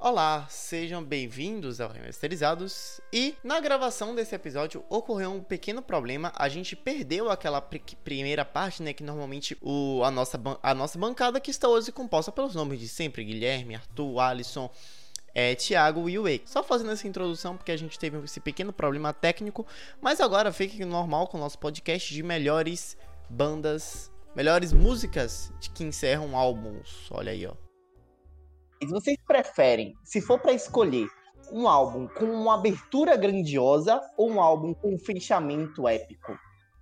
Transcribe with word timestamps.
Olá, 0.00 0.46
sejam 0.48 1.02
bem-vindos 1.02 1.80
ao 1.80 1.90
Remasterizados. 1.90 3.00
E 3.12 3.34
na 3.42 3.58
gravação 3.58 4.14
desse 4.14 4.32
episódio 4.32 4.84
ocorreu 4.88 5.32
um 5.32 5.42
pequeno 5.42 5.82
problema. 5.82 6.32
A 6.36 6.48
gente 6.48 6.76
perdeu 6.76 7.28
aquela 7.28 7.60
pr 7.60 7.78
primeira 8.04 8.44
parte, 8.44 8.80
né? 8.80 8.92
Que 8.92 9.02
normalmente 9.02 9.58
o, 9.60 10.00
a, 10.04 10.10
nossa, 10.12 10.40
a 10.62 10.72
nossa 10.72 10.96
bancada 10.96 11.40
que 11.40 11.50
está 11.50 11.66
hoje 11.66 11.90
composta 11.90 12.30
pelos 12.30 12.54
nomes 12.54 12.78
de 12.78 12.86
sempre: 12.86 13.24
Guilherme, 13.24 13.74
Arthur, 13.74 14.20
Alisson, 14.20 14.70
é, 15.34 15.56
Thiago 15.56 16.08
e 16.08 16.16
o. 16.16 16.24
Só 16.46 16.62
fazendo 16.62 16.92
essa 16.92 17.08
introdução 17.08 17.56
porque 17.56 17.72
a 17.72 17.76
gente 17.76 17.98
teve 17.98 18.18
esse 18.18 18.38
pequeno 18.38 18.72
problema 18.72 19.12
técnico. 19.12 19.66
Mas 20.00 20.20
agora 20.20 20.52
fique 20.52 20.84
normal 20.84 21.26
com 21.26 21.38
o 21.38 21.40
nosso 21.40 21.58
podcast 21.58 22.14
de 22.14 22.22
melhores 22.22 22.96
bandas, 23.28 24.12
melhores 24.32 24.72
músicas 24.72 25.52
que 25.74 25.82
encerram 25.82 26.36
álbuns. 26.36 27.08
Olha 27.10 27.32
aí, 27.32 27.44
ó. 27.44 27.67
Vocês 28.86 29.16
preferem, 29.26 29.94
se 30.04 30.20
for 30.20 30.38
para 30.38 30.52
escolher, 30.52 31.08
um 31.52 31.66
álbum 31.66 32.06
com 32.06 32.26
uma 32.26 32.54
abertura 32.54 33.16
grandiosa 33.16 34.00
ou 34.16 34.30
um 34.30 34.40
álbum 34.40 34.74
com 34.74 34.94
um 34.94 34.98
fechamento 34.98 35.88
épico? 35.88 36.38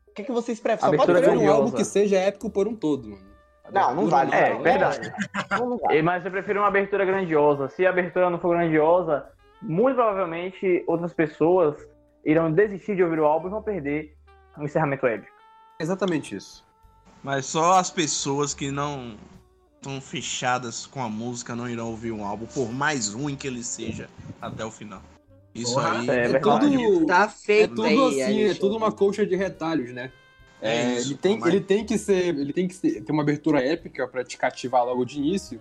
O 0.08 0.12
que, 0.12 0.24
que 0.24 0.32
vocês 0.32 0.60
preferem? 0.60 0.94
Abertura 0.94 1.22
Só 1.22 1.30
pode 1.30 1.44
um 1.44 1.50
álbum 1.50 1.70
que 1.70 1.84
seja 1.84 2.16
épico 2.16 2.50
por 2.50 2.66
um 2.66 2.74
todo, 2.74 3.08
mano. 3.08 3.36
Não, 3.72 3.94
não 3.94 4.06
vale. 4.06 4.34
É, 4.34 4.54
não, 4.54 4.62
verdade. 4.62 5.12
Não 5.50 5.78
vale. 5.78 6.02
Mas 6.02 6.24
eu 6.24 6.30
prefiro 6.30 6.60
uma 6.60 6.68
abertura 6.68 7.04
grandiosa. 7.04 7.68
Se 7.68 7.84
a 7.84 7.90
abertura 7.90 8.30
não 8.30 8.38
for 8.38 8.56
grandiosa, 8.56 9.26
muito 9.60 9.96
provavelmente 9.96 10.84
outras 10.86 11.12
pessoas 11.12 11.76
irão 12.24 12.52
desistir 12.52 12.96
de 12.96 13.02
ouvir 13.02 13.20
o 13.20 13.24
álbum 13.24 13.48
e 13.48 13.50
vão 13.50 13.62
perder 13.62 14.16
o 14.56 14.64
encerramento 14.64 15.06
épico. 15.06 15.36
Exatamente 15.80 16.36
isso. 16.36 16.64
Mas 17.22 17.46
só 17.46 17.78
as 17.78 17.90
pessoas 17.90 18.54
que 18.54 18.70
não 18.70 19.16
estão 19.86 20.00
fechadas 20.00 20.84
com 20.84 21.02
a 21.02 21.08
música 21.08 21.54
não 21.54 21.68
irão 21.68 21.88
ouvir 21.90 22.10
um 22.10 22.24
álbum, 22.24 22.46
por 22.46 22.72
mais 22.72 23.12
ruim 23.12 23.36
que 23.36 23.46
ele 23.46 23.62
seja, 23.62 24.10
até 24.42 24.64
o 24.64 24.70
final. 24.70 25.00
Isso 25.54 25.74
Porra, 25.74 26.00
aí 26.00 26.10
é, 26.10 26.32
é 26.32 26.38
tudo, 26.38 27.06
tá 27.06 27.28
feito 27.28 27.72
é 27.72 27.88
tudo 27.88 28.06
aí, 28.06 28.22
assim, 28.22 28.42
é 28.42 28.54
tudo 28.54 28.76
uma 28.76 28.92
colcha 28.92 29.24
de 29.24 29.36
retalhos, 29.36 29.92
né? 29.92 30.12
É, 30.60 30.76
é 30.76 30.94
isso, 30.96 31.08
ele, 31.08 31.18
tem, 31.18 31.38
mas... 31.38 31.48
ele 31.48 31.60
tem 31.60 31.84
que 31.84 31.96
ser, 31.96 32.28
ele 32.28 32.52
tem 32.52 32.66
que 32.66 32.74
ser, 32.74 33.02
ter 33.02 33.12
uma 33.12 33.22
abertura 33.22 33.64
épica 33.64 34.06
para 34.08 34.24
te 34.24 34.36
cativar 34.36 34.84
logo 34.84 35.04
de 35.04 35.18
início 35.18 35.60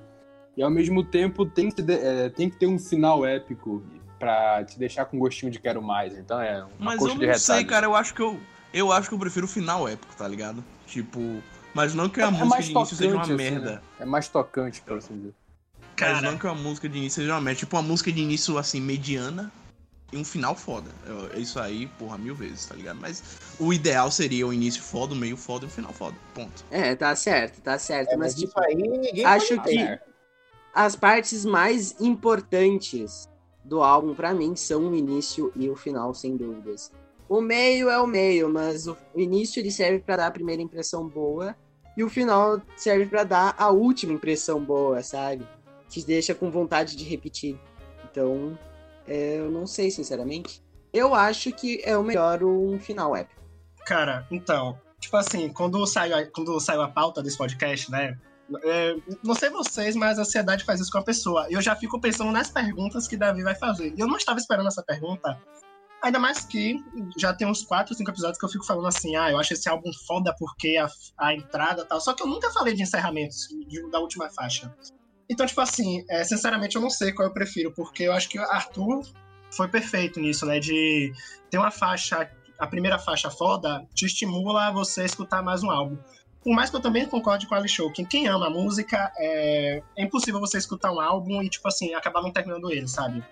e 0.57 0.63
ao 0.63 0.69
mesmo 0.69 1.03
tempo 1.03 1.45
tem 1.45 1.69
que, 1.69 1.83
é, 1.91 2.29
tem 2.29 2.49
que 2.49 2.57
ter 2.57 2.67
um 2.67 2.79
final 2.79 3.25
épico 3.25 3.83
para 4.17 4.63
te 4.63 4.79
deixar 4.79 5.05
com 5.05 5.19
gostinho 5.19 5.51
de 5.51 5.59
quero 5.59 5.81
mais. 5.81 6.17
Então 6.17 6.41
é 6.41 6.63
uma 6.63 6.95
Mas 6.95 7.01
eu 7.01 7.15
não 7.15 7.33
sei, 7.35 7.63
cara, 7.63 7.85
eu 7.85 7.95
acho 7.95 8.13
que 8.13 8.21
eu 8.21 8.39
eu 8.73 8.91
acho 8.91 9.07
que 9.07 9.15
eu 9.15 9.19
prefiro 9.19 9.45
o 9.45 9.49
final 9.49 9.87
épico, 9.87 10.13
tá 10.17 10.27
ligado? 10.27 10.61
Tipo, 10.85 11.41
mas 11.75 11.93
não 11.93 12.07
que 12.07 12.21
a 12.21 12.27
é, 12.27 12.31
música 12.31 12.63
de 12.63 12.71
início 12.71 12.95
seja 12.95 13.13
uma 13.13 13.21
assim, 13.23 13.33
merda. 13.33 13.71
Né? 13.73 13.81
É 13.99 14.05
mais 14.05 14.29
tocante, 14.29 14.81
por 14.81 14.97
assim 14.97 15.17
dizer. 15.17 15.33
Cara, 15.97 16.13
mas 16.13 16.21
não 16.23 16.37
que 16.37 16.47
a 16.47 16.53
música 16.53 16.87
de 16.87 16.97
início 16.97 17.21
seja 17.21 17.33
uma 17.33 17.41
merda. 17.41 17.59
Tipo, 17.59 17.75
uma 17.75 17.83
música 17.83 18.09
de 18.13 18.21
início, 18.21 18.57
assim, 18.57 18.79
mediana 18.79 19.51
e 20.13 20.15
um 20.15 20.23
final 20.23 20.55
foda. 20.55 20.89
É 21.33 21.37
isso 21.37 21.59
aí, 21.59 21.87
porra, 21.99 22.17
mil 22.17 22.33
vezes, 22.33 22.65
tá 22.65 22.75
ligado? 22.75 22.97
Mas 23.01 23.21
o 23.59 23.73
ideal 23.73 24.09
seria 24.09 24.47
o 24.47 24.53
início 24.53 24.81
foda, 24.81 25.13
o 25.13 25.17
meio 25.17 25.35
foda 25.35 25.65
e 25.65 25.67
o 25.67 25.69
final 25.69 25.91
foda. 25.91 26.15
Ponto. 26.33 26.63
É, 26.71 26.95
tá 26.95 27.13
certo, 27.13 27.61
tá 27.61 27.77
certo. 27.77 28.13
É, 28.13 28.15
mas, 28.15 28.33
mas, 28.33 28.41
tipo, 28.41 28.57
aí, 28.57 29.25
acho 29.25 29.61
que 29.61 29.75
né? 29.75 29.99
as 30.73 30.95
partes 30.95 31.43
mais 31.43 31.99
importantes 31.99 33.29
do 33.65 33.83
álbum, 33.83 34.15
para 34.15 34.33
mim, 34.33 34.55
são 34.55 34.91
o 34.91 34.95
início 34.95 35.51
e 35.57 35.69
o 35.69 35.75
final, 35.75 36.13
sem 36.13 36.37
dúvidas. 36.37 36.89
O 37.27 37.41
meio 37.41 37.89
é 37.89 37.99
o 37.99 38.07
meio, 38.07 38.47
mas 38.47 38.87
o 38.87 38.95
início 39.13 39.59
ele 39.59 39.71
serve 39.71 39.99
para 39.99 40.17
dar 40.17 40.27
a 40.27 40.31
primeira 40.31 40.61
impressão 40.61 41.05
boa 41.05 41.53
e 41.95 42.03
o 42.03 42.09
final 42.09 42.61
serve 42.75 43.05
para 43.05 43.23
dar 43.23 43.55
a 43.57 43.69
última 43.69 44.13
impressão 44.13 44.63
boa, 44.63 45.01
sabe? 45.01 45.47
Te 45.89 46.05
deixa 46.05 46.35
com 46.35 46.51
vontade 46.51 46.95
de 46.95 47.03
repetir. 47.03 47.59
Então, 48.11 48.57
é, 49.07 49.37
eu 49.39 49.49
não 49.49 49.65
sei, 49.65 49.89
sinceramente. 49.91 50.63
Eu 50.91 51.13
acho 51.13 51.51
que 51.51 51.81
é 51.83 51.97
o 51.97 52.03
melhor 52.03 52.43
um 52.43 52.79
final 52.79 53.15
épico. 53.15 53.41
Cara, 53.85 54.25
então, 54.31 54.79
tipo 54.99 55.15
assim, 55.17 55.49
quando 55.49 55.85
saiu, 55.85 56.31
quando 56.31 56.59
saiu 56.59 56.81
a 56.81 56.89
pauta 56.89 57.21
desse 57.21 57.37
podcast, 57.37 57.91
né? 57.91 58.17
É, 58.63 58.95
não 59.23 59.33
sei 59.33 59.49
vocês, 59.49 59.95
mas 59.95 60.19
a 60.19 60.21
ansiedade 60.21 60.63
faz 60.63 60.79
isso 60.79 60.91
com 60.91 60.99
a 60.99 61.03
pessoa. 61.03 61.47
Eu 61.49 61.61
já 61.61 61.75
fico 61.75 61.99
pensando 61.99 62.31
nas 62.31 62.49
perguntas 62.49 63.07
que 63.07 63.17
Davi 63.17 63.43
vai 63.43 63.55
fazer. 63.55 63.93
Eu 63.97 64.07
não 64.07 64.17
estava 64.17 64.39
esperando 64.39 64.67
essa 64.67 64.83
pergunta, 64.83 65.39
Ainda 66.03 66.19
mais 66.19 66.45
que 66.45 66.75
já 67.17 67.33
tem 67.33 67.47
uns 67.47 67.63
4, 67.63 67.95
5 67.95 68.11
episódios 68.11 68.37
que 68.37 68.45
eu 68.45 68.49
fico 68.49 68.65
falando 68.65 68.87
assim, 68.87 69.15
ah, 69.15 69.31
eu 69.31 69.39
acho 69.39 69.53
esse 69.53 69.67
álbum 69.67 69.91
foda 70.05 70.35
porque 70.37 70.77
a, 70.77 70.87
a 71.17 71.33
entrada 71.33 71.83
tal. 71.83 71.99
Só 71.99 72.13
que 72.13 72.21
eu 72.21 72.27
nunca 72.27 72.51
falei 72.51 72.75
de 72.75 72.83
encerramentos 72.83 73.47
de, 73.67 73.89
da 73.89 73.99
última 73.99 74.29
faixa. 74.29 74.73
Então, 75.29 75.45
tipo 75.45 75.61
assim, 75.61 76.05
é, 76.09 76.23
sinceramente 76.23 76.75
eu 76.75 76.81
não 76.81 76.89
sei 76.89 77.11
qual 77.11 77.27
eu 77.27 77.33
prefiro, 77.33 77.71
porque 77.73 78.03
eu 78.03 78.13
acho 78.13 78.29
que 78.29 78.37
Arthur 78.37 79.01
foi 79.51 79.67
perfeito 79.67 80.19
nisso, 80.19 80.45
né? 80.45 80.59
De 80.59 81.11
ter 81.49 81.57
uma 81.57 81.71
faixa, 81.71 82.29
a 82.59 82.67
primeira 82.67 82.99
faixa 82.99 83.29
foda, 83.31 83.85
te 83.93 84.05
estimula 84.05 84.67
a 84.67 84.71
você 84.71 85.05
escutar 85.05 85.41
mais 85.41 85.63
um 85.63 85.71
álbum. 85.71 85.97
Por 86.43 86.53
mais 86.53 86.69
que 86.69 86.75
eu 86.75 86.79
também 86.79 87.07
concorde 87.07 87.47
com 87.47 87.55
a 87.55 87.67
Show, 87.67 87.91
que 87.91 88.05
quem 88.05 88.27
ama 88.27 88.47
a 88.47 88.49
música, 88.51 89.11
é, 89.17 89.81
é 89.97 90.03
impossível 90.03 90.39
você 90.39 90.59
escutar 90.59 90.91
um 90.91 90.99
álbum 90.99 91.41
e, 91.41 91.49
tipo 91.49 91.67
assim, 91.67 91.95
acabar 91.95 92.21
não 92.21 92.31
terminando 92.31 92.71
ele, 92.71 92.87
sabe? 92.87 93.23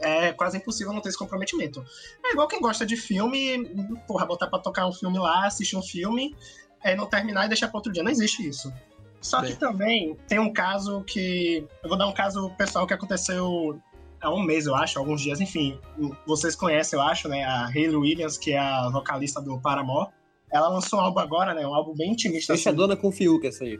É 0.00 0.32
quase 0.32 0.58
impossível 0.58 0.92
não 0.92 1.00
ter 1.00 1.10
esse 1.10 1.18
comprometimento. 1.18 1.84
É 2.24 2.32
igual 2.32 2.48
quem 2.48 2.60
gosta 2.60 2.84
de 2.84 2.96
filme, 2.96 3.64
porra, 4.06 4.26
botar 4.26 4.46
pra 4.46 4.58
tocar 4.58 4.86
um 4.86 4.92
filme 4.92 5.18
lá, 5.18 5.46
assistir 5.46 5.76
um 5.76 5.82
filme, 5.82 6.34
é, 6.82 6.94
não 6.94 7.06
terminar 7.06 7.46
e 7.46 7.48
deixar 7.48 7.68
pra 7.68 7.78
outro 7.78 7.92
dia. 7.92 8.02
Não 8.02 8.10
existe 8.10 8.46
isso. 8.46 8.72
Só 9.20 9.40
Bem. 9.40 9.50
que 9.50 9.58
também 9.58 10.16
tem 10.26 10.38
um 10.38 10.52
caso 10.52 11.04
que. 11.04 11.66
Eu 11.82 11.88
vou 11.88 11.98
dar 11.98 12.06
um 12.06 12.12
caso 12.12 12.50
pessoal 12.56 12.86
que 12.86 12.94
aconteceu 12.94 13.78
há 14.20 14.32
um 14.32 14.42
mês, 14.42 14.66
eu 14.66 14.74
acho, 14.74 14.98
alguns 14.98 15.20
dias, 15.20 15.40
enfim. 15.40 15.78
Vocês 16.26 16.56
conhecem, 16.56 16.98
eu 16.98 17.04
acho, 17.04 17.28
né? 17.28 17.44
A 17.44 17.66
Hayley 17.66 17.96
Williams, 17.96 18.38
que 18.38 18.52
é 18.52 18.58
a 18.58 18.88
vocalista 18.88 19.40
do 19.40 19.60
Paramore. 19.60 20.10
Ela 20.50 20.68
lançou 20.68 20.98
um 20.98 21.02
álbum 21.02 21.20
agora, 21.20 21.54
né? 21.54 21.66
Um 21.66 21.74
álbum 21.74 21.94
bem 21.94 22.12
intimista. 22.12 22.54
Fechadona 22.54 22.94
assim. 22.94 23.02
com 23.02 23.12
Fiuk, 23.12 23.46
essa 23.46 23.64
aí. 23.64 23.78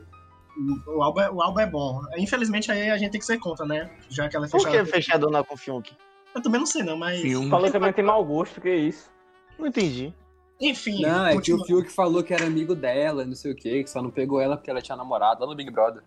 O 0.87 1.01
álbum, 1.01 1.21
é, 1.21 1.31
o 1.31 1.41
álbum 1.41 1.59
é 1.59 1.65
bom. 1.65 2.01
Infelizmente, 2.17 2.71
aí 2.71 2.89
a 2.89 2.97
gente 2.97 3.11
tem 3.11 3.19
que 3.19 3.25
ser 3.25 3.39
contra, 3.39 3.65
né? 3.65 3.89
Já 4.09 4.29
que 4.29 4.35
ela 4.35 4.45
é 4.45 4.49
fechada. 4.49 4.77
Por 4.77 4.85
que 4.85 4.91
fechadona 4.91 5.43
com 5.43 5.57
Fiuk? 5.57 5.91
Eu 6.33 6.41
também 6.41 6.59
não 6.59 6.65
sei, 6.65 6.83
não, 6.83 6.97
mas. 6.97 7.21
Filme. 7.21 7.49
Falou 7.49 7.65
que 7.65 7.71
também 7.71 7.93
tem 7.93 8.03
mau 8.03 8.23
gosto, 8.23 8.61
que 8.61 8.69
é 8.69 8.75
isso. 8.75 9.09
Não 9.57 9.67
entendi. 9.67 10.13
Enfim. 10.59 11.01
Não, 11.01 11.25
é 11.25 11.33
continua... 11.33 11.65
que 11.65 11.73
o 11.73 11.77
Fiuk 11.77 11.91
falou 11.91 12.23
que 12.23 12.33
era 12.33 12.45
amigo 12.45 12.75
dela, 12.75 13.25
não 13.25 13.35
sei 13.35 13.51
o 13.51 13.55
quê, 13.55 13.83
que 13.83 13.89
só 13.89 14.01
não 14.01 14.11
pegou 14.11 14.39
ela 14.39 14.55
porque 14.55 14.69
ela 14.69 14.81
tinha 14.81 14.95
namorado 14.95 15.41
lá 15.41 15.47
no 15.47 15.55
Big 15.55 15.71
Brother. 15.71 16.03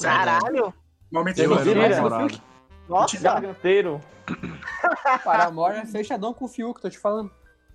Caralho! 0.00 0.72
Momento 1.10 1.38
eu 1.38 1.56
vi 1.56 1.74
Fiuk. 1.74 2.40
Nossa! 2.88 3.18
Garganteiro. 3.18 4.00
Paramore 5.24 5.78
é 5.78 5.86
fechadão 5.86 6.32
com 6.34 6.44
o 6.44 6.48
Fiuk, 6.48 6.80
tô 6.80 6.90
te 6.90 6.98
falando. 6.98 7.30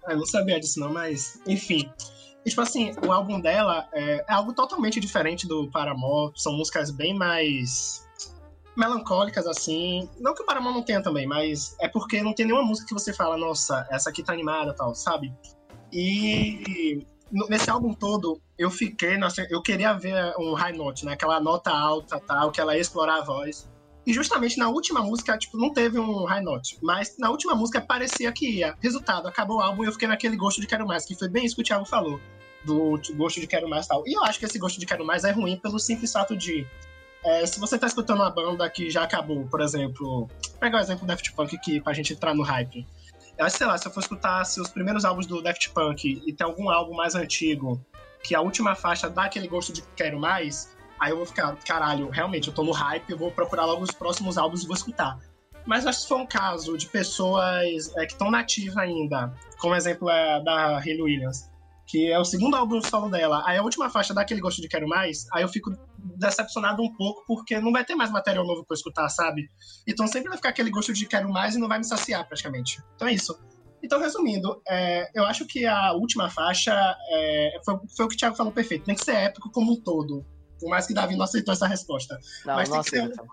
Eu 0.07 0.17
não 0.17 0.25
sabia 0.25 0.59
disso, 0.59 0.79
não, 0.79 0.93
mas. 0.93 1.41
Enfim. 1.47 1.91
E, 2.45 2.49
tipo 2.49 2.61
assim, 2.61 2.91
o 3.05 3.11
álbum 3.11 3.39
dela 3.39 3.89
é, 3.91 4.23
é 4.27 4.33
algo 4.33 4.53
totalmente 4.53 4.99
diferente 4.99 5.47
do 5.47 5.69
Paramore. 5.71 6.31
São 6.35 6.53
músicas 6.53 6.91
bem 6.91 7.15
mais 7.15 8.04
melancólicas, 8.75 9.47
assim. 9.47 10.09
Não 10.19 10.33
que 10.33 10.43
o 10.43 10.45
Paramount 10.45 10.73
não 10.73 10.83
tenha 10.83 11.01
também, 11.01 11.25
mas 11.25 11.75
é 11.79 11.87
porque 11.87 12.21
não 12.21 12.33
tem 12.33 12.45
nenhuma 12.45 12.65
música 12.65 12.87
que 12.87 12.93
você 12.93 13.13
fala, 13.13 13.37
nossa, 13.37 13.87
essa 13.89 14.09
aqui 14.09 14.23
tá 14.23 14.33
animada 14.33 14.73
tal, 14.73 14.93
sabe? 14.93 15.33
E 15.91 17.05
nesse 17.49 17.69
álbum 17.69 17.93
todo, 17.93 18.41
eu 18.57 18.69
fiquei, 18.69 19.17
nossa, 19.17 19.45
eu 19.49 19.61
queria 19.61 19.93
ver 19.93 20.33
um 20.37 20.53
high 20.53 20.73
note, 20.73 21.05
né? 21.05 21.13
Aquela 21.13 21.39
nota 21.39 21.71
alta 21.71 22.19
tal, 22.19 22.51
que 22.51 22.61
ela 22.61 22.75
ia 22.75 22.81
explorar 22.81 23.19
a 23.19 23.23
voz. 23.23 23.69
E 24.05 24.13
justamente 24.13 24.57
na 24.57 24.69
última 24.69 25.01
música, 25.01 25.37
tipo, 25.37 25.57
não 25.57 25.73
teve 25.73 25.97
um 25.97 26.25
high 26.25 26.43
note. 26.43 26.77
Mas 26.81 27.17
na 27.17 27.31
última 27.31 27.55
música 27.55 27.81
parecia 27.81 28.31
que 28.31 28.59
ia. 28.59 28.75
Resultado, 28.79 29.27
acabou 29.27 29.57
o 29.57 29.61
álbum 29.61 29.83
e 29.83 29.87
eu 29.87 29.91
fiquei 29.91 30.07
naquele 30.07 30.37
gosto 30.37 30.61
de 30.61 30.67
quero 30.67 30.85
mais, 30.85 31.05
que 31.05 31.15
foi 31.15 31.27
bem 31.27 31.45
isso 31.45 31.55
que 31.55 31.61
o 31.61 31.65
Thiago 31.65 31.85
falou. 31.85 32.19
Do 32.63 32.99
gosto 33.15 33.39
de 33.39 33.47
quero 33.47 33.67
mais 33.67 33.87
tal. 33.87 34.03
E 34.05 34.13
eu 34.13 34.23
acho 34.23 34.37
que 34.37 34.45
esse 34.45 34.59
gosto 34.59 34.79
de 34.79 34.85
quero 34.85 35.05
mais 35.05 35.23
é 35.23 35.31
ruim 35.31 35.57
pelo 35.57 35.79
simples 35.79 36.11
fato 36.11 36.35
de 36.35 36.67
é, 37.25 37.43
se 37.43 37.59
você 37.59 37.77
tá 37.77 37.87
escutando 37.87 38.19
uma 38.19 38.29
banda 38.29 38.69
que 38.69 38.87
já 38.91 39.03
acabou, 39.03 39.47
por 39.47 39.59
exemplo, 39.59 40.29
pegar 40.59 40.77
o 40.77 40.81
exemplo 40.81 41.05
do 41.05 41.07
Daft 41.07 41.33
Punk 41.33 41.55
aqui 41.55 41.81
pra 41.81 41.91
gente 41.91 42.13
entrar 42.13 42.35
no 42.35 42.43
hype. 42.43 42.87
Eu 43.35 43.45
acho, 43.45 43.57
sei 43.57 43.65
lá, 43.65 43.75
se 43.77 43.87
eu 43.87 43.91
for 43.91 43.99
escutar 43.99 44.45
se 44.45 44.61
os 44.61 44.69
primeiros 44.69 45.03
álbuns 45.03 45.25
do 45.25 45.41
Daft 45.41 45.71
Punk 45.71 46.21
e 46.23 46.31
tem 46.31 46.45
algum 46.45 46.69
álbum 46.69 46.93
mais 46.93 47.15
antigo, 47.15 47.83
que 48.23 48.35
a 48.35 48.41
última 48.41 48.75
faixa 48.75 49.09
dá 49.09 49.25
aquele 49.25 49.47
gosto 49.47 49.73
de 49.73 49.81
quero 49.95 50.19
mais, 50.19 50.77
aí 50.99 51.09
eu 51.09 51.17
vou 51.17 51.25
ficar, 51.25 51.55
caralho, 51.65 52.09
realmente, 52.11 52.47
eu 52.47 52.53
tô 52.53 52.63
no 52.63 52.71
hype, 52.71 53.09
eu 53.09 53.17
vou 53.17 53.31
procurar 53.31 53.65
logo 53.65 53.81
os 53.81 53.91
próximos 53.91 54.37
álbuns 54.37 54.63
e 54.63 54.67
vou 54.67 54.75
escutar. 54.75 55.19
Mas 55.65 55.87
acho 55.87 56.03
que 56.03 56.07
for 56.07 56.19
um 56.19 56.27
caso 56.27 56.77
de 56.77 56.85
pessoas 56.85 57.91
é, 57.97 58.05
que 58.05 58.13
estão 58.13 58.29
nativas 58.29 58.77
ainda, 58.77 59.33
como 59.57 59.73
exemplo 59.73 60.11
é 60.11 60.43
da 60.43 60.77
Hayley 60.77 61.01
Williams, 61.01 61.49
que 61.87 62.11
é 62.11 62.19
o 62.19 62.25
segundo 62.25 62.55
álbum 62.55 62.81
solo 62.81 63.09
dela, 63.09 63.43
aí 63.45 63.57
a 63.57 63.63
última 63.63 63.89
faixa 63.89 64.13
dá 64.13 64.21
aquele 64.21 64.41
gosto 64.41 64.61
de 64.61 64.67
quero 64.67 64.87
mais, 64.87 65.25
aí 65.31 65.43
eu 65.43 65.47
fico 65.47 65.71
decepcionado 65.97 66.81
um 66.81 66.93
pouco, 66.95 67.23
porque 67.27 67.59
não 67.59 67.71
vai 67.71 67.85
ter 67.85 67.95
mais 67.95 68.11
material 68.11 68.45
novo 68.45 68.65
para 68.65 68.75
escutar, 68.75 69.07
sabe? 69.09 69.49
Então 69.87 70.07
sempre 70.07 70.29
vai 70.29 70.37
ficar 70.37 70.49
aquele 70.49 70.69
gosto 70.69 70.93
de 70.93 71.05
quero 71.05 71.29
mais 71.29 71.55
e 71.55 71.59
não 71.59 71.67
vai 71.67 71.77
me 71.77 71.85
saciar 71.85 72.27
praticamente. 72.27 72.81
Então 72.95 73.07
é 73.07 73.13
isso. 73.13 73.37
Então, 73.85 73.99
resumindo, 73.99 74.61
é, 74.67 75.11
eu 75.13 75.23
acho 75.25 75.45
que 75.45 75.63
a 75.65 75.93
última 75.93 76.27
faixa 76.27 76.73
é, 77.11 77.59
foi, 77.63 77.75
foi, 77.95 78.05
o 78.05 78.09
que 78.09 78.15
o 78.15 78.17
Thiago 78.17 78.35
falou 78.35 78.51
perfeito. 78.51 78.85
Tem 78.85 78.95
que 78.95 79.05
ser 79.05 79.15
épico 79.15 79.51
como 79.51 79.73
um 79.73 79.79
todo. 79.79 80.25
Por 80.59 80.69
mais 80.69 80.87
que 80.87 80.93
Davi 80.93 81.15
não 81.15 81.25
aceitou 81.25 81.53
essa 81.53 81.67
resposta. 81.67 82.17
Não, 82.45 82.55
Mas 82.55 82.67
não 82.67 82.81
tem, 82.81 82.83
que 82.83 82.89
ser, 82.89 83.23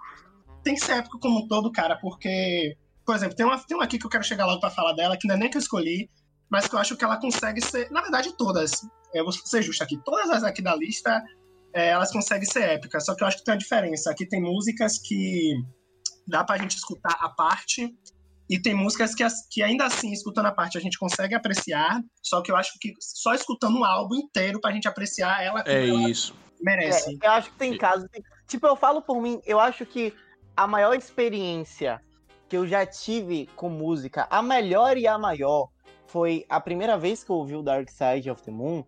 tem 0.62 0.74
que 0.74 0.84
ser 0.84 0.92
épico 0.98 1.18
como 1.18 1.38
um 1.38 1.48
todo, 1.48 1.72
cara, 1.72 1.96
porque, 1.96 2.76
por 3.06 3.14
exemplo, 3.14 3.34
tem 3.34 3.46
uma, 3.46 3.58
tem 3.58 3.76
uma 3.76 3.84
aqui 3.84 3.98
que 3.98 4.04
eu 4.04 4.10
quero 4.10 4.24
chegar 4.24 4.44
logo 4.44 4.60
pra 4.60 4.70
falar 4.70 4.92
dela, 4.92 5.16
que 5.16 5.26
não 5.26 5.36
é 5.36 5.38
nem 5.38 5.48
que 5.48 5.56
eu 5.56 5.60
escolhi, 5.60 6.10
mas 6.52 6.68
que 6.68 6.74
eu 6.74 6.78
acho 6.78 6.94
que 6.98 7.02
ela 7.02 7.16
consegue 7.16 7.62
ser, 7.62 7.90
na 7.90 8.02
verdade, 8.02 8.36
todas. 8.36 8.86
Eu 9.14 9.24
vou 9.24 9.32
ser 9.32 9.62
justo 9.62 9.82
aqui, 9.82 9.98
todas 10.04 10.28
as 10.28 10.44
aqui 10.44 10.60
da 10.60 10.76
lista, 10.76 11.24
é, 11.72 11.88
elas 11.88 12.12
conseguem 12.12 12.44
ser 12.44 12.64
épicas, 12.64 13.06
só 13.06 13.14
que 13.14 13.24
eu 13.24 13.26
acho 13.26 13.38
que 13.38 13.44
tem 13.44 13.54
uma 13.54 13.58
diferença. 13.58 14.10
Aqui 14.10 14.26
tem 14.26 14.42
músicas 14.42 14.98
que 14.98 15.54
dá 16.28 16.44
pra 16.44 16.58
gente 16.58 16.76
escutar 16.76 17.16
a 17.20 17.30
parte, 17.30 17.90
e 18.50 18.60
tem 18.60 18.74
músicas 18.74 19.14
que, 19.14 19.24
que 19.50 19.62
ainda 19.62 19.86
assim, 19.86 20.12
escutando 20.12 20.44
a 20.44 20.52
parte, 20.52 20.76
a 20.76 20.80
gente 20.80 20.98
consegue 20.98 21.34
apreciar, 21.34 22.02
só 22.22 22.42
que 22.42 22.52
eu 22.52 22.56
acho 22.56 22.78
que 22.78 22.92
só 23.00 23.32
escutando 23.32 23.78
o 23.78 23.84
álbum 23.84 24.16
inteiro 24.16 24.60
pra 24.60 24.72
gente 24.72 24.86
apreciar 24.86 25.42
ela. 25.42 25.64
É 25.66 25.88
ela 25.88 26.10
isso. 26.10 26.34
Merece. 26.60 27.18
É, 27.22 27.26
eu 27.26 27.30
acho 27.30 27.50
que 27.50 27.56
tem 27.56 27.78
casos. 27.78 28.06
Tipo, 28.46 28.66
eu 28.66 28.76
falo 28.76 29.00
por 29.00 29.22
mim, 29.22 29.40
eu 29.46 29.58
acho 29.58 29.86
que 29.86 30.12
a 30.54 30.66
maior 30.66 30.94
experiência 30.94 31.98
que 32.46 32.58
eu 32.58 32.66
já 32.66 32.84
tive 32.84 33.48
com 33.56 33.70
música, 33.70 34.26
a 34.28 34.42
melhor 34.42 34.98
e 34.98 35.06
a 35.06 35.16
maior, 35.16 35.71
foi 36.12 36.44
a 36.48 36.60
primeira 36.60 36.98
vez 36.98 37.24
que 37.24 37.30
eu 37.30 37.36
ouvi 37.36 37.56
o 37.56 37.62
Dark 37.62 37.88
Side 37.88 38.30
of 38.30 38.42
the 38.42 38.50
Moon 38.50 38.84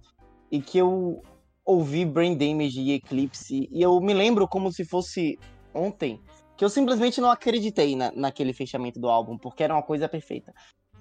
e 0.52 0.60
que 0.60 0.76
eu 0.76 1.22
ouvi 1.64 2.04
Brain 2.04 2.36
Damage 2.36 2.78
e 2.78 2.92
Eclipse. 2.92 3.66
E 3.72 3.80
eu 3.80 3.98
me 3.98 4.12
lembro 4.12 4.46
como 4.46 4.70
se 4.70 4.84
fosse 4.84 5.38
ontem, 5.72 6.20
que 6.54 6.62
eu 6.62 6.68
simplesmente 6.68 7.22
não 7.22 7.30
acreditei 7.30 7.96
na, 7.96 8.12
naquele 8.12 8.52
fechamento 8.52 9.00
do 9.00 9.08
álbum, 9.08 9.38
porque 9.38 9.64
era 9.64 9.74
uma 9.74 9.82
coisa 9.82 10.06
perfeita. 10.06 10.52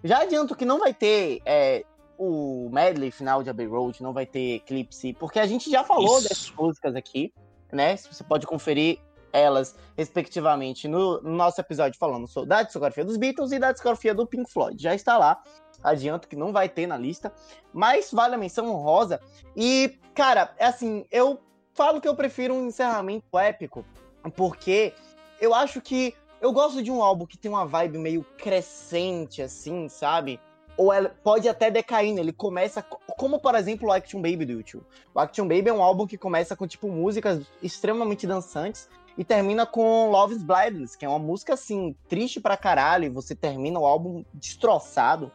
Já 0.02 0.22
adianto 0.22 0.56
que 0.56 0.64
não 0.64 0.80
vai 0.80 0.94
ter 0.94 1.42
é, 1.46 1.84
o 2.18 2.69
medley 2.72 3.12
final 3.12 3.44
de 3.44 3.50
Abbey 3.50 3.68
Road, 3.68 4.02
não 4.02 4.14
vai 4.14 4.26
ter 4.26 4.56
Eclipse, 4.56 5.14
porque 5.14 5.40
a 5.40 5.46
gente 5.46 5.69
já 5.69 5.84
falou 5.84 6.19
Isso. 6.19 6.30
dessas 6.30 6.52
músicas 6.52 6.96
aqui, 6.96 7.34
né? 7.69 7.98
Você 7.98 8.24
pode 8.24 8.48
conferir 8.48 8.98
elas, 9.34 9.76
respectivamente, 9.98 10.88
no, 10.88 11.19
no 11.22 11.31
nosso 11.31 11.60
episódio 11.60 11.98
falando 12.00 12.28
sobre, 12.28 12.50
da 12.50 12.62
discografia 12.62 13.04
dos 13.04 13.18
Beatles 13.18 13.52
e 13.52 13.60
da 13.60 13.72
discografia 13.72 14.14
do 14.14 14.28
Pink 14.28 14.50
Floyd. 14.50 14.81
Já 14.81 14.94
está 14.94 15.18
lá. 15.18 15.42
Adianto 15.83 16.27
que 16.27 16.35
não 16.35 16.53
vai 16.53 16.69
ter 16.69 16.88
na 16.88 16.97
lista, 16.97 17.33
mas 17.74 18.12
vale 18.12 18.35
a 18.35 18.38
menção 18.38 18.69
honrosa. 18.69 19.19
E, 19.56 20.00
cara, 20.15 20.53
é 20.57 20.65
assim, 20.65 21.06
eu 21.12 21.39
falo 21.74 22.00
que 22.00 22.07
eu 22.07 22.15
prefiro 22.15 22.53
um 22.53 22.68
encerramento 22.68 23.38
épico, 23.38 23.85
porque 24.35 24.94
eu 25.41 25.53
acho 25.53 25.81
que 25.81 26.15
eu 26.39 26.51
gosto 26.51 26.81
de 26.81 26.91
um 26.91 27.01
álbum 27.01 27.25
que 27.25 27.38
tem 27.38 27.50
uma 27.50 27.65
vibe 27.65 27.97
meio 27.97 28.24
crescente, 28.38 29.41
assim, 29.41 29.88
sabe? 29.89 30.39
Ou 30.75 30.91
ela 30.91 31.09
pode 31.24 31.47
até 31.47 31.69
decair? 31.69 32.18
Ele 32.18 32.33
começa, 32.33 32.81
como 32.81 33.39
por 33.39 33.56
exemplo 33.56 33.88
o 33.88 33.91
Action 33.91 34.21
Baby 34.21 34.45
do 34.45 34.51
YouTube. 34.53 34.85
O 35.13 35.19
Action 35.19 35.47
Baby 35.47 35.69
é 35.69 35.74
um 35.74 35.83
álbum 35.83 36.07
que 36.07 36.18
começa 36.18 36.56
com, 36.56 36.68
tipo, 36.68 36.88
músicas 36.89 37.45
extremamente 37.62 38.25
dançantes 38.25 38.89
e 39.18 39.24
termina 39.24 39.65
com 39.65 40.09
Love's 40.09 40.44
Blindness, 40.44 40.95
que 40.95 41.06
é 41.06 41.09
uma 41.09 41.19
música, 41.19 41.53
assim, 41.53 41.95
triste 42.07 42.41
pra 42.41 42.57
caralho, 42.57 43.06
e 43.06 43.09
você 43.09 43.35
termina 43.35 43.80
o 43.80 43.85
álbum 43.85 44.25
destroçado. 44.33 45.31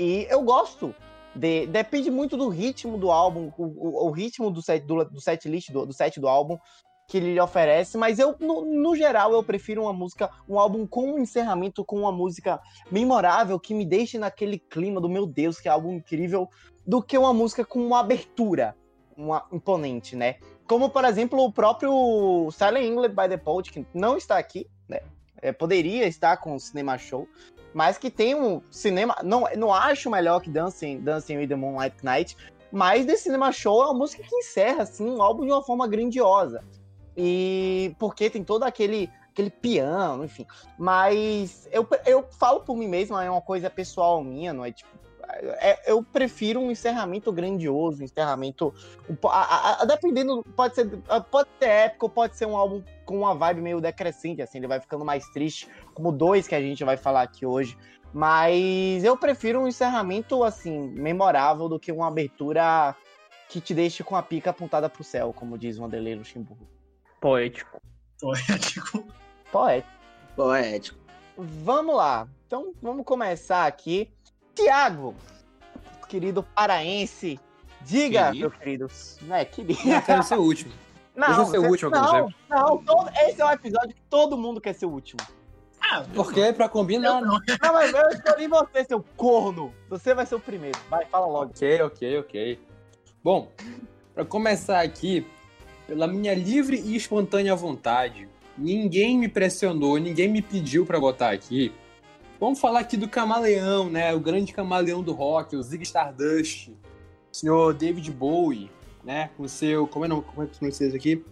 E 0.00 0.26
eu 0.30 0.42
gosto. 0.42 0.94
De, 1.36 1.66
depende 1.66 2.10
muito 2.10 2.36
do 2.36 2.48
ritmo 2.48 2.96
do 2.96 3.10
álbum, 3.10 3.52
o, 3.56 4.06
o, 4.06 4.10
ritmo 4.10 4.50
do 4.50 4.60
set, 4.60 4.84
do, 4.84 5.04
do 5.04 5.20
set 5.20 5.48
list, 5.48 5.70
do, 5.70 5.86
do 5.86 5.92
set 5.92 6.18
do 6.18 6.26
álbum, 6.26 6.58
que 7.06 7.18
ele 7.18 7.38
oferece, 7.38 7.96
mas 7.96 8.18
eu, 8.18 8.34
no, 8.40 8.64
no, 8.64 8.96
geral, 8.96 9.32
eu 9.32 9.42
prefiro 9.44 9.82
uma 9.82 9.92
música, 9.92 10.28
um 10.48 10.58
álbum 10.58 10.86
com 10.86 11.12
um 11.12 11.18
encerramento, 11.20 11.84
com 11.84 12.00
uma 12.00 12.10
música 12.10 12.58
memorável, 12.90 13.60
que 13.60 13.74
me 13.74 13.84
deixe 13.84 14.18
naquele 14.18 14.58
clima 14.58 15.00
do 15.00 15.08
meu 15.08 15.24
Deus, 15.24 15.60
que 15.60 15.68
é 15.68 15.70
algo 15.70 15.92
incrível, 15.92 16.48
do 16.84 17.00
que 17.00 17.16
uma 17.16 17.32
música 17.32 17.64
com 17.64 17.78
uma 17.78 18.00
abertura, 18.00 18.74
uma 19.16 19.46
imponente, 19.52 20.16
né? 20.16 20.36
Como, 20.66 20.88
por 20.90 21.04
exemplo, 21.04 21.44
o 21.44 21.52
próprio 21.52 22.48
Silent 22.50 22.86
England 22.86 23.10
by 23.10 23.28
the 23.28 23.36
Poet, 23.36 23.70
que 23.70 23.86
não 23.94 24.16
está 24.16 24.36
aqui, 24.36 24.66
né? 24.88 25.00
É, 25.42 25.52
poderia 25.52 26.06
estar 26.06 26.38
com 26.38 26.54
o 26.54 26.60
Cinema 26.60 26.98
Show, 26.98 27.28
mas 27.74 27.98
que 27.98 28.10
tem 28.10 28.34
um 28.34 28.60
cinema. 28.70 29.16
Não, 29.22 29.44
não 29.56 29.72
acho 29.72 30.10
melhor 30.10 30.40
que 30.40 30.50
Dancing, 30.50 31.00
Dancing 31.00 31.36
with 31.38 31.48
the 31.48 31.56
Moonlight 31.56 31.96
Night, 32.02 32.36
mas 32.72 33.06
The 33.06 33.16
Cinema 33.16 33.52
Show 33.52 33.82
é 33.82 33.86
uma 33.86 33.94
música 33.94 34.22
que 34.22 34.34
encerra 34.34 34.82
assim, 34.82 35.08
um 35.08 35.22
álbum 35.22 35.44
de 35.44 35.52
uma 35.52 35.62
forma 35.62 35.86
grandiosa. 35.88 36.62
E 37.16 37.94
porque 37.98 38.30
tem 38.30 38.44
todo 38.44 38.62
aquele 38.62 39.10
aquele 39.30 39.50
piano, 39.50 40.24
enfim. 40.24 40.46
Mas 40.78 41.68
eu, 41.72 41.86
eu 42.04 42.26
falo 42.38 42.60
por 42.60 42.76
mim 42.76 42.88
mesmo, 42.88 43.16
é 43.18 43.30
uma 43.30 43.40
coisa 43.40 43.70
pessoal 43.70 44.22
minha, 44.22 44.52
não 44.52 44.64
é 44.64 44.72
tipo. 44.72 44.90
É, 45.60 45.90
eu 45.90 46.02
prefiro 46.02 46.60
um 46.60 46.70
encerramento 46.70 47.32
grandioso, 47.32 48.02
um 48.02 48.04
encerramento. 48.04 48.74
Um, 49.08 49.28
a, 49.28 49.82
a, 49.82 49.84
dependendo, 49.84 50.42
pode 50.56 50.74
ser, 50.74 50.88
pode 51.30 51.48
ser 51.58 51.68
épico, 51.68 52.08
pode 52.08 52.36
ser 52.36 52.46
um 52.46 52.56
álbum 52.56 52.82
com 53.04 53.18
uma 53.18 53.34
vibe 53.34 53.60
meio 53.60 53.80
decrescente, 53.80 54.42
assim, 54.42 54.58
ele 54.58 54.66
vai 54.66 54.80
ficando 54.80 55.04
mais 55.04 55.26
triste, 55.28 55.68
como 55.94 56.12
dois 56.12 56.46
que 56.46 56.54
a 56.54 56.60
gente 56.60 56.84
vai 56.84 56.96
falar 56.96 57.22
aqui 57.22 57.44
hoje. 57.44 57.76
Mas 58.12 59.04
eu 59.04 59.16
prefiro 59.16 59.60
um 59.60 59.68
encerramento, 59.68 60.42
assim, 60.42 60.88
memorável 60.88 61.68
do 61.68 61.78
que 61.78 61.92
uma 61.92 62.08
abertura 62.08 62.94
que 63.48 63.60
te 63.60 63.74
deixe 63.74 64.02
com 64.04 64.16
a 64.16 64.22
pica 64.22 64.50
apontada 64.50 64.88
pro 64.88 65.04
céu, 65.04 65.32
como 65.32 65.58
diz 65.58 65.78
o 65.78 65.82
Wanderlei 65.82 66.14
Luxemburgo. 66.14 66.68
Poético. 67.20 67.80
Poético. 68.20 69.06
Poético. 69.50 69.92
Poético. 70.36 70.98
Vamos 71.36 71.96
lá. 71.96 72.28
Então 72.46 72.72
vamos 72.82 73.04
começar 73.04 73.66
aqui. 73.66 74.12
Tiago, 74.62 75.14
querido 76.08 76.42
paraense, 76.42 77.38
diga, 77.82 78.26
querido. 78.26 78.38
meu 78.40 78.50
querido. 78.50 78.88
Né, 79.22 79.44
querido. 79.44 79.80
Eu 79.88 80.02
quero 80.02 80.22
ser 80.22 80.36
o 80.36 80.42
último. 80.42 80.72
Não, 81.14 81.26
Deixa 81.26 81.40
eu 81.40 81.46
ser 81.46 81.58
o 81.58 81.68
último, 81.68 81.90
não, 81.90 82.28
não, 82.48 82.78
todo, 82.78 83.10
esse 83.26 83.40
é 83.40 83.44
um 83.44 83.50
episódio 83.50 83.94
que 83.94 84.02
todo 84.08 84.38
mundo 84.38 84.60
quer 84.60 84.72
ser 84.74 84.86
o 84.86 84.90
último. 84.90 85.20
Ah, 85.80 86.04
Porque 86.14 86.52
pra 86.52 86.68
combinar. 86.68 87.20
Não, 87.20 87.38
não, 87.38 87.72
mas 87.72 87.92
eu 87.92 88.08
escolhi 88.10 88.46
você, 88.46 88.84
seu 88.84 89.04
corno. 89.16 89.74
Você 89.88 90.14
vai 90.14 90.24
ser 90.24 90.36
o 90.36 90.40
primeiro. 90.40 90.78
Vai, 90.88 91.04
fala 91.06 91.26
logo. 91.26 91.50
Ok, 91.50 91.82
ok, 91.82 92.18
ok. 92.18 92.60
Bom, 93.24 93.50
pra 94.14 94.24
começar 94.24 94.80
aqui, 94.80 95.26
pela 95.86 96.06
minha 96.06 96.32
livre 96.34 96.80
e 96.80 96.94
espontânea 96.94 97.56
vontade. 97.56 98.28
Ninguém 98.56 99.18
me 99.18 99.28
pressionou, 99.28 99.98
ninguém 99.98 100.28
me 100.28 100.40
pediu 100.40 100.86
para 100.86 101.00
botar 101.00 101.30
aqui. 101.30 101.72
Vamos 102.40 102.58
falar 102.58 102.80
aqui 102.80 102.96
do 102.96 103.06
camaleão, 103.06 103.90
né? 103.90 104.14
O 104.14 104.18
grande 104.18 104.50
camaleão 104.50 105.02
do 105.02 105.12
rock, 105.12 105.54
o 105.54 105.62
Zig 105.62 105.82
Stardust, 105.82 106.70
o 106.70 107.36
senhor 107.36 107.74
David 107.74 108.10
Bowie, 108.10 108.70
né? 109.04 109.28
Com 109.36 109.42
o 109.42 109.48
seu, 109.48 109.86
como 109.86 110.06
é, 110.06 110.08
não, 110.08 110.22
como 110.22 110.42
é 110.42 110.46
que 110.46 110.58
pronuncia 110.58 110.86
isso 110.86 110.96
aqui? 110.96 111.22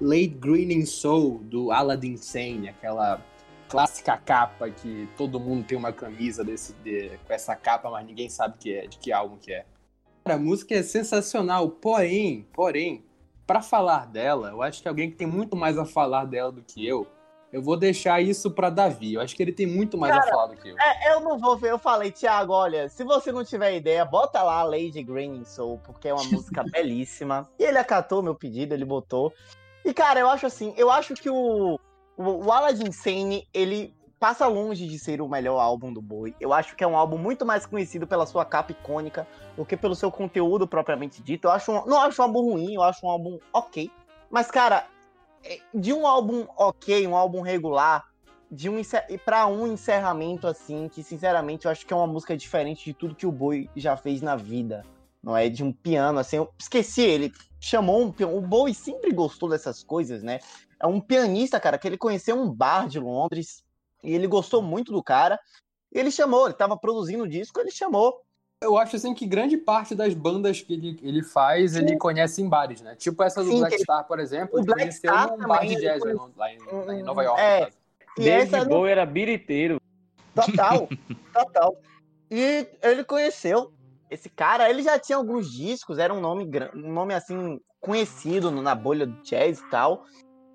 Late 0.00 0.26
Greening 0.26 0.84
Soul, 0.84 1.38
do 1.44 1.70
Aladdin 1.70 2.16
Sane, 2.16 2.68
aquela 2.68 3.24
clássica 3.68 4.16
capa 4.16 4.68
que 4.68 5.08
todo 5.16 5.38
mundo 5.38 5.64
tem 5.64 5.78
uma 5.78 5.92
camisa 5.92 6.42
desse, 6.42 6.72
de, 6.82 7.10
com 7.24 7.32
essa 7.32 7.54
capa, 7.54 7.88
mas 7.88 8.04
ninguém 8.04 8.28
sabe 8.28 8.56
que 8.58 8.74
é, 8.74 8.88
de 8.88 8.98
que 8.98 9.12
álbum 9.12 9.36
que 9.36 9.52
é. 9.52 9.64
a 10.24 10.36
música 10.36 10.74
é 10.74 10.82
sensacional, 10.82 11.70
porém, 11.70 12.44
porém, 12.52 13.04
para 13.46 13.62
falar 13.62 14.04
dela, 14.06 14.50
eu 14.50 14.60
acho 14.62 14.82
que 14.82 14.88
alguém 14.88 15.10
que 15.10 15.16
tem 15.16 15.28
muito 15.28 15.54
mais 15.54 15.78
a 15.78 15.84
falar 15.84 16.24
dela 16.24 16.50
do 16.50 16.60
que 16.60 16.84
eu, 16.84 17.06
eu 17.56 17.62
vou 17.62 17.74
deixar 17.74 18.20
isso 18.20 18.50
para 18.50 18.68
Davi. 18.68 19.14
Eu 19.14 19.22
acho 19.22 19.34
que 19.34 19.42
ele 19.42 19.50
tem 19.50 19.66
muito 19.66 19.96
mais 19.96 20.12
Cara, 20.12 20.28
a 20.28 20.30
falar 20.30 20.46
do 20.48 20.56
que 20.56 20.68
eu. 20.68 20.76
É, 20.78 21.14
eu 21.14 21.20
não 21.20 21.38
vou 21.38 21.56
ver. 21.56 21.70
Eu 21.70 21.78
falei, 21.78 22.12
Thiago, 22.12 22.52
olha, 22.52 22.86
se 22.90 23.02
você 23.02 23.32
não 23.32 23.42
tiver 23.42 23.74
ideia, 23.74 24.04
bota 24.04 24.42
lá 24.42 24.62
Lady 24.62 25.02
Green 25.02 25.42
Soul, 25.42 25.80
porque 25.82 26.08
é 26.08 26.12
uma 26.12 26.24
música 26.24 26.62
belíssima. 26.70 27.48
E 27.58 27.64
ele 27.64 27.78
acatou 27.78 28.22
meu 28.22 28.34
pedido, 28.34 28.74
ele 28.74 28.84
botou. 28.84 29.32
E, 29.82 29.94
cara, 29.94 30.20
eu 30.20 30.28
acho 30.28 30.44
assim, 30.44 30.74
eu 30.76 30.90
acho 30.90 31.14
que 31.14 31.30
o, 31.30 31.80
o, 32.14 32.22
o 32.46 32.52
Aladdin 32.52 32.92
Sane, 32.92 33.48
ele 33.54 33.96
passa 34.20 34.46
longe 34.46 34.86
de 34.86 34.98
ser 34.98 35.22
o 35.22 35.28
melhor 35.28 35.58
álbum 35.58 35.90
do 35.90 36.02
Boi. 36.02 36.34
Eu 36.38 36.52
acho 36.52 36.76
que 36.76 36.84
é 36.84 36.86
um 36.86 36.94
álbum 36.94 37.16
muito 37.16 37.46
mais 37.46 37.64
conhecido 37.64 38.06
pela 38.06 38.26
sua 38.26 38.44
capa 38.44 38.72
icônica 38.72 39.26
do 39.56 39.64
que 39.64 39.78
pelo 39.78 39.94
seu 39.94 40.10
conteúdo 40.10 40.68
propriamente 40.68 41.22
dito. 41.22 41.48
Eu 41.48 41.52
acho 41.52 41.72
um, 41.72 41.86
não 41.86 42.02
acho 42.02 42.20
um 42.20 42.26
álbum 42.26 42.50
ruim, 42.50 42.74
eu 42.74 42.82
acho 42.82 43.06
um 43.06 43.08
álbum 43.08 43.38
ok. 43.50 43.90
Mas, 44.30 44.50
cara, 44.50 44.86
de 45.74 45.92
um 45.92 46.06
álbum 46.06 46.46
ok, 46.56 47.06
um 47.06 47.16
álbum 47.16 47.40
regular, 47.40 48.04
de 48.50 48.68
um 48.68 48.80
para 49.24 49.46
um 49.46 49.66
encerramento 49.66 50.46
assim, 50.46 50.88
que 50.88 51.02
sinceramente 51.02 51.66
eu 51.66 51.70
acho 51.70 51.84
que 51.84 51.92
é 51.92 51.96
uma 51.96 52.06
música 52.06 52.36
diferente 52.36 52.84
de 52.84 52.94
tudo 52.94 53.14
que 53.14 53.26
o 53.26 53.32
Boi 53.32 53.68
já 53.74 53.96
fez 53.96 54.22
na 54.22 54.36
vida. 54.36 54.84
Não 55.22 55.36
é 55.36 55.48
de 55.48 55.64
um 55.64 55.72
piano 55.72 56.18
assim, 56.18 56.36
eu 56.36 56.52
esqueci 56.58 57.02
ele 57.02 57.32
chamou 57.60 58.00
um 58.00 58.36
o 58.36 58.40
Bowie 58.40 58.74
sempre 58.74 59.12
gostou 59.12 59.48
dessas 59.48 59.82
coisas, 59.82 60.22
né? 60.22 60.38
É 60.80 60.86
um 60.86 61.00
pianista, 61.00 61.58
cara, 61.58 61.78
que 61.78 61.88
ele 61.88 61.98
conheceu 61.98 62.36
um 62.36 62.48
bar 62.48 62.86
de 62.86 63.00
Londres, 63.00 63.64
e 64.02 64.14
ele 64.14 64.26
gostou 64.26 64.62
muito 64.62 64.92
do 64.92 65.02
cara. 65.02 65.38
Ele 65.90 66.10
chamou, 66.10 66.44
ele 66.44 66.52
estava 66.52 66.76
produzindo 66.76 67.24
o 67.24 67.28
disco, 67.28 67.58
ele 67.58 67.70
chamou. 67.70 68.22
Eu 68.62 68.78
acho 68.78 68.96
assim 68.96 69.12
que 69.12 69.26
grande 69.26 69.58
parte 69.58 69.94
das 69.94 70.14
bandas 70.14 70.62
que 70.62 70.72
ele, 70.72 70.98
ele 71.02 71.22
faz, 71.22 71.72
Sim. 71.72 71.80
ele 71.80 71.98
conhece 71.98 72.40
em 72.40 72.48
bares, 72.48 72.80
né? 72.80 72.94
Tipo 72.94 73.22
essa 73.22 73.44
do 73.44 73.50
Sim, 73.50 73.58
Black 73.58 73.78
Star, 73.78 74.06
por 74.06 74.18
exemplo, 74.18 74.56
o 74.56 74.58
ele 74.58 74.66
Black 74.66 74.80
conheceu 74.80 75.12
Star 75.12 75.36
num 75.36 75.46
bar 75.46 75.66
de 75.66 75.76
jazz 75.76 76.00
conhece... 76.00 76.32
lá, 76.36 76.52
em, 76.52 76.58
em, 76.98 77.02
Nova 77.02 77.22
York. 77.22 77.40
É. 77.40 77.68
E 78.18 78.24
David 78.24 78.54
essa 78.54 78.64
Bowie 78.64 78.90
era 78.90 79.04
biriteiro. 79.04 79.78
Total, 80.34 80.88
total. 81.34 81.76
E 82.30 82.66
ele 82.82 83.04
conheceu 83.04 83.72
esse 84.10 84.30
cara, 84.30 84.70
ele 84.70 84.82
já 84.82 84.98
tinha 84.98 85.18
alguns 85.18 85.50
discos, 85.50 85.98
era 85.98 86.14
um 86.14 86.20
nome, 86.20 86.48
um 86.74 86.92
nome 86.92 87.12
assim, 87.12 87.60
conhecido 87.78 88.50
na 88.50 88.74
bolha 88.74 89.06
do 89.06 89.22
jazz 89.22 89.58
e 89.58 89.70
tal. 89.70 90.04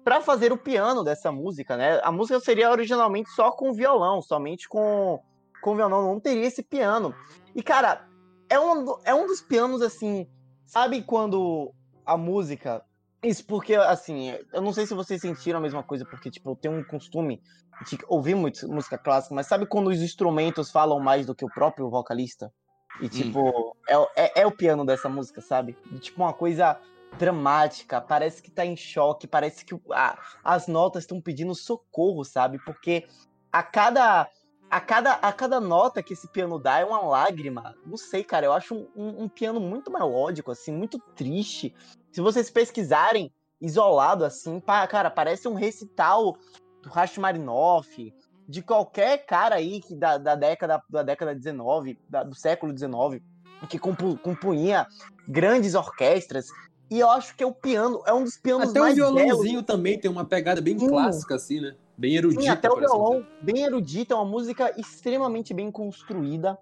para 0.03 0.21
fazer 0.21 0.51
o 0.51 0.57
piano 0.57 1.03
dessa 1.03 1.31
música, 1.31 1.77
né? 1.77 2.01
A 2.03 2.11
música 2.11 2.39
seria 2.39 2.71
originalmente 2.71 3.29
só 3.29 3.51
com 3.51 3.71
violão, 3.71 4.23
somente 4.23 4.67
com, 4.67 5.21
com 5.61 5.75
violão, 5.75 6.01
não 6.01 6.19
teria 6.19 6.47
esse 6.47 6.63
piano. 6.63 7.13
E, 7.55 7.61
cara, 7.61 8.07
é 8.49 8.59
um, 8.59 8.97
é 9.03 9.13
um 9.13 9.27
dos 9.27 9.41
pianos, 9.41 9.81
assim, 9.81 10.27
sabe 10.65 11.01
quando 11.01 11.73
a 12.05 12.17
música. 12.17 12.83
Isso 13.23 13.45
porque, 13.45 13.75
assim, 13.75 14.35
eu 14.51 14.61
não 14.61 14.73
sei 14.73 14.85
se 14.85 14.93
vocês 14.93 15.21
sentiram 15.21 15.59
a 15.59 15.61
mesma 15.61 15.83
coisa, 15.83 16.05
porque, 16.05 16.31
tipo, 16.31 16.51
eu 16.51 16.55
tenho 16.55 16.77
um 16.77 16.83
costume 16.83 17.41
de 17.85 17.97
ouvir 18.07 18.35
muito 18.35 18.67
música 18.67 18.97
clássica, 18.97 19.33
mas 19.35 19.47
sabe 19.47 19.65
quando 19.65 19.87
os 19.87 20.01
instrumentos 20.01 20.71
falam 20.71 20.99
mais 20.99 21.25
do 21.25 21.35
que 21.35 21.45
o 21.45 21.49
próprio 21.49 21.89
vocalista? 21.89 22.51
E, 22.99 23.05
hum. 23.05 23.09
tipo, 23.09 23.49
hum. 23.49 23.71
é, 23.87 24.23
é, 24.23 24.41
é, 24.41 24.47
o 24.47 24.51
piano 24.51 24.85
dessa 24.85 25.07
música, 25.07 25.39
sabe? 25.41 25.77
Tipo, 25.99 26.23
uma 26.23 26.33
coisa 26.33 26.79
dramática, 27.17 28.01
parece 28.01 28.41
que 28.41 28.49
tá 28.49 28.65
em 28.65 28.75
choque, 28.75 29.27
parece 29.27 29.65
que 29.65 29.79
a, 29.91 30.17
as 30.43 30.67
notas 30.67 31.03
estão 31.03 31.21
pedindo 31.21 31.53
socorro, 31.53 32.23
sabe? 32.23 32.57
Porque 32.65 33.05
a 33.51 33.61
cada 33.61 34.29
a 34.71 34.79
cada, 34.79 35.11
a 35.15 35.33
cada 35.33 35.59
nota 35.59 36.01
que 36.01 36.13
esse 36.13 36.29
piano 36.29 36.57
dá 36.57 36.79
é 36.79 36.85
uma 36.85 37.01
lágrima. 37.01 37.75
Não 37.85 37.97
sei, 37.97 38.23
cara, 38.23 38.45
eu 38.45 38.53
acho 38.53 38.73
um, 38.73 38.87
um, 38.95 39.23
um 39.23 39.29
piano 39.29 39.59
muito 39.59 39.91
melódico, 39.91 40.49
assim, 40.49 40.71
muito 40.71 40.97
triste. 41.13 41.75
Se 42.09 42.21
vocês 42.21 42.49
pesquisarem 42.49 43.29
isolado, 43.59 44.23
assim, 44.23 44.61
pá, 44.61 44.87
cara, 44.87 45.11
parece 45.11 45.45
um 45.49 45.55
recital 45.55 46.37
do 46.81 46.89
Rachmaninoff, 46.89 48.13
de 48.47 48.61
qualquer 48.61 49.25
cara 49.25 49.55
aí 49.55 49.81
que 49.81 49.93
da, 49.93 50.17
da 50.17 50.35
década 50.35 50.81
da 50.89 51.03
década 51.03 51.35
19, 51.35 51.99
da, 52.09 52.23
do 52.23 52.33
século 52.33 52.71
19, 52.71 53.21
que 53.69 53.77
compu, 53.77 54.17
compunha 54.19 54.87
grandes 55.27 55.75
orquestras. 55.75 56.47
E 56.89 56.99
eu 56.99 57.09
acho 57.09 57.35
que 57.35 57.43
é 57.43 57.47
o 57.47 57.53
piano 57.53 58.01
é 58.05 58.13
um 58.13 58.23
dos 58.23 58.37
pianos 58.37 58.69
Até 58.69 58.79
mais 58.79 58.93
o 58.93 58.95
violãozinho 58.95 59.51
belos. 59.51 59.65
também 59.65 59.99
tem 59.99 60.09
uma 60.09 60.25
pegada 60.25 60.61
bem 60.61 60.79
Sim. 60.79 60.87
clássica, 60.87 61.35
assim, 61.35 61.59
né? 61.59 61.75
Bem 62.01 62.15
erudita. 62.15 62.41
Sim, 62.41 62.49
até 62.49 62.67
o 62.67 62.77
violão, 62.77 63.23
bem 63.43 63.63
erudita, 63.63 64.15
é 64.15 64.17
uma 64.17 64.25
música 64.25 64.73
extremamente 64.75 65.53
bem 65.53 65.69
construída. 65.69 66.57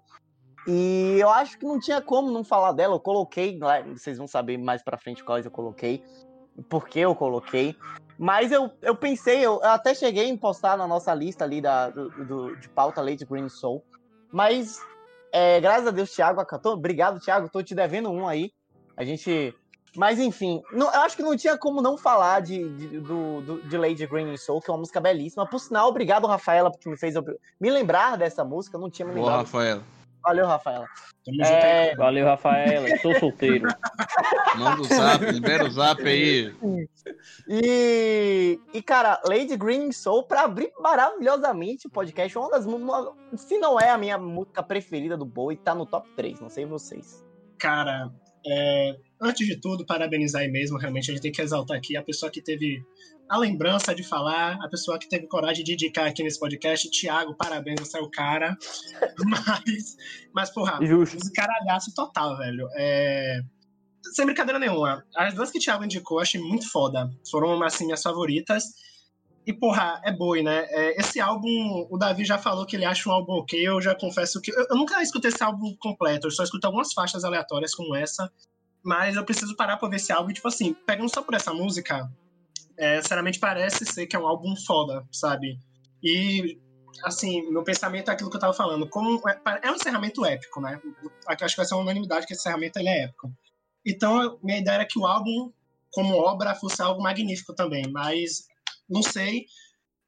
E 0.68 1.16
eu 1.18 1.30
acho 1.30 1.58
que 1.58 1.64
não 1.64 1.80
tinha 1.80 2.02
como 2.02 2.30
não 2.30 2.44
falar 2.44 2.72
dela. 2.72 2.96
Eu 2.96 3.00
coloquei, 3.00 3.58
vocês 3.86 4.18
vão 4.18 4.26
saber 4.26 4.58
mais 4.58 4.82
pra 4.82 4.98
frente 4.98 5.24
quais 5.24 5.46
eu 5.46 5.50
coloquei, 5.50 6.04
por 6.68 6.86
que 6.86 7.00
eu 7.00 7.14
coloquei. 7.14 7.74
Mas 8.18 8.52
eu, 8.52 8.70
eu 8.82 8.94
pensei, 8.94 9.38
eu, 9.38 9.54
eu 9.62 9.70
até 9.70 9.94
cheguei 9.94 10.28
em 10.28 10.36
postar 10.36 10.76
na 10.76 10.86
nossa 10.86 11.14
lista 11.14 11.42
ali 11.42 11.62
da, 11.62 11.88
do, 11.88 12.10
do 12.26 12.56
de 12.56 12.68
pauta 12.68 13.00
Late 13.00 13.24
Green 13.24 13.48
Soul. 13.48 13.82
Mas, 14.30 14.78
é, 15.32 15.58
graças 15.58 15.86
a 15.86 15.90
Deus, 15.90 16.14
Thiago 16.14 16.38
acatou. 16.38 16.74
Obrigado, 16.74 17.18
Thiago. 17.18 17.48
Tô 17.48 17.62
te 17.62 17.74
devendo 17.74 18.10
um 18.10 18.28
aí. 18.28 18.52
A 18.94 19.06
gente 19.06 19.54
mas 19.96 20.18
enfim, 20.18 20.62
não, 20.72 20.86
eu 20.92 21.00
acho 21.00 21.16
que 21.16 21.22
não 21.22 21.36
tinha 21.36 21.58
como 21.58 21.82
não 21.82 21.96
falar 21.96 22.40
de, 22.40 22.68
de, 22.68 23.00
do, 23.00 23.40
do, 23.40 23.62
de 23.62 23.76
Lady 23.76 24.06
Green 24.06 24.36
Soul, 24.36 24.60
que 24.60 24.70
é 24.70 24.72
uma 24.72 24.80
música 24.80 25.00
belíssima. 25.00 25.46
Por 25.46 25.58
sinal, 25.58 25.88
obrigado, 25.88 26.26
Rafaela, 26.26 26.70
porque 26.70 26.88
me 26.88 26.96
fez 26.96 27.14
me 27.60 27.70
lembrar 27.70 28.16
dessa 28.16 28.44
música. 28.44 28.76
Eu 28.76 28.80
não 28.80 28.90
tinha 28.90 29.06
me 29.06 29.14
lembrado. 29.14 29.32
Boa, 29.32 29.42
Rafaela. 29.42 29.82
Valeu, 30.22 30.46
Rafaela. 30.46 30.86
É... 31.42 31.94
Valeu, 31.96 32.26
Rafaela. 32.26 32.88
Estou 32.88 33.18
solteiro. 33.18 33.68
Manda 34.56 34.82
o 34.82 34.84
zap, 34.84 35.24
libera 35.24 35.64
o 35.64 35.70
zap 35.70 36.02
aí. 36.06 36.54
E, 37.48 38.60
e 38.72 38.82
cara, 38.82 39.20
Lady 39.24 39.56
Green 39.56 39.90
Soul, 39.92 40.24
pra 40.24 40.42
abrir 40.42 40.70
maravilhosamente 40.78 41.86
o 41.86 41.90
podcast, 41.90 42.36
uma 42.36 42.50
das 42.50 42.66
uma, 42.66 43.12
se 43.36 43.58
não 43.58 43.80
é 43.80 43.90
a 43.90 43.98
minha 43.98 44.18
música 44.18 44.62
preferida 44.62 45.16
do 45.16 45.24
Bowie, 45.24 45.56
tá 45.56 45.74
no 45.74 45.86
top 45.86 46.08
3, 46.16 46.40
não 46.40 46.50
sei 46.50 46.66
vocês. 46.66 47.24
Cara, 47.58 48.10
é, 48.46 48.96
antes 49.20 49.46
de 49.46 49.60
tudo, 49.60 49.84
parabenizar 49.84 50.42
aí 50.42 50.48
mesmo. 50.48 50.78
Realmente 50.78 51.10
a 51.10 51.14
gente 51.14 51.22
tem 51.22 51.32
que 51.32 51.42
exaltar 51.42 51.76
aqui 51.76 51.96
a 51.96 52.02
pessoa 52.02 52.30
que 52.30 52.40
teve 52.40 52.82
a 53.28 53.36
lembrança 53.38 53.94
de 53.94 54.02
falar, 54.02 54.58
a 54.62 54.68
pessoa 54.68 54.98
que 54.98 55.08
teve 55.08 55.26
coragem 55.28 55.62
de 55.62 55.74
indicar 55.74 56.06
aqui 56.06 56.22
nesse 56.22 56.38
podcast. 56.38 56.90
Tiago, 56.90 57.34
parabéns, 57.36 57.80
você 57.80 57.98
é 57.98 58.00
o 58.00 58.10
cara. 58.10 58.56
mas, 59.26 59.96
mas 60.34 60.50
porra, 60.50 60.84
Justo. 60.84 61.18
caralhaço 61.34 61.94
total, 61.94 62.36
velho. 62.38 62.68
É... 62.76 63.40
Sem 64.14 64.24
brincadeira 64.24 64.58
nenhuma. 64.58 65.04
As 65.14 65.34
duas 65.34 65.50
que 65.50 65.58
o 65.58 65.60
Thiago 65.60 65.84
indicou, 65.84 66.18
eu 66.18 66.22
achei 66.22 66.40
muito 66.40 66.70
foda. 66.70 67.08
Foram, 67.30 67.62
assim, 67.62 67.84
minhas 67.84 68.02
favoritas. 68.02 68.64
E, 69.46 69.52
porra, 69.52 70.00
é 70.04 70.12
boi, 70.12 70.42
né? 70.42 70.66
É, 70.70 71.00
esse 71.00 71.20
álbum, 71.20 71.86
o 71.90 71.98
Davi 71.98 72.24
já 72.24 72.38
falou 72.38 72.66
que 72.66 72.76
ele 72.76 72.84
acha 72.84 73.08
um 73.08 73.12
álbum 73.12 73.32
ok. 73.34 73.60
Eu 73.66 73.80
já 73.80 73.94
confesso 73.94 74.40
que. 74.40 74.50
Eu, 74.50 74.66
eu, 74.70 74.76
nunca 74.76 75.02
escutei 75.02 75.30
esse 75.30 75.42
álbum 75.42 75.74
completo, 75.78 76.26
eu 76.26 76.30
só 76.30 76.42
escuto 76.42 76.66
algumas 76.66 76.92
faixas 76.92 77.24
aleatórias 77.24 77.74
como 77.74 77.94
essa. 77.94 78.30
Mas 78.82 79.16
eu 79.16 79.24
preciso 79.24 79.56
parar 79.56 79.76
pra 79.76 79.88
ver 79.88 79.96
esse 79.96 80.12
álbum. 80.12 80.30
E, 80.30 80.34
tipo 80.34 80.48
assim, 80.48 80.74
pegando 80.86 81.12
só 81.12 81.22
por 81.22 81.34
essa 81.34 81.52
música, 81.52 82.10
é, 82.76 83.00
sinceramente 83.00 83.38
parece 83.38 83.84
ser 83.84 84.06
que 84.06 84.16
é 84.16 84.18
um 84.18 84.26
álbum 84.26 84.54
foda, 84.66 85.06
sabe? 85.12 85.58
E, 86.02 86.58
assim, 87.04 87.42
meu 87.50 87.62
pensamento 87.62 88.10
é 88.10 88.14
aquilo 88.14 88.30
que 88.30 88.36
eu 88.36 88.40
tava 88.40 88.54
falando. 88.54 88.88
Como 88.88 89.20
é, 89.28 89.40
é 89.62 89.70
um 89.70 89.74
encerramento 89.74 90.24
épico, 90.24 90.60
né? 90.60 90.80
Acho 91.28 91.54
que 91.54 91.56
vai 91.56 91.66
ser 91.66 91.74
uma 91.74 91.82
unanimidade 91.82 92.26
que 92.26 92.32
esse 92.32 92.42
encerramento 92.42 92.78
ele 92.78 92.88
é 92.88 93.04
épico. 93.04 93.30
Então, 93.86 94.38
minha 94.42 94.58
ideia 94.58 94.76
era 94.76 94.86
que 94.86 94.98
o 94.98 95.06
álbum, 95.06 95.52
como 95.90 96.16
obra, 96.16 96.54
fosse 96.54 96.80
algo 96.82 97.02
magnífico 97.02 97.54
também. 97.54 97.84
Mas 97.92 98.44
não 98.88 99.02
sei. 99.02 99.44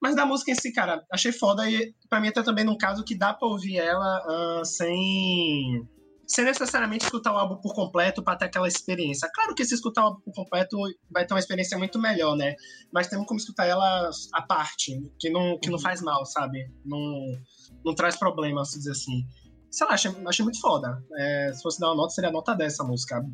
Mas 0.01 0.17
da 0.17 0.27
música 0.27 0.51
em 0.51 0.55
si, 0.55 0.73
cara, 0.73 1.05
achei 1.13 1.31
foda. 1.31 1.71
E 1.71 1.95
pra 2.09 2.21
mim, 2.21 2.29
até 2.29 2.43
também 2.43 2.65
num 2.65 2.77
caso 2.77 3.05
que 3.05 3.15
dá 3.15 3.33
pra 3.33 3.47
ouvir 3.47 3.79
ela 3.79 4.61
uh, 4.61 4.65
sem. 4.65 5.87
Sem 6.33 6.47
necessariamente 6.47 7.05
escutar 7.05 7.33
o 7.33 7.37
álbum 7.37 7.57
por 7.57 7.75
completo 7.75 8.23
para 8.23 8.37
ter 8.37 8.47
aquela 8.47 8.67
experiência. 8.67 9.29
Claro 9.35 9.55
que 9.55 9.65
se 9.67 9.75
escutar 9.75 10.03
o 10.03 10.05
álbum 10.07 10.21
por 10.21 10.33
completo 10.33 10.79
vai 11.11 11.27
ter 11.27 11.35
uma 11.35 11.41
experiência 11.41 11.77
muito 11.77 11.99
melhor, 11.99 12.35
né? 12.37 12.55
Mas 12.91 13.07
tem 13.07 13.23
como 13.25 13.39
escutar 13.39 13.67
ela 13.67 14.11
à 14.33 14.41
parte, 14.41 14.99
que 15.19 15.29
não, 15.29 15.59
que 15.59 15.69
não 15.69 15.77
uhum. 15.77 15.83
faz 15.83 16.01
mal, 16.01 16.25
sabe? 16.25 16.71
Não, 16.87 17.03
não 17.85 17.95
traz 17.95 18.17
problemas, 18.17 18.71
se 18.71 18.79
dizer 18.79 18.93
assim 18.93 19.27
sei 19.71 19.87
lá, 19.87 19.95
achei, 19.95 20.11
achei 20.27 20.43
muito 20.45 20.61
foda. 20.61 21.03
É, 21.17 21.53
se 21.55 21.63
fosse 21.63 21.81
dar 21.81 21.89
uma 21.89 21.97
nota, 21.97 22.11
seria 22.11 22.29
a 22.29 22.33
nota 22.33 22.55
dessa 22.55 22.85
música. 22.85 23.25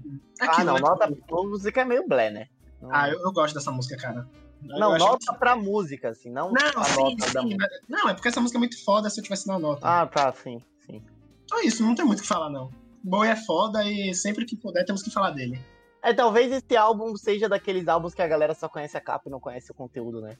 É 0.40 0.46
ah, 0.46 0.64
não, 0.64 0.74
né? 0.74 0.80
nota 0.80 1.04
a 1.04 1.42
música 1.42 1.80
é 1.80 1.84
meio 1.84 2.06
blé, 2.06 2.30
né? 2.30 2.46
Ah, 2.90 3.10
eu, 3.10 3.20
eu, 3.20 3.32
gosto 3.32 3.54
dessa 3.54 3.72
música, 3.72 3.96
cara. 3.96 4.24
Não, 4.62 4.96
nota 4.96 5.32
que... 5.32 5.38
pra 5.38 5.56
música, 5.56 6.10
assim, 6.10 6.30
não, 6.30 6.52
não 6.52 6.80
a 6.80 6.84
sim, 6.84 7.02
nota 7.02 7.26
sim, 7.26 7.32
da 7.32 7.42
música. 7.42 7.68
Não, 7.88 8.08
é 8.08 8.14
porque 8.14 8.28
essa 8.28 8.40
música 8.40 8.56
é 8.58 8.60
muito 8.60 8.84
foda 8.84 9.10
se 9.10 9.18
eu 9.18 9.24
tivesse 9.24 9.46
na 9.48 9.58
nota. 9.58 9.80
Ah, 9.82 10.06
tá, 10.06 10.32
sim, 10.32 10.62
sim. 10.86 11.02
Então 11.44 11.58
é 11.58 11.64
isso, 11.64 11.82
não 11.82 11.94
tem 11.94 12.04
muito 12.04 12.20
o 12.20 12.22
que 12.22 12.28
falar, 12.28 12.50
não. 12.50 12.70
Boy 13.08 13.28
é 13.28 13.36
foda 13.36 13.82
e 13.84 14.14
sempre 14.14 14.44
que 14.44 14.56
puder 14.56 14.84
temos 14.84 15.02
que 15.02 15.10
falar 15.10 15.30
dele. 15.30 15.58
É, 16.02 16.12
talvez 16.12 16.52
esse 16.52 16.76
álbum 16.76 17.16
seja 17.16 17.48
daqueles 17.48 17.88
álbuns 17.88 18.14
que 18.14 18.22
a 18.22 18.28
galera 18.28 18.54
só 18.54 18.68
conhece 18.68 18.96
a 18.96 19.00
capa 19.00 19.24
e 19.28 19.30
não 19.30 19.40
conhece 19.40 19.70
o 19.70 19.74
conteúdo, 19.74 20.20
né? 20.20 20.36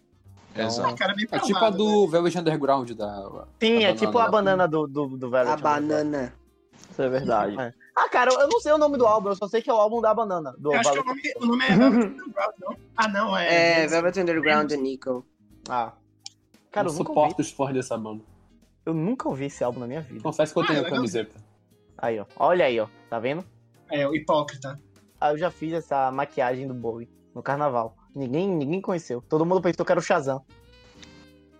Então... 0.53 0.67
Exato. 0.67 1.03
Ah, 1.03 1.15
é, 1.33 1.37
é 1.37 1.41
tipo 1.41 1.59
a 1.59 1.71
do 1.71 2.05
né? 2.05 2.13
Velvet 2.13 2.39
Underground 2.39 2.91
da. 2.93 3.47
Sim, 3.61 3.85
é 3.85 3.95
tipo 3.95 4.19
a 4.19 4.29
banana 4.29 4.67
do, 4.67 4.87
do, 4.87 5.07
do 5.17 5.31
Velvet 5.31 5.55
A 5.55 5.57
banana. 5.57 6.35
Isso 6.91 7.03
é 7.03 7.09
verdade. 7.09 7.59
É. 7.61 7.73
Ah, 7.95 8.09
cara, 8.09 8.33
eu 8.33 8.49
não 8.49 8.61
sei 8.61 8.73
o 8.73 8.79
nome 8.79 8.97
do 8.97 9.07
álbum, 9.07 9.31
eu 9.31 9.37
só 9.37 9.49
sei 9.49 9.61
que 9.61 9.71
é 9.71 9.75
o 9.75 9.77
álbum 9.77 10.01
da 10.01 10.15
banana. 10.15 10.55
Do 10.59 10.73
eu 10.73 10.81
acho 10.81 10.93
que 10.93 10.99
o 10.99 11.05
nome, 11.05 11.23
o 11.41 11.47
nome 11.47 11.65
é 11.65 11.69
Velvet 11.77 12.07
Underground, 12.07 12.55
não? 12.61 12.77
Ah, 12.97 13.09
não, 13.09 13.37
é. 13.37 13.83
É, 13.83 13.87
Velvet 13.87 14.21
Underground 14.21 14.71
e 14.71 14.77
Nico. 14.77 15.27
Ah. 15.69 15.93
Cara, 16.71 16.89
eu, 16.89 16.93
eu 16.93 16.97
suporto 16.97 17.41
os 17.41 17.51
fãs 17.51 17.73
dessa 17.73 17.97
banda. 17.97 18.23
Eu 18.87 18.95
nunca 18.95 19.29
ouvi 19.29 19.47
esse 19.47 19.63
álbum 19.63 19.81
na 19.81 19.87
minha 19.87 20.01
vida. 20.01 20.23
Confesso 20.23 20.53
que 20.53 20.59
eu 20.59 20.63
ah, 20.63 20.67
tenho 20.67 20.81
a 20.81 20.89
camiseta. 20.89 21.48
Aí, 21.99 22.19
ó. 22.19 22.27
Olha 22.37 22.65
aí, 22.65 22.79
ó. 22.79 22.87
Tá 23.11 23.19
vendo? 23.19 23.45
É, 23.91 24.07
o 24.07 24.15
hipócrita. 24.15 24.79
Ah, 25.21 25.33
eu 25.33 25.39
já 25.39 25.51
fiz 25.51 25.73
essa 25.73 26.11
maquiagem 26.13 26.67
do 26.67 26.75
Bowie 26.75 27.11
no 27.35 27.43
carnaval. 27.43 27.97
Ninguém, 28.15 28.49
ninguém 28.49 28.81
conheceu. 28.81 29.23
Todo 29.29 29.45
mundo 29.45 29.61
pensou 29.61 29.85
que 29.85 29.93
era 29.93 30.01
o 30.01 30.03
Shazam. 30.03 30.45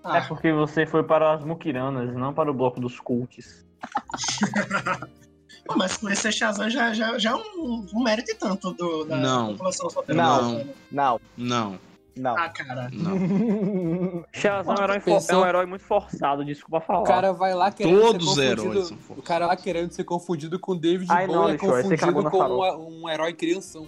Ah. 0.03 0.19
É 0.19 0.21
porque 0.23 0.53
você 0.53 0.87
foi 0.87 1.03
para 1.03 1.35
as 1.35 1.45
muquiranas, 1.45 2.15
não 2.15 2.33
para 2.33 2.51
o 2.51 2.55
bloco 2.55 2.81
dos 2.81 3.01
cults. 3.01 3.67
Pô, 5.67 5.77
mas 5.77 5.97
conhecer 5.99 6.33
Shazam 6.33 6.71
já, 6.71 6.95
já, 6.95 7.19
já 7.19 7.31
é 7.31 7.35
um, 7.35 7.87
um 7.93 8.03
mérito 8.03 8.31
e 8.31 8.35
tanto 8.35 8.73
do, 8.73 9.05
da 9.05 9.17
não. 9.17 9.49
população 9.49 9.89
Não, 10.09 10.65
não. 10.91 11.21
Não. 11.37 11.79
Não. 12.19 12.37
Ah, 12.37 12.49
cara. 12.49 12.91
Não. 12.93 14.25
Shazam 14.33 14.75
é 14.75 14.81
um, 14.81 14.83
herói 14.83 15.03
é 15.29 15.37
um 15.37 15.47
herói 15.47 15.67
muito 15.67 15.85
forçado, 15.85 16.45
desculpa 16.45 16.81
falar. 16.81 17.01
O 17.01 17.05
cara 17.05 17.33
vai 17.33 17.55
lá 17.55 17.71
querendo 17.71 18.01
Todos 18.01 18.35
ser 18.35 18.57
confundido. 18.57 18.99
O 19.11 19.23
cara 19.23 19.47
lá 19.47 19.57
querendo 19.57 19.93
ser 19.93 20.05
confundido 20.05 20.59
com 20.59 20.77
David 20.77 21.11
Ai, 21.11 21.27
Bowie 21.27 21.55
é 21.55 21.59
confundido 21.59 22.31
com 22.31 22.39
um, 22.39 23.03
um, 23.03 23.09
herói 23.09 23.33
crianção. 23.33 23.87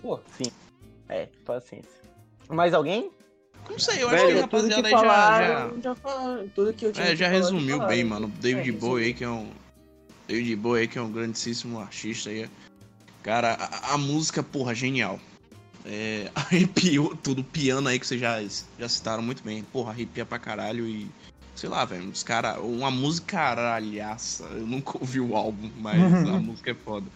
Pô. 0.00 0.18
Sim. 0.38 0.50
É, 1.08 1.28
paciência. 1.44 2.00
Mais 2.48 2.72
alguém? 2.72 3.10
Não 3.68 3.78
sei, 3.78 4.02
eu 4.02 4.08
Velho, 4.08 4.22
acho 4.22 4.32
que 4.32 4.38
a 4.38 4.42
rapaziada 4.42 4.88
aí 4.88 4.92
já, 4.92 5.70
já... 5.82 5.94
já 5.94 5.94
tudo 6.54 6.72
que 6.72 6.86
eu 6.86 6.92
tinha 6.92 7.06
é, 7.06 7.16
já 7.16 7.28
resumiu 7.28 7.84
bem, 7.86 8.04
mano. 8.04 8.28
David 8.40 8.68
é, 8.68 8.72
Bowie 8.72 9.06
aí, 9.06 9.14
que 9.14 9.24
é 9.24 9.28
um 9.28 9.50
David 10.28 10.56
Bowie, 10.56 10.88
que 10.88 10.98
é 10.98 11.02
um 11.02 11.10
grandíssimo 11.10 11.80
artista 11.80 12.30
aí. 12.30 12.48
Cara, 13.22 13.54
a, 13.54 13.94
a 13.94 13.98
música, 13.98 14.42
porra, 14.42 14.72
genial. 14.72 15.18
É, 15.86 16.30
arrepiou 16.34 17.16
tudo, 17.16 17.44
piano 17.44 17.88
aí 17.88 17.98
que 17.98 18.06
vocês 18.06 18.20
já, 18.20 18.42
já 18.78 18.88
citaram 18.88 19.22
muito 19.22 19.42
bem. 19.42 19.62
Porra, 19.62 19.90
arrepia 19.90 20.26
pra 20.26 20.38
caralho 20.38 20.86
e. 20.86 21.08
Sei 21.54 21.70
lá, 21.70 21.86
velho, 21.86 22.10
os 22.10 22.22
cara, 22.22 22.60
uma 22.60 22.90
música 22.90 23.28
caralhaça. 23.28 24.44
Eu 24.44 24.66
nunca 24.66 24.98
ouvi 24.98 25.20
o 25.20 25.34
álbum, 25.34 25.70
mas 25.78 25.98
a 26.28 26.38
música 26.38 26.72
é 26.72 26.74
foda. 26.74 27.06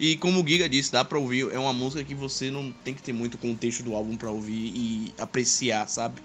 E 0.00 0.16
como 0.16 0.42
o 0.42 0.46
Giga 0.46 0.68
disse, 0.68 0.90
dá 0.90 1.04
pra 1.04 1.18
ouvir. 1.18 1.52
É 1.52 1.58
uma 1.58 1.72
música 1.72 2.02
que 2.02 2.14
você 2.14 2.50
não 2.50 2.72
tem 2.72 2.94
que 2.94 3.02
ter 3.02 3.12
muito 3.12 3.38
contexto 3.38 3.84
do 3.84 3.94
álbum 3.94 4.16
pra 4.16 4.30
ouvir 4.30 4.72
e 4.74 5.14
apreciar, 5.20 5.88
sabe? 5.88 6.20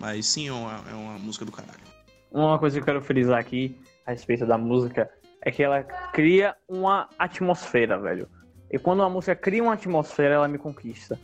Mas 0.00 0.26
sim, 0.26 0.48
é 0.48 0.52
uma, 0.52 0.84
é 0.90 0.94
uma 0.94 1.18
música 1.18 1.44
do 1.44 1.52
caralho. 1.52 1.84
Uma 2.32 2.58
coisa 2.58 2.76
que 2.76 2.80
eu 2.82 2.84
quero 2.84 3.00
frisar 3.00 3.38
aqui 3.38 3.78
a 4.04 4.10
respeito 4.10 4.44
da 4.44 4.58
música 4.58 5.08
é 5.40 5.52
que 5.52 5.62
ela 5.62 5.84
cria 6.12 6.56
uma 6.68 7.08
atmosfera, 7.16 7.96
velho. 7.98 8.28
E 8.70 8.78
quando 8.78 9.00
uma 9.00 9.10
música 9.10 9.36
cria 9.36 9.62
uma 9.62 9.74
atmosfera, 9.74 10.34
ela 10.34 10.48
me 10.48 10.58
conquista. 10.58 11.16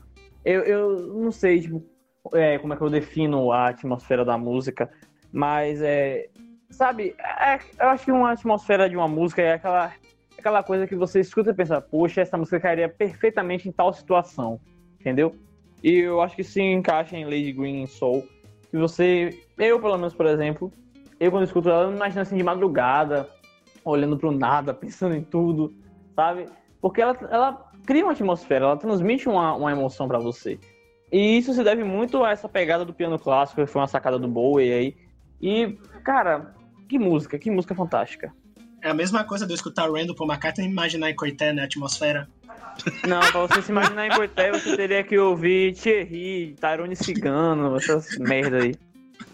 Eu, 0.45 0.63
eu 0.63 1.15
não 1.15 1.31
sei, 1.33 1.61
tipo, 1.61 1.85
é, 2.35 2.59
como 2.59 2.73
é 2.73 2.77
que 2.77 2.83
eu 2.83 2.91
defino 2.91 3.53
a 3.53 3.69
atmosfera 3.69 4.25
da 4.25 4.37
música, 4.37 4.91
mas 5.33 5.81
é. 5.83 6.29
Sabe, 6.71 7.17
é, 7.19 7.59
eu 7.81 7.89
acho 7.89 8.05
que 8.05 8.13
uma 8.13 8.31
atmosfera 8.31 8.89
de 8.89 8.97
uma 8.97 9.09
música 9.09 9.43
é 9.43 9.55
aquela 9.55 9.93
aquela 10.41 10.63
coisa 10.63 10.87
que 10.87 10.97
você 10.97 11.21
escuta 11.21 11.51
e 11.51 11.55
pensa, 11.55 11.81
poxa, 11.81 12.23
essa 12.23 12.37
música 12.37 12.59
cairia 12.59 12.89
perfeitamente 12.89 13.69
em 13.69 13.73
tal 13.73 13.93
situação, 13.93 14.59
entendeu? 14.99 15.35
E 15.83 15.99
eu 15.99 16.21
acho 16.21 16.35
que 16.35 16.45
se 16.45 16.61
encaixa 16.61 17.17
em 17.17 17.25
Lady 17.25 17.53
Green 17.53 17.87
Soul, 17.87 18.27
que 18.71 18.77
você, 18.77 19.39
eu 19.59 19.81
pelo 19.81 19.97
menos, 19.97 20.15
por 20.15 20.27
exemplo, 20.27 20.73
eu 21.19 21.31
quando 21.31 21.45
escuto 21.45 21.69
ela, 21.69 21.85
eu 21.85 21.93
imagino 21.95 22.23
assim 22.23 22.37
de 22.37 22.43
madrugada, 22.43 23.29
olhando 23.85 24.17
pro 24.17 24.33
nada, 24.33 24.73
pensando 24.75 25.15
em 25.15 25.23
tudo, 25.23 25.73
sabe? 26.17 26.47
Porque 26.81 27.01
ela, 27.01 27.17
ela 27.31 27.70
cria 27.87 28.05
uma 28.05 28.13
atmosfera, 28.13 28.65
ela 28.65 28.77
transmite 28.77 29.29
uma, 29.29 29.55
uma 29.55 29.73
emoção 29.73 30.07
para 30.07 30.19
você. 30.19 30.59
E 31.13 31.39
isso 31.39 31.53
se 31.53 31.65
deve 31.65 31.83
muito 31.83 32.23
a 32.23 32.31
essa 32.31 32.49
pegada 32.49 32.85
do 32.85 32.95
piano 32.95 33.19
clássico, 33.19 33.61
que 33.61 33.67
foi 33.67 33.81
uma 33.81 33.89
sacada 33.89 34.19
do 34.19 34.29
Bowie 34.29 34.73
aí. 34.73 34.97
E, 35.41 35.79
cara, 36.05 36.55
que 36.89 36.99
música, 36.99 37.39
que 37.39 37.51
música 37.51 37.75
fantástica. 37.75 38.33
É 38.83 38.91
a 38.91 38.95
mesma 38.95 39.25
coisa 39.25 39.47
de 39.47 39.53
eu 39.53 39.57
escutar 39.57 39.91
Randall 39.91 40.15
Paul 40.15 40.31
McCartney 40.31 40.67
e 40.67 40.71
imaginar 40.71 41.11
em 41.11 41.17
Coité, 41.17 41.53
né? 41.53 41.65
Atmosfera. 41.65 42.29
Não, 43.07 43.21
pra 43.21 43.41
você 43.41 43.61
se 43.61 43.71
imaginar 43.71 44.07
em 44.07 44.11
Coité, 44.11 44.51
você 44.53 44.77
teria 44.77 45.05
que 45.05 45.19
ouvir 45.19 45.75
Thierry, 45.75 46.57
Tyrone 46.59 46.97
Cigano, 46.97 47.77
essas 47.77 48.17
merda 48.19 48.63
aí. 48.63 48.75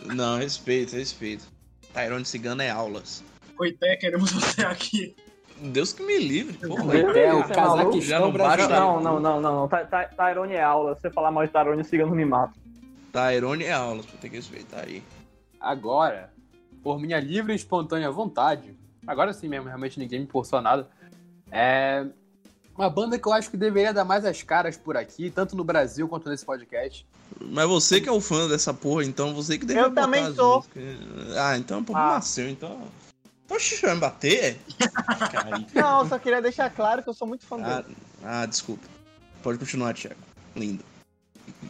Não, 0.04 0.38
respeito, 0.38 0.96
respeito. 0.96 1.44
Tyrone 1.92 2.24
Cigano 2.24 2.62
é 2.62 2.70
aulas. 2.70 3.22
Coité, 3.54 3.96
queremos 3.96 4.32
você 4.32 4.62
aqui. 4.62 5.14
Deus 5.60 5.92
que 5.92 6.02
me 6.02 6.18
livre, 6.18 6.58
porra. 6.58 6.82
Coité, 6.84 7.32
o 7.34 7.48
casaco 7.48 8.00
já 8.00 8.20
não 8.20 8.32
baixa. 8.32 8.68
Não, 8.68 9.00
não, 9.00 9.20
não, 9.20 9.40
não, 9.40 9.54
não. 9.60 9.68
Tyrone 9.68 10.54
é 10.54 10.62
aula. 10.62 10.94
Se 10.94 11.02
você 11.02 11.10
falar 11.10 11.30
mal 11.30 11.46
de 11.46 11.52
Tyrone, 11.52 11.84
Cigano 11.84 12.14
me 12.14 12.24
mata. 12.24 12.52
Tyrone 13.12 13.64
é 13.64 13.72
aulas, 13.72 14.04
tem 14.20 14.30
que 14.30 14.36
respeitar 14.36 14.84
aí. 14.86 15.02
Agora, 15.58 16.30
por 16.82 17.00
minha 17.00 17.18
livre 17.18 17.52
e 17.52 17.56
espontânea 17.56 18.10
vontade, 18.10 18.76
agora 19.06 19.32
sim 19.32 19.48
mesmo, 19.48 19.66
realmente 19.66 19.98
ninguém 19.98 20.20
me 20.20 20.26
forçou 20.26 20.60
nada. 20.60 20.88
É 21.50 22.04
uma 22.76 22.90
banda 22.90 23.18
que 23.18 23.26
eu 23.26 23.32
acho 23.32 23.50
que 23.50 23.56
deveria 23.56 23.92
dar 23.92 24.04
mais 24.04 24.24
as 24.26 24.42
caras 24.42 24.76
por 24.76 24.96
aqui, 24.96 25.30
tanto 25.30 25.56
no 25.56 25.64
Brasil 25.64 26.06
quanto 26.06 26.28
nesse 26.28 26.44
podcast. 26.44 27.06
Mas 27.40 27.66
você 27.66 28.00
que 28.00 28.08
é 28.08 28.12
o 28.12 28.20
fã 28.20 28.46
dessa 28.48 28.74
porra, 28.74 29.04
então 29.04 29.34
você 29.34 29.58
que 29.58 29.64
deveria 29.64 29.88
Eu 29.88 29.94
também 29.94 30.34
sou. 30.34 30.64
Ah, 31.38 31.56
então 31.56 31.80
o 31.80 31.84
problema 31.84 32.16
ah. 32.16 32.20
seu, 32.20 32.48
então. 32.48 32.78
Oxe, 33.48 33.80
vai 33.80 33.94
me 33.94 34.00
bater? 34.00 34.58
Não, 35.74 36.08
só 36.08 36.18
queria 36.18 36.42
deixar 36.42 36.68
claro 36.70 37.02
que 37.02 37.08
eu 37.08 37.14
sou 37.14 37.26
muito 37.26 37.46
fã 37.46 37.56
ah, 37.62 37.80
dele. 37.80 37.96
Ah, 38.24 38.46
desculpa. 38.46 38.86
Pode 39.42 39.58
continuar, 39.58 39.94
Thiago. 39.94 40.20
Lindo. 40.54 40.84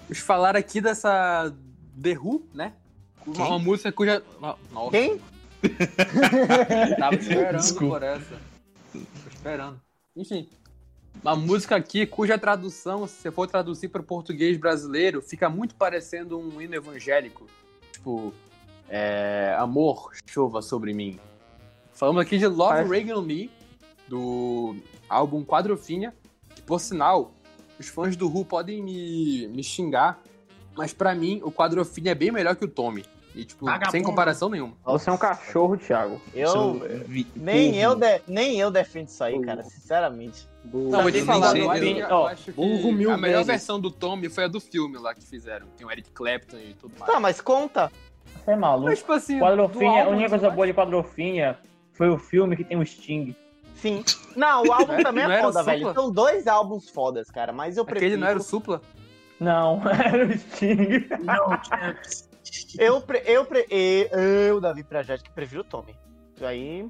Vamos 0.09 0.18
falar 0.18 0.56
aqui 0.56 0.80
dessa 0.80 1.52
The 2.00 2.18
Who, 2.18 2.47
né? 2.54 2.73
Uma, 3.26 3.49
uma 3.49 3.59
música 3.59 3.92
cuja. 3.92 4.23
Nossa. 4.40 4.90
Quem? 4.90 5.21
Tava 6.99 7.16
esperando 7.16 7.56
Desculpa. 7.56 7.95
por 7.95 8.02
essa. 8.02 8.40
Tô 8.92 9.28
esperando. 9.28 9.80
Enfim, 10.16 10.49
uma 11.23 11.37
música 11.37 11.76
aqui 11.76 12.06
cuja 12.06 12.38
tradução, 12.38 13.06
se 13.06 13.16
você 13.16 13.30
for 13.30 13.47
traduzir 13.47 13.88
para 13.88 14.00
o 14.00 14.04
português 14.04 14.56
brasileiro, 14.56 15.21
fica 15.21 15.50
muito 15.50 15.75
parecendo 15.75 16.38
um 16.38 16.61
hino 16.61 16.75
evangélico. 16.75 17.47
Tipo, 17.92 18.33
é, 18.88 19.56
Amor, 19.59 20.12
chova 20.26 20.62
sobre 20.62 20.92
mim. 20.95 21.19
Falamos 21.97 22.21
aqui 22.21 22.37
de 22.37 22.47
Love 22.47 22.85
Parece... 22.85 22.91
Reagan 22.91 23.23
Me, 23.23 23.50
do 24.06 24.76
álbum 25.09 25.43
Quadrofinha. 25.43 26.15
Que, 26.54 26.61
por 26.61 26.78
sinal, 26.78 27.32
os 27.80 27.89
fãs 27.89 28.15
do 28.17 28.28
Who 28.28 28.45
podem 28.45 28.82
me, 28.82 29.49
me 29.49 29.65
xingar, 29.65 30.21
mas 30.76 30.93
para 30.93 31.15
mim 31.15 31.41
o 31.43 31.50
Quadrofinha 31.50 32.13
é 32.13 32.15
bem 32.15 32.30
melhor 32.30 32.54
que 32.54 32.67
o 32.67 32.69
Tommy. 32.69 33.04
E, 33.35 33.45
tipo, 33.45 33.67
Vagabundo. 33.67 33.91
sem 33.93 34.02
comparação 34.02 34.49
nenhuma. 34.49 34.75
Você 34.85 35.11
é 35.11 35.13
um 35.13 35.19
cachorro, 35.19 35.76
Thiago. 35.76 36.21
Eu. 36.35 36.80
Nem 37.35 37.76
eu, 37.76 37.95
de, 37.95 38.23
nem 38.26 38.59
eu 38.59 38.71
defendo 38.71 39.09
isso 39.09 39.23
aí, 39.23 39.39
cara, 39.43 39.63
sinceramente. 39.63 40.49
Não, 40.65 41.02
vou 41.02 41.13
te 41.13 41.23
falar, 41.23 41.56
eu, 41.56 41.71
acho, 41.71 41.85
eu 41.85 42.26
acho 42.26 42.52
que 42.52 43.11
a 43.11 43.17
melhor 43.17 43.45
versão 43.45 43.78
do 43.78 43.91
Tommy 43.91 44.30
foi 44.30 44.45
a 44.45 44.49
do 44.49 44.59
filme 44.59 44.99
lá 44.99 45.15
que 45.15 45.23
fizeram. 45.23 45.67
Tem 45.76 45.87
o 45.87 45.91
Eric 45.91 46.11
Clapton 46.13 46.56
e 46.56 46.75
tudo 46.75 46.95
mais. 46.99 47.13
Tá, 47.13 47.21
mas 47.21 47.41
conta. 47.41 47.93
Você 48.43 48.52
é 48.52 48.56
maluco. 48.56 48.87
Mas, 48.87 48.99
tipo 49.00 49.13
assim, 49.13 49.39
Quadrofinha, 49.39 50.04
a 50.04 50.09
única 50.09 50.30
coisa 50.30 50.50
boa 50.50 50.67
de 50.67 50.73
Quadrofinha 50.73 51.59
foi 51.97 52.09
o 52.11 52.19
filme 52.19 52.56
que 52.56 52.65
tem 52.65 52.76
o 52.76 52.85
Sting. 52.85 53.35
Sim. 53.76 54.04
Não, 54.35 54.65
o 54.65 54.73
álbum 54.73 55.02
também 55.02 55.25
é 55.25 55.43
foda, 55.43 55.63
velho. 55.63 55.95
São 55.95 56.11
dois 56.11 56.47
álbuns 56.47 56.89
fodas, 56.89 57.30
cara, 57.30 57.52
mas 57.52 57.76
eu 57.76 57.85
prefiro... 57.85 58.06
Aquele 58.06 58.21
não 58.21 58.28
era 58.28 58.39
o 58.39 58.43
Supla? 58.43 58.80
Não, 59.41 59.82
era 59.89 60.26
o 60.26 60.39
Sting. 60.39 61.06
Não, 61.23 61.59
eu, 62.78 63.00
pre, 63.00 63.23
eu, 63.26 63.45
pre, 63.45 63.67
eu, 63.71 64.61
Davi 64.61 64.82
Prajet, 64.82 65.23
que 65.23 65.30
prefiro 65.30 65.63
o 65.63 65.65
Tommy. 65.65 65.95
Isso 66.35 66.45
aí. 66.45 66.89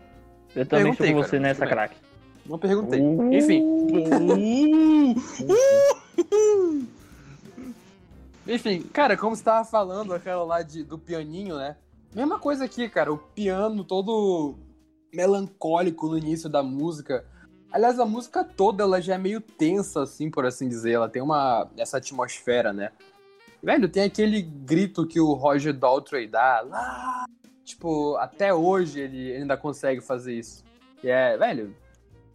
Eu 0.54 0.66
também 0.66 0.92
estou 0.92 1.06
com 1.06 1.14
você 1.14 1.30
cara, 1.32 1.42
nessa, 1.42 1.66
craque. 1.66 1.96
Não 2.44 2.58
perguntei. 2.58 3.00
Uh, 3.00 3.32
Enfim. 3.32 3.62
Uh, 3.62 5.14
uh, 6.22 6.86
Enfim, 8.46 8.82
cara, 8.92 9.16
como 9.16 9.34
você 9.34 9.42
tava 9.42 9.64
falando, 9.64 10.14
aquela 10.14 10.44
lá 10.44 10.62
de, 10.62 10.84
do 10.84 10.98
pianinho, 10.98 11.56
né? 11.56 11.76
Mesma 12.14 12.38
coisa 12.38 12.64
aqui, 12.64 12.88
cara. 12.88 13.12
O 13.12 13.18
piano 13.18 13.84
todo 13.84 14.56
melancólico 15.16 16.08
no 16.08 16.18
início 16.18 16.48
da 16.48 16.62
música. 16.62 17.24
Aliás, 17.72 17.98
a 17.98 18.04
música 18.04 18.44
toda 18.44 18.84
ela 18.84 19.00
já 19.00 19.14
é 19.14 19.18
meio 19.18 19.40
tensa, 19.40 20.02
assim, 20.02 20.30
por 20.30 20.44
assim 20.44 20.68
dizer. 20.68 20.92
Ela 20.92 21.08
tem 21.08 21.22
uma 21.22 21.68
essa 21.76 21.96
atmosfera, 21.96 22.72
né? 22.72 22.92
Velho, 23.62 23.88
tem 23.88 24.02
aquele 24.02 24.42
grito 24.42 25.06
que 25.06 25.18
o 25.18 25.32
Roger 25.32 25.72
Daltrey 25.72 26.28
dá 26.28 26.60
lá. 26.60 27.24
Tipo, 27.64 28.16
até 28.16 28.54
hoje 28.54 29.00
ele 29.00 29.34
ainda 29.34 29.56
consegue 29.56 30.00
fazer 30.00 30.34
isso. 30.34 30.62
E 31.02 31.08
é, 31.08 31.36
velho, 31.36 31.74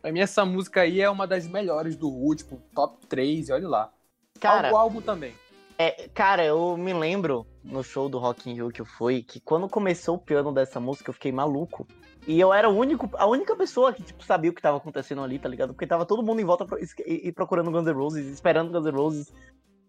pra 0.01 0.11
mim 0.11 0.19
essa 0.19 0.43
música 0.43 0.81
aí 0.81 0.99
é 0.99 1.09
uma 1.09 1.25
das 1.25 1.47
melhores 1.47 1.95
do 1.95 2.09
Who, 2.09 2.35
tipo, 2.35 2.59
top 2.75 3.05
3, 3.07 3.47
e 3.47 3.53
olha 3.53 3.69
lá. 3.69 3.93
Cara, 4.39 4.73
o 4.73 4.75
álbum 4.75 4.99
também. 4.99 5.33
É, 5.77 6.09
cara, 6.13 6.43
eu 6.43 6.75
me 6.75 6.93
lembro 6.93 7.45
no 7.63 7.83
show 7.83 8.09
do 8.09 8.19
Rock 8.19 8.49
in 8.49 8.55
Rio 8.55 8.71
que 8.71 8.81
eu 8.81 8.85
fui, 8.85 9.23
que 9.23 9.39
quando 9.39 9.69
começou 9.69 10.15
o 10.15 10.19
piano 10.19 10.51
dessa 10.51 10.79
música 10.79 11.09
eu 11.09 11.13
fiquei 11.13 11.31
maluco. 11.31 11.87
E 12.27 12.39
eu 12.39 12.53
era 12.53 12.69
o 12.69 12.75
único, 12.75 13.09
a 13.17 13.25
única 13.25 13.55
pessoa 13.55 13.91
que 13.91 14.03
tipo, 14.03 14.23
sabia 14.23 14.51
o 14.51 14.53
que 14.53 14.61
tava 14.61 14.77
acontecendo 14.77 15.23
ali, 15.23 15.39
tá 15.39 15.49
ligado? 15.49 15.73
Porque 15.73 15.87
tava 15.87 16.05
todo 16.05 16.21
mundo 16.21 16.39
em 16.39 16.45
volta 16.45 16.65
e 17.05 17.31
procurando 17.31 17.71
Guns 17.71 17.85
N' 17.85 17.93
Roses, 17.93 18.27
esperando 18.27 18.71
Guns 18.71 18.85
N' 18.85 18.95
Roses. 18.95 19.33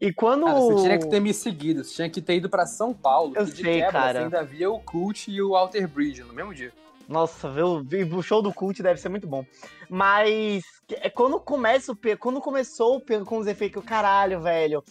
E 0.01 0.12
quando. 0.12 0.47
Cara, 0.47 0.59
você 0.59 0.83
tinha 0.83 0.99
que 0.99 1.09
ter 1.09 1.21
me 1.21 1.33
seguido, 1.33 1.85
você 1.85 1.95
tinha 1.95 2.11
que 2.11 2.21
ter 2.21 2.37
ido 2.37 2.49
pra 2.49 2.66
São 2.66 2.92
Paulo. 2.92 3.35
Eu 3.37 3.47
sei, 3.47 3.81
quebra, 3.81 3.92
cara. 3.92 4.18
Você 4.18 4.25
ainda 4.25 4.45
via 4.45 4.71
o 4.71 4.81
Cult 4.81 5.31
e 5.31 5.40
o 5.40 5.55
Alter 5.55 5.87
Bridge 5.87 6.25
no 6.25 6.33
mesmo 6.33 6.55
dia. 6.55 6.73
Nossa, 7.09 7.49
ver 7.51 7.62
o, 7.62 8.23
show 8.23 8.40
do 8.40 8.53
Cult 8.53 8.83
deve 8.83 8.99
ser 8.99 9.11
muito 9.11 9.27
bom. 9.27 9.45
Mas 9.88 10.64
é 10.90 11.11
quando 11.11 11.38
começa 11.38 11.92
o 11.92 11.99
quando 12.18 12.40
começou 12.40 12.97
o 12.97 13.25
com 13.25 13.38
os 13.38 13.47
efeitos, 13.47 13.85
caralho, 13.85 14.40
velho. 14.40 14.83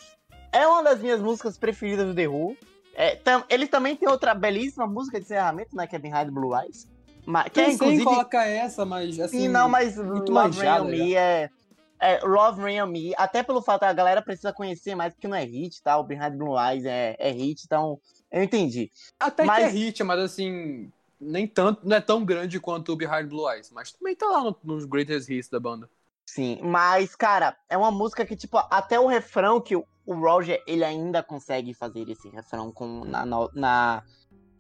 É 0.52 0.68
uma 0.68 0.84
das 0.84 1.02
minhas 1.02 1.20
músicas 1.20 1.58
preferidas 1.58 2.08
do 2.08 2.16
The 2.16 2.28
Who. 2.28 2.56
É, 2.94 3.16
tam, 3.16 3.44
ele 3.50 3.68
também 3.68 3.96
tem 3.96 4.08
outra 4.08 4.36
belíssima 4.36 4.86
música 4.86 5.18
de 5.18 5.26
encerramento, 5.26 5.76
né? 5.76 5.88
Que 5.88 5.96
é 5.96 6.00
Behind 6.00 6.30
Blue 6.30 6.56
Eyes. 6.56 6.88
Mas, 7.32 7.50
que 7.50 7.62
é, 7.62 7.72
inclusive... 7.72 8.04
coloca 8.04 8.44
essa, 8.44 8.86
mas 8.86 9.18
assim. 9.18 9.42
Sim, 9.42 9.48
não, 9.48 9.70
mas 9.70 9.96
muito 9.98 10.32
Love 10.32 10.60
Rain 10.60 10.86
Me 10.86 11.16
é, 11.16 11.50
é, 11.98 12.20
Love 12.26 12.62
Rain 12.62 12.86
Me, 12.88 13.14
até 13.16 13.42
pelo 13.42 13.62
fato 13.62 13.84
a 13.84 13.94
galera 13.94 14.22
precisa 14.22 14.52
conhecer 14.52 14.96
mais, 14.96 15.14
porque 15.14 15.30
não 15.30 15.38
é 15.38 15.46
hit, 15.46 15.82
tá? 15.82 15.98
O 15.98 16.04
Behind 16.04 16.36
Blue 16.36 16.60
Eyes 16.60 16.84
é, 16.84 17.16
é 17.18 17.32
hit, 17.32 17.64
então 17.64 17.98
eu 18.30 18.44
entendi. 18.44 18.92
Até 19.18 19.46
mas... 19.46 19.60
que 19.60 19.64
é 19.64 19.68
hit, 19.70 20.04
mas 20.04 20.20
assim, 20.20 20.92
nem 21.22 21.48
tanto, 21.48 21.88
não 21.88 21.96
é 21.96 22.02
tão 22.02 22.26
grande 22.26 22.60
quanto 22.60 22.92
o 22.92 22.96
Behind 22.98 23.30
Blue 23.30 23.50
Eyes, 23.50 23.72
mas 23.72 23.94
também 23.94 24.14
tá 24.14 24.26
lá 24.26 24.44
no, 24.44 24.58
nos 24.62 24.84
greatest 24.84 25.30
hits 25.30 25.48
da 25.48 25.60
banda. 25.60 25.90
Sim, 26.26 26.60
mas, 26.62 27.16
cara, 27.16 27.56
é 27.70 27.78
uma 27.78 27.92
música 27.92 28.26
que, 28.26 28.36
tipo, 28.36 28.58
até 28.70 29.00
o 29.00 29.08
refrão 29.08 29.62
que 29.62 29.76
o, 29.76 29.86
o 30.06 30.14
Roger, 30.14 30.62
ele 30.66 30.84
ainda 30.84 31.24
consegue 31.24 31.74
fazer 31.74 32.10
esse 32.10 32.28
refrão 32.30 32.72
com, 32.72 33.06
na, 33.06 33.26
na, 33.26 33.48
na, 33.54 34.04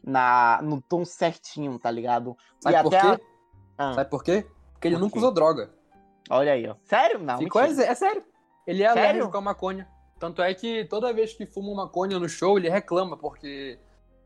no 0.03 0.81
tom 0.81 1.05
certinho, 1.05 1.77
tá 1.77 1.91
ligado? 1.91 2.35
Sabe 2.59 2.75
e 2.75 2.83
por 2.83 2.95
até 2.95 3.15
quê? 3.15 3.23
A... 3.77 3.89
Ah. 3.89 3.93
Sabe 3.93 4.09
por 4.09 4.23
quê? 4.23 4.45
Porque 4.73 4.87
ele 4.87 4.95
por 4.95 5.01
nunca 5.01 5.17
usou 5.17 5.31
droga. 5.31 5.71
Olha 6.29 6.53
aí, 6.53 6.67
ó. 6.67 6.75
Sério? 6.83 7.19
Não, 7.19 7.37
Ficou, 7.37 7.61
é, 7.61 7.69
é 7.69 7.95
sério. 7.95 8.23
Ele 8.65 8.83
é 8.83 8.93
sério? 8.93 9.09
alérgico 9.09 9.37
à 9.37 9.41
maconha. 9.41 9.87
Tanto 10.19 10.41
é 10.41 10.53
que 10.53 10.85
toda 10.85 11.11
vez 11.11 11.33
que 11.33 11.45
fuma 11.45 11.73
maconha 11.73 12.19
no 12.19 12.29
show, 12.29 12.57
ele 12.57 12.69
reclama, 12.69 13.17
porque 13.17 13.79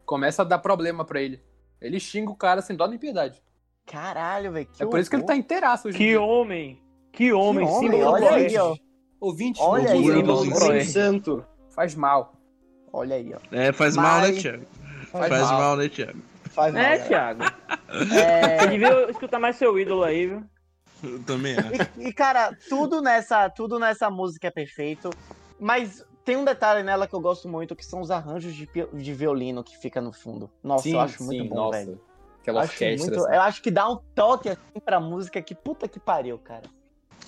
começa 0.06 0.42
a 0.42 0.46
dar 0.46 0.60
problema 0.60 1.06
para 1.06 1.22
ele. 1.22 1.42
Ele 1.82 2.00
xinga 2.00 2.32
o 2.32 2.36
cara 2.36 2.62
sem 2.62 2.76
dó 2.76 2.88
nem 2.88 3.00
piedade. 3.00 3.42
Caralho, 3.86 4.52
velho. 4.52 4.68
É 4.80 4.86
por 4.86 5.00
isso 5.00 5.10
que 5.10 5.16
ele 5.16 5.24
tá 5.24 5.36
inteiraço 5.36 5.88
hoje 5.88 5.98
Que 5.98 6.18
homem! 6.18 6.82
Que 7.12 7.32
homem, 7.32 7.66
que 7.66 7.74
homem 7.74 8.04
olha 8.04 8.32
aí, 8.32 8.58
ó. 8.58 8.76
Ouvinte, 9.22 9.62
olha 9.62 9.92
aí, 9.92 10.86
santo. 10.86 11.46
Faz 11.70 11.96
mal. 11.96 12.34
Olha 12.92 13.16
aí, 13.16 13.34
ó. 13.34 13.40
É, 13.56 13.72
faz 13.72 13.96
Mas... 13.96 14.06
mal, 14.06 14.22
né, 14.22 14.32
Thiago? 14.34 14.66
Faz, 15.18 15.30
faz 15.30 15.42
mal. 15.44 15.60
mal. 15.60 15.78
né, 15.78 15.90
Thiago? 15.90 16.20
Faz 16.52 16.74
mal. 16.74 16.84
É, 16.84 17.00
Thiago. 17.00 17.44
É... 18.12 18.60
Você 18.60 18.68
devia 18.68 19.10
escutar 19.10 19.40
mais 19.40 19.56
seu 19.56 19.78
ídolo 19.80 20.04
aí, 20.04 20.28
viu? 20.28 20.44
Eu 21.04 21.24
também 21.24 21.56
acho. 21.58 21.90
E, 21.98 22.08
e, 22.08 22.14
cara, 22.14 22.56
tudo 22.68 23.02
nessa, 23.02 23.50
tudo 23.50 23.80
nessa 23.80 24.10
música 24.10 24.48
é 24.48 24.52
perfeito. 24.52 25.10
Mas 25.60 26.06
tem 26.24 26.36
um 26.36 26.44
detalhe 26.44 26.84
nela 26.84 27.08
que 27.08 27.14
eu 27.14 27.22
gosto 27.22 27.48
muito, 27.48 27.76
que 27.76 27.86
são 27.86 28.02
os 28.02 28.10
arranjos 28.10 28.54
de, 28.54 28.68
de 28.68 29.14
violino 29.14 29.64
que 29.64 29.78
fica 29.78 30.02
no 30.02 30.12
fundo. 30.12 30.50
Nossa, 30.64 30.84
sim, 30.84 30.94
eu 30.94 31.00
acho 31.00 31.18
sim, 31.20 31.26
muito 31.26 31.50
bom, 31.50 31.56
nossa. 31.56 31.78
velho. 31.78 32.02
Aquela 32.42 32.62
acho 32.62 32.74
orquestra. 32.74 33.08
Muito, 33.08 33.26
assim. 33.26 33.36
Eu 33.36 33.42
acho 33.42 33.62
que 33.62 33.72
dá 33.72 33.90
um 33.90 34.00
toque 34.14 34.50
assim 34.50 34.80
pra 34.84 35.00
música 35.00 35.42
que 35.42 35.56
puta 35.56 35.88
que 35.88 36.00
pariu, 36.00 36.38
cara. 36.38 36.64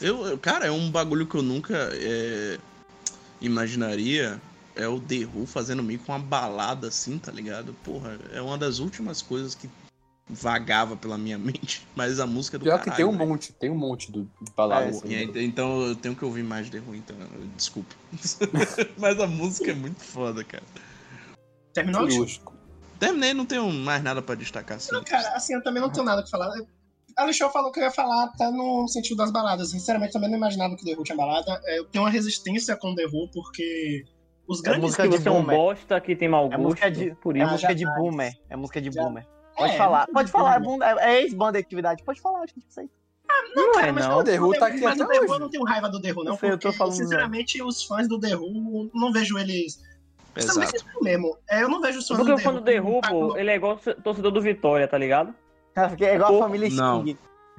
Eu, 0.02 0.38
cara, 0.38 0.68
é 0.68 0.72
um 0.72 0.92
bagulho 0.92 1.26
que 1.26 1.36
eu 1.36 1.42
nunca 1.42 1.90
é, 1.94 2.58
imaginaria. 3.42 4.40
É 4.78 4.88
o 4.88 5.00
The 5.00 5.26
Who 5.26 5.46
fazendo 5.46 5.84
meio 5.84 6.00
com 6.00 6.12
uma 6.12 6.20
balada 6.20 6.88
assim, 6.88 7.18
tá 7.18 7.32
ligado? 7.32 7.74
Porra, 7.84 8.20
é 8.32 8.42
uma 8.42 8.58
das 8.58 8.80
últimas 8.80 9.22
coisas 9.22 9.56
que 9.56 9.68
vagava 10.30 10.96
pela 10.96 11.18
minha 11.18 11.38
mente, 11.40 11.88
mas 11.96 12.20
a 12.20 12.28
música 12.28 12.58
é 12.58 12.60
do 12.60 12.64
Pior 12.64 12.78
caralho, 12.78 12.92
que 12.92 12.98
tem 12.98 13.06
um 13.06 13.12
né? 13.12 13.26
monte, 13.26 13.54
tem 13.54 13.70
um 13.70 13.78
monte 13.78 14.12
do, 14.12 14.24
de 14.42 14.52
baladas. 14.56 15.04
É, 15.04 15.24
assim, 15.24 15.44
então 15.44 15.82
eu 15.82 15.96
tenho 15.96 16.16
que 16.16 16.24
ouvir 16.24 16.44
mais 16.44 16.70
The 16.70 16.80
Who, 16.80 16.96
então, 16.96 17.16
desculpa. 17.56 17.96
mas 18.98 19.20
a 19.20 19.28
música 19.28 19.72
é 19.72 19.76
muito 19.76 20.04
foda, 20.04 20.44
cara. 20.44 20.64
Terminou? 21.74 22.08
Terminei, 23.00 23.34
não 23.34 23.46
tenho 23.46 23.72
mais 23.72 24.02
nada 24.02 24.22
pra 24.22 24.36
destacar 24.36 24.78
assim. 24.78 24.92
Não, 24.92 25.04
cara, 25.04 25.30
assim, 25.36 25.54
eu 25.54 25.64
também 25.64 25.82
não 25.82 25.90
tenho 25.90 26.06
nada 26.06 26.22
pra 26.22 26.32
falar. 26.32 26.52
A 27.16 27.22
Alexandre 27.24 27.54
falou 27.54 27.72
que 27.72 27.80
eu 27.80 27.84
ia 27.84 27.92
falar 27.92 28.26
até 28.26 28.50
no 28.52 28.88
sentido 28.88 29.18
das 29.18 29.32
baladas. 29.32 29.72
Sinceramente, 29.72 30.14
também 30.14 30.30
não 30.30 30.38
imaginava 30.38 30.76
que 30.76 30.84
o 30.84 30.86
The 30.86 30.94
Who 30.94 31.04
tinha 31.04 31.16
balada. 31.16 31.62
É, 31.66 31.80
eu 31.80 31.86
tenho 31.86 32.04
uma 32.04 32.10
resistência 32.10 32.76
com 32.76 32.92
o 32.92 32.96
The 32.96 33.06
Who, 33.06 33.30
porque 33.32 34.06
os 34.48 34.60
é 34.60 34.64
grandes... 34.64 34.80
É 34.80 34.86
música 34.86 35.08
de 35.08 35.18
você 35.18 35.28
é 35.28 35.32
um 35.32 35.44
bosta 35.44 36.00
que 36.00 36.16
tem 36.16 36.30
mau 36.30 36.48
gosto. 36.48 36.54
É 36.54 36.64
música 36.64 36.92
de, 36.92 37.16
por 37.16 37.36
isso. 37.36 37.46
É 37.46 37.52
música 37.52 37.76
de 37.76 37.86
boomer. 37.86 38.34
É 38.50 38.56
música 38.56 38.82
de 38.82 38.92
já. 38.92 39.04
boomer. 39.04 39.28
Pode 39.58 39.74
é, 39.74 39.78
falar, 39.78 40.08
pode 40.08 40.32
falar, 40.32 40.62
é, 40.62 41.12
é 41.12 41.22
ex-banda 41.24 41.54
de 41.54 41.66
atividade, 41.66 42.04
pode 42.04 42.22
falar, 42.22 42.42
acho 42.44 42.54
que 42.54 42.60
isso 42.60 42.80
aí. 42.80 42.90
Ah, 43.28 43.44
não, 43.56 43.68
não 43.68 43.74
cara, 43.74 43.88
é, 43.88 43.92
mas 43.92 44.08
não. 44.08 44.20
o 44.20 44.24
The 44.24 44.40
Who 44.40 44.60
tá 44.60 44.68
aqui 44.68 44.86
até 44.86 45.04
hoje. 45.04 45.34
Eu 45.34 45.40
não 45.40 45.50
tenho 45.50 45.64
raiva 45.64 45.90
do 45.90 46.00
The 46.00 46.12
Who, 46.12 46.24
não, 46.24 46.34
eu 46.34 46.38
porque, 46.38 46.54
eu 46.54 46.58
tô 46.58 46.72
falando 46.72 46.94
sinceramente, 46.94 47.62
os 47.62 47.84
fãs 47.84 48.08
do 48.08 48.20
The 48.20 48.36
Who, 48.36 48.90
não 48.94 49.12
vejo 49.12 49.38
eles... 49.38 49.82
Exato. 50.36 50.86
Mesmo. 51.02 51.36
É, 51.50 51.64
eu 51.64 51.70
não 51.70 51.82
vejo 51.82 52.00
os 52.00 52.08
fãs 52.08 52.18
porque 52.20 52.32
do 52.32 52.38
The 52.38 52.80
Who. 52.80 53.02
Porque 53.02 53.10
o 53.10 53.12
fã 53.12 53.12
do 53.12 53.12
The 53.12 53.20
Who, 53.20 53.30
pô, 53.32 53.38
ele 53.38 53.50
é 53.50 53.56
igual 53.56 53.78
torcedor 54.04 54.32
do 54.32 54.42
Vitória, 54.42 54.88
tá 54.88 54.98
ligado? 54.98 55.34
É 56.00 56.16
igual 56.16 56.36
a 56.36 56.40
família 56.40 56.70
Sting. 56.70 57.18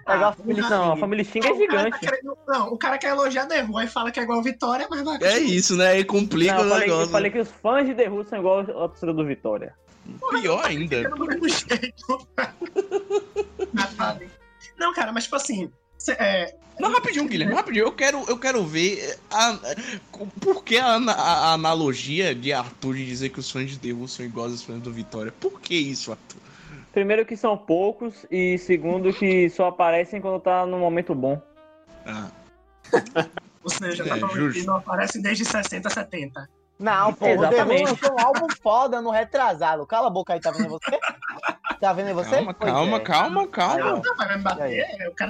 É 0.09 0.15
a 0.15 0.33
família 0.33 0.63
Sting. 0.63 0.75
Não, 0.75 0.93
a 0.93 0.97
família 0.97 1.25
Sting 1.25 1.41
é 1.41 1.55
gigante. 1.55 1.91
Tá 1.91 1.99
querendo, 1.99 2.39
não, 2.47 2.73
o 2.73 2.79
cara 2.79 2.97
quer 2.97 3.11
elogiar 3.11 3.47
The 3.47 3.65
Who, 3.65 3.77
aí 3.79 3.87
fala 3.87 4.11
que 4.11 4.19
é 4.19 4.23
igual 4.23 4.41
a 4.41 4.43
Vitória, 4.43 4.87
mas 4.91 5.05
não 5.05 5.15
é. 5.17 5.19
É 5.23 5.39
isso, 5.39 5.77
né? 5.77 5.89
Aí 5.89 6.05
complica 6.05 6.55
não, 6.55 6.65
o 6.65 6.69
falei, 6.69 6.89
negócio. 6.89 7.05
Eu 7.05 7.11
falei 7.11 7.31
que 7.31 7.39
os 7.39 7.51
fãs 7.63 7.87
de 7.87 7.95
The 7.95 8.09
Who 8.09 8.25
são 8.25 8.39
igual 8.39 8.61
a 8.61 8.65
torcida 8.65 9.13
do 9.13 9.25
Vitória. 9.25 9.75
Pior 10.41 10.65
ainda. 10.65 11.03
Não, 14.79 14.95
cara, 14.95 15.13
mas 15.13 15.25
tipo 15.25 15.37
assim. 15.37 15.71
Cê, 15.99 16.13
é... 16.13 16.55
Não, 16.79 16.93
rapidinho, 16.93 17.29
Guilherme, 17.29 17.55
rapidinho. 17.55 17.85
Eu 17.87 17.93
quero, 17.93 18.25
eu 18.29 18.39
quero 18.39 18.65
ver 18.65 19.19
a, 19.31 19.59
por 20.41 20.63
que 20.63 20.79
a, 20.79 20.95
a, 20.95 21.13
a, 21.13 21.53
analogia 21.55 22.35
de 22.35 22.53
Arthur 22.53 22.95
de 22.95 23.05
dizer 23.05 23.31
que 23.31 23.41
os 23.41 23.51
fãs 23.51 23.69
de 23.71 23.79
The 23.79 24.07
são 24.07 24.25
iguais 24.25 24.53
aos 24.53 24.63
fãs 24.63 24.81
do 24.81 24.93
Vitória. 24.93 25.33
Por 25.33 25.61
que 25.61 25.75
isso, 25.75 26.13
Arthur? 26.13 26.48
Primeiro 26.99 27.25
que 27.25 27.37
são 27.37 27.57
poucos 27.57 28.27
e 28.29 28.59
segundo 28.59 29.13
que 29.13 29.49
só 29.51 29.69
aparecem 29.69 30.21
quando 30.21 30.41
tá 30.41 30.67
no 30.67 30.81
momento 30.81 31.15
bom. 31.15 31.41
Ah. 32.05 32.27
Ou 33.63 33.71
seja, 33.71 34.03
é, 34.03 34.19
tá 34.19 34.29
que 34.53 34.67
não 34.67 34.75
aparecem 34.75 35.23
desde 35.23 35.45
60, 35.45 35.89
70. 35.89 36.51
Não, 36.77 37.15
pô, 37.15 37.27
Exatamente. 37.29 37.83
o 37.83 37.87
The 37.87 37.93
lançou 37.93 38.17
um 38.17 38.21
álbum 38.21 38.47
foda 38.61 39.01
no 39.01 39.11
retrasado. 39.11 39.87
Cala 39.87 40.09
a 40.09 40.11
boca 40.11 40.33
aí, 40.35 40.41
tá 40.41 40.51
vendo 40.51 40.71
você? 40.71 40.99
Tá 41.81 41.93
vendo 41.93 42.13
você? 42.17 42.31
Calma, 42.31 42.53
calma, 42.55 42.97
é. 42.97 43.01
calma, 43.01 43.47
calma. 43.47 44.03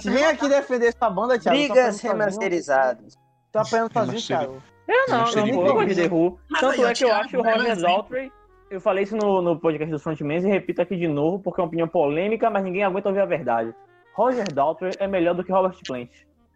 Vem 0.04 0.24
aqui 0.24 0.48
defender 0.48 0.94
sua 0.96 1.10
banda, 1.10 1.38
Thiago. 1.38 1.58
Brigas 1.58 2.00
remasterizadas. 2.00 3.14
Tô 3.52 3.58
apanhando 3.58 3.92
sozinho, 3.92 4.22
Thiago. 4.22 4.62
Eu 4.88 5.06
não, 5.08 5.18
não, 5.18 5.46
não, 5.46 5.66
eu 5.66 5.74
gosto 5.74 5.88
de 5.88 5.94
The 5.96 6.14
Who. 6.14 6.40
Tanto 6.58 6.86
é 6.86 6.94
que 6.94 7.04
eu 7.04 7.14
acho 7.14 7.36
o 7.36 7.42
Roger 7.42 7.76
Daltrey... 7.76 8.32
Eu 8.70 8.80
falei 8.80 9.04
isso 9.04 9.16
no, 9.16 9.40
no 9.40 9.58
podcast 9.58 9.90
dos 9.90 10.02
Frontmans 10.02 10.44
e 10.44 10.48
repito 10.48 10.82
aqui 10.82 10.94
de 10.94 11.08
novo, 11.08 11.38
porque 11.38 11.60
é 11.60 11.62
uma 11.62 11.68
opinião 11.68 11.88
polêmica, 11.88 12.50
mas 12.50 12.62
ninguém 12.62 12.84
aguenta 12.84 13.08
ouvir 13.08 13.20
a 13.20 13.26
verdade. 13.26 13.74
Roger 14.14 14.52
Daltrey 14.52 14.92
é 14.98 15.06
melhor 15.06 15.34
do 15.34 15.42
que 15.42 15.50
Robert 15.50 15.78
Plant. 15.86 16.10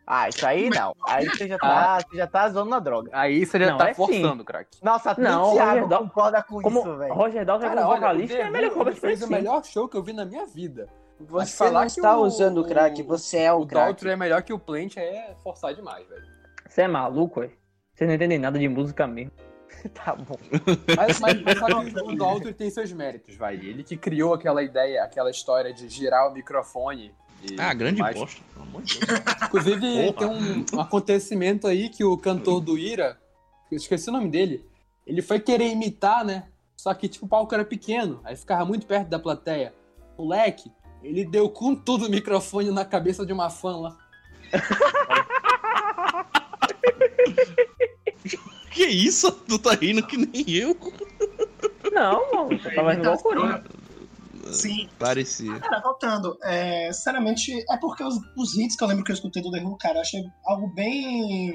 Ah, 0.07 0.29
isso 0.29 0.45
aí 0.47 0.69
não. 0.69 0.95
Aí 1.07 1.27
você 1.27 1.49
já 1.49 1.57
tá, 1.59 1.97
ah. 1.97 2.01
você 2.01 2.17
já 2.17 2.27
tá 2.27 2.49
zoando 2.51 2.71
na 2.71 2.81
droga. 2.81 3.11
Aí 3.15 3.47
você 3.47 3.59
já 3.59 3.71
não, 3.71 3.79
tá 3.79 3.91
é 3.91 3.95
forçando, 3.95 4.45
craque. 4.45 4.77
Nossa, 4.83 5.15
não, 5.17 5.55
Thiago 5.55 5.87
Roger 5.87 5.99
concorda 5.99 6.43
com 6.43 6.61
Como 6.61 6.81
isso, 6.81 6.97
velho. 6.99 7.15
Roger 7.15 7.47
Daltrey 7.47 7.71
é 7.71 7.75
como 7.75 7.87
vocalista 7.87 8.37
é 8.37 8.51
melhor 8.51 8.71
que 8.71 8.79
Robert 8.79 9.01
Plant. 9.01 9.01
fez 9.01 9.23
o 9.23 9.31
melhor 9.31 9.65
show 9.65 9.89
que 9.89 9.97
eu 9.97 10.03
vi 10.03 10.13
na 10.13 10.27
minha 10.27 10.45
vida. 10.45 10.89
Você 11.19 11.57
falar 11.57 11.81
não 11.81 11.87
está 11.87 12.17
o, 12.17 12.23
usando 12.23 12.59
o 12.59 12.65
crack, 12.67 13.01
você 13.03 13.39
é 13.39 13.53
o, 13.53 13.61
o 13.61 13.67
crack. 13.67 13.85
O 13.85 13.87
Daltrey 13.87 14.13
é 14.13 14.17
melhor 14.17 14.43
que 14.43 14.53
o 14.53 14.59
Plant 14.59 14.97
é 14.99 15.35
forçar 15.43 15.73
demais, 15.73 16.07
velho. 16.09 16.27
Você 16.69 16.83
é 16.83 16.89
maluco, 16.89 17.41
velho? 17.41 17.53
Vocês 17.95 18.09
não 18.09 18.15
entendem 18.15 18.39
nada 18.39 18.59
de 18.59 18.69
música 18.69 19.07
mesmo. 19.07 19.33
tá 19.91 20.15
bom. 20.15 20.39
Mas, 20.97 21.21
mas, 21.21 21.43
mas 21.43 21.59
só 21.59 21.85
que 21.85 22.01
o 22.01 22.17
Daltrey 22.17 22.55
tem 22.55 22.71
seus 22.71 22.93
méritos, 22.93 23.37
vai. 23.37 23.57
Ele 23.57 23.83
que 23.83 23.97
criou 23.97 24.35
aquela 24.35 24.63
ideia, 24.63 25.03
aquela 25.03 25.31
história 25.31 25.73
de 25.73 25.89
girar 25.89 26.29
o 26.29 26.33
microfone 26.33 27.13
ah, 27.59 27.75
grande 27.75 28.01
mais... 28.01 28.17
bosta. 28.17 28.41
Inclusive, 29.45 30.13
tem 30.13 30.27
um, 30.27 30.65
um, 30.75 30.81
acontecimento 30.81 31.67
aí 31.67 31.89
que 31.89 32.05
o 32.05 32.17
cantor 32.17 32.61
do 32.61 32.79
Ira, 32.79 33.19
eu 33.71 33.77
esqueci 33.77 34.09
o 34.09 34.13
nome 34.13 34.29
dele, 34.29 34.65
ele 35.07 35.21
foi 35.21 35.41
querer 35.41 35.71
imitar, 35.71 36.25
né? 36.25 36.45
Só 36.77 36.95
que, 36.95 37.09
tipo, 37.09 37.27
o 37.27 37.29
palco 37.29 37.55
era 37.55 37.65
pequeno, 37.65 38.21
aí 38.25 38.37
ficava 38.37 38.65
muito 38.65 38.87
perto 38.87 39.09
da 39.09 39.19
plateia. 39.19 39.75
Moleque, 40.17 40.71
ele 41.03 41.25
deu 41.25 41.51
com 41.51 41.75
tudo 41.75 42.07
o 42.07 42.11
microfone 42.11 42.71
na 42.71 42.85
cabeça 42.85 43.27
de 43.27 43.33
uma 43.33 43.51
fã 43.51 43.77
lá. 43.77 43.99
que 48.73 48.85
isso? 48.85 49.31
Tu 49.47 49.59
tá 49.59 49.75
rindo 49.75 50.07
que 50.07 50.17
nem 50.17 50.51
eu. 50.51 50.77
Não, 51.93 52.33
mano, 52.33 52.53
eu 52.53 52.75
tava 52.75 52.93
rindo 52.93 53.03
igual 53.03 53.17
o 53.17 53.23
Coringa. 53.23 53.65
Sim. 54.51 54.89
Parecia. 54.99 55.59
Cara, 55.61 55.81
voltando, 55.81 56.37
é, 56.43 56.93
sinceramente, 56.93 57.53
é 57.71 57.77
porque 57.79 58.03
os, 58.03 58.17
os 58.37 58.57
hits 58.57 58.77
que 58.77 58.85
eu 58.85 58.89
lembro 58.89 59.05
que 59.05 59.13
eu 59.13 59.15
escutei 59.15 59.43
do 59.43 59.51
The 59.51 59.63
Who, 59.63 59.77
cara, 59.79 60.01
achei 60.01 60.23
algo 60.45 60.69
bem. 60.75 61.53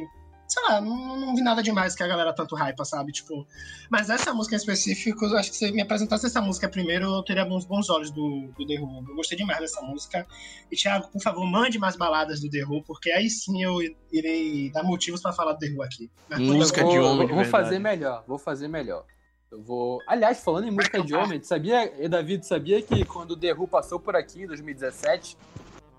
Sei 0.48 0.64
lá, 0.64 0.80
não, 0.80 1.18
não 1.20 1.36
vi 1.36 1.42
nada 1.42 1.62
demais 1.62 1.94
que 1.94 2.02
a 2.02 2.08
galera 2.08 2.34
tanto 2.34 2.56
hypa, 2.56 2.86
sabe? 2.86 3.12
Tipo. 3.12 3.46
Mas 3.90 4.10
essa 4.10 4.34
música 4.34 4.56
em 4.56 4.58
específico, 4.58 5.26
eu 5.26 5.38
acho 5.38 5.52
que 5.52 5.58
se 5.58 5.72
me 5.72 5.82
apresentasse 5.82 6.26
essa 6.26 6.42
música 6.42 6.70
primeiro, 6.70 7.06
eu 7.06 7.24
teria 7.24 7.46
uns 7.46 7.66
bons 7.66 7.90
olhos 7.90 8.12
do, 8.12 8.48
do 8.58 8.66
The 8.66 8.80
Who. 8.80 9.06
Eu 9.10 9.16
gostei 9.16 9.38
demais 9.38 9.60
dessa 9.60 9.82
música. 9.82 10.26
E, 10.72 10.76
Thiago, 10.76 11.10
por 11.10 11.22
favor, 11.22 11.46
mande 11.46 11.78
mais 11.78 11.98
baladas 11.98 12.40
do 12.40 12.50
The 12.50 12.64
Who, 12.64 12.84
porque 12.84 13.12
aí 13.12 13.30
sim 13.30 13.62
eu 13.62 13.80
irei 14.12 14.72
dar 14.72 14.84
motivos 14.84 15.22
para 15.22 15.34
falar 15.34 15.54
do 15.54 15.60
The 15.60 15.68
Who 15.68 15.84
aqui. 15.84 16.10
música 16.40 16.84
de 16.84 16.98
homem. 16.98 17.28
Vou, 17.28 17.36
vou 17.36 17.46
fazer 17.46 17.80
melhor, 17.80 18.24
vou 18.26 18.38
fazer 18.38 18.68
melhor. 18.70 19.06
Eu 19.52 19.62
vou. 19.62 20.02
Aliás, 20.08 20.44
falando 20.44 20.68
em 20.68 20.72
música 20.72 21.02
de 21.02 21.14
homem, 21.14 21.42
sabia, 21.42 21.92
David, 22.10 22.46
sabia 22.46 22.82
que 22.82 23.06
quando 23.06 23.32
o 23.32 23.38
The 23.38 23.54
Who 23.54 23.68
passou 23.68 24.00
por 24.00 24.16
aqui 24.16 24.44
em 24.44 24.48
2017, 24.48 25.38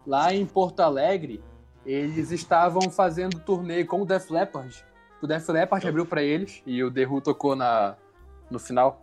lá 0.06 0.34
em 0.34 0.44
Porto 0.44 0.80
Alegre, 0.80 1.42
eles 1.88 2.31
estavam 2.31 2.90
fazendo 2.90 3.38
turnê 3.40 3.83
com 3.83 4.03
o 4.03 4.05
Def 4.05 4.31
Leppard. 4.31 4.85
O 5.22 5.27
Def 5.27 5.48
Leppard 5.48 5.88
abriu 5.88 6.05
para 6.05 6.22
eles 6.22 6.62
e 6.66 6.85
o 6.85 6.90
The 6.90 7.07
Who 7.07 7.20
tocou 7.22 7.57
na, 7.57 7.96
no 8.51 8.59
final. 8.59 9.03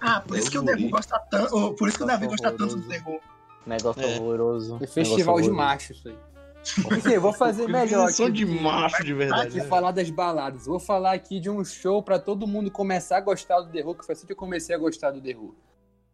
Ah, 0.00 0.20
por 0.20 0.36
isso 0.36 0.50
que 0.50 0.58
o 0.58 0.64
The 0.64 0.72
Who 0.72 0.90
gosta 0.90 1.18
tanto. 1.30 1.74
Por 1.74 1.88
isso 1.88 1.96
que 1.96 2.04
o 2.04 2.06
Davi 2.06 2.26
gosta 2.26 2.50
tanto 2.50 2.76
do 2.76 2.88
The 2.88 3.02
Who. 3.06 3.20
Negócio 3.64 4.02
é. 4.02 4.18
horroroso. 4.18 4.78
É 4.80 4.86
festival 4.86 5.36
Negócio 5.36 5.42
de 5.44 5.56
macho 5.56 5.92
isso 5.92 6.08
aí. 6.08 6.18
Enfim, 6.96 7.12
eu 7.12 7.20
vou 7.20 7.32
fazer 7.32 7.68
melhor. 7.70 8.08
Aqui 8.08 8.30
de 8.32 8.44
macho 8.44 9.04
de 9.04 9.14
verdade. 9.14 9.58
Aqui 9.58 9.68
falar 9.68 9.92
das 9.92 10.10
baladas. 10.10 10.66
Vou 10.66 10.80
falar 10.80 11.12
aqui 11.12 11.38
de 11.38 11.48
um 11.48 11.64
show 11.64 12.02
para 12.02 12.18
todo 12.18 12.48
mundo 12.48 12.68
começar 12.68 13.18
a 13.18 13.20
gostar 13.20 13.60
do 13.60 13.70
The 13.70 13.84
Who, 13.84 13.94
que 13.94 14.04
foi 14.04 14.14
assim 14.14 14.26
que 14.26 14.32
eu 14.32 14.36
comecei 14.36 14.74
a 14.74 14.78
gostar 14.78 15.12
do 15.12 15.20
The 15.20 15.36
Who. 15.36 15.54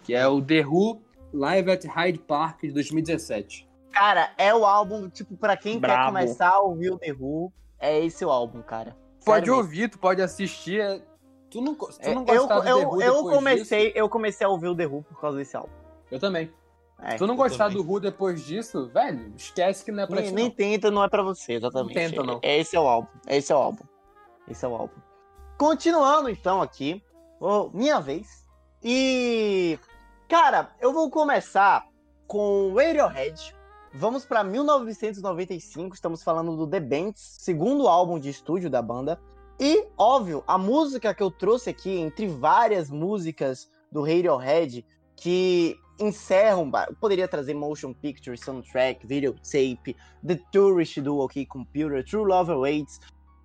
Que 0.03 0.13
é 0.13 0.27
o 0.29 0.43
The 0.43 0.67
Who 0.67 1.01
Live 1.33 1.71
at 1.71 1.85
Hyde 1.87 2.19
Park 2.19 2.61
de 2.63 2.73
2017. 2.73 3.67
Cara, 3.95 4.33
é 4.37 4.53
o 4.53 4.67
álbum, 4.67 5.09
tipo, 5.09 5.37
para 5.37 5.57
quem 5.57 5.79
Bravo. 5.79 6.01
quer 6.01 6.07
começar 6.07 6.49
a 6.49 6.61
ouvir 6.61 6.91
o 6.91 6.99
The 6.99 7.13
Who, 7.13 7.53
é 7.79 8.05
esse 8.05 8.25
o 8.25 8.31
álbum, 8.31 8.61
cara. 8.61 8.97
Pode 9.25 9.47
Sério 9.47 9.57
ouvir, 9.57 9.79
mesmo. 9.79 9.93
tu 9.93 9.99
pode 10.01 10.21
assistir. 10.21 10.81
É... 10.81 11.01
Tu 11.49 11.61
não, 11.61 11.75
tu 11.77 11.89
não 12.13 12.25
é, 12.27 12.37
eu, 12.37 12.47
do 12.47 12.53
eu, 12.53 12.99
The 12.99 13.11
Who 13.11 13.31
eu 13.31 13.37
comecei, 13.37 13.87
disso? 13.87 13.99
eu 13.99 14.09
comecei 14.09 14.45
a 14.45 14.51
ouvir 14.51 14.67
o 14.67 14.77
The 14.77 14.87
Who 14.87 15.05
por 15.05 15.21
causa 15.21 15.39
desse 15.39 15.57
álbum. 15.57 15.73
Eu 16.11 16.19
também. 16.19 16.53
É, 17.01 17.13
Se 17.13 17.19
tu 17.19 17.27
não 17.27 17.37
gostar 17.37 17.69
também. 17.69 17.83
do 17.83 17.89
Who 17.89 18.01
depois 18.01 18.45
disso, 18.45 18.89
velho, 18.89 19.33
esquece 19.37 19.85
que 19.85 19.93
não 19.93 20.03
é 20.03 20.07
pra 20.07 20.17
nem, 20.17 20.25
ti. 20.27 20.35
Nem 20.35 20.45
não. 20.47 20.51
tenta, 20.51 20.91
não 20.91 21.05
é 21.05 21.09
pra 21.09 21.23
você, 21.23 21.55
exatamente. 21.55 21.95
Não 21.95 22.11
tenta, 22.11 22.23
não. 22.25 22.41
Esse 22.43 22.77
é 22.77 22.81
o 22.81 22.89
álbum. 22.89 23.09
Esse 23.29 23.53
é 23.53 23.55
o 23.55 23.59
álbum. 23.59 23.85
Esse 24.49 24.65
é 24.65 24.69
o 24.69 24.75
álbum. 24.75 25.01
Continuando 25.57 26.29
então 26.29 26.61
aqui, 26.61 27.01
oh, 27.41 27.71
minha 27.73 28.01
vez. 28.01 28.45
E. 28.83 29.79
Cara, 30.29 30.71
eu 30.81 30.93
vou 30.93 31.09
começar 31.11 31.87
com 32.27 32.75
Radiohead. 32.75 33.55
Vamos 33.95 34.25
para 34.25 34.43
1995, 34.43 35.95
estamos 35.95 36.23
falando 36.25 36.57
do 36.57 36.67
The 36.67 36.81
Bands, 36.81 37.37
segundo 37.39 37.87
álbum 37.87 38.19
de 38.19 38.29
estúdio 38.29 38.69
da 38.69 38.83
banda. 38.83 39.21
E, 39.59 39.87
óbvio, 39.97 40.43
a 40.49 40.59
música 40.59 41.15
que 41.15 41.23
eu 41.23 41.31
trouxe 41.31 41.71
aqui, 41.71 41.91
entre 41.91 42.27
várias 42.27 42.91
músicas 42.91 43.71
do 43.93 44.03
Radiohead, 44.03 44.85
que 45.15 45.79
encerram, 46.01 46.69
poderia 47.01 47.29
trazer 47.29 47.55
motion 47.55 47.93
picture, 47.93 48.37
soundtrack, 48.37 49.07
videotape, 49.07 49.97
The 50.27 50.41
Tourist 50.51 51.01
do 51.01 51.19
OK 51.19 51.47
Computer, 51.47 52.05
True 52.05 52.27
Love 52.27 52.51
Awaits, 52.51 52.99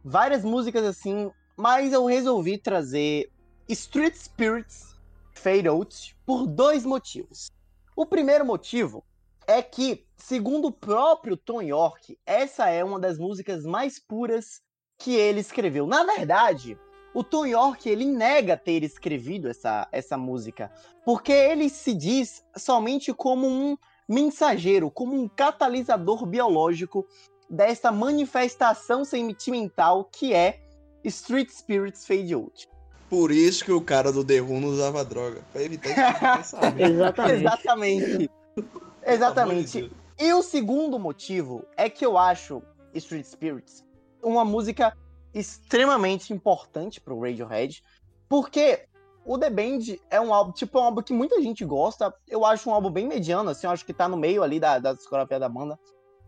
várias 0.03 0.43
músicas 0.43 0.83
assim, 0.83 1.29
mas 1.55 1.93
eu 1.93 2.05
resolvi 2.05 2.57
trazer 2.57 3.29
Street 3.67 4.15
Spirits 4.15 4.95
Fade 5.35 5.67
Out 5.67 6.17
por 6.25 6.47
dois 6.47 6.83
motivos. 6.83 7.51
O 7.95 8.03
primeiro 8.03 8.43
motivo 8.43 9.03
é 9.47 9.61
que, 9.61 10.05
segundo 10.17 10.67
o 10.67 10.71
próprio 10.71 11.35
Tom 11.35 11.61
York, 11.61 12.17
essa 12.25 12.69
é 12.69 12.83
uma 12.83 12.99
das 12.99 13.17
músicas 13.17 13.63
mais 13.63 13.99
puras 13.99 14.61
que 14.97 15.15
ele 15.15 15.39
escreveu. 15.39 15.87
Na 15.87 16.03
verdade, 16.03 16.77
o 17.13 17.23
Tom 17.23 17.45
York 17.45 17.89
ele 17.89 18.05
nega 18.05 18.55
ter 18.55 18.83
escrevido 18.83 19.49
essa, 19.49 19.87
essa 19.91 20.17
música, 20.17 20.71
porque 21.05 21.31
ele 21.31 21.69
se 21.69 21.93
diz 21.93 22.43
somente 22.55 23.13
como 23.13 23.47
um 23.47 23.77
mensageiro, 24.07 24.91
como 24.91 25.15
um 25.15 25.27
catalisador 25.27 26.25
biológico 26.25 27.07
dessa 27.49 27.91
manifestação 27.91 29.03
sentimental 29.03 30.05
que 30.05 30.33
é 30.33 30.61
Street 31.03 31.49
Spirits 31.49 32.05
Fade 32.05 32.33
Out. 32.33 32.69
Por 33.09 33.31
isso 33.31 33.65
que 33.65 33.71
o 33.71 33.81
cara 33.81 34.11
do 34.11 34.23
The 34.23 34.39
Who 34.41 34.59
não 34.59 34.69
usava 34.69 35.03
droga, 35.03 35.41
pra 35.51 35.63
evitar 35.63 35.89
esse 35.89 36.55
Exatamente. 36.83 37.39
Exatamente. 37.39 38.31
Exatamente. 39.13 39.91
E 40.17 40.33
o 40.33 40.41
segundo 40.41 40.99
motivo 40.99 41.65
é 41.77 41.89
que 41.89 42.05
eu 42.05 42.17
acho 42.17 42.61
Street 42.93 43.25
Spirits 43.25 43.85
uma 44.21 44.43
música 44.43 44.95
extremamente 45.33 46.33
importante 46.33 46.99
pro 46.99 47.19
Radiohead, 47.19 47.83
porque 48.27 48.85
o 49.25 49.37
The 49.37 49.49
Band 49.49 49.97
é 50.09 50.19
um 50.19 50.33
álbum, 50.33 50.51
tipo, 50.51 50.77
é 50.77 50.81
um 50.81 50.85
álbum 50.85 51.01
que 51.01 51.13
muita 51.13 51.41
gente 51.41 51.63
gosta. 51.63 52.13
Eu 52.27 52.45
acho 52.45 52.69
um 52.69 52.73
álbum 52.73 52.89
bem 52.89 53.07
mediano, 53.07 53.49
assim, 53.49 53.67
eu 53.67 53.71
acho 53.71 53.85
que 53.85 53.93
tá 53.93 54.07
no 54.07 54.17
meio 54.17 54.43
ali 54.43 54.59
da, 54.59 54.79
da 54.79 54.93
discografia 54.93 55.39
da 55.39 55.47
banda. 55.47 55.77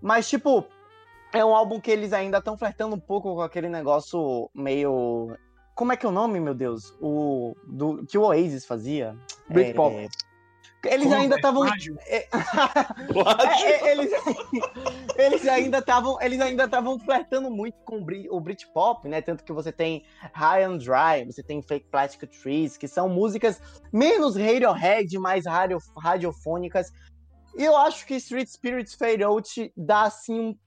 Mas, 0.02 0.30
tipo, 0.30 0.66
é 1.34 1.44
um 1.44 1.56
álbum 1.56 1.80
que 1.80 1.92
eles 1.92 2.14
ainda 2.14 2.38
estão 2.38 2.58
flertando 2.58 2.96
um 2.96 3.00
pouco 3.00 3.36
com 3.36 3.42
aquele 3.42 3.70
negócio 3.70 4.50
meio. 4.54 5.36
Como 5.76 5.92
é 5.92 5.98
que 5.98 6.06
é 6.06 6.10
o 6.10 6.12
nome, 6.12 6.40
meu 6.40 6.54
Deus? 6.54 6.94
O. 7.02 7.56
Do, 7.68 8.06
que 8.06 8.18
o 8.18 8.24
Oasis 8.24 8.66
fazia? 8.66 9.16
Britpop. 9.50 9.96
É, 9.96 10.08
eles 10.86 11.08
Como 11.08 11.22
ainda 11.22 11.36
estavam. 11.36 11.64
É, 12.08 12.28
é, 13.64 13.92
eles, 13.92 14.12
eles 15.16 15.48
ainda 15.48 15.78
estavam. 15.78 16.20
Eles 16.22 16.40
ainda 16.40 16.66
estavam 16.66 17.00
flertando 17.00 17.52
muito 17.52 17.76
com 17.86 18.04
o 18.30 18.40
Britpop, 18.40 19.08
né? 19.08 19.22
Tanto 19.22 19.44
que 19.44 19.54
você 19.54 19.72
tem 19.72 20.04
High 20.34 20.64
and 20.64 20.78
Dry, 20.78 21.26
você 21.26 21.44
tem 21.44 21.62
Fake 21.62 21.88
Plastic 21.90 22.30
Trees, 22.30 22.78
que 22.78 22.88
são 22.88 23.08
músicas 23.08 23.62
menos 23.92 24.36
Radiohead, 24.36 25.18
mais 25.20 25.46
radio, 25.46 25.78
radiofônicas. 25.98 26.92
E 27.56 27.64
eu 27.64 27.76
acho 27.76 28.06
que 28.06 28.16
Street 28.16 28.48
Spirits 28.48 28.96
Fade 28.96 29.24
Out 29.24 29.72
dá 29.76 30.04
assim 30.04 30.40
um. 30.40 30.58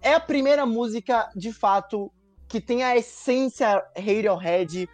É 0.00 0.14
a 0.14 0.20
primeira 0.20 0.66
música, 0.66 1.30
de 1.34 1.52
fato, 1.52 2.12
que 2.48 2.60
tem 2.60 2.82
a 2.82 2.96
essência 2.96 3.82
Radiohead 3.96 4.88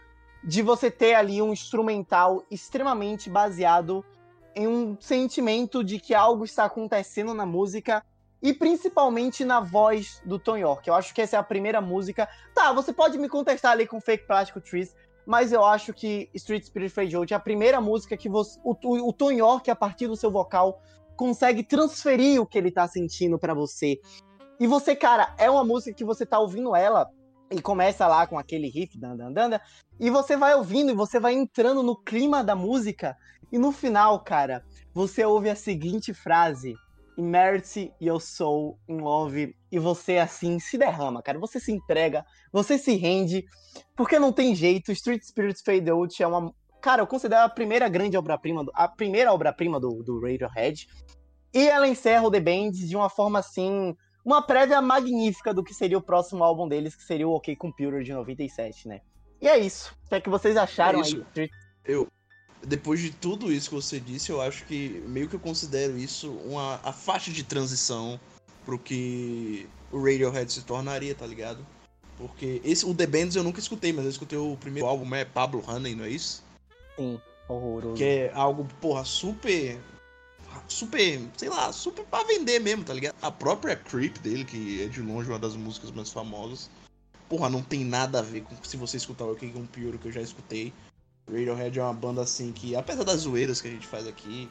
de 0.45 0.63
você 0.63 0.91
ter 0.91 1.15
ali 1.15 1.43
um 1.43 1.53
instrumental 1.53 2.45
extremamente 2.51 3.29
baseado 3.29 4.05
em 4.59 4.67
um 4.67 4.97
sentimento 5.01 5.85
de 5.85 6.01
que 6.01 6.13
algo 6.13 6.45
está 6.45 6.65
acontecendo 6.65 7.33
na 7.33 7.47
música 7.47 8.05
e 8.43 8.53
principalmente 8.53 9.45
na 9.45 9.61
voz 9.61 10.21
do 10.27 10.37
Tom 10.37 10.57
York. 10.57 10.89
Eu 10.89 10.95
acho 10.95 11.15
que 11.15 11.23
essa 11.23 11.37
é 11.37 11.39
a 11.39 11.45
primeira 11.45 11.81
música. 11.81 12.29
Tá, 12.53 12.73
você 12.73 12.93
pode 12.93 13.17
me 13.19 13.29
contestar 13.29 13.71
ali 13.71 13.87
com 13.87 14.01
Fake 14.01 14.27
Plastic 14.27 14.61
Trees, 14.65 14.97
mas 15.25 15.53
eu 15.53 15.65
acho 15.65 15.95
que 15.95 16.29
Street 16.35 16.65
Spirit 16.65 16.93
Fade 16.93 17.15
Out 17.15 17.33
é 17.33 17.37
a 17.37 17.41
primeira 17.41 17.81
música 17.81 18.17
que 18.17 18.29
você, 18.29 18.59
o, 18.65 18.73
o, 18.73 19.09
o 19.09 19.13
Tom 19.13 19.31
York, 19.31 19.71
a 19.71 19.77
partir 19.77 20.09
do 20.09 20.17
seu 20.17 20.31
vocal, 20.31 20.83
consegue 21.17 21.63
transferir 21.63 22.43
o 22.43 22.47
que 22.47 22.59
ele 22.59 22.73
tá 22.73 22.89
sentindo 22.89 23.39
para 23.39 23.55
você. 23.55 24.01
E 24.59 24.67
você, 24.67 24.97
cara, 24.97 25.37
é 25.39 25.49
uma 25.49 25.65
música 25.65 25.95
que 25.95 26.05
você 26.05 26.27
tá 26.27 26.41
ouvindo 26.41 26.75
ela 26.75 27.09
e 27.51 27.61
começa 27.63 28.07
lá 28.07 28.27
com 28.27 28.39
aquele 28.39 28.69
riff, 28.69 28.99
dan, 28.99 29.17
dan, 29.17 29.33
dan, 29.33 29.61
e 29.99 30.11
você 30.11 30.37
vai 30.37 30.55
ouvindo 30.55 30.91
e 30.91 30.95
você 30.95 31.19
vai 31.19 31.35
entrando 31.35 31.83
no 31.83 31.97
clima 31.97 32.45
da 32.45 32.55
música 32.55 33.17
e 33.51 33.59
no 33.59 33.73
final, 33.73 34.21
cara, 34.21 34.63
você 34.93 35.25
ouve 35.25 35.49
a 35.49 35.57
seguinte 35.57 36.13
frase: 36.13 36.75
Immerse 37.17 37.93
your 38.01 38.21
soul 38.21 38.79
in 38.89 38.99
love. 38.99 39.57
E 39.73 39.79
você, 39.79 40.19
assim, 40.19 40.59
se 40.59 40.77
derrama, 40.77 41.23
cara. 41.23 41.39
Você 41.39 41.59
se 41.59 41.73
entrega, 41.73 42.25
você 42.53 42.79
se 42.79 42.95
rende, 42.97 43.45
porque 43.97 44.19
não 44.19 44.33
tem 44.33 44.55
jeito. 44.55 44.93
Street 44.93 45.23
Spirits 45.23 45.63
Fade 45.63 45.91
Out 45.91 46.23
é 46.23 46.27
uma. 46.27 46.53
Cara, 46.81 47.03
eu 47.03 47.07
considero 47.07 47.45
a 47.45 47.49
primeira 47.49 47.89
grande 47.89 48.17
obra-prima, 48.17 48.65
a 48.75 48.87
primeira 48.87 49.33
obra-prima 49.33 49.81
do, 49.81 50.03
do 50.03 50.21
Radiohead. 50.21 50.87
E 51.53 51.67
ela 51.67 51.89
encerra 51.89 52.27
o 52.27 52.31
The 52.31 52.41
Band 52.41 52.73
de 52.73 52.95
uma 52.95 53.09
forma 53.09 53.39
assim. 53.39 53.97
Uma 54.29 54.43
prévia 54.43 54.83
magnífica 54.83 55.55
do 55.55 55.65
que 55.65 55.73
seria 55.73 55.97
o 55.97 56.03
próximo 56.03 56.45
álbum 56.45 56.69
deles, 56.69 56.95
que 56.95 57.03
seria 57.03 57.27
o 57.27 57.33
OK 57.33 57.57
Computer 57.57 58.03
de 58.03 58.13
97, 58.13 58.87
né? 58.87 59.01
E 59.41 59.49
é 59.49 59.57
isso. 59.57 59.97
O 60.05 60.09
que 60.11 60.17
é 60.17 60.21
que 60.21 60.29
vocês 60.29 60.55
acharam 60.55 61.01
é 61.01 61.05
aí? 61.07 61.51
Eu, 61.83 62.07
depois 62.63 63.01
de 63.01 63.11
tudo 63.11 63.51
isso 63.51 63.71
que 63.71 63.75
você 63.75 63.99
disse, 63.99 64.31
eu 64.31 64.43
acho 64.43 64.67
que 64.67 65.03
meio 65.07 65.31
que 65.31 65.35
eu 65.35 65.41
considero 65.41 65.97
isso 65.97 66.31
uma 66.45 66.79
a 66.85 66.93
faixa 66.93 67.31
de 67.31 67.43
transição 67.43 68.21
pro 68.67 68.79
que 68.79 69.67
o 69.91 69.97
Radiohead 69.97 70.53
se 70.53 70.63
tornaria, 70.63 71.15
tá 71.15 71.27
ligado? 71.27 71.65
Porque 72.19 72.61
esse, 72.63 72.85
o 72.85 72.95
The 72.95 73.07
Bands 73.07 73.35
eu 73.35 73.43
nunca 73.43 73.61
escutei, 73.61 73.95
mas 73.95 74.05
eu 74.05 74.11
escutei 74.11 74.39
o 74.39 74.59
primeiro 74.59 74.87
álbum, 74.87 75.15
é 75.15 75.25
Pablo 75.25 75.65
Honey, 75.67 75.95
não 75.95 76.05
é 76.05 76.11
isso? 76.11 76.45
Sim, 76.97 77.19
horroroso. 77.49 77.95
Que 77.95 78.05
é 78.05 78.33
algo, 78.35 78.69
porra, 78.79 79.07
super. 79.07 79.79
Super, 80.67 81.21
sei 81.37 81.49
lá, 81.49 81.73
super 81.73 82.05
pra 82.05 82.25
vender 82.25 82.59
mesmo, 82.59 82.85
tá 82.85 82.95
ligado? 82.95 83.15
A 83.23 83.31
própria 83.31 83.77
Creep 83.77 84.19
dele, 84.19 84.45
que 84.45 84.83
é 84.83 84.87
de 84.87 85.01
longe 85.01 85.29
uma 85.29 85.39
das 85.39 85.55
músicas 85.55 85.91
mais 85.91 86.11
famosas, 86.11 86.71
porra, 87.29 87.49
não 87.49 87.63
tem 87.63 87.85
nada 87.85 88.19
a 88.21 88.23
ver 88.23 88.43
com 88.43 88.57
se 88.65 88.77
você 88.77 88.97
escutar 88.97 89.25
o 89.25 89.37
que 89.37 89.47
é 89.47 89.59
um 89.59 89.67
pior 89.67 89.97
que 89.99 90.09
eu 90.09 90.13
já 90.13 90.21
escutei. 90.21 90.73
Radiohead 91.31 91.79
é 91.79 91.83
uma 91.83 91.93
banda 91.93 92.23
assim 92.23 92.53
que, 92.53 92.75
apesar 92.75 93.05
das 93.05 93.21
zoeiras 93.21 93.61
que 93.61 93.69
a 93.69 93.71
gente 93.71 93.87
faz 93.87 94.07
aqui, 94.07 94.49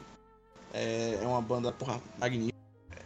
é, 0.72 1.18
é 1.20 1.26
uma 1.26 1.42
banda, 1.42 1.72
porra, 1.72 2.00
magnífica. 2.18 2.56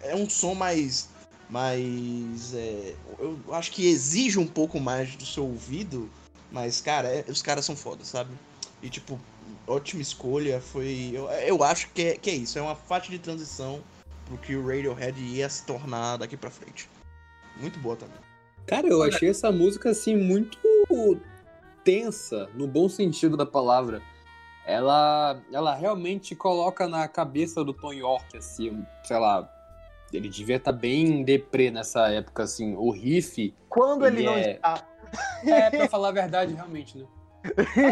É 0.00 0.14
um 0.14 0.28
som 0.28 0.54
mais. 0.54 1.08
mais. 1.48 2.54
É, 2.54 2.94
eu 3.18 3.38
acho 3.52 3.72
que 3.72 3.86
exige 3.86 4.38
um 4.38 4.46
pouco 4.46 4.78
mais 4.78 5.16
do 5.16 5.24
seu 5.24 5.44
ouvido, 5.44 6.10
mas, 6.50 6.80
cara, 6.80 7.08
é, 7.08 7.24
os 7.28 7.40
caras 7.40 7.64
são 7.64 7.74
foda, 7.74 8.04
sabe? 8.04 8.30
E, 8.82 8.90
tipo, 8.90 9.18
ótima 9.66 10.02
escolha. 10.02 10.60
Foi. 10.60 11.10
Eu, 11.12 11.28
eu 11.30 11.64
acho 11.64 11.88
que 11.90 12.02
é, 12.02 12.16
que 12.16 12.30
é 12.30 12.34
isso, 12.34 12.58
é 12.58 12.62
uma 12.62 12.74
faixa 12.74 13.10
de 13.10 13.18
transição 13.18 13.80
pro 14.26 14.38
que 14.38 14.56
o 14.56 14.62
Radiohead 14.66 15.20
ia 15.20 15.48
se 15.48 15.64
tornar 15.64 16.16
daqui 16.16 16.36
pra 16.36 16.50
frente. 16.50 16.88
Muito 17.60 17.78
boa 17.78 17.96
também. 17.96 18.16
Cara, 18.66 18.86
eu 18.86 19.02
achei 19.02 19.28
essa 19.28 19.50
música 19.50 19.90
assim 19.90 20.16
muito 20.16 20.58
tensa, 21.84 22.48
no 22.54 22.66
bom 22.66 22.88
sentido 22.88 23.36
da 23.36 23.44
palavra. 23.46 24.02
Ela, 24.64 25.40
ela 25.52 25.74
realmente 25.74 26.36
coloca 26.36 26.86
na 26.86 27.08
cabeça 27.08 27.64
do 27.64 27.74
Tom 27.74 27.92
York, 27.92 28.36
assim, 28.36 28.86
sei 29.02 29.18
lá, 29.18 29.50
ele 30.12 30.28
devia 30.28 30.56
estar 30.56 30.72
tá 30.72 30.78
bem 30.78 31.24
deprê 31.24 31.70
nessa 31.70 32.08
época, 32.08 32.44
assim, 32.44 32.76
o 32.76 32.90
riff. 32.90 33.52
Quando 33.68 34.06
ele, 34.06 34.18
ele 34.18 34.26
não 34.26 34.34
é... 34.34 34.52
está. 34.52 34.88
É, 35.44 35.68
pra 35.68 35.88
falar 35.90 36.08
a 36.08 36.12
verdade, 36.12 36.54
realmente, 36.54 36.96
né? 36.96 37.04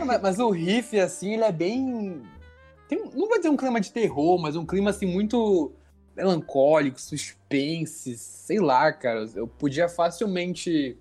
Mas, 0.06 0.22
mas, 0.22 0.38
o 0.38 0.50
riff, 0.50 0.98
assim, 0.98 1.34
ele 1.34 1.44
é 1.44 1.52
bem. 1.52 2.22
Tem, 2.88 2.98
não 2.98 3.28
vou 3.28 3.36
dizer 3.36 3.48
um 3.48 3.56
clima 3.56 3.80
de 3.80 3.92
terror, 3.92 4.38
mas 4.38 4.56
um 4.56 4.66
clima, 4.66 4.90
assim, 4.90 5.06
muito 5.06 5.72
melancólico, 6.16 7.00
suspense, 7.00 8.16
sei 8.16 8.58
lá, 8.58 8.92
cara. 8.92 9.26
Eu 9.34 9.46
podia 9.46 9.88
facilmente 9.88 10.98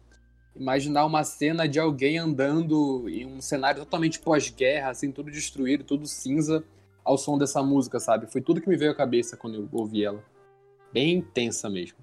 imaginar 0.56 1.06
uma 1.06 1.24
cena 1.24 1.68
de 1.68 1.80
alguém 1.80 2.18
andando 2.18 3.08
em 3.08 3.26
um 3.26 3.42
cenário 3.42 3.80
totalmente 3.84 4.20
pós-guerra, 4.20 4.90
assim, 4.90 5.12
tudo 5.12 5.32
destruído, 5.32 5.84
tudo 5.84 6.06
cinza, 6.06 6.64
ao 7.04 7.18
som 7.18 7.38
dessa 7.38 7.64
música, 7.64 8.00
sabe? 8.00 8.32
Foi 8.32 8.42
tudo 8.42 8.62
que 8.62 8.70
me 8.70 8.78
veio 8.78 8.92
à 8.92 8.96
cabeça 8.96 9.38
quando 9.38 9.56
eu 9.56 9.70
ouvi 9.72 10.04
ela. 10.04 10.24
Bem 10.92 11.18
intensa 11.18 11.70
mesmo. 11.70 11.98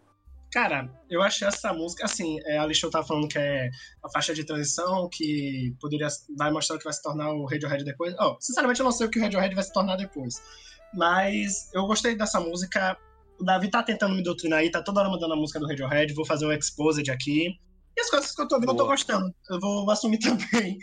Cara, 0.57 0.88
eu 1.11 1.21
achei 1.21 1.47
essa 1.47 1.71
música, 1.75 2.07
assim, 2.07 2.38
é, 2.47 2.57
a 2.57 2.62
Alexandre 2.62 2.92
tá 2.92 3.05
falando 3.05 3.29
que 3.29 3.38
é 3.38 3.69
a 4.03 4.09
faixa 4.09 4.33
de 4.33 4.42
transição, 4.42 5.07
que 5.12 5.77
poderia, 5.79 6.09
vai 6.35 6.51
mostrar 6.51 6.77
o 6.77 6.79
que 6.79 6.85
vai 6.85 6.95
se 6.95 7.03
tornar 7.03 7.31
o 7.31 7.45
Radiohead 7.45 7.85
depois. 7.85 8.14
Oh, 8.19 8.38
sinceramente, 8.40 8.81
eu 8.81 8.85
não 8.85 8.90
sei 8.90 9.07
o 9.07 9.11
que 9.11 9.19
o 9.19 9.23
Radiohead 9.23 9.55
vai 9.55 9.62
se 9.62 9.71
tornar 9.71 9.97
depois. 9.97 10.40
Mas 10.95 11.71
eu 11.75 11.87
gostei 11.87 12.16
dessa 12.16 12.40
música. 12.40 12.97
O 13.38 13.45
Davi 13.45 13.69
tá 13.71 13.83
tentando 13.83 14.14
me 14.14 14.23
doutrinar 14.23 14.61
aí, 14.61 14.71
tá 14.71 14.83
toda 14.83 15.01
hora 15.01 15.11
mandando 15.11 15.35
a 15.35 15.37
música 15.37 15.61
do 15.61 15.66
Radiohead, 15.66 16.14
vou 16.14 16.25
fazer 16.25 16.47
um 16.47 16.53
exposed 16.53 17.11
aqui. 17.11 17.49
E 17.95 18.01
as 18.01 18.09
coisas 18.09 18.35
que 18.35 18.40
eu 18.40 18.49
tô 18.49 18.55
ouvindo, 18.55 18.73
eu 18.73 18.77
tô 18.79 18.87
gostando. 18.87 19.31
Eu 19.51 19.61
vou 19.61 19.90
assumir 19.90 20.21
também. 20.25 20.79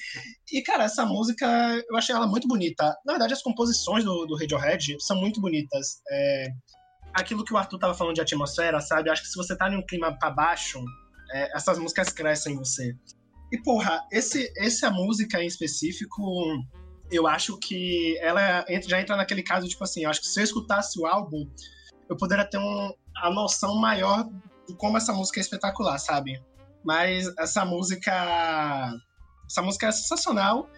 E, 0.51 0.62
cara, 0.62 0.83
essa 0.83 1.03
música, 1.03 1.47
eu 1.89 1.97
achei 1.97 2.13
ela 2.13 2.27
muito 2.27 2.47
bonita. 2.47 2.95
Na 3.03 3.13
verdade, 3.13 3.33
as 3.33 3.41
composições 3.41 4.03
do, 4.03 4.27
do 4.27 4.36
Radiohead 4.38 4.97
são 4.99 5.19
muito 5.19 5.41
bonitas. 5.41 5.99
É, 6.12 6.47
aquilo 7.13 7.43
que 7.43 7.54
o 7.54 7.58
Arthur 7.58 7.80
tava 7.80 7.93
falando 7.93 8.15
de 8.15 8.21
atmosfera, 8.21 8.80
sabe? 8.82 9.10
Acho 9.10 9.21
que 9.21 9.30
se 9.30 9.38
você 9.38 9.56
tá 9.56 9.69
em 9.69 9.78
um 9.78 9.86
clima 9.86 10.17
pra 10.17 10.30
baixo, 10.30 10.84
é, 11.32 11.56
essas 11.56 11.78
músicas 11.78 12.10
crescem 12.10 12.54
em 12.54 12.58
você. 12.58 12.95
E, 13.52 13.58
porra, 13.62 14.02
esse, 14.12 14.52
essa 14.58 14.89
música 14.89 15.41
em 15.41 15.47
específico, 15.47 16.21
eu 17.12 17.28
acho 17.28 17.58
que 17.60 18.17
ela 18.19 18.65
já 18.88 18.99
entra 18.99 19.15
naquele 19.15 19.43
caso, 19.43 19.67
tipo 19.67 19.84
assim, 19.84 20.04
eu 20.04 20.10
acho 20.10 20.21
que 20.21 20.28
se 20.28 20.39
eu 20.39 20.43
escutasse 20.43 20.99
o 20.99 21.06
álbum, 21.06 21.47
eu 22.10 22.17
poderia 22.17 22.45
ter 22.45 22.58
um, 22.58 22.93
a 23.17 23.30
noção 23.30 23.76
maior 23.76 24.28
de 24.67 24.76
como 24.76 24.97
essa 24.97 25.13
música 25.13 25.39
é 25.39 25.41
espetacular, 25.41 25.99
sabe? 25.99 26.41
Mas 26.84 27.32
essa 27.38 27.63
música. 27.63 28.12
Essa 29.49 29.62
música 29.62 29.88
é 29.88 29.91
sensacional. 29.91 30.69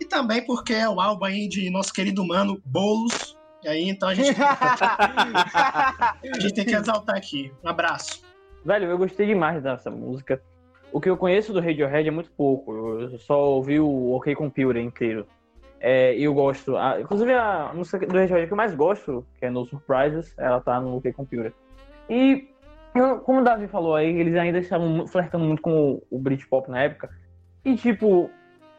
E 0.00 0.04
também 0.04 0.44
porque 0.44 0.74
é 0.74 0.88
o 0.88 1.00
álbum 1.00 1.24
aí 1.24 1.48
de 1.48 1.70
nosso 1.70 1.92
querido 1.92 2.26
mano 2.26 2.60
Boulos. 2.64 3.36
E 3.64 3.68
aí, 3.68 3.88
então 3.88 4.10
a 4.10 4.14
gente. 4.14 4.36
a 4.38 6.14
gente 6.38 6.54
tem 6.54 6.66
que 6.66 6.74
exaltar 6.74 7.16
aqui. 7.16 7.50
Um 7.64 7.68
abraço. 7.68 8.22
Velho, 8.62 8.86
eu 8.86 8.98
gostei 8.98 9.26
demais 9.26 9.62
dessa 9.62 9.90
música. 9.90 10.42
O 10.92 11.00
que 11.00 11.08
eu 11.08 11.16
conheço 11.16 11.52
do 11.52 11.60
Radiohead 11.60 12.06
é 12.06 12.10
muito 12.10 12.30
pouco. 12.32 12.72
Eu 13.00 13.18
só 13.18 13.42
ouvi 13.42 13.80
o 13.80 14.12
OK 14.12 14.34
Computer 14.34 14.80
inteiro. 14.82 15.26
É, 15.80 16.14
eu 16.14 16.34
gosto. 16.34 16.76
A, 16.76 17.00
inclusive, 17.00 17.32
a 17.32 17.72
música 17.74 18.06
do 18.06 18.16
Radiohead 18.16 18.46
que 18.46 18.52
eu 18.52 18.56
mais 18.56 18.74
gosto, 18.74 19.26
que 19.38 19.46
é 19.46 19.50
No 19.50 19.64
Surprises, 19.64 20.34
ela 20.36 20.60
tá 20.60 20.78
no 20.78 20.96
OK 20.96 21.10
Computer. 21.14 21.52
E, 22.08 22.50
como 23.24 23.40
o 23.40 23.44
Davi 23.44 23.66
falou 23.66 23.94
aí, 23.96 24.14
eles 24.14 24.36
ainda 24.36 24.58
estavam 24.58 25.06
flertando 25.06 25.44
muito 25.44 25.62
com 25.62 25.92
o, 25.92 26.02
o 26.10 26.18
Britpop 26.18 26.70
na 26.70 26.82
época. 26.82 27.10
E, 27.64 27.76
tipo, 27.76 28.30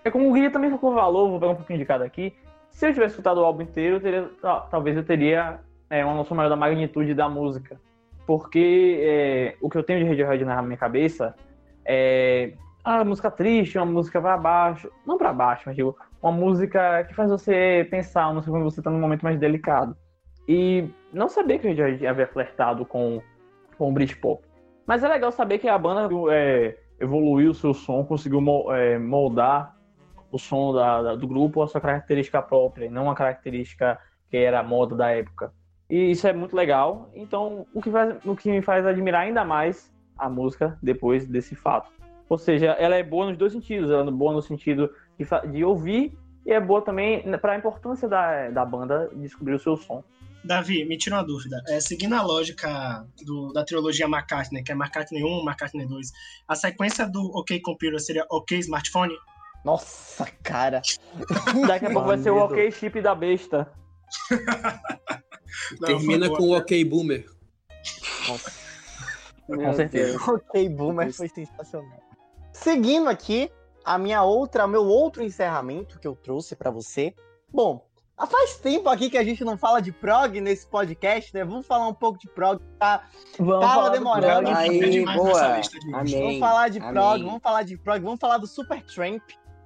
é 0.04 0.12
como 0.12 0.30
o 0.30 0.34
Guia 0.34 0.52
também 0.52 0.70
ficou 0.70 0.94
valor, 0.94 1.30
vou 1.30 1.40
pegar 1.40 1.54
um 1.54 1.56
pouquinho 1.56 1.80
de 1.80 1.86
cada 1.86 2.06
aqui. 2.06 2.36
Se 2.76 2.86
eu 2.86 2.94
tivesse 2.94 3.14
escutado 3.14 3.38
o 3.38 3.46
álbum 3.46 3.62
inteiro, 3.62 3.96
eu 3.96 4.02
teria, 4.02 4.30
talvez 4.70 4.98
eu 4.98 5.04
teria 5.06 5.62
é, 5.90 6.04
uma 6.04 6.14
noção 6.14 6.36
maior 6.36 6.50
da 6.50 6.58
magnitude 6.58 7.14
da 7.14 7.30
música. 7.30 7.80
Porque 8.28 9.00
é, 9.02 9.56
o 9.62 9.70
que 9.70 9.78
eu 9.78 9.84
tenho 9.84 10.00
de 10.00 10.10
Radiohead 10.10 10.44
na 10.44 10.62
minha 10.62 10.76
cabeça 10.76 11.34
é 11.86 12.52
a 12.84 13.02
música 13.06 13.32
triste, 13.32 13.78
uma 13.78 13.86
música 13.86 14.22
para 14.22 14.36
baixo, 14.36 14.92
não 15.08 15.18
para 15.18 15.32
baixo, 15.32 15.64
mas 15.66 15.76
digo, 15.78 15.96
uma 16.22 16.34
música 16.34 17.06
que 17.06 17.14
faz 17.14 17.32
você 17.32 17.88
pensar, 17.90 18.26
uma 18.26 18.36
música 18.36 18.52
quando 18.52 18.66
você 18.66 18.82
está 18.82 18.92
num 18.92 19.00
momento 19.00 19.24
mais 19.24 19.40
delicado. 19.40 19.96
E 20.46 20.90
não 21.14 21.30
sabia 21.30 21.58
que 21.58 21.68
o 21.68 21.70
Radiohead 21.70 22.06
havia 22.06 22.28
flertado 22.28 22.86
com, 22.86 23.22
com 23.78 23.90
o 23.90 23.94
Britpop. 23.94 24.44
Mas 24.86 25.02
é 25.02 25.08
legal 25.08 25.32
saber 25.32 25.60
que 25.60 25.70
a 25.70 25.78
banda 25.78 26.14
é, 26.30 26.76
evoluiu 27.00 27.52
o 27.52 27.56
seu 27.56 27.74
som, 27.74 28.04
conseguiu 28.04 28.44
é, 28.74 29.00
moldar 29.00 29.75
o 30.36 30.40
som 30.40 30.74
da, 30.74 31.02
da, 31.02 31.16
do 31.16 31.26
grupo 31.26 31.62
a 31.62 31.68
sua 31.68 31.80
característica 31.80 32.42
própria, 32.42 32.92
não 32.92 33.04
uma 33.04 33.16
característica 33.16 33.98
que 34.30 34.36
era 34.36 34.60
a 34.60 34.64
moda 34.64 34.94
da 34.94 35.10
época. 35.10 35.54
E 35.90 36.12
isso 36.12 36.28
é 36.28 36.34
muito 36.34 36.54
legal. 36.54 37.10
Então, 37.16 37.66
o 37.74 37.82
que, 37.82 37.90
faz, 37.90 38.16
o 38.26 38.36
que 38.36 38.52
me 38.52 38.62
faz 38.62 38.86
admirar 38.86 39.22
ainda 39.22 39.46
mais 39.46 39.94
a 40.18 40.30
música 40.30 40.78
depois 40.84 41.26
desse 41.26 41.56
fato. 41.56 41.90
Ou 42.28 42.38
seja, 42.38 42.72
ela 42.72 42.96
é 42.96 43.04
boa 43.04 43.28
nos 43.28 43.38
dois 43.38 43.54
sentidos. 43.54 43.90
Ela 43.90 44.08
é 44.08 44.12
boa 44.12 44.34
no 44.34 44.42
sentido 44.42 44.90
de, 45.18 45.26
de 45.52 45.64
ouvir 45.64 46.18
e 46.46 46.52
é 46.52 46.60
boa 46.60 46.82
também 46.82 47.24
para 47.38 47.54
a 47.54 47.58
importância 47.58 48.08
da, 48.10 48.50
da 48.50 48.66
banda 48.66 49.10
descobrir 49.16 49.54
o 49.54 49.60
seu 49.60 49.78
som. 49.78 50.04
Davi, 50.44 50.84
me 50.86 50.98
tira 50.98 51.16
uma 51.16 51.24
dúvida. 51.24 51.62
É, 51.70 51.80
seguindo 51.80 52.14
a 52.14 52.22
lógica 52.22 53.08
do, 53.26 53.54
da 53.54 53.64
trilogia 53.64 54.06
McCartney, 54.06 54.64
que 54.64 54.72
é 54.72 54.76
McCartney 54.76 55.24
1, 55.24 55.40
McCartney 55.44 55.88
2, 55.88 56.12
a 56.48 56.56
sequência 56.56 57.08
do 57.08 57.22
OK 57.36 57.62
Computer 57.62 58.00
seria 58.00 58.26
OK 58.30 58.60
Smartphone? 58.60 59.16
Nossa, 59.66 60.28
cara. 60.44 60.82
Daqui 61.68 61.88
a 61.88 61.90
pouco 61.92 62.08
vai 62.08 62.20
ser 62.20 62.30
o 62.30 62.38
OK 62.38 62.72
Chip 62.72 63.02
da 63.02 63.16
besta. 63.16 63.70
Não, 65.82 65.88
Termina 65.88 66.30
com 66.30 66.44
o 66.44 66.56
OK 66.56 66.86
Boomer. 66.86 67.26
Nossa. 68.28 68.52
Com 69.48 69.74
certeza. 69.74 70.20
Ok, 70.32 70.70
Boomer 70.70 71.12
foi 71.12 71.28
sensacional. 71.28 72.00
Seguindo 72.54 73.10
aqui, 73.10 73.52
a 73.84 73.98
minha 73.98 74.24
outra, 74.24 74.68
meu 74.68 74.84
outro 74.86 75.24
encerramento 75.24 76.00
que 76.00 76.08
eu 76.08 76.16
trouxe 76.16 76.56
para 76.56 76.70
você. 76.70 77.14
Bom, 77.52 77.88
faz 78.30 78.58
tempo 78.58 78.90
aqui 78.90 79.10
que 79.10 79.18
a 79.18 79.24
gente 79.24 79.44
não 79.44 79.58
fala 79.58 79.82
de 79.82 79.92
prog 79.92 80.40
nesse 80.42 80.68
podcast, 80.68 81.34
né? 81.34 81.44
Vamos 81.44 81.66
falar 81.66 81.88
um 81.88 81.94
pouco 81.94 82.20
de 82.20 82.28
prog, 82.28 82.62
tá? 82.80 83.08
Vamos 83.40 83.66
Tava 83.66 83.90
demorando. 83.92 84.50
Aí, 84.50 85.06
boa. 85.06 85.62
Amém. 85.94 86.22
Vamos 86.22 86.40
falar 86.40 86.70
de 86.70 86.80
prog, 86.80 86.98
Amém. 86.98 87.26
vamos 87.26 87.42
falar 87.42 87.64
de 87.64 87.78
prog, 87.78 88.04
vamos 88.04 88.20
falar 88.20 88.38
do 88.38 88.48
Supertramp. 88.48 89.24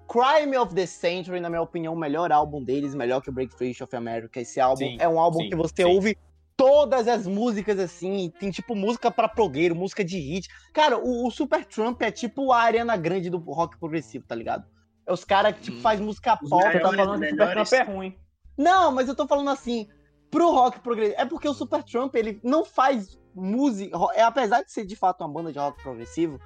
Crime 0.10 0.58
of 0.58 0.74
the 0.74 0.88
Century, 0.88 1.40
na 1.40 1.50
minha 1.50 1.62
opinião, 1.62 1.94
o 1.94 1.98
melhor 1.98 2.32
álbum 2.32 2.64
deles, 2.64 2.96
melhor 2.96 3.22
que 3.22 3.30
o 3.30 3.32
Break 3.32 3.54
Free 3.56 3.76
of 3.80 3.96
America. 3.96 4.42
Esse 4.42 4.60
álbum 4.60 4.78
sim, 4.78 4.98
é 5.00 5.08
um 5.08 5.20
álbum 5.20 5.42
sim, 5.42 5.50
que 5.50 5.56
você 5.56 5.84
sim. 5.84 5.86
ouve 5.86 6.18
todas 6.58 7.08
as 7.08 7.28
músicas 7.28 7.80
assim, 7.80 8.34
tem 8.40 8.50
tipo 8.52 8.76
música 8.76 9.12
para 9.12 9.30
progueiro, 9.30 9.76
música 9.76 10.04
de 10.04 10.18
hit. 10.18 10.50
Cara, 10.74 10.98
o, 10.98 11.28
o 11.28 11.32
Super 11.32 11.64
Trump 11.64 12.02
é 12.02 12.12
tipo 12.12 12.52
a 12.52 12.60
Ariana 12.60 12.98
Grande 12.98 13.30
do 13.30 13.38
rock 13.38 13.78
progressivo, 13.78 14.26
tá 14.28 14.34
ligado? 14.34 14.66
É 15.06 15.14
os 15.14 15.24
caras 15.24 15.56
que 15.56 15.62
tipo 15.62 15.78
hum. 15.78 15.82
faz 15.82 16.00
música 16.00 16.36
pop. 16.36 16.62
Tá 16.64 16.80
falando 16.80 17.20
que 17.20 17.28
o 17.28 17.30
Super 17.30 17.54
Trump 17.54 17.74
é 17.74 17.84
ruim. 17.84 18.18
Não, 18.58 18.92
mas 18.92 19.08
eu 19.08 19.16
tô 19.16 19.28
falando 19.28 19.52
assim, 19.52 19.88
pro 20.32 20.52
rock 20.52 20.80
progressivo. 20.80 21.22
É 21.22 21.26
porque 21.26 21.48
o 21.48 21.54
Super 21.54 21.84
Trump, 21.84 22.16
ele 22.16 22.40
não 22.44 22.66
faz 22.66 23.18
música, 23.36 23.96
é 24.16 24.24
apesar 24.24 24.64
de 24.64 24.72
ser 24.72 24.86
de 24.86 24.96
fato 24.96 25.22
uma 25.22 25.30
banda 25.30 25.54
de 25.54 25.60
rock 25.60 25.82
progressivo, 25.84 26.42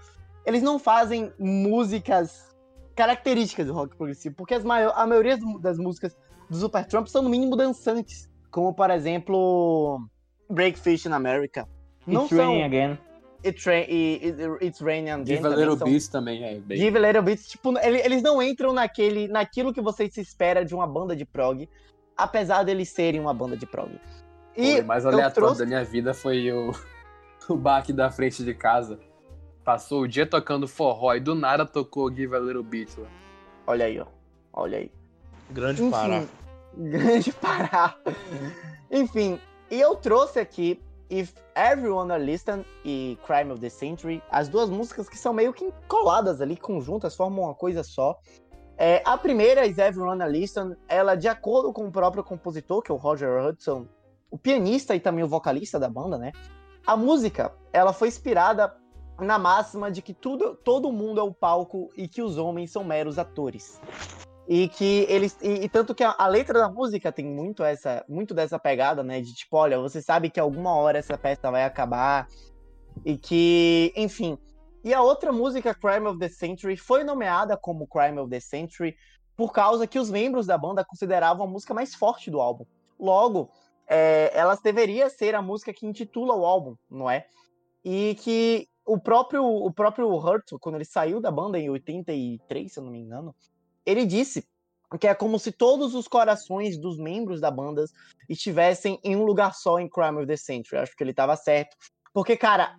eles 0.45 0.61
não 0.61 0.77
fazem 0.77 1.33
músicas 1.39 2.52
características 2.95 3.67
do 3.67 3.73
rock 3.73 3.95
progressivo, 3.95 4.35
porque 4.35 4.53
as 4.53 4.63
maior, 4.63 4.93
a 4.95 5.05
maioria 5.05 5.37
das 5.59 5.77
músicas 5.77 6.15
do 6.49 6.57
Super 6.57 6.85
Trump 6.85 7.07
são 7.07 7.21
no 7.21 7.29
mínimo 7.29 7.55
dançantes 7.55 8.31
como 8.53 8.71
por 8.71 8.89
exemplo 8.91 10.07
Breakfish 10.49 11.05
in 11.07 11.11
America. 11.11 11.67
Não 12.05 12.25
It's 12.25 12.37
são... 12.37 12.51
Raining 12.51 12.63
Again. 12.63 12.97
It's, 13.43 13.65
ra 13.65 13.73
it, 13.73 14.35
it's 14.61 14.79
Raining 14.79 15.09
Again. 15.09 15.25
Give 15.25 15.45
a 15.45 15.49
Little 15.49 15.77
são... 15.77 15.87
Beats 15.87 16.07
também 16.07 16.43
é 16.45 16.59
bem... 16.59 16.77
Give 16.77 16.97
a 16.97 17.01
Little 17.01 17.23
Beats, 17.23 17.47
tipo, 17.47 17.77
eles 17.79 18.21
não 18.21 18.41
entram 18.41 18.71
naquele, 18.71 19.27
naquilo 19.27 19.73
que 19.73 19.81
você 19.81 20.09
se 20.09 20.21
espera 20.21 20.63
de 20.63 20.73
uma 20.73 20.87
banda 20.87 21.13
de 21.13 21.25
prog, 21.25 21.67
apesar 22.15 22.63
deles 22.63 22.87
serem 22.89 23.19
uma 23.19 23.33
banda 23.33 23.57
de 23.57 23.65
prog. 23.65 23.99
E 24.55 24.79
o 24.79 24.85
mais 24.85 25.05
aleatório 25.05 25.33
trouxe... 25.33 25.59
da 25.59 25.65
minha 25.65 25.83
vida 25.83 26.13
foi 26.13 26.51
o, 26.51 26.71
o 27.49 27.57
baque 27.57 27.91
da 27.91 28.09
frente 28.09 28.45
de 28.45 28.53
casa. 28.53 28.97
Passou 29.63 30.01
o 30.01 30.07
dia 30.07 30.25
tocando 30.25 30.67
forró 30.67 31.13
e 31.15 31.19
do 31.19 31.33
nada 31.33 31.65
tocou 31.65 32.13
Give 32.13 32.35
a 32.35 32.39
Little 32.39 32.63
Beat 32.63 32.97
lá. 32.97 33.07
Olha 33.65 33.85
aí, 33.85 33.99
ó. 33.99 34.05
Olha 34.51 34.77
aí. 34.77 34.91
Grande 35.49 35.81
Enfim, 35.81 35.91
Pará. 35.91 36.25
Grande 36.75 37.31
Pará. 37.33 37.95
Enfim, 38.91 39.39
e 39.71 39.79
eu 39.79 39.95
trouxe 39.95 40.39
aqui 40.39 40.81
If 41.09 41.33
Everyone 41.55 42.11
Are 42.11 42.23
Listen 42.23 42.65
e 42.83 43.17
Crime 43.25 43.51
of 43.51 43.61
the 43.61 43.69
Century, 43.69 44.21
as 44.29 44.49
duas 44.49 44.69
músicas 44.69 45.07
que 45.07 45.17
são 45.17 45.33
meio 45.33 45.53
que 45.53 45.71
coladas 45.87 46.41
ali, 46.41 46.57
conjuntas, 46.57 47.15
formam 47.15 47.45
uma 47.45 47.55
coisa 47.55 47.83
só. 47.83 48.17
É, 48.77 49.01
a 49.05 49.17
primeira, 49.17 49.65
Is 49.65 49.77
Everyone 49.77 50.21
Are 50.21 50.31
Listen, 50.31 50.75
ela, 50.89 51.15
de 51.15 51.27
acordo 51.27 51.71
com 51.71 51.87
o 51.87 51.91
próprio 51.91 52.23
compositor, 52.23 52.81
que 52.81 52.91
é 52.91 52.95
o 52.95 52.97
Roger 52.97 53.45
Hudson, 53.45 53.87
o 54.29 54.37
pianista 54.37 54.95
e 54.95 54.99
também 54.99 55.23
o 55.23 55.27
vocalista 55.27 55.79
da 55.79 55.87
banda, 55.87 56.17
né? 56.17 56.31
A 56.85 56.97
música, 56.97 57.53
ela 57.71 57.93
foi 57.93 58.07
inspirada 58.07 58.75
na 59.23 59.39
máxima 59.39 59.91
de 59.91 60.01
que 60.01 60.13
tudo, 60.13 60.55
todo 60.55 60.91
mundo 60.91 61.19
é 61.19 61.23
o 61.23 61.33
palco 61.33 61.89
e 61.95 62.07
que 62.07 62.21
os 62.21 62.37
homens 62.37 62.71
são 62.71 62.83
meros 62.83 63.17
atores. 63.17 63.79
E 64.47 64.67
que 64.67 65.05
eles. 65.07 65.37
E, 65.41 65.63
e 65.63 65.69
tanto 65.69 65.95
que 65.95 66.03
a, 66.03 66.13
a, 66.17 66.27
letra 66.27 66.59
da 66.59 66.69
música 66.69 67.11
tem 67.11 67.25
muito 67.25 67.63
essa 67.63 68.03
muito 68.09 68.33
dessa 68.33 68.59
pegada, 68.59 69.01
né? 69.01 69.21
De 69.21 69.33
tipo, 69.33 69.55
olha, 69.55 69.79
você 69.79 70.01
sabe 70.01 70.29
que 70.29 70.39
alguma 70.39 70.75
hora 70.75 70.97
essa 70.97 71.17
peça 71.17 71.49
vai 71.49 71.63
acabar. 71.63 72.27
E 73.05 73.17
que, 73.17 73.93
enfim. 73.95 74.37
E 74.83 74.93
a 74.93 75.01
outra 75.01 75.31
música, 75.31 75.73
Crime 75.73 76.07
of 76.07 76.19
the 76.19 76.27
Century, 76.27 76.75
foi 76.75 77.05
nomeada 77.05 77.55
como 77.55 77.87
Crime 77.87 78.19
of 78.19 78.29
the 78.29 78.41
Century 78.41 78.95
por 79.35 79.51
causa 79.53 79.87
que 79.87 79.97
os 79.97 80.11
membros 80.11 80.45
da 80.45 80.57
banda 80.57 80.83
consideravam 80.83 81.45
a 81.45 81.49
música 81.49 81.73
mais 81.73 81.95
forte 81.95 82.29
do 82.29 82.41
álbum. 82.41 82.65
Logo, 82.99 83.49
é, 83.87 84.31
ela 84.33 84.55
deveria 84.55 85.09
ser 85.09 85.35
a 85.35 85.41
música 85.41 85.73
que 85.73 85.85
intitula 85.85 86.35
o 86.35 86.45
álbum, 86.45 86.75
não 86.89 87.09
é? 87.09 87.25
E 87.83 88.15
que 88.21 88.67
o 88.85 88.99
próprio 88.99 89.43
o 89.43 89.71
próprio 89.71 90.09
Hurt, 90.09 90.51
quando 90.59 90.75
ele 90.75 90.85
saiu 90.85 91.19
da 91.19 91.31
banda 91.31 91.57
em 91.57 91.69
83, 91.69 92.71
se 92.71 92.79
eu 92.79 92.83
não 92.83 92.91
me 92.91 92.99
engano, 92.99 93.35
ele 93.85 94.05
disse 94.05 94.47
que 94.99 95.07
é 95.07 95.15
como 95.15 95.39
se 95.39 95.51
todos 95.51 95.95
os 95.95 96.07
corações 96.07 96.77
dos 96.77 96.97
membros 96.97 97.41
da 97.41 97.49
banda 97.49 97.85
estivessem 98.29 98.99
em 99.03 99.15
um 99.15 99.23
lugar 99.23 99.53
só 99.55 99.79
em 99.79 99.89
Crime 99.89 100.17
of 100.17 100.27
the 100.27 100.37
Century. 100.37 100.77
Acho 100.77 100.95
que 100.95 101.03
ele 101.03 101.11
estava 101.11 101.35
certo. 101.35 101.75
Porque, 102.13 102.37
cara, 102.37 102.75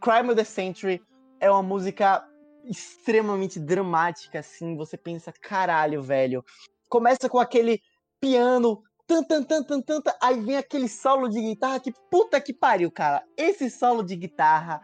Crime 0.00 0.30
of 0.30 0.34
the 0.34 0.44
Century 0.44 1.00
é 1.38 1.50
uma 1.50 1.62
música 1.62 2.26
extremamente 2.64 3.60
dramática, 3.60 4.40
assim. 4.40 4.76
Você 4.76 4.96
pensa, 4.96 5.32
caralho, 5.32 6.02
velho. 6.02 6.44
Começa 6.88 7.28
com 7.28 7.38
aquele 7.38 7.80
piano, 8.20 8.82
tan, 9.06 9.22
tan, 9.22 9.42
tan, 9.42 9.62
tan, 9.62 9.80
tan, 9.80 10.00
tan, 10.00 10.12
aí 10.20 10.40
vem 10.40 10.56
aquele 10.56 10.88
solo 10.88 11.28
de 11.28 11.40
guitarra 11.40 11.80
que 11.80 11.92
puta 12.10 12.40
que 12.40 12.52
pariu, 12.52 12.90
cara. 12.90 13.22
Esse 13.36 13.70
solo 13.70 14.02
de 14.02 14.16
guitarra 14.16 14.80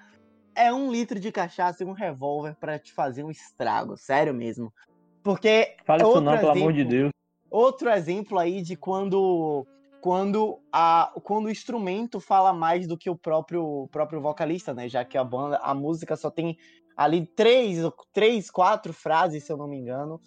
é 0.58 0.72
um 0.72 0.90
litro 0.90 1.20
de 1.20 1.30
cachaça 1.30 1.82
e 1.82 1.86
um 1.86 1.92
revólver 1.92 2.56
para 2.58 2.78
te 2.78 2.92
fazer 2.92 3.22
um 3.24 3.30
estrago, 3.30 3.96
sério 3.96 4.34
mesmo. 4.34 4.72
Porque. 5.22 5.76
Fala 5.86 6.02
isso 6.02 6.20
não, 6.20 6.32
exemplo, 6.34 6.52
pelo 6.52 6.62
amor 6.64 6.72
de 6.72 6.84
Deus. 6.84 7.10
Outro 7.50 7.88
exemplo 7.88 8.38
aí 8.38 8.60
de 8.60 8.76
quando 8.76 9.66
quando, 10.00 10.60
a, 10.72 11.12
quando 11.22 11.46
o 11.46 11.50
instrumento 11.50 12.20
fala 12.20 12.52
mais 12.52 12.86
do 12.86 12.96
que 12.96 13.10
o 13.10 13.16
próprio, 13.16 13.88
próprio 13.90 14.20
vocalista, 14.20 14.72
né? 14.72 14.88
Já 14.88 15.04
que 15.04 15.18
a 15.18 15.24
banda, 15.24 15.58
a 15.58 15.74
música 15.74 16.16
só 16.16 16.30
tem 16.30 16.56
ali 16.96 17.26
três, 17.26 17.78
três, 18.12 18.50
quatro 18.50 18.92
frases, 18.92 19.44
se 19.44 19.52
eu 19.52 19.56
não 19.56 19.66
me 19.66 19.76
engano. 19.76 20.20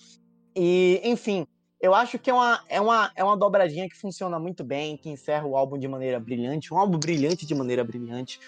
E, 0.56 1.02
enfim, 1.04 1.48
eu 1.80 1.96
acho 1.96 2.20
que 2.20 2.30
é 2.30 2.34
uma, 2.34 2.64
é, 2.70 2.82
uma, 2.82 3.12
é 3.16 3.24
uma 3.24 3.38
dobradinha 3.38 3.90
que 3.90 3.98
funciona 3.98 4.38
muito 4.40 4.64
bem, 4.64 4.98
que 4.98 5.10
encerra 5.10 5.46
o 5.46 5.56
álbum 5.56 5.78
de 5.78 5.88
maneira 5.88 6.20
brilhante, 6.20 6.74
um 6.74 6.78
álbum 6.78 7.00
brilhante 7.00 7.46
de 7.46 7.56
maneira 7.56 7.84
brilhante. 7.84 8.40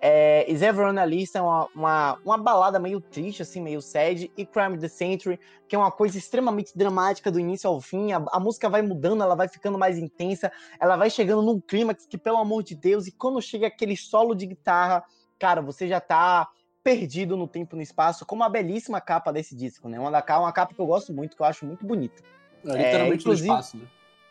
É, 0.00 0.50
Is 0.50 0.62
Ever 0.62 0.86
on 0.86 0.98
a 0.98 1.04
List 1.04 1.34
é 1.34 1.42
uma, 1.42 1.68
uma, 1.74 2.18
uma, 2.24 2.38
balada 2.38 2.78
meio 2.78 3.00
triste, 3.00 3.42
assim, 3.42 3.60
meio 3.60 3.82
sad, 3.82 4.30
e 4.36 4.46
Crime 4.46 4.78
the 4.78 4.88
Century, 4.88 5.40
que 5.66 5.74
é 5.74 5.78
uma 5.78 5.90
coisa 5.90 6.16
extremamente 6.16 6.76
dramática 6.76 7.30
do 7.30 7.40
início 7.40 7.68
ao 7.68 7.80
fim. 7.80 8.12
A, 8.12 8.24
a, 8.32 8.38
música 8.38 8.68
vai 8.68 8.80
mudando, 8.80 9.22
ela 9.22 9.34
vai 9.34 9.48
ficando 9.48 9.76
mais 9.76 9.98
intensa, 9.98 10.52
ela 10.78 10.96
vai 10.96 11.10
chegando 11.10 11.42
num 11.42 11.60
clímax 11.60 12.06
que, 12.06 12.16
pelo 12.16 12.38
amor 12.38 12.62
de 12.62 12.76
Deus, 12.76 13.06
e 13.06 13.12
quando 13.12 13.42
chega 13.42 13.66
aquele 13.66 13.96
solo 13.96 14.34
de 14.34 14.46
guitarra, 14.46 15.02
cara, 15.38 15.60
você 15.60 15.88
já 15.88 16.00
tá 16.00 16.48
perdido 16.82 17.36
no 17.36 17.48
tempo 17.48 17.74
e 17.74 17.78
no 17.78 17.82
espaço, 17.82 18.24
como 18.24 18.44
a 18.44 18.48
belíssima 18.48 19.00
capa 19.00 19.32
desse 19.32 19.54
disco, 19.54 19.88
né? 19.88 19.98
Uma, 19.98 20.10
da, 20.10 20.38
uma 20.38 20.52
capa 20.52 20.72
que 20.74 20.80
eu 20.80 20.86
gosto 20.86 21.12
muito, 21.12 21.36
que 21.36 21.42
eu 21.42 21.46
acho 21.46 21.66
muito 21.66 21.84
bonita. 21.84 22.22
É, 22.64 22.68
literalmente 22.68 23.12
é, 23.12 23.14
inclusive, 23.16 23.48
no 23.48 23.54
espaço, 23.54 23.76
né? 23.76 23.86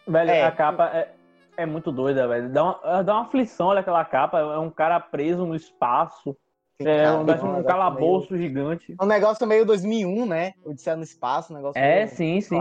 Velho, 0.07 0.31
é, 0.31 0.43
a 0.43 0.51
capa 0.51 0.85
é, 0.93 1.13
é 1.57 1.65
muito 1.65 1.91
doida, 1.91 2.27
velho. 2.27 2.49
Dá 2.49 2.63
uma, 2.63 3.03
dá 3.03 3.13
uma 3.15 3.23
aflição, 3.23 3.67
olha 3.67 3.79
aquela 3.79 4.05
capa. 4.05 4.39
É 4.39 4.59
um 4.59 4.69
cara 4.69 4.99
preso 4.99 5.45
no 5.45 5.55
espaço. 5.55 6.37
É 6.79 7.11
um, 7.11 7.21
um, 7.21 7.59
um 7.59 7.63
calabouço 7.63 8.33
meio... 8.33 8.43
gigante. 8.43 8.95
Um 9.01 9.07
negócio 9.07 9.45
meio 9.47 9.65
2001, 9.65 10.25
né? 10.27 10.53
Odisseia 10.63 10.95
no 10.95 11.03
espaço, 11.03 11.51
um 11.51 11.55
negócio 11.55 11.81
É, 11.81 12.05
sim, 12.05 12.39
sim. 12.39 12.59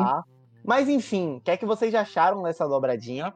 Mas 0.65 0.89
enfim, 0.89 1.37
o 1.37 1.41
que 1.43 1.51
é 1.51 1.57
que 1.57 1.67
vocês 1.67 1.95
acharam 1.95 2.43
dessa 2.43 2.67
dobradinha? 2.67 3.35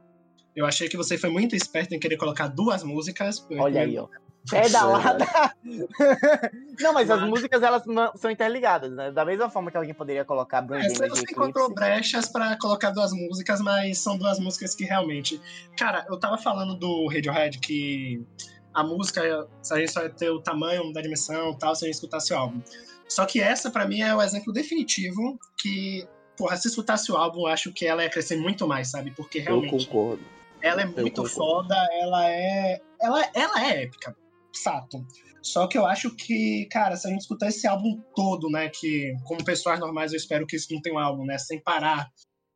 Eu 0.57 0.67
achei 0.67 0.89
que 0.89 0.97
você 0.97 1.19
foi 1.19 1.31
muito 1.31 1.55
esperto 1.55 1.95
em 1.95 2.01
querer 2.01 2.17
colocar 2.17 2.49
duas 2.49 2.83
músicas. 2.83 3.47
Olha 3.59 3.83
aí, 3.83 3.99
ó. 3.99 4.09
Pedalada. 4.49 5.27
não, 6.81 6.95
mas 6.95 7.11
as 7.11 7.23
músicas 7.23 7.63
elas 7.63 7.83
são 8.17 8.31
interligadas, 8.31 8.91
né? 8.91 9.11
Da 9.11 9.25
mesma 9.25 9.51
forma 9.51 9.71
que 9.71 9.77
alguém 9.77 9.93
poderia 9.93 10.25
colocar 10.25 10.63
Brand 10.63 10.85
é, 10.85 10.89
Você 10.89 11.25
encontrou 11.31 11.73
brechas 11.73 12.29
para 12.29 12.57
colocar 12.59 12.91
duas 12.91 13.13
músicas, 13.13 13.61
mas 13.61 13.99
são 13.99 14.17
duas 14.17 14.39
músicas 14.39 14.75
que 14.75 14.85
realmente. 14.85 15.41
Cara, 15.77 16.07
eu 16.09 16.19
tava 16.19 16.39
falando 16.39 16.75
do 16.75 17.07
Radiohead 17.09 17.59
que 17.59 18.25
a 18.73 18.83
música, 18.83 19.23
a 19.23 19.79
gente 19.79 19.93
só 19.93 20.03
ia 20.03 20.11
ter 20.11 20.31
o 20.31 20.41
tamanho 20.41 20.93
da 20.93 21.03
dimensão 21.03 21.55
tal, 21.55 21.75
se 21.75 21.85
a 21.85 21.87
gente 21.87 21.97
escutasse 21.97 22.33
o 22.33 22.37
álbum. 22.37 22.61
Só 23.09 23.27
que 23.27 23.41
essa, 23.41 23.71
para 23.71 23.87
mim, 23.87 24.01
é 24.01 24.15
o 24.15 24.23
exemplo 24.23 24.53
definitivo 24.53 25.39
que, 25.59 26.09
porra, 26.37 26.57
se 26.57 26.69
escutasse 26.69 27.11
o 27.13 27.17
álbum, 27.17 27.41
eu 27.41 27.47
acho 27.49 27.73
que 27.73 27.85
ela 27.85 28.03
ia 28.03 28.11
crescer 28.11 28.37
muito 28.37 28.67
mais, 28.67 28.89
sabe? 28.89 29.11
Porque 29.11 29.41
realmente. 29.41 29.73
Eu 29.73 29.87
concordo. 29.87 30.25
Ela 30.63 30.83
é 30.83 30.87
muito 30.87 31.25
foda, 31.25 31.75
ela 31.93 32.29
é. 32.29 32.81
Ela, 33.01 33.31
ela 33.35 33.67
é 33.67 33.83
épica 33.85 34.15
fato. 34.63 35.05
Só 35.43 35.67
que 35.67 35.79
eu 35.79 35.87
acho 35.87 36.15
que, 36.15 36.67
cara, 36.71 36.97
se 36.97 37.07
a 37.07 37.11
gente 37.11 37.23
escutar 37.23 37.49
esse 37.49 37.67
álbum 37.67 38.01
todo, 38.15 38.51
né, 38.51 38.69
que 38.69 39.15
como 39.25 39.45
pessoas 39.45 39.81
normais 39.81 40.13
eu 40.13 40.17
espero 40.17 40.47
que 40.47 40.57
escutem 40.57 40.93
um 40.93 40.99
álbum, 40.99 41.25
né, 41.25 41.39
sem 41.39 41.63
parar, 41.63 42.11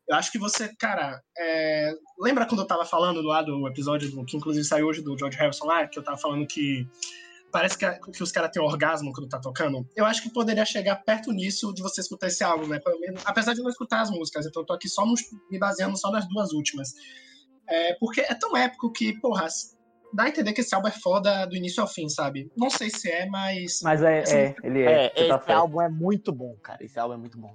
eu 0.08 0.16
acho 0.16 0.30
que 0.30 0.38
você, 0.38 0.70
cara, 0.76 1.22
é... 1.38 1.92
lembra 2.18 2.46
quando 2.46 2.60
eu 2.60 2.66
tava 2.66 2.84
falando 2.84 3.22
lá 3.22 3.40
do 3.40 3.66
episódio 3.68 4.10
do, 4.10 4.24
que 4.24 4.36
inclusive 4.36 4.64
saiu 4.64 4.86
hoje 4.86 5.02
do 5.02 5.16
George 5.18 5.38
Harrison 5.38 5.66
lá, 5.66 5.86
que 5.88 5.98
eu 5.98 6.04
tava 6.04 6.18
falando 6.18 6.46
que 6.46 6.86
parece 7.50 7.78
que, 7.78 7.86
que 8.10 8.22
os 8.22 8.32
caras 8.32 8.50
têm 8.50 8.62
orgasmo 8.62 9.12
quando 9.12 9.28
tá 9.28 9.40
tocando? 9.40 9.88
Eu 9.96 10.04
acho 10.04 10.22
que 10.22 10.30
poderia 10.30 10.66
chegar 10.66 10.96
perto 10.96 11.32
nisso 11.32 11.72
de 11.72 11.80
você 11.80 12.02
escutar 12.02 12.26
esse 12.26 12.44
álbum, 12.44 12.66
né, 12.66 12.80
menos, 13.00 13.22
apesar 13.24 13.54
de 13.54 13.62
não 13.62 13.70
escutar 13.70 14.02
as 14.02 14.10
músicas, 14.10 14.44
então 14.44 14.62
eu 14.62 14.66
tô 14.66 14.74
aqui 14.74 14.88
só 14.88 15.06
nos, 15.06 15.22
me 15.50 15.58
baseando 15.58 15.96
só 15.96 16.10
nas 16.10 16.28
duas 16.28 16.52
últimas. 16.52 16.92
É, 17.66 17.94
porque 17.94 18.20
é 18.20 18.34
tão 18.34 18.54
épico 18.54 18.92
que, 18.92 19.18
porra, 19.20 19.46
dá 20.14 20.24
a 20.24 20.28
entender 20.28 20.52
que 20.52 20.60
esse 20.60 20.74
álbum 20.74 20.88
é 20.88 20.92
foda 20.92 21.44
do 21.46 21.56
início 21.56 21.82
ao 21.82 21.88
fim, 21.88 22.08
sabe? 22.08 22.50
Não 22.56 22.70
sei 22.70 22.88
se 22.88 23.10
é, 23.10 23.26
mas. 23.26 23.80
Mas 23.82 24.02
é, 24.02 24.22
é 24.22 24.54
ele 24.62 24.82
é. 24.82 25.06
é 25.06 25.08
tá 25.08 25.36
esse 25.36 25.46
tá 25.46 25.56
álbum 25.56 25.82
é 25.82 25.88
muito 25.88 26.32
bom, 26.32 26.54
cara. 26.62 26.82
Esse 26.82 26.98
álbum 26.98 27.14
é 27.14 27.18
muito 27.18 27.36
bom. 27.36 27.52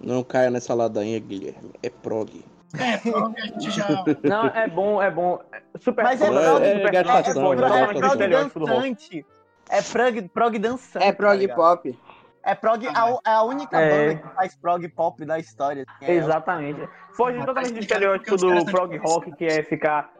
Não 0.00 0.24
caia 0.24 0.50
nessa 0.50 0.74
ladainha, 0.74 1.18
Guilherme. 1.20 1.70
É 1.82 1.90
prog. 1.90 2.44
É, 2.78 2.96
prog 2.96 3.38
a 3.38 3.46
gente 3.46 3.70
já. 3.70 3.86
Não, 4.24 4.46
é 4.46 4.66
bom, 4.66 5.02
é 5.02 5.10
bom. 5.10 5.38
Super 5.78 6.04
Mas 6.04 6.20
é 6.20 6.26
prog, 6.26 6.64
é, 6.64 6.74
super 6.74 6.94
é, 6.94 7.02
prog, 7.02 7.26
é, 7.28 7.34
prog, 7.34 7.82
é 7.82 8.00
prog 8.00 8.28
dançante. 8.28 9.26
É 9.68 9.82
prog, 9.82 10.28
prog 10.28 10.58
dançante. 10.58 11.06
É 11.06 11.12
prog 11.12 11.48
tá 11.48 11.54
pop. 11.54 11.98
É 12.44 12.54
prog, 12.56 12.84
a, 12.88 13.18
é 13.24 13.34
a 13.34 13.42
única 13.44 13.80
é. 13.80 13.90
banda 13.90 14.20
que 14.20 14.34
faz 14.34 14.56
prog 14.56 14.88
pop 14.88 15.24
da 15.24 15.38
história. 15.38 15.84
É 16.00 16.14
Exatamente. 16.14 16.88
Foge 17.12 17.38
totalmente 17.44 17.74
do 17.74 17.80
estereótipo 17.80 18.36
do 18.36 18.64
prog 18.64 18.96
rock, 18.96 19.36
que 19.36 19.44
é 19.44 19.62
ficar 19.62 20.10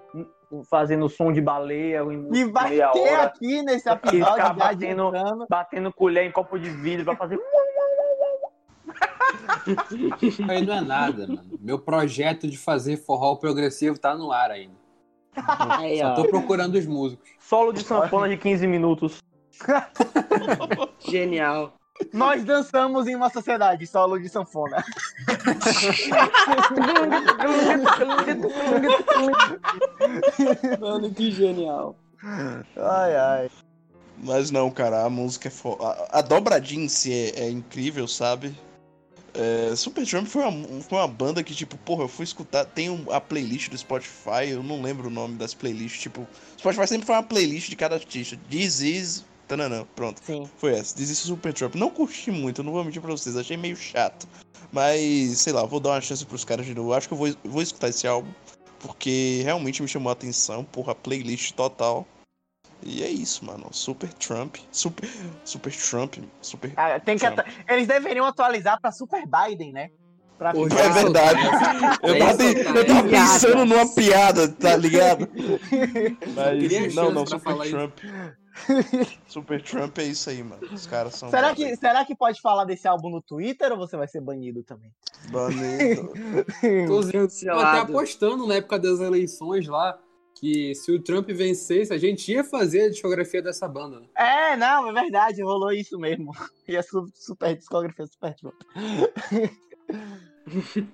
fazendo 0.69 1.09
som 1.09 1.33
de 1.33 1.41
baleia. 1.41 2.03
E 2.33 2.45
vai 2.45 2.71
ter 2.71 2.83
hora, 2.83 3.23
aqui 3.25 3.63
nesse 3.63 3.89
episódio 3.89 4.55
batendo, 4.55 5.13
batendo 5.49 5.93
colher 5.93 6.27
em 6.27 6.33
copo 6.33 6.59
de 6.59 6.71
vidro 6.71 7.05
pra 7.05 7.17
fazer. 7.17 7.39
Aí 10.49 10.65
não 10.67 10.75
é 10.75 10.81
nada, 10.81 11.27
mano. 11.27 11.59
Meu 11.61 11.79
projeto 11.79 12.49
de 12.49 12.57
fazer 12.57 12.97
forró 12.97 13.37
progressivo 13.37 13.99
tá 13.99 14.15
no 14.15 14.33
ar 14.33 14.51
ainda. 14.51 14.83
Aí, 15.79 15.99
Só 15.99 16.15
tô 16.15 16.29
procurando 16.29 16.75
os 16.75 16.87
músicos. 16.87 17.31
Solo 17.39 17.73
de 17.73 17.83
sanfona 17.83 18.29
de 18.29 18.37
15 18.37 18.67
minutos. 18.67 19.23
Genial. 20.99 21.75
Nós 22.13 22.45
dançamos 22.45 23.07
em 23.07 23.15
uma 23.15 23.31
sociedade, 23.31 23.87
solo 23.87 24.19
de 24.19 24.29
sanfona. 24.29 24.85
Mano, 30.81 31.11
que 31.13 31.31
genial. 31.31 31.97
Ai, 32.77 33.17
ai. 33.17 33.51
Mas 34.19 34.51
não, 34.51 34.71
cara, 34.71 35.05
a 35.05 35.11
música 35.11 35.49
é 35.49 35.51
foda. 35.51 35.85
A, 35.85 36.19
a 36.19 36.23
dobradinha 36.23 36.85
em 36.85 36.89
si 36.89 37.13
é, 37.13 37.45
é 37.45 37.51
incrível, 37.51 38.07
sabe? 38.07 38.55
É, 39.35 39.75
Super 39.75 40.07
Trump 40.07 40.27
foi 40.27 40.43
uma, 40.43 40.83
foi 40.83 40.99
uma 40.99 41.09
banda 41.09 41.43
que, 41.43 41.55
tipo, 41.55 41.77
porra, 41.79 42.05
eu 42.05 42.09
fui 42.09 42.25
escutar. 42.25 42.65
Tem 42.67 42.91
um, 42.91 43.11
a 43.11 43.21
playlist 43.21 43.71
do 43.71 43.79
Spotify, 43.79 44.51
eu 44.51 44.63
não 44.63 44.83
lembro 44.83 45.09
o 45.09 45.11
nome 45.11 45.37
das 45.37 45.55
playlists. 45.55 46.03
Tipo, 46.03 46.27
Spotify 46.59 46.87
sempre 46.87 47.07
foi 47.07 47.15
uma 47.15 47.23
playlist 47.23 47.69
de 47.69 47.77
cada 47.77 47.95
artista. 47.95 48.39
This 48.51 48.81
is 48.81 49.25
Tananã, 49.47 49.87
pronto. 49.95 50.21
Sim. 50.25 50.49
Foi 50.57 50.73
essa. 50.75 50.97
Desiste 50.97 51.27
Super 51.27 51.53
Trump. 51.53 51.75
Não 51.75 51.91
curti 51.91 52.31
muito, 52.31 52.63
não 52.63 52.73
vou 52.73 52.85
mentir 52.85 53.03
pra 53.03 53.11
vocês. 53.11 53.37
Achei 53.37 53.57
meio 53.57 53.77
chato. 53.77 54.27
Mas, 54.73 55.39
sei 55.39 55.53
lá, 55.53 55.65
vou 55.65 55.79
dar 55.79 55.91
uma 55.91 56.01
chance 56.01 56.25
pros 56.25 56.45
caras 56.45 56.65
de 56.65 56.75
novo. 56.75 56.95
Acho 56.95 57.07
que 57.07 57.15
eu 57.15 57.19
vou, 57.19 57.29
vou 57.45 57.63
escutar 57.63 57.89
esse 57.89 58.07
álbum. 58.07 58.31
Porque 58.79 59.43
realmente 59.45 59.83
me 59.83 59.89
chamou 59.89 60.11
a 60.11 60.15
atenção. 60.15 60.65
Porra, 60.65 60.95
playlist 60.95 61.53
total. 61.53 62.07
E 62.83 63.03
é 63.03 63.09
isso, 63.09 63.45
mano. 63.45 63.69
Super 63.71 64.13
Trump. 64.15 64.57
Super, 64.73 65.09
super 65.45 65.73
Trump. 65.73 66.17
Super. 66.41 66.73
Ah, 66.77 66.99
tem 66.99 67.17
que 67.17 67.25
Trump. 67.25 67.47
Eles 67.69 67.87
deveriam 67.87 68.27
atualizar 68.27 68.81
pra 68.81 68.91
Super 68.91 69.25
Biden, 69.27 69.73
né? 69.73 69.91
Pra 70.37 70.53
Pô, 70.53 70.67
é 70.67 70.89
verdade. 70.91 71.41
eu 72.03 72.19
tava, 72.19 72.43
eu 72.43 72.87
tava 72.87 73.09
pensando 73.09 73.65
numa 73.65 73.95
piada, 73.95 74.49
tá 74.49 74.75
ligado? 74.75 75.29
Mas, 76.35 76.95
não, 76.95 77.13
não, 77.13 77.27
Super 77.27 77.71
Trump. 77.71 77.99
Super 79.27 79.63
Trump 79.63 79.99
é 79.99 80.05
isso 80.05 80.31
aí, 80.31 80.43
mano. 80.43 80.63
Os 80.73 80.87
caras 80.87 81.15
são. 81.15 81.31
Será 81.31 81.55
que, 81.55 81.77
será 81.77 82.05
que 82.05 82.15
pode 82.15 82.41
falar 82.41 82.65
desse 82.65 82.87
álbum 82.87 83.11
no 83.11 83.23
Twitter 83.23 83.73
ou 83.73 83.79
você 83.79 83.97
vai 83.97 84.07
ser 84.07 84.21
banido 84.21 84.63
também? 84.63 84.93
Banido. 85.31 86.13
Tô 86.87 87.59
até 87.59 87.81
apostando 87.81 88.47
na 88.47 88.57
época 88.57 88.79
das 88.79 89.01
eleições 89.01 89.67
lá 89.67 89.99
que 90.43 90.75
se 90.75 90.91
o 90.91 91.01
Trump 91.01 91.29
vencesse, 91.29 91.93
a 91.93 91.99
gente 91.99 92.33
ia 92.33 92.43
fazer 92.43 92.83
a 92.83 92.91
discografia 92.91 93.41
dessa 93.41 93.69
banda. 93.69 94.01
Né? 94.01 94.09
É, 94.17 94.57
não, 94.57 94.91
é 94.91 94.93
verdade, 94.93 95.41
rolou 95.41 95.71
isso 95.71 95.97
mesmo. 96.01 96.33
Ia 96.67 96.83
super 97.15 97.57
discografia 97.57 98.05
super 98.09 98.35
Trump. 98.35 98.55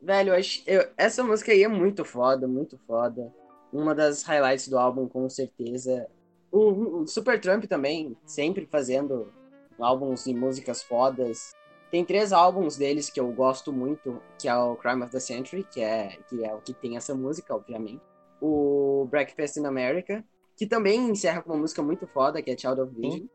Velho, 0.00 0.30
eu 0.30 0.36
acho, 0.36 0.62
eu, 0.64 0.88
essa 0.96 1.24
música 1.24 1.50
aí 1.50 1.64
é 1.64 1.68
muito 1.68 2.04
foda, 2.04 2.46
muito 2.46 2.78
foda. 2.86 3.34
Uma 3.72 3.96
das 3.96 4.22
highlights 4.22 4.68
do 4.68 4.78
álbum, 4.78 5.08
com 5.08 5.28
certeza. 5.28 6.06
O, 6.54 7.00
o 7.00 7.06
Super 7.08 7.40
Trump 7.40 7.64
também, 7.64 8.16
sempre 8.24 8.64
fazendo 8.64 9.32
álbuns 9.78 10.26
e 10.26 10.32
músicas 10.32 10.84
fodas. 10.84 11.52
Tem 11.90 12.04
três 12.04 12.32
álbuns 12.32 12.76
deles 12.76 13.10
que 13.10 13.18
eu 13.18 13.32
gosto 13.32 13.72
muito, 13.72 14.22
que 14.38 14.46
é 14.46 14.56
o 14.56 14.76
Crime 14.76 15.02
of 15.02 15.10
the 15.10 15.18
Century, 15.18 15.64
que 15.64 15.80
é, 15.80 16.16
que 16.28 16.44
é 16.44 16.54
o 16.54 16.60
que 16.60 16.72
tem 16.72 16.96
essa 16.96 17.12
música, 17.12 17.54
obviamente. 17.54 18.00
O 18.40 19.06
Breakfast 19.10 19.56
in 19.56 19.66
America, 19.66 20.24
que 20.56 20.64
também 20.64 21.10
encerra 21.10 21.42
com 21.42 21.50
uma 21.50 21.58
música 21.58 21.82
muito 21.82 22.06
foda, 22.06 22.40
que 22.40 22.50
é 22.52 22.56
Child 22.56 22.80
of 22.82 22.94
Vision. 22.94 23.26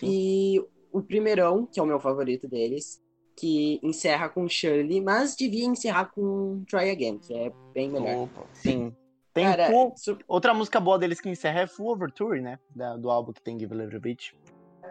E 0.00 0.64
o 0.92 1.02
primeirão, 1.02 1.66
que 1.66 1.80
é 1.80 1.82
o 1.82 1.86
meu 1.86 1.98
favorito 1.98 2.46
deles, 2.46 3.02
que 3.36 3.80
encerra 3.82 4.28
com 4.28 4.48
Shirley, 4.48 5.00
mas 5.00 5.34
devia 5.34 5.64
encerrar 5.64 6.12
com 6.12 6.62
Try 6.68 6.90
Again, 6.90 7.18
que 7.18 7.34
é 7.34 7.52
bem 7.72 7.90
melhor. 7.90 8.24
Opa. 8.24 8.46
Sim. 8.52 8.94
Tem 9.38 9.46
Cara, 9.46 9.70
full... 9.70 9.92
su... 9.96 10.18
Outra 10.26 10.52
música 10.52 10.80
boa 10.80 10.98
deles 10.98 11.20
que 11.20 11.28
encerra 11.28 11.60
é 11.60 11.66
Full 11.68 11.92
Overture, 11.92 12.40
né? 12.40 12.58
Da, 12.74 12.96
do 12.96 13.08
álbum 13.08 13.32
que 13.32 13.40
tem 13.40 13.58
Give 13.58 13.72
a 13.72 13.76
Little 13.76 14.00
Bit. 14.00 14.34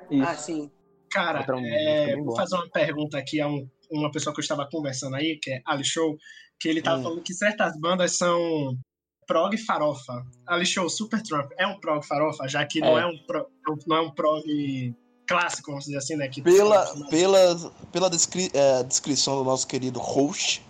Isso. 0.10 0.24
Ah, 0.24 0.36
sim. 0.36 0.72
Cara, 1.12 1.46
é, 1.66 2.16
vou 2.16 2.36
fazer 2.36 2.56
uma 2.56 2.70
pergunta 2.70 3.18
aqui 3.18 3.42
a 3.42 3.48
um, 3.48 3.68
uma 3.92 4.10
pessoa 4.10 4.34
que 4.34 4.40
eu 4.40 4.44
estava 4.44 4.68
conversando 4.70 5.16
aí, 5.16 5.38
que 5.42 5.52
é 5.52 5.62
Ali 5.66 5.84
Show, 5.84 6.18
que 6.60 6.70
ele 6.70 6.80
estava 6.80 7.00
hum. 7.00 7.04
falando 7.04 7.24
que 7.24 7.34
certas 7.34 7.78
bandas 7.78 8.18
são 8.18 8.78
prog 9.26 9.58
farofa. 9.58 10.26
Ali 10.48 10.66
show 10.66 10.90
Super 10.90 11.22
Trump 11.22 11.52
é 11.58 11.68
um 11.68 11.78
prog 11.80 12.06
farofa, 12.06 12.48
já 12.48 12.66
que 12.66 12.80
é. 12.80 12.82
não 12.82 12.98
é 12.98 13.06
um 13.06 13.18
pro, 13.28 13.48
não 13.86 13.98
é 13.98 14.02
um 14.02 14.12
prog 14.12 14.96
clássico, 15.28 15.72
vamos 15.72 15.86
dizer 15.86 15.98
assim, 15.98 16.16
né? 16.16 16.30
Que 16.30 16.42
pela 16.42 16.86
pela, 17.10 17.72
pela 17.92 18.10
descri 18.10 18.50
é, 18.54 18.82
descrição 18.84 19.38
do 19.38 19.44
nosso 19.44 19.68
querido 19.68 20.00
host, 20.00 20.66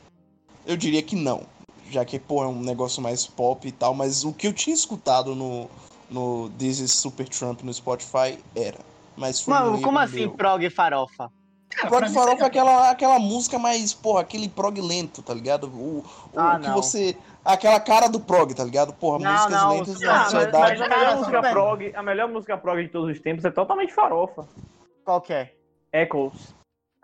eu 0.66 0.76
diria 0.76 1.04
que 1.04 1.16
não. 1.16 1.46
Já 1.90 2.04
que, 2.06 2.20
pô, 2.20 2.44
é 2.44 2.48
um 2.48 2.62
negócio 2.62 3.02
mais 3.02 3.26
pop 3.26 3.68
e 3.68 3.72
tal, 3.72 3.94
mas 3.94 4.24
o 4.24 4.34
que 4.34 4.48
eu 4.48 4.54
tinha 4.54 4.74
escutado 4.74 5.34
no, 5.36 5.70
no 6.10 6.50
This 6.58 6.80
is 6.80 6.92
Super 6.94 7.28
Trump 7.28 7.62
no 7.62 7.74
Spotify 7.74 8.38
era. 8.56 8.80
Mas 9.16 9.42
foi 9.42 9.54
Mano, 9.54 9.82
como 9.82 9.98
assim 9.98 10.22
meu. 10.22 10.32
prog 10.32 10.70
farofa? 10.70 11.32
Cara, 11.70 11.90
prog 11.90 12.10
farofa 12.14 12.44
é 12.44 12.48
aquela, 12.48 12.90
aquela 12.92 13.20
música 13.20 13.58
mais, 13.58 13.94
porra, 13.94 14.22
aquele 14.22 14.48
prog 14.48 14.80
lento, 14.80 15.22
tá 15.22 15.34
ligado? 15.34 15.68
O, 15.68 16.04
o 16.34 16.40
ah, 16.40 16.60
que 16.60 16.68
não. 16.68 16.76
você. 16.76 17.18
Aquela 17.44 17.80
cara 17.80 18.08
do 18.08 18.20
prog, 18.20 18.54
tá 18.54 18.64
ligado? 18.64 18.94
Porra, 18.94 19.20
não, 19.20 19.32
músicas 19.32 19.62
não, 19.62 19.70
lentas 19.72 20.00
da 20.00 20.24
sociedade. 20.26 20.80
Mas, 20.80 20.80
mas 20.80 20.82
a, 20.82 20.98
melhor 20.98 21.18
música 21.18 21.42
prog, 21.42 21.96
a 21.96 22.04
melhor 22.04 22.28
música 22.28 22.58
prog 22.58 22.84
de 22.84 22.90
todos 22.90 23.16
os 23.16 23.22
tempos 23.22 23.46
é 23.46 23.52
totalmente 23.52 23.94
farofa. 23.94 24.48
Qual 25.04 25.22
que 25.22 25.34
é? 25.34 25.54
Echoes. 25.94 26.54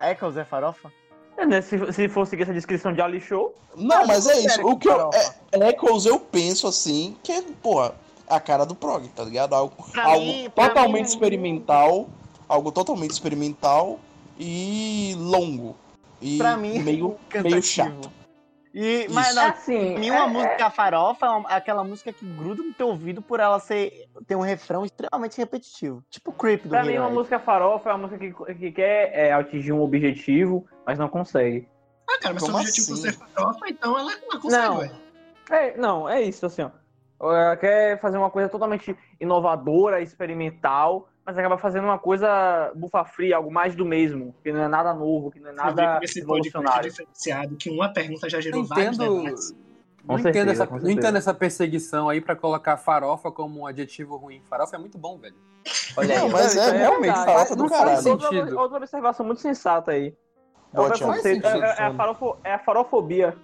Echoes 0.01 0.37
é 0.37 0.43
farofa? 0.43 0.91
É, 1.37 1.45
né? 1.45 1.61
Se, 1.61 1.77
se 1.91 2.07
for 2.07 2.25
seguir 2.27 2.43
essa 2.43 2.53
descrição 2.53 2.93
de 2.93 3.01
Ali 3.01 3.19
Show. 3.19 3.53
Não, 3.75 4.03
ah, 4.03 4.05
mas 4.07 4.27
é 4.27 4.39
isso. 4.39 4.65
O 4.65 4.77
que 4.77 4.87
eu, 4.87 5.09
é, 5.51 5.69
Echoes 5.69 6.05
eu 6.05 6.19
penso 6.19 6.67
assim, 6.67 7.17
que 7.23 7.31
é, 7.31 7.41
porra, 7.61 7.95
a 8.27 8.39
cara 8.39 8.65
do 8.65 8.75
prog, 8.75 9.07
tá 9.09 9.23
ligado? 9.23 9.53
Algo, 9.53 9.73
algo 9.95 10.25
mim, 10.25 10.49
totalmente 10.55 11.05
mim... 11.05 11.09
experimental. 11.09 12.07
Algo 12.47 12.71
totalmente 12.71 13.11
experimental 13.11 13.99
e 14.37 15.15
longo. 15.17 15.75
E 16.21 16.37
pra 16.37 16.55
mim, 16.55 16.79
meio, 16.79 17.15
meio 17.41 17.61
chato. 17.61 18.11
E, 18.73 19.07
mas 19.11 19.35
não, 19.35 19.45
assim, 19.45 19.99
mim, 19.99 20.09
uma 20.09 20.23
é, 20.23 20.27
música 20.27 20.65
é... 20.65 20.69
farofa 20.71 21.27
é 21.49 21.55
aquela 21.55 21.83
música 21.83 22.11
que 22.11 22.25
gruda 22.25 22.63
no 22.63 22.73
teu 22.73 22.87
ouvido 22.87 23.21
por 23.21 23.39
ela 23.39 23.59
ser 23.59 24.09
ter 24.25 24.35
um 24.35 24.41
refrão 24.41 24.83
extremamente 24.83 25.37
repetitivo. 25.37 26.03
Tipo 26.09 26.33
Creep 26.33 26.63
do 26.63 26.69
Pra 26.69 26.83
mim, 26.83 26.97
uma 26.97 27.09
música 27.09 27.39
farofa 27.39 27.91
é 27.91 27.93
uma 27.93 28.07
música 28.07 28.17
que, 28.17 28.55
que 28.55 28.71
quer 28.71 29.11
é, 29.13 29.31
atingir 29.31 29.71
um 29.71 29.81
objetivo, 29.81 30.65
mas 30.87 30.97
não 30.97 31.07
consegue. 31.07 31.67
Ah, 32.09 32.19
cara, 32.19 32.33
mas 32.33 32.43
Como 32.43 32.57
se 32.57 32.57
o 32.57 32.61
objetivo 32.61 32.93
assim? 32.93 33.01
ser 33.03 33.13
farofa, 33.13 33.69
então 33.69 33.99
ela 33.99 34.11
não 34.31 34.41
consegue, 34.41 34.65
não. 34.65 35.03
É, 35.55 35.77
não, 35.77 36.09
é 36.09 36.21
isso, 36.21 36.43
assim, 36.45 36.63
ó. 36.63 36.71
Ela 37.21 37.55
quer 37.55 38.01
fazer 38.01 38.17
uma 38.17 38.31
coisa 38.31 38.49
totalmente 38.49 38.97
inovadora, 39.19 40.01
experimental, 40.01 41.09
mas 41.25 41.37
acaba 41.37 41.57
fazendo 41.57 41.85
uma 41.85 41.97
coisa 41.97 42.71
bufa 42.75 43.05
fria, 43.05 43.37
algo 43.37 43.51
mais 43.51 43.75
do 43.75 43.85
mesmo, 43.85 44.35
que 44.43 44.51
não 44.51 44.61
é 44.61 44.67
nada 44.67 44.93
novo, 44.93 45.31
que 45.31 45.39
não 45.39 45.49
é 45.49 45.53
nada 45.53 45.99
revolucionário. 45.99 46.89
diferenciado, 46.89 47.55
que 47.55 47.69
uma 47.69 47.91
pergunta 47.91 48.29
já 48.29 48.41
gerou 48.41 48.65
vários 48.65 48.97
debates. 48.97 49.55
Não, 50.05 50.17
certeza, 50.17 50.51
entendo 50.51 50.51
essa, 50.51 50.65
não 50.65 50.89
entendo 50.89 51.17
essa 51.17 51.33
perseguição 51.33 52.09
aí 52.09 52.19
pra 52.19 52.35
colocar 52.35 52.75
farofa 52.75 53.31
como 53.31 53.61
um 53.61 53.65
adjetivo 53.65 54.17
ruim. 54.17 54.41
Farofa 54.49 54.75
é 54.75 54.79
muito 54.79 54.97
bom, 54.97 55.17
velho. 55.17 55.35
Olha 55.95 56.21
aí, 56.21 56.29
mas 56.29 56.57
é, 56.57 56.59
é 56.59 56.71
realmente 56.71 57.15
verdade. 57.15 57.25
farofa 57.25 57.55
do 57.55 57.69
caralho. 57.69 58.09
Outra, 58.09 58.59
outra 58.59 58.77
observação 58.77 59.25
muito 59.25 59.39
sensata 59.39 59.91
aí. 59.91 60.13
É, 60.73 60.81
o 60.81 60.89
preconceito, 60.89 61.47
é, 61.47 61.59
é, 61.59 61.83
a 61.83 61.93
farofo, 61.93 62.37
é 62.43 62.53
a 62.53 62.59
farofobia. 62.59 63.37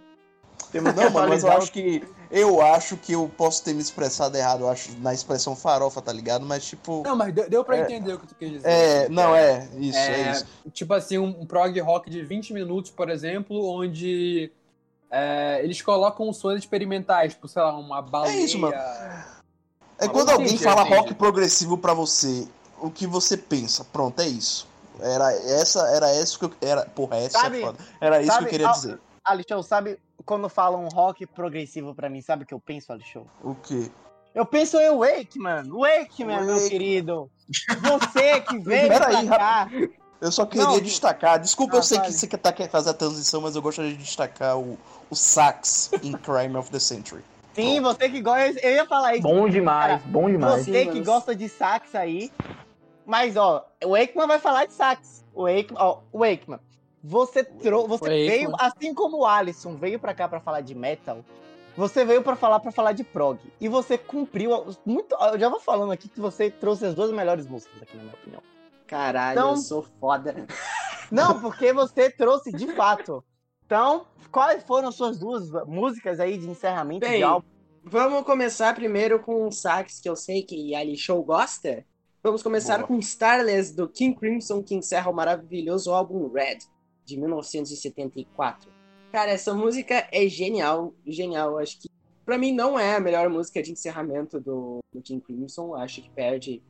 Temos 0.70 0.94
não, 0.96 1.10
mas 1.12 1.44
eu 1.44 1.52
acho 1.52 1.72
que. 1.72 2.04
Eu 2.32 2.62
acho 2.62 2.96
que 2.96 3.14
eu 3.14 3.30
posso 3.36 3.64
ter 3.64 3.74
me 3.74 3.82
expressado 3.82 4.38
errado, 4.38 4.62
eu 4.62 4.70
acho, 4.70 4.92
na 5.00 5.14
expressão 5.14 5.56
farofa, 5.56 6.00
tá 6.00 6.14
ligado? 6.14 6.46
Mas 6.46 6.64
tipo. 6.64 7.02
Não, 7.04 7.16
mas 7.16 7.34
deu, 7.34 7.50
deu 7.50 7.64
pra 7.64 7.78
é, 7.78 7.82
entender 7.82 8.14
o 8.14 8.20
que 8.20 8.28
tu 8.28 8.36
quer 8.36 8.50
dizer. 8.50 8.68
É, 8.68 9.10
não, 9.10 9.36
é, 9.36 9.68
isso, 9.78 9.98
é, 9.98 10.22
é 10.22 10.32
isso. 10.32 10.46
Tipo 10.72 10.94
assim, 10.94 11.18
um, 11.18 11.42
um 11.42 11.46
prog 11.46 11.80
rock 11.80 12.10
de 12.10 12.22
20 12.22 12.54
minutos, 12.54 12.92
por 12.92 13.10
exemplo, 13.10 13.68
onde 13.68 14.52
é, 15.10 15.60
eles 15.64 15.82
colocam 15.82 16.32
sons 16.32 16.60
experimentais, 16.60 17.34
tipo, 17.34 17.48
sei 17.48 17.62
lá, 17.62 17.76
uma 17.76 18.02
baleia. 18.02 18.34
É 18.34 18.40
isso, 18.42 18.60
mano. 18.60 18.76
É 19.98 20.08
quando 20.08 20.30
alguém 20.30 20.58
fala 20.58 20.84
rock 20.84 21.14
progressivo 21.16 21.78
para 21.78 21.94
você, 21.94 22.48
o 22.80 22.90
que 22.90 23.08
você 23.08 23.36
pensa? 23.36 23.84
Pronto, 23.84 24.22
é 24.22 24.28
isso. 24.28 24.68
Era 25.02 25.32
essa, 25.34 25.88
era 25.90 26.14
isso 26.22 26.38
que 26.38 26.46
eu 26.46 26.52
era, 26.62 26.86
porra, 26.86 27.18
essa 27.18 27.40
sabe, 27.40 27.64
é 27.64 27.74
Era 28.00 28.22
isso 28.22 28.32
sabe, 28.32 28.40
que 28.40 28.46
eu 28.46 28.50
queria 28.50 28.72
dizer. 28.72 29.00
Alixão, 29.30 29.62
sabe 29.64 30.00
quando 30.26 30.50
falam 30.50 30.88
rock 30.88 31.26
progressivo 31.26 31.96
para 31.96 32.10
mim, 32.10 32.22
sabe 32.22 32.44
o 32.44 32.46
que 32.46 32.54
eu 32.54 32.60
penso, 32.60 32.92
Alixão? 32.92 33.26
O 33.44 33.56
quê? 33.56 33.90
Eu 34.34 34.46
penso 34.46 34.78
em 34.78 34.96
Wake, 34.96 35.40
mano. 35.40 35.80
Wake, 35.80 36.24
man, 36.24 36.42
meu 36.42 36.70
querido. 36.70 37.30
Você 37.82 38.42
que 38.42 38.60
veio 38.60 38.88
Pera 38.88 39.08
pra 39.08 39.18
aí, 39.20 39.28
cá. 39.28 39.70
Eu 40.22 40.32
só 40.32 40.46
queria 40.46 40.66
não, 40.66 40.80
destacar, 40.82 41.40
desculpa, 41.40 41.76
ah, 41.76 41.80
eu 41.80 41.84
sei 41.84 41.98
vale. 41.98 42.10
que 42.12 42.18
você 42.18 42.28
tá 42.28 42.52
quer 42.52 42.70
fazer 42.70 42.90
a 42.90 42.94
transição, 42.94 43.40
mas 43.40 43.56
eu 43.56 43.62
gostaria 43.62 43.92
de 43.92 43.98
destacar 43.98 44.58
o, 44.58 44.78
o 45.10 45.16
sax 45.16 45.92
em 46.04 46.12
Crime 46.12 46.58
of 46.58 46.70
the 46.70 46.80
Century. 46.80 47.24
Sim, 47.54 47.82
Pronto. 47.82 47.98
você 47.98 48.10
que 48.10 48.22
gosta, 48.22 48.60
eu 48.60 48.74
ia 48.74 48.86
falar 48.86 49.14
isso. 49.14 49.24
Bom 49.24 49.48
demais, 49.48 50.02
cara, 50.02 50.12
bom 50.12 50.30
demais. 50.30 50.66
Você 50.66 50.84
Sim, 50.84 50.92
que 50.92 51.02
gosta 51.02 51.34
de 51.34 51.48
sax 51.48 51.96
aí, 51.96 52.32
mas 53.06 53.38
ó, 53.38 53.66
o 53.84 53.92
Wakeman 53.92 54.28
vai 54.28 54.40
falar 54.40 54.66
de 54.66 54.74
sax. 54.74 55.26
O 55.34 55.44
Wakeman, 55.44 55.82
ó, 55.82 56.00
o 56.12 56.20
Wakeman, 56.20 56.60
você 57.04 57.44
trou 57.44 57.88
você 57.88 58.10
veio, 58.10 58.52
assim 58.60 58.94
como 58.94 59.20
o 59.20 59.26
Alisson 59.26 59.76
veio 59.76 60.00
para 60.00 60.14
cá 60.14 60.28
para 60.28 60.40
falar 60.40 60.62
de 60.62 60.76
metal, 60.76 61.24
você 61.76 62.04
veio 62.04 62.22
para 62.22 62.36
falar 62.36 62.60
para 62.60 62.72
falar 62.72 62.92
de 62.92 63.04
prog. 63.04 63.40
E 63.60 63.68
você 63.68 63.98
cumpriu 63.98 64.52
muito, 64.86 65.16
eu 65.16 65.40
já 65.40 65.50
vou 65.50 65.60
falando 65.60 65.92
aqui 65.92 66.10
que 66.10 66.20
você 66.20 66.50
trouxe 66.50 66.86
as 66.86 66.94
duas 66.94 67.12
melhores 67.12 67.48
músicas 67.48 67.82
aqui 67.82 67.96
na 67.96 68.04
minha 68.04 68.16
opinião. 68.16 68.44
Caralho, 68.86 69.40
então, 69.40 69.52
eu 69.52 69.58
sou 69.58 69.84
foda. 70.00 70.46
Não, 71.12 71.40
porque 71.40 71.72
você 71.72 72.10
trouxe 72.10 72.52
de 72.52 72.68
fato. 72.74 73.24
Então, 73.66 74.06
quais 74.32 74.64
foram 74.64 74.92
suas 74.92 75.18
duas 75.18 75.50
músicas 75.68 76.20
aí 76.20 76.38
de 76.38 76.50
encerramento 76.50 77.08
Bem, 77.08 77.18
de 77.18 77.24
álbum? 77.24 77.48
Vamos 77.84 78.24
começar 78.24 78.76
primeiro 78.76 79.20
com 79.20 79.48
um 79.48 79.52
sax 79.52 80.00
que 80.00 80.10
eu 80.10 80.16
sei 80.16 80.44
que 80.44 80.76
Ali 80.76 80.98
Show 80.98 81.24
gosta. 81.24 81.86
Vamos 82.22 82.44
começar 82.44 82.78
Boa. 82.78 82.88
com 82.88 83.00
Starless 83.00 83.74
do 83.74 83.88
King 83.88 84.16
Crimson, 84.20 84.62
que 84.62 84.76
encerra 84.76 85.10
o 85.10 85.14
maravilhoso 85.14 85.94
álbum 85.94 86.30
Red, 86.32 86.58
de 87.10 87.20
1974. 87.20 88.72
Cara, 89.12 89.32
essa 89.32 89.54
música 89.54 90.08
é 90.12 90.28
genial, 90.28 90.94
genial. 91.06 91.58
Acho 91.58 91.82
que, 91.82 91.90
pra 92.24 92.38
mim, 92.38 92.52
não 92.52 92.80
é 92.80 92.96
a 92.96 93.00
melhor 93.00 93.28
música 93.30 93.62
de 93.62 93.72
encerramento 93.72 94.40
do, 94.40 94.80
do 94.94 95.02
King 95.02 95.22
Crimson. 95.22 95.74
Acho 95.76 96.02
que 96.02 96.10
perde 96.12 96.62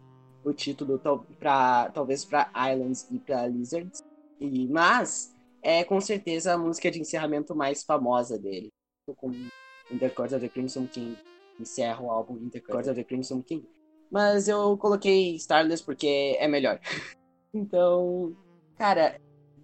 o 0.44 0.54
título 0.54 1.02
pra, 1.38 1.92
talvez 1.94 2.24
para 2.24 2.50
Islands 2.72 3.06
e 3.12 3.20
para 3.20 3.48
Lizards. 3.48 4.02
E, 4.40 4.68
mas 4.68 5.36
é 5.62 5.84
com 5.84 6.00
certeza 6.00 6.54
a 6.54 6.58
música 6.58 6.90
de 6.90 7.02
encerramento 7.02 7.54
mais 7.54 7.84
famosa 7.84 8.40
dele. 8.40 8.70
Com 9.18 9.32
In 9.32 9.98
the 9.98 10.10
Court 10.10 10.32
of 10.32 10.40
the 10.40 10.48
Crimson 10.48 10.88
King. 10.88 11.18
Encerra 11.60 12.02
o 12.02 12.10
álbum 12.10 12.38
In 12.38 12.50
the 12.50 12.62
Court 12.62 12.88
of 12.88 12.96
the 12.96 13.04
Crimson 13.04 13.42
King. 13.42 13.68
Mas 14.10 14.48
eu 14.48 14.78
coloquei 14.78 15.36
Starless 15.36 15.84
porque 15.84 16.38
é 16.40 16.48
melhor. 16.48 16.80
então, 17.54 18.34
cara, 18.78 19.20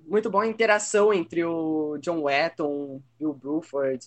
muito 0.08 0.30
boa 0.30 0.44
a 0.44 0.48
interação 0.48 1.14
entre 1.14 1.44
o 1.44 1.98
John 1.98 2.24
Wetton, 2.24 3.02
Bill 3.20 3.34
Bruford, 3.34 4.06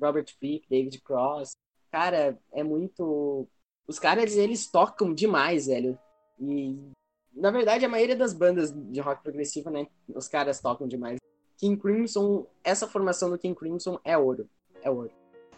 Robert 0.00 0.26
Fripp, 0.38 0.66
David 0.68 1.00
Cross. 1.00 1.50
Cara, 1.90 2.38
é 2.52 2.62
muito. 2.62 3.46
Os 3.86 3.98
caras, 3.98 4.34
eles 4.36 4.66
tocam 4.68 5.12
demais, 5.12 5.66
velho. 5.66 5.98
E, 6.38 6.78
na 7.34 7.50
verdade, 7.50 7.84
a 7.84 7.88
maioria 7.88 8.16
das 8.16 8.32
bandas 8.32 8.72
de 8.72 9.00
rock 9.00 9.22
progressivo, 9.22 9.70
né? 9.70 9.86
Os 10.14 10.28
caras 10.28 10.60
tocam 10.60 10.86
demais. 10.86 11.18
King 11.58 11.76
Crimson, 11.76 12.46
essa 12.64 12.86
formação 12.86 13.28
do 13.28 13.38
King 13.38 13.54
Crimson 13.54 13.98
é 14.04 14.16
ouro. 14.16 14.48
É 14.82 14.90
ouro. 14.90 15.10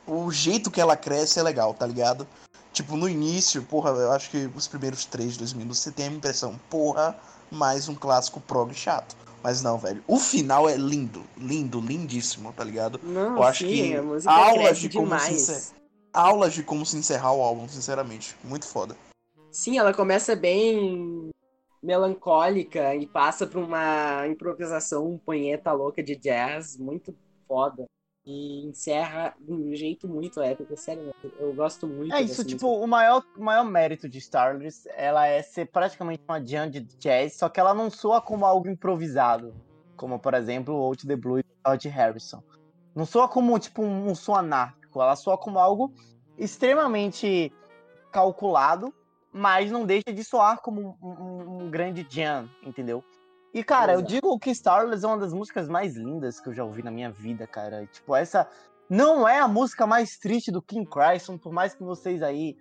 O 0.07 0.31
jeito 0.33 0.71
que 0.71 0.81
ela 0.81 0.97
cresce 0.97 1.39
é 1.39 1.43
legal, 1.43 1.75
tá 1.75 1.87
ligado? 1.87 2.27
Tipo, 2.73 2.97
no 2.97 3.09
início, 3.09 3.63
porra, 3.63 3.91
eu 3.91 4.11
acho 4.11 4.31
que 4.31 4.51
os 4.57 4.67
primeiros 4.67 5.05
três, 5.05 5.37
dois 5.37 5.53
minutos, 5.53 5.79
você 5.79 5.93
tem 5.93 6.09
a 6.09 6.13
impressão, 6.13 6.59
porra, 6.69 7.17
mais 7.51 7.89
um 7.89 7.95
clássico 7.95 8.41
prog 8.41 8.75
chato. 8.75 9.15
Mas 9.43 9.63
não, 9.63 9.77
velho. 9.77 10.03
O 10.07 10.19
final 10.19 10.69
é 10.69 10.77
lindo, 10.77 11.25
lindo, 11.37 11.81
lindíssimo, 11.81 12.53
tá 12.53 12.63
ligado? 12.63 13.01
Não, 13.03 13.37
eu 13.37 13.43
acho 13.43 13.67
sim, 13.67 13.93
que 13.93 14.29
a 14.29 14.33
aulas 14.33 14.79
de 14.79 14.89
como 14.89 15.07
demais. 15.07 15.41
se 15.41 15.75
aulas 16.13 16.55
de 16.55 16.63
como 16.63 16.87
se 16.87 16.97
encerrar 16.97 17.33
o 17.33 17.43
álbum, 17.43 17.69
sinceramente, 17.69 18.37
muito 18.45 18.67
foda. 18.67 18.97
Sim, 19.51 19.79
ela 19.79 19.93
começa 19.93 20.37
bem 20.37 21.31
melancólica 21.83 22.95
e 22.95 23.07
passa 23.07 23.47
por 23.47 23.63
uma 23.63 24.27
improvisação 24.29 25.07
um 25.11 25.19
punheta 25.19 25.73
louca 25.73 26.03
de 26.03 26.15
jazz 26.15 26.77
muito 26.77 27.15
foda. 27.49 27.85
E 28.25 28.65
encerra 28.67 29.35
de 29.41 29.53
um 29.53 29.75
jeito 29.75 30.07
muito 30.07 30.41
épico, 30.41 30.77
sério, 30.77 31.13
eu 31.41 31.53
gosto 31.55 31.89
muito. 31.89 32.15
É 32.15 32.23
isso, 32.23 32.45
tipo, 32.45 32.69
o 32.69 32.87
maior, 32.87 33.25
o 33.37 33.43
maior 33.43 33.65
mérito 33.65 34.09
de 34.09 34.19
Starless, 34.19 34.89
ela 34.95 35.27
é 35.27 35.43
ser 35.43 35.67
praticamente 35.67 36.23
uma 36.29 36.45
jam 36.45 36.71
de 36.71 36.81
jazz, 36.99 37.35
só 37.35 37.49
que 37.49 37.59
ela 37.59 37.75
não 37.75 37.91
soa 37.91 38.21
como 38.21 38.47
algo 38.47 38.69
improvisado, 38.69 39.53
como, 39.97 40.21
por 40.21 40.35
exemplo, 40.35 40.73
o 40.73 40.83
Out 40.83 41.05
the 41.05 41.17
Blue 41.17 41.43
de 41.43 41.49
George 41.67 41.89
Harrison. 41.89 42.41
Não 42.95 43.05
soa 43.05 43.27
como, 43.29 43.59
tipo, 43.59 43.83
um, 43.83 44.11
um 44.11 44.15
som 44.15 44.37
anárquico, 44.37 45.03
ela 45.03 45.17
soa 45.17 45.37
como 45.37 45.59
algo 45.59 45.93
extremamente 46.39 47.53
calculado, 48.13 48.95
mas 49.33 49.69
não 49.69 49.85
deixa 49.85 50.13
de 50.13 50.23
soar 50.23 50.61
como 50.61 50.97
um, 51.03 51.09
um, 51.09 51.63
um 51.65 51.71
grande 51.71 52.07
jam, 52.09 52.49
entendeu? 52.63 53.03
E, 53.55 53.63
cara, 53.63 53.93
eu 53.93 54.03
digo 54.03 54.39
que 54.39 54.51
Starless 54.51 55.05
é 55.05 55.09
uma 55.09 55.19
das 55.19 55.33
músicas 55.33 55.69
mais 55.69 55.95
lindas 55.95 56.41
que 56.41 56.49
eu 56.49 56.55
já 56.55 56.65
ouvi 56.65 56.83
na 56.83 56.91
minha 56.91 57.11
vida, 57.11 57.47
cara. 57.47 57.87
Tipo, 57.87 58.17
essa. 58.17 58.49
não 58.89 59.29
é 59.29 59.39
a 59.39 59.49
música 59.49 59.87
mais 59.87 60.17
triste 60.17 60.51
do 60.51 60.63
King 60.63 60.89
Crimson, 60.89 61.37
por 61.37 61.53
mais 61.53 61.75
que 61.75 61.83
vocês 61.83 62.23
aí 62.23 62.57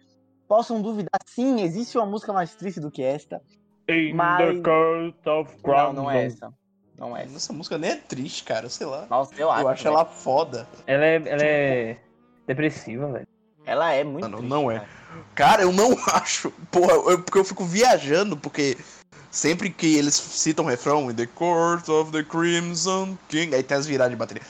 possam 0.49 0.81
duvidar. 0.81 1.19
Sim, 1.25 1.61
existe 1.61 1.97
uma 1.97 2.05
música 2.05 2.33
mais 2.33 2.53
triste 2.55 2.81
do 2.81 2.91
que 2.91 3.01
esta. 3.01 3.41
In 3.87 4.13
mas... 4.13 4.57
the 4.57 4.61
Court 4.61 5.27
of 5.27 5.55
Não, 5.63 5.93
não 5.93 6.11
é 6.11 6.25
essa. 6.25 6.53
Não 6.97 7.15
é 7.15 7.23
essa. 7.23 7.37
Essa 7.37 7.53
música 7.53 7.77
nem 7.77 7.91
é 7.91 7.95
triste, 7.95 8.43
cara, 8.43 8.67
sei 8.67 8.85
lá. 8.85 9.07
Nossa, 9.09 9.33
eu 9.35 9.49
acho. 9.49 9.63
Eu 9.63 9.69
acho 9.69 9.87
ela 9.87 10.05
foda. 10.05 10.67
Ela 10.85 11.05
é, 11.05 11.15
ela 11.15 11.43
é 11.43 11.97
depressiva, 12.45 13.07
velho. 13.07 13.27
Ela 13.65 13.93
é 13.93 14.03
muito. 14.03 14.27
Não, 14.27 14.39
triste, 14.39 14.49
não 14.49 14.69
é. 14.69 14.79
Cara. 14.79 14.89
cara, 15.35 15.61
eu 15.61 15.71
não 15.71 15.95
acho. 16.15 16.51
Porra, 16.69 16.91
eu, 16.93 17.23
porque 17.23 17.39
eu 17.39 17.45
fico 17.45 17.63
viajando, 17.63 18.35
porque 18.35 18.77
sempre 19.31 19.69
que 19.69 19.97
eles 19.97 20.13
citam 20.13 20.65
o 20.65 20.67
refrão, 20.67 21.09
In 21.09 21.15
the 21.15 21.25
Court 21.25 21.87
of 21.89 22.11
the 22.11 22.23
Crimson 22.23 23.17
King, 23.29 23.55
aí 23.55 23.63
tem 23.63 23.77
as 23.77 23.87
viradas 23.87 24.11
de 24.11 24.17
bateria. 24.17 24.43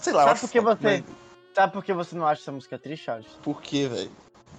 Sei 0.00 0.12
lá, 0.12 0.24
Sabe 0.28 0.40
por 0.40 0.50
que 0.50 0.60
você. 0.60 1.04
Sabe 1.54 1.72
por 1.72 1.84
que 1.84 1.92
você 1.92 2.16
não 2.16 2.26
acha 2.26 2.40
essa 2.40 2.52
música 2.52 2.78
triste, 2.78 3.04
Charles? 3.04 3.26
Por 3.42 3.60
que, 3.60 3.86
velho? 3.86 4.10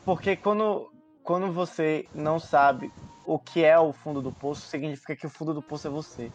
Porque 0.05 0.36
quando, 0.36 0.91
quando 1.23 1.51
você 1.51 2.05
não 2.13 2.39
sabe 2.39 2.91
o 3.25 3.39
que 3.39 3.63
é 3.63 3.79
o 3.79 3.93
fundo 3.93 4.21
do 4.21 4.31
poço, 4.31 4.67
significa 4.67 5.15
que 5.15 5.25
o 5.25 5.29
fundo 5.29 5.53
do 5.53 5.61
poço 5.61 5.88
é 5.88 5.89
você. 5.89 6.31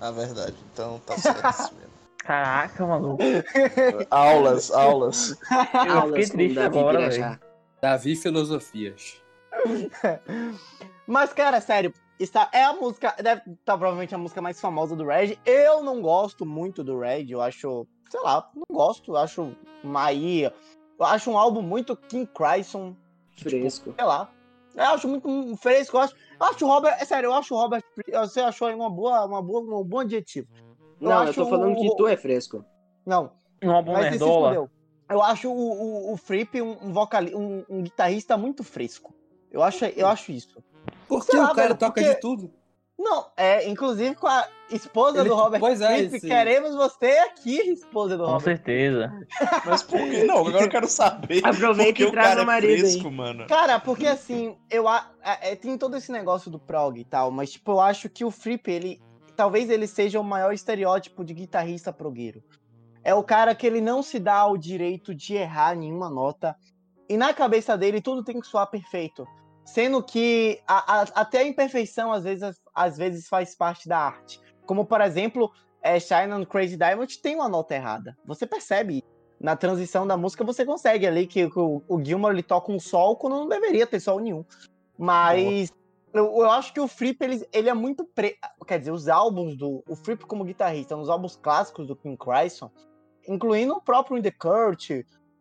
Ah, 0.00 0.10
verdade. 0.10 0.56
Então 0.72 0.98
tá 1.06 1.16
certo 1.16 1.48
isso 1.50 1.74
mesmo. 1.74 1.96
Caraca, 2.18 2.84
maluco. 2.84 3.22
aulas, 4.10 4.72
aulas. 4.72 5.36
Eu 5.86 6.08
fiquei 6.08 6.28
triste 6.28 6.58
agora, 6.58 7.08
velho. 7.08 7.38
Davi 7.80 8.16
Filosofias. 8.16 9.22
Mas, 11.06 11.32
cara, 11.32 11.60
sério, 11.60 11.92
está, 12.18 12.48
é 12.52 12.64
a 12.64 12.72
música, 12.72 13.14
deve 13.22 13.40
estar 13.42 13.54
tá, 13.64 13.78
provavelmente 13.78 14.14
a 14.14 14.18
música 14.18 14.42
mais 14.42 14.60
famosa 14.60 14.96
do 14.96 15.06
Red. 15.06 15.38
Eu 15.44 15.82
não 15.82 16.00
gosto 16.02 16.44
muito 16.44 16.82
do 16.82 16.98
Red, 16.98 17.26
eu 17.30 17.40
acho, 17.40 17.86
sei 18.10 18.20
lá, 18.20 18.50
não 18.54 18.76
gosto, 18.76 19.12
eu 19.12 19.16
acho 19.16 19.56
Maia, 19.84 20.52
eu 20.98 21.06
acho 21.06 21.30
um 21.30 21.38
álbum 21.38 21.62
muito 21.62 21.96
King 21.96 22.28
Crimson. 22.34 22.96
Tipo, 23.36 23.50
fresco. 23.50 23.90
Tipo, 23.90 23.96
sei 23.96 24.04
lá. 24.04 24.30
Eu 24.74 24.84
acho 24.84 25.08
muito 25.08 25.56
fresco, 25.56 25.96
eu 25.96 26.00
acho, 26.02 26.14
eu 26.38 26.46
acho 26.46 26.66
o 26.66 26.68
Robert, 26.68 26.96
é 27.00 27.04
sério, 27.04 27.28
eu 27.28 27.34
acho 27.34 27.54
o 27.54 27.58
Robert, 27.58 27.82
você 28.12 28.40
achou 28.40 28.68
aí 28.68 28.74
uma 28.74 28.90
boa, 28.90 29.24
uma 29.24 29.40
boa, 29.40 29.80
um 29.80 29.84
bom 29.84 30.00
adjetivo. 30.00 30.48
Eu 31.00 31.08
não, 31.08 31.24
eu 31.24 31.32
tô 31.32 31.46
falando 31.46 31.78
o, 31.78 31.80
que 31.80 31.96
tu 31.96 32.06
é 32.06 32.16
fresco. 32.16 32.64
Não. 33.04 33.32
Um 33.62 33.70
álbum 33.70 33.92
nerdola. 33.92 34.68
Eu 35.08 35.22
acho 35.22 35.50
o, 35.50 35.54
o, 35.54 36.12
o 36.12 36.16
Fripp 36.16 36.60
um, 36.60 36.76
um, 36.82 36.92
vocal, 36.92 37.22
um, 37.24 37.64
um 37.68 37.82
guitarrista 37.82 38.36
muito 38.36 38.64
fresco. 38.64 39.14
Eu 39.50 39.62
acho, 39.62 39.84
eu 39.84 40.06
acho 40.06 40.32
isso. 40.32 40.62
Porque 41.08 41.36
lá, 41.36 41.44
o 41.44 41.54
cara 41.54 41.68
velho, 41.68 41.78
toca 41.78 42.00
porque... 42.00 42.14
de 42.14 42.20
tudo. 42.20 42.52
Não, 42.98 43.26
é, 43.36 43.68
inclusive 43.68 44.14
com 44.14 44.26
a 44.26 44.48
esposa 44.70 45.20
Ele... 45.20 45.28
do 45.28 45.34
Robert 45.34 45.60
pois 45.60 45.82
é, 45.82 46.08
Fripp, 46.08 46.26
queremos 46.26 46.74
você 46.74 47.18
aqui, 47.18 47.56
esposa 47.70 48.16
do 48.16 48.24
com 48.24 48.30
Robert. 48.30 48.40
Com 48.40 48.44
certeza. 48.44 49.12
Mas 49.66 49.82
por 49.82 50.00
que 50.00 50.24
não? 50.24 50.46
Agora 50.46 50.64
eu 50.64 50.70
quero 50.70 50.88
saber. 50.88 51.40
Aproveita 51.44 52.02
e 52.02 52.10
traz 52.10 52.38
o 52.38 52.40
é 52.40 52.44
marido 52.44 52.72
é 52.72 52.78
fresco, 52.78 53.08
aí. 53.08 53.14
mano. 53.14 53.46
Cara, 53.46 53.78
porque 53.78 54.06
assim, 54.06 54.56
eu 54.70 54.86
é, 54.88 55.54
tem 55.56 55.76
todo 55.76 55.96
esse 55.96 56.10
negócio 56.10 56.50
do 56.50 56.58
prog 56.58 56.98
e 56.98 57.04
tal, 57.04 57.30
mas 57.30 57.52
tipo, 57.52 57.72
eu 57.72 57.80
acho 57.80 58.08
que 58.08 58.24
o 58.24 58.30
Fripp, 58.30 58.70
ele 58.70 59.00
talvez 59.36 59.68
ele 59.68 59.86
seja 59.86 60.18
o 60.18 60.24
maior 60.24 60.52
estereótipo 60.52 61.22
de 61.22 61.34
guitarrista 61.34 61.92
progueiro. 61.92 62.42
É 63.04 63.14
o 63.14 63.22
cara 63.22 63.54
que 63.54 63.66
ele 63.66 63.80
não 63.80 64.02
se 64.02 64.18
dá 64.18 64.46
o 64.46 64.56
direito 64.56 65.14
de 65.14 65.34
errar 65.34 65.76
nenhuma 65.76 66.08
nota. 66.08 66.56
E 67.08 67.16
na 67.16 67.32
cabeça 67.32 67.76
dele 67.76 68.00
tudo 68.00 68.24
tem 68.24 68.40
que 68.40 68.46
soar 68.46 68.66
perfeito. 68.68 69.24
Sendo 69.66 70.02
que 70.02 70.62
a, 70.66 71.00
a, 71.00 71.02
até 71.16 71.40
a 71.40 71.46
imperfeição 71.46 72.12
às 72.12 72.24
vezes, 72.24 72.58
às 72.74 72.96
vezes 72.96 73.28
faz 73.28 73.54
parte 73.54 73.88
da 73.88 73.98
arte. 73.98 74.40
Como, 74.64 74.86
por 74.86 75.00
exemplo, 75.00 75.50
é, 75.82 76.00
Shine 76.00 76.32
on 76.32 76.46
Crazy 76.46 76.76
Diamond 76.76 77.18
tem 77.18 77.34
uma 77.34 77.48
nota 77.48 77.74
errada. 77.74 78.16
Você 78.24 78.46
percebe 78.46 79.04
na 79.40 79.54
transição 79.56 80.06
da 80.06 80.16
música, 80.16 80.44
você 80.44 80.64
consegue 80.64 81.06
ali 81.06 81.26
que, 81.26 81.44
o, 81.44 81.82
o 81.86 82.02
Gilmore 82.02 82.34
ele 82.34 82.42
toca 82.42 82.72
um 82.72 82.80
sol 82.80 83.16
quando 83.16 83.36
não 83.36 83.48
deveria 83.48 83.86
ter 83.86 84.00
sol 84.00 84.20
nenhum. 84.20 84.44
Mas 84.96 85.70
eu, 86.14 86.24
eu, 86.24 86.50
acho 86.50 86.72
que 86.72 86.80
o 86.80 86.88
Fripp, 86.88 87.22
ele, 87.22 87.46
ele 87.52 87.68
é 87.68 87.74
muito. 87.74 88.04
Pre... 88.04 88.36
Quer 88.66 88.78
dizer, 88.78 88.92
os 88.92 89.08
álbuns 89.08 89.56
do. 89.56 89.84
O 89.86 89.94
Fripp 89.94 90.24
como 90.26 90.44
guitarrista, 90.44 90.96
nos 90.96 91.10
álbuns 91.10 91.36
clássicos 91.36 91.86
do 91.86 91.96
King 91.96 92.16
Crimson, 92.16 92.70
incluindo 93.28 93.74
o 93.74 93.80
próprio 93.80 94.16
In 94.16 94.22
The 94.22 94.30
Kurt, 94.30 94.90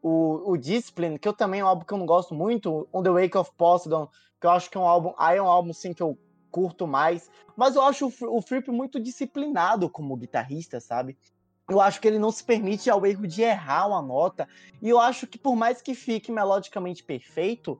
o, 0.08 0.52
o 0.52 0.56
Discipline, 0.56 1.18
que 1.18 1.28
eu 1.28 1.34
também 1.34 1.62
é 1.62 1.66
um 1.66 1.68
álbum 1.68 1.84
que 1.84 1.92
eu 1.92 1.98
não 1.98 2.06
gosto 2.06 2.36
muito, 2.36 2.88
On 2.94 3.02
The 3.02 3.10
Wake 3.10 3.36
of 3.40 3.50
Poseidon, 3.58 4.08
que 4.40 4.46
eu 4.46 4.52
acho 4.52 4.70
que 4.70 4.78
é 4.78 4.80
um 4.80 4.88
álbum. 4.88 5.16
Aí 5.18 5.40
é 5.40 5.42
um 5.42 5.48
álbum 5.48 5.74
sim 5.74 5.96
que 5.96 6.04
eu 6.04 6.16
curto 6.52 6.86
mais. 6.86 7.28
Mas 7.58 7.76
eu 7.76 7.82
acho 7.82 8.06
o, 8.06 8.38
o 8.38 8.40
Fripp 8.40 8.70
muito 8.70 9.00
disciplinado 9.00 9.90
como 9.90 10.16
guitarrista, 10.16 10.80
sabe? 10.80 11.18
Eu 11.68 11.82
acho 11.82 12.00
que 12.00 12.08
ele 12.08 12.20
não 12.20 12.30
se 12.30 12.44
permite 12.44 12.88
ao 12.88 13.04
erro 13.04 13.26
de 13.26 13.42
errar 13.42 13.88
uma 13.88 14.00
nota. 14.00 14.48
E 14.80 14.88
eu 14.88 15.00
acho 15.00 15.26
que 15.26 15.40
por 15.40 15.56
mais 15.56 15.82
que 15.82 15.96
fique 15.96 16.32
melodicamente 16.32 17.04
perfeito, 17.04 17.80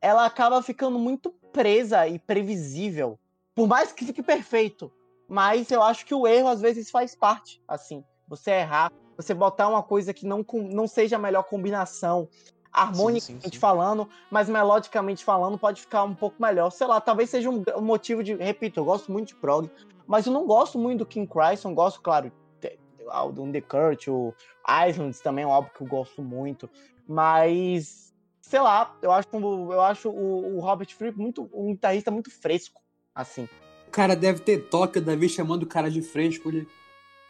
ela 0.00 0.24
acaba 0.24 0.62
ficando 0.62 0.98
muito 0.98 1.30
presa 1.52 2.08
e 2.08 2.18
previsível. 2.18 3.18
Por 3.54 3.68
mais 3.68 3.92
que 3.92 4.06
fique 4.06 4.22
perfeito. 4.22 4.90
Mas 5.28 5.70
eu 5.70 5.82
acho 5.82 6.06
que 6.06 6.14
o 6.14 6.26
erro 6.26 6.48
às 6.48 6.62
vezes 6.62 6.90
faz 6.90 7.14
parte, 7.14 7.60
assim. 7.68 8.02
Você 8.26 8.52
errar, 8.52 8.90
você 9.16 9.34
botar 9.34 9.68
uma 9.68 9.82
coisa 9.82 10.12
que 10.12 10.26
não, 10.26 10.44
não 10.70 10.86
seja 10.86 11.16
a 11.16 11.18
melhor 11.18 11.44
combinação, 11.44 12.28
harmonicamente 12.72 13.24
sim, 13.24 13.40
sim, 13.40 13.50
sim. 13.52 13.58
falando, 13.58 14.08
mas 14.30 14.48
melodicamente 14.48 15.24
falando 15.24 15.58
pode 15.58 15.80
ficar 15.80 16.04
um 16.04 16.14
pouco 16.14 16.40
melhor. 16.40 16.70
Sei 16.70 16.86
lá, 16.86 17.00
talvez 17.00 17.30
seja 17.30 17.48
um, 17.48 17.62
um, 17.76 17.80
motivo 17.80 18.22
de. 18.22 18.34
Repito, 18.34 18.80
eu 18.80 18.84
gosto 18.84 19.10
muito 19.10 19.28
de 19.28 19.34
prog, 19.36 19.70
mas 20.06 20.26
eu 20.26 20.32
não 20.32 20.46
gosto 20.46 20.78
muito 20.78 20.98
do 21.00 21.06
King 21.06 21.26
Crimson, 21.26 21.74
gosto, 21.74 22.00
claro, 22.00 22.30
do 23.32 23.52
The 23.52 23.60
Kurt, 23.60 24.08
o 24.08 24.34
Islands 24.88 25.20
também 25.20 25.44
é 25.44 25.46
um 25.46 25.52
álbum 25.52 25.70
que 25.74 25.82
eu 25.82 25.86
gosto 25.86 26.22
muito, 26.22 26.68
mas 27.06 28.12
sei 28.40 28.60
lá, 28.60 28.96
eu 29.02 29.10
acho, 29.10 29.28
eu 29.32 29.80
acho 29.80 30.08
o, 30.08 30.56
o 30.56 30.60
Robert 30.60 30.88
Fripp 30.94 31.18
muito, 31.18 31.48
um 31.52 31.72
guitarrista 31.72 32.10
muito 32.10 32.30
fresco, 32.30 32.80
assim. 33.14 33.48
O 33.88 33.90
cara 33.90 34.14
deve 34.14 34.40
ter 34.40 34.68
toque, 34.68 35.00
Davi 35.00 35.28
chamando 35.28 35.62
o 35.62 35.66
cara 35.66 35.90
de 35.90 36.02
fresco. 36.02 36.48
Ele... 36.48 36.68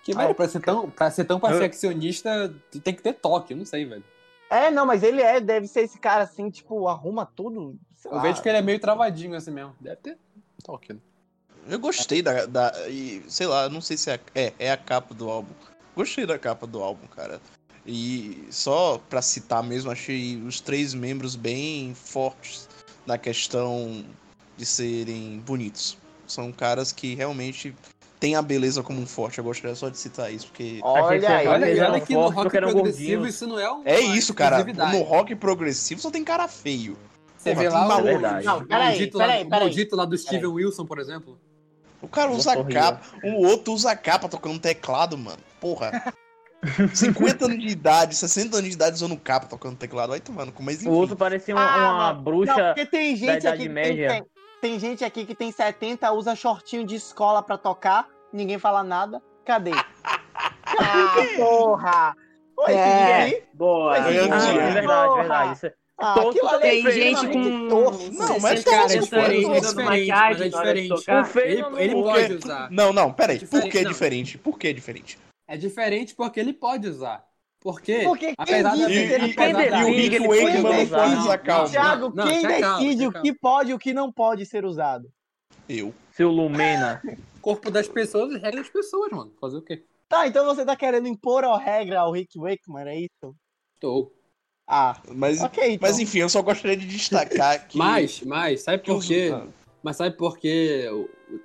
Que, 0.07 0.15
velho, 0.15 0.37
pra 0.37 0.49
ser 0.49 0.61
tão, 0.61 0.89
pra 0.89 1.11
ser 1.11 1.25
tão 1.25 1.41
perfeccionista, 1.41 2.55
tu 2.71 2.79
tem 2.79 2.95
que 2.95 3.03
ter 3.03 3.13
toque, 3.15 3.53
eu 3.53 3.57
não 3.57 3.65
sei, 3.65 3.85
velho. 3.85 4.05
É, 4.49 4.71
não, 4.71 4.87
mas 4.87 5.03
ele 5.03 5.21
é, 5.21 5.41
deve 5.41 5.67
ser 5.67 5.81
esse 5.81 5.99
cara 5.99 6.23
assim, 6.23 6.49
tipo, 6.49 6.87
arruma 6.87 7.27
tudo. 7.27 7.77
Eu 8.05 8.13
lá. 8.13 8.23
vejo 8.23 8.41
que 8.41 8.49
ele 8.49 8.59
é 8.59 8.63
meio 8.63 8.79
travadinho 8.79 9.35
assim 9.35 9.51
mesmo. 9.51 9.75
Deve 9.81 9.97
ter 9.97 10.19
toque, 10.63 10.93
né? 10.93 11.01
Eu 11.69 11.81
gostei 11.81 12.23
da, 12.23 12.47
da. 12.47 12.89
E, 12.89 13.25
sei 13.27 13.49
lá, 13.49 13.69
não 13.69 13.81
sei 13.81 13.97
se 13.97 14.09
é, 14.09 14.21
é, 14.33 14.53
é 14.61 14.71
a 14.71 14.77
capa 14.77 15.13
do 15.13 15.29
álbum. 15.29 15.53
Gostei 15.97 16.25
da 16.25 16.39
capa 16.39 16.69
do 16.69 16.81
álbum, 16.81 17.09
cara. 17.09 17.41
E 17.85 18.47
só 18.49 18.99
para 19.11 19.21
citar 19.21 19.65
mesmo, 19.65 19.91
achei 19.91 20.41
os 20.41 20.61
três 20.61 20.95
membros 20.95 21.35
bem 21.35 21.97
fortes 21.97 22.69
na 23.05 23.19
questão 23.19 24.05
de 24.57 24.65
serem 24.65 25.41
bonitos. 25.41 25.99
São 26.29 26.53
caras 26.53 26.93
que 26.93 27.17
realmente 27.17 27.75
têm 28.19 28.35
a 28.35 28.43
beleza 28.43 28.83
como 28.83 29.01
um 29.01 29.07
forte. 29.07 29.39
Eu 29.39 29.45
gostaria 29.45 29.75
só 29.75 29.89
de 29.89 29.99
citar 29.99 30.33
isso, 30.33 30.47
porque. 30.49 30.81
Olha 30.83 31.37
aí, 31.37 31.47
olha, 31.47 31.91
olha 31.91 32.01
que 32.01 32.15
no 32.15 32.29
rock 32.29 32.51
progressivo 32.51 33.27
isso 33.27 33.47
não 33.47 33.59
é 33.59 33.73
um. 33.73 33.83
É 33.85 34.01
isso, 34.01 34.35
cara. 34.35 34.65
No 34.65 35.03
rock 35.03 35.35
progressivo 35.35 36.01
só 36.01 36.11
tem 36.11 36.25
cara 36.25 36.49
feio. 36.49 36.97
Você 37.37 37.51
Porra, 37.51 37.63
vê 37.63 37.69
lá 37.69 38.03
o. 38.03 38.09
É 38.09 38.43
não, 38.43 38.65
peraí, 38.65 39.11
peraí, 39.11 39.49
maldito 39.49 39.97
lá 39.97 40.05
do 40.05 40.17
Steven 40.17 40.47
Wilson, 40.47 40.85
por 40.85 40.99
exemplo. 40.99 41.39
O 42.03 42.09
cara 42.09 42.31
usa 42.31 42.63
capa, 42.65 43.01
o 43.23 43.47
outro 43.47 43.73
usa 43.73 43.95
capa 43.97 44.29
tocando 44.29 44.59
teclado, 44.59 45.17
mano. 45.17 45.39
Porra. 45.61 46.13
50 46.95 47.45
anos 47.45 47.59
de 47.59 47.69
idade, 47.69 48.17
60 48.17 48.57
anos 48.57 48.69
de 48.69 48.75
idade 48.75 48.97
usando 48.97 49.17
capa, 49.17 49.47
tocando 49.47 49.77
teclado, 49.77 50.11
vai 50.11 50.21
tomando 50.21 50.53
com 50.53 50.63
mais 50.63 50.81
enfim. 50.81 50.89
O 50.89 50.93
outro 50.93 51.15
parecia 51.15 51.55
uma, 51.55 51.65
ah, 51.65 51.95
uma 51.95 52.15
bruxa 52.15 52.57
não, 52.57 52.65
porque 52.67 52.87
tem 52.87 53.15
gente 53.15 53.27
da 53.27 53.39
Idade 53.39 53.63
aqui 53.63 53.69
Média. 53.69 54.09
Tem, 54.09 54.23
tem, 54.23 54.31
gente 54.79 55.05
aqui 55.05 55.25
que 55.25 55.35
tem 55.35 55.51
70, 55.51 56.11
usa 56.13 56.35
shortinho 56.35 56.85
de 56.85 56.97
escola 56.97 57.43
pra 57.43 57.57
tocar, 57.57 58.09
ninguém 58.33 58.59
fala 58.59 58.83
nada. 58.83 59.23
Cadê? 59.45 59.71
ah, 60.05 61.15
porra! 61.37 62.17
Oi, 62.59 62.73
é, 62.73 63.43
boa. 63.53 63.97
É, 63.97 64.01
é 64.01 64.73
verdade, 64.73 65.15
verdade. 65.15 65.53
Isso 65.53 65.67
é... 65.67 65.75
Ah, 65.99 66.17
tem 66.61 66.91
gente 66.91 67.27
com. 67.29 67.69
Torto. 67.69 68.13
Não, 68.13 68.39
mas 68.39 68.63
cara, 68.63 68.93
é 68.93 68.99
diferente. 68.99 69.51
É 69.51 69.61
diferente, 69.61 70.11
mas 70.11 70.41
é 70.41 70.49
diferente. 70.49 71.05
Ele, 71.39 71.83
ele 71.83 71.95
pode 71.95 72.35
usar. 72.35 72.71
Não, 72.71 72.93
não, 72.93 73.13
peraí. 73.13 73.39
É 73.43 73.47
Por 73.47 73.63
que 73.63 73.79
é 73.79 73.85
diferente? 73.85 74.37
Por 74.37 74.59
que 74.59 74.69
é 74.69 74.73
diferente? 74.75 75.19
É 75.49 75.57
diferente 75.57 76.15
porque 76.15 76.39
ele 76.39 76.53
pode 76.53 76.87
usar. 76.87 77.25
Porque, 77.67 78.03
porque 78.05 78.33
apesar 78.39 78.77
quem 78.77 78.87
disse, 78.87 79.13
ele 79.13 79.35
quem 79.35 79.53
decide, 79.53 79.83
o 79.83 79.89
Rick 79.89 80.19
Wakeman 80.21 80.63
não 80.63 80.87
pode 80.87 81.43
calma. 81.43 81.69
Thiago, 81.69 82.13
não, 82.15 82.29
quem 82.29 82.43
decide 82.47 82.61
calma, 82.61 83.19
o 83.19 83.23
que 83.23 83.33
pode 83.33 83.71
e 83.73 83.75
o 83.75 83.79
que 83.81 83.93
não 83.93 84.13
pode 84.13 84.47
ser 84.47 84.65
usado? 84.65 85.11
Eu. 85.69 85.93
Seu 86.13 86.31
Lumena. 86.31 87.03
Corpo 87.43 87.69
das 87.69 87.89
pessoas 87.89 88.31
e 88.31 88.39
regra 88.39 88.61
das 88.61 88.69
pessoas, 88.69 89.11
mano. 89.11 89.35
Fazer 89.41 89.57
o 89.57 89.63
quê? 89.63 89.85
Tá, 90.09 90.29
então 90.29 90.45
você 90.45 90.65
tá 90.65 90.77
querendo 90.77 91.09
impor 91.09 91.43
a 91.43 91.59
regra 91.59 91.99
ao 91.99 92.13
Rick 92.13 92.39
Wakeman, 92.39 92.87
é 92.87 93.01
isso? 93.01 93.35
Tô. 93.81 94.13
Ah, 94.65 95.01
mas, 95.09 95.43
okay, 95.43 95.73
então. 95.73 95.89
mas 95.89 95.99
enfim, 95.99 96.19
eu 96.19 96.29
só 96.29 96.43
gostaria 96.43 96.77
de 96.77 96.87
destacar 96.87 97.67
que... 97.67 97.77
Mas, 97.77 98.23
mas, 98.23 98.63
sabe 98.63 98.85
por 98.85 99.03
quê? 99.03 99.33
Mas 99.83 99.97
sabe 99.97 100.17
por 100.17 100.39
quê? 100.39 100.89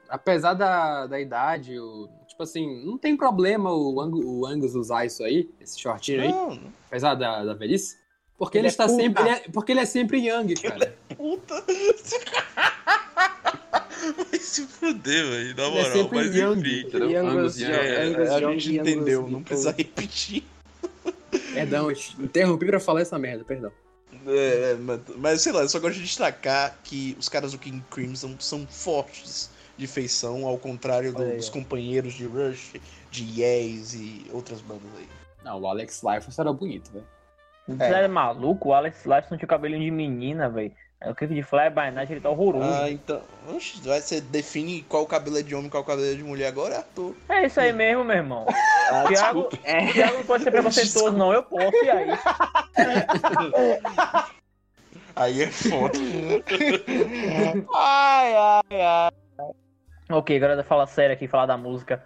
Apesar 0.08 0.54
da, 0.54 1.08
da 1.08 1.20
idade, 1.20 1.80
o, 1.80 2.08
tipo 2.42 2.44
assim, 2.44 2.84
não 2.84 2.98
tem 2.98 3.16
problema 3.16 3.72
o, 3.72 4.02
Ang 4.02 4.20
o 4.24 4.46
Angus 4.46 4.74
usar 4.76 5.06
isso 5.06 5.24
aí, 5.24 5.50
esse 5.60 5.80
shortinho 5.80 6.22
aí, 6.22 6.30
não. 6.30 6.60
apesar 6.88 7.16
da, 7.16 7.44
da 7.46 7.54
velhice. 7.54 8.00
Porque 8.38 8.58
ele, 8.58 8.68
ele 8.68 8.70
é 8.70 8.72
está 8.72 8.88
sempre. 8.90 9.22
Ele 9.22 9.30
é, 9.30 9.40
porque 9.54 9.72
ele 9.72 9.82
é 9.82 9.86
sempre 9.86 10.18
Young, 10.18 10.56
cara. 10.56 10.76
Ele 10.76 10.86
é 10.86 11.16
puta. 11.16 11.64
Vai 14.18 14.40
se 14.40 14.66
fuder, 14.66 15.30
velho. 15.30 15.56
Na 15.56 15.64
é 15.64 15.70
moral, 15.70 15.86
é 15.86 16.10
mas 16.12 16.36
young, 16.36 16.60
enfim. 16.60 17.16
Angus, 17.16 17.60
Young, 17.60 17.72
é, 17.72 18.02
Angus, 18.02 18.30
a 18.30 18.40
Young, 18.40 18.60
gente 18.60 18.80
entendeu, 18.80 19.28
não 19.28 19.44
precisa 19.44 19.72
repetir. 19.72 20.44
Perdão, 21.54 21.92
interrompi 21.92 22.66
pra 22.66 22.80
falar 22.80 23.02
essa 23.02 23.20
merda, 23.20 23.44
perdão. 23.44 23.72
É, 24.26 24.76
mas 25.18 25.42
sei 25.42 25.52
lá, 25.52 25.62
eu 25.62 25.70
só 25.70 25.80
gosto 25.80 25.98
de 25.98 26.02
destacar 26.02 26.80
que 26.84 27.16
os 27.20 27.30
caras 27.30 27.52
do 27.52 27.60
King 27.60 27.84
Crimson 27.92 28.36
são 28.40 28.66
fortes 28.66 29.52
de 29.82 29.88
feição, 29.88 30.46
ao 30.46 30.58
contrário 30.60 31.12
do, 31.12 31.36
dos 31.36 31.50
companheiros 31.50 32.14
de 32.14 32.26
Rush, 32.26 32.74
de 33.10 33.42
Yes 33.42 33.96
e 33.96 34.28
outras 34.32 34.62
bandas 34.62 34.90
aí. 34.96 35.08
Não, 35.44 35.60
o 35.60 35.68
Alex 35.68 36.04
Lifeson 36.04 36.40
era 36.40 36.54
bonito, 36.54 36.92
velho. 36.92 37.06
Você 37.68 37.84
é. 37.84 38.04
é 38.04 38.08
maluco? 38.08 38.70
O 38.70 38.74
Alex 38.74 39.06
Lifeson 39.06 39.38
tinha 39.38 39.48
cabelinho 39.48 39.84
de 39.84 39.90
menina, 39.90 40.48
velho. 40.50 40.72
O 41.04 41.16
clipe 41.16 41.34
de 41.34 41.42
Fly 41.42 41.72
by 41.72 41.90
Night 41.92 42.14
ele 42.14 42.22
tá 42.22 42.30
horroroso. 42.30 42.72
Ah, 42.72 42.92
então. 42.92 43.24
Oxe, 43.50 43.82
vai, 43.82 44.00
você 44.00 44.22
define 44.22 44.84
qual 44.84 45.04
cabelo 45.08 45.40
é 45.40 45.42
de 45.42 45.56
homem 45.56 45.66
e 45.66 45.72
qual 45.72 45.84
cabelo 45.84 46.08
é 46.08 46.14
de 46.14 46.24
mulher 46.24 46.46
agora, 46.46 46.78
Arthur. 46.78 47.16
É 47.28 47.48
isso 47.48 47.60
aí 47.60 47.74
mesmo, 47.74 48.04
meu 48.04 48.18
irmão. 48.18 48.46
Ah, 48.92 49.06
Thiago, 49.08 49.48
é. 49.64 49.88
Thiago 49.94 50.18
não 50.18 50.26
pode 50.26 50.44
ser 50.44 50.52
preconceituoso, 50.52 51.16
não. 51.16 51.32
Eu 51.32 51.44
posso, 51.44 51.74
e 51.82 51.90
aí? 51.90 52.10
aí 55.16 55.44
é 55.44 55.48
foda. 55.48 55.98
ai, 57.74 58.36
ai, 58.36 58.82
ai. 58.82 59.21
Ok, 60.14 60.36
agora 60.36 60.62
fala 60.64 60.86
sério 60.86 61.14
aqui, 61.14 61.28
falar 61.28 61.46
da 61.46 61.56
música. 61.56 62.04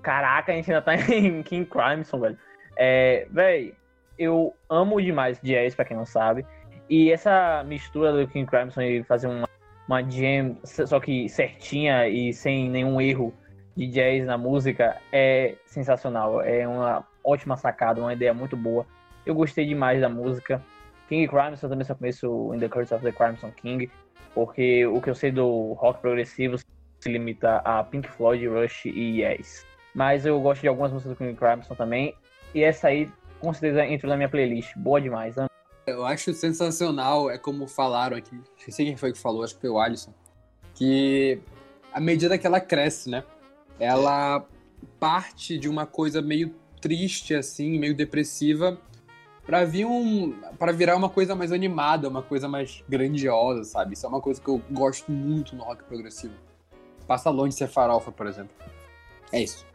Caraca, 0.00 0.52
a 0.52 0.54
gente 0.54 0.70
ainda 0.70 0.82
tá 0.82 0.94
em 1.12 1.42
King 1.42 1.66
Crimson, 1.66 2.18
velho. 2.18 2.38
É, 2.76 3.26
velho, 3.30 3.76
eu 4.18 4.54
amo 4.70 5.00
demais 5.02 5.38
jazz, 5.42 5.74
pra 5.74 5.84
quem 5.84 5.96
não 5.96 6.06
sabe. 6.06 6.46
E 6.88 7.12
essa 7.12 7.62
mistura 7.64 8.12
do 8.12 8.26
King 8.26 8.48
Crimson 8.48 8.80
e 8.82 9.04
fazer 9.04 9.26
uma, 9.26 9.48
uma 9.86 10.02
jam, 10.02 10.56
só 10.64 10.98
que 10.98 11.28
certinha 11.28 12.08
e 12.08 12.32
sem 12.32 12.70
nenhum 12.70 13.00
erro 13.00 13.34
de 13.76 13.86
jazz 13.86 14.24
na 14.26 14.38
música, 14.38 14.96
é 15.12 15.54
sensacional. 15.66 16.40
É 16.40 16.66
uma 16.66 17.06
ótima 17.22 17.56
sacada, 17.56 18.00
uma 18.00 18.12
ideia 18.12 18.32
muito 18.32 18.56
boa. 18.56 18.86
Eu 19.26 19.34
gostei 19.34 19.66
demais 19.66 20.00
da 20.00 20.08
música. 20.08 20.62
King 21.08 21.28
Crimson 21.28 21.68
também 21.68 21.84
só 21.84 21.94
conheço 21.94 22.54
In 22.54 22.58
the 22.58 22.68
Curse 22.68 22.94
of 22.94 23.04
the 23.04 23.12
Crimson 23.12 23.50
King, 23.52 23.90
porque 24.34 24.86
o 24.86 25.00
que 25.00 25.10
eu 25.10 25.14
sei 25.14 25.30
do 25.30 25.74
rock 25.74 26.00
progressivo 26.00 26.56
se 27.02 27.08
limita 27.10 27.56
a 27.64 27.82
Pink 27.82 28.08
Floyd, 28.08 28.46
Rush 28.46 28.86
e 28.86 29.22
Yes. 29.22 29.66
Mas 29.92 30.24
eu 30.24 30.40
gosto 30.40 30.62
de 30.62 30.68
algumas 30.68 30.92
músicas 30.92 31.16
do 31.16 31.18
King 31.18 31.34
Crimson 31.34 31.74
também, 31.74 32.14
e 32.54 32.62
essa 32.62 32.88
aí 32.88 33.10
com 33.40 33.52
certeza 33.52 33.84
entrou 33.84 34.08
na 34.08 34.16
minha 34.16 34.28
playlist. 34.28 34.72
Boa 34.76 35.00
demais. 35.00 35.36
Amo. 35.36 35.48
Eu 35.84 36.06
acho 36.06 36.32
sensacional, 36.32 37.28
é 37.28 37.36
como 37.36 37.66
falaram 37.66 38.16
aqui, 38.16 38.36
não 38.36 38.44
sei 38.72 38.86
quem 38.86 38.96
foi 38.96 39.12
que 39.12 39.18
falou, 39.18 39.42
acho 39.42 39.56
que 39.56 39.60
foi 39.60 39.70
o 39.70 39.80
Alisson, 39.80 40.14
que 40.74 41.40
à 41.92 41.98
medida 41.98 42.38
que 42.38 42.46
ela 42.46 42.60
cresce, 42.60 43.10
né, 43.10 43.24
ela 43.80 44.46
parte 45.00 45.58
de 45.58 45.68
uma 45.68 45.84
coisa 45.84 46.22
meio 46.22 46.54
triste, 46.80 47.34
assim, 47.34 47.80
meio 47.80 47.96
depressiva, 47.96 48.78
para 49.44 49.64
vir 49.64 49.84
um, 49.84 50.32
para 50.56 50.70
virar 50.70 50.94
uma 50.94 51.08
coisa 51.08 51.34
mais 51.34 51.50
animada, 51.50 52.08
uma 52.08 52.22
coisa 52.22 52.46
mais 52.46 52.84
grandiosa, 52.88 53.64
sabe? 53.64 53.94
Isso 53.94 54.06
é 54.06 54.08
uma 54.08 54.20
coisa 54.20 54.40
que 54.40 54.48
eu 54.48 54.62
gosto 54.70 55.10
muito 55.10 55.56
no 55.56 55.64
rock 55.64 55.82
progressivo. 55.82 56.34
Passa 57.06 57.30
longe 57.30 57.50
de 57.50 57.56
ser 57.56 57.68
farofa, 57.68 58.10
por 58.10 58.26
exemplo. 58.26 58.54
É 59.32 59.42
isso. 59.42 59.66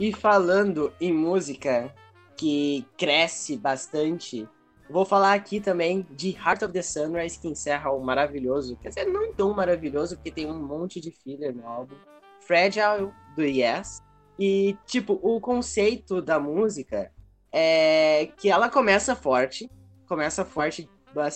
E 0.00 0.12
falando 0.12 0.92
em 1.00 1.12
música 1.12 1.94
que 2.36 2.86
cresce 2.96 3.56
bastante, 3.56 4.48
Vou 4.88 5.04
falar 5.04 5.34
aqui 5.34 5.60
também 5.60 6.06
de 6.10 6.30
Heart 6.30 6.62
of 6.62 6.72
the 6.72 6.82
Sunrise, 6.82 7.38
que 7.38 7.48
encerra 7.48 7.90
o 7.90 8.00
maravilhoso, 8.00 8.76
quer 8.76 8.90
dizer, 8.90 9.04
não 9.06 9.32
tão 9.32 9.52
maravilhoso, 9.52 10.14
porque 10.16 10.30
tem 10.30 10.46
um 10.46 10.64
monte 10.64 11.00
de 11.00 11.10
filler 11.10 11.54
no 11.54 11.66
álbum. 11.66 11.96
Fragile, 12.40 13.10
do 13.34 13.42
Yes. 13.42 14.00
E, 14.38 14.76
tipo, 14.86 15.18
o 15.22 15.40
conceito 15.40 16.22
da 16.22 16.38
música 16.38 17.10
é 17.52 18.30
que 18.36 18.48
ela 18.48 18.70
começa 18.70 19.16
forte, 19.16 19.68
começa 20.06 20.44
forte, 20.44 20.88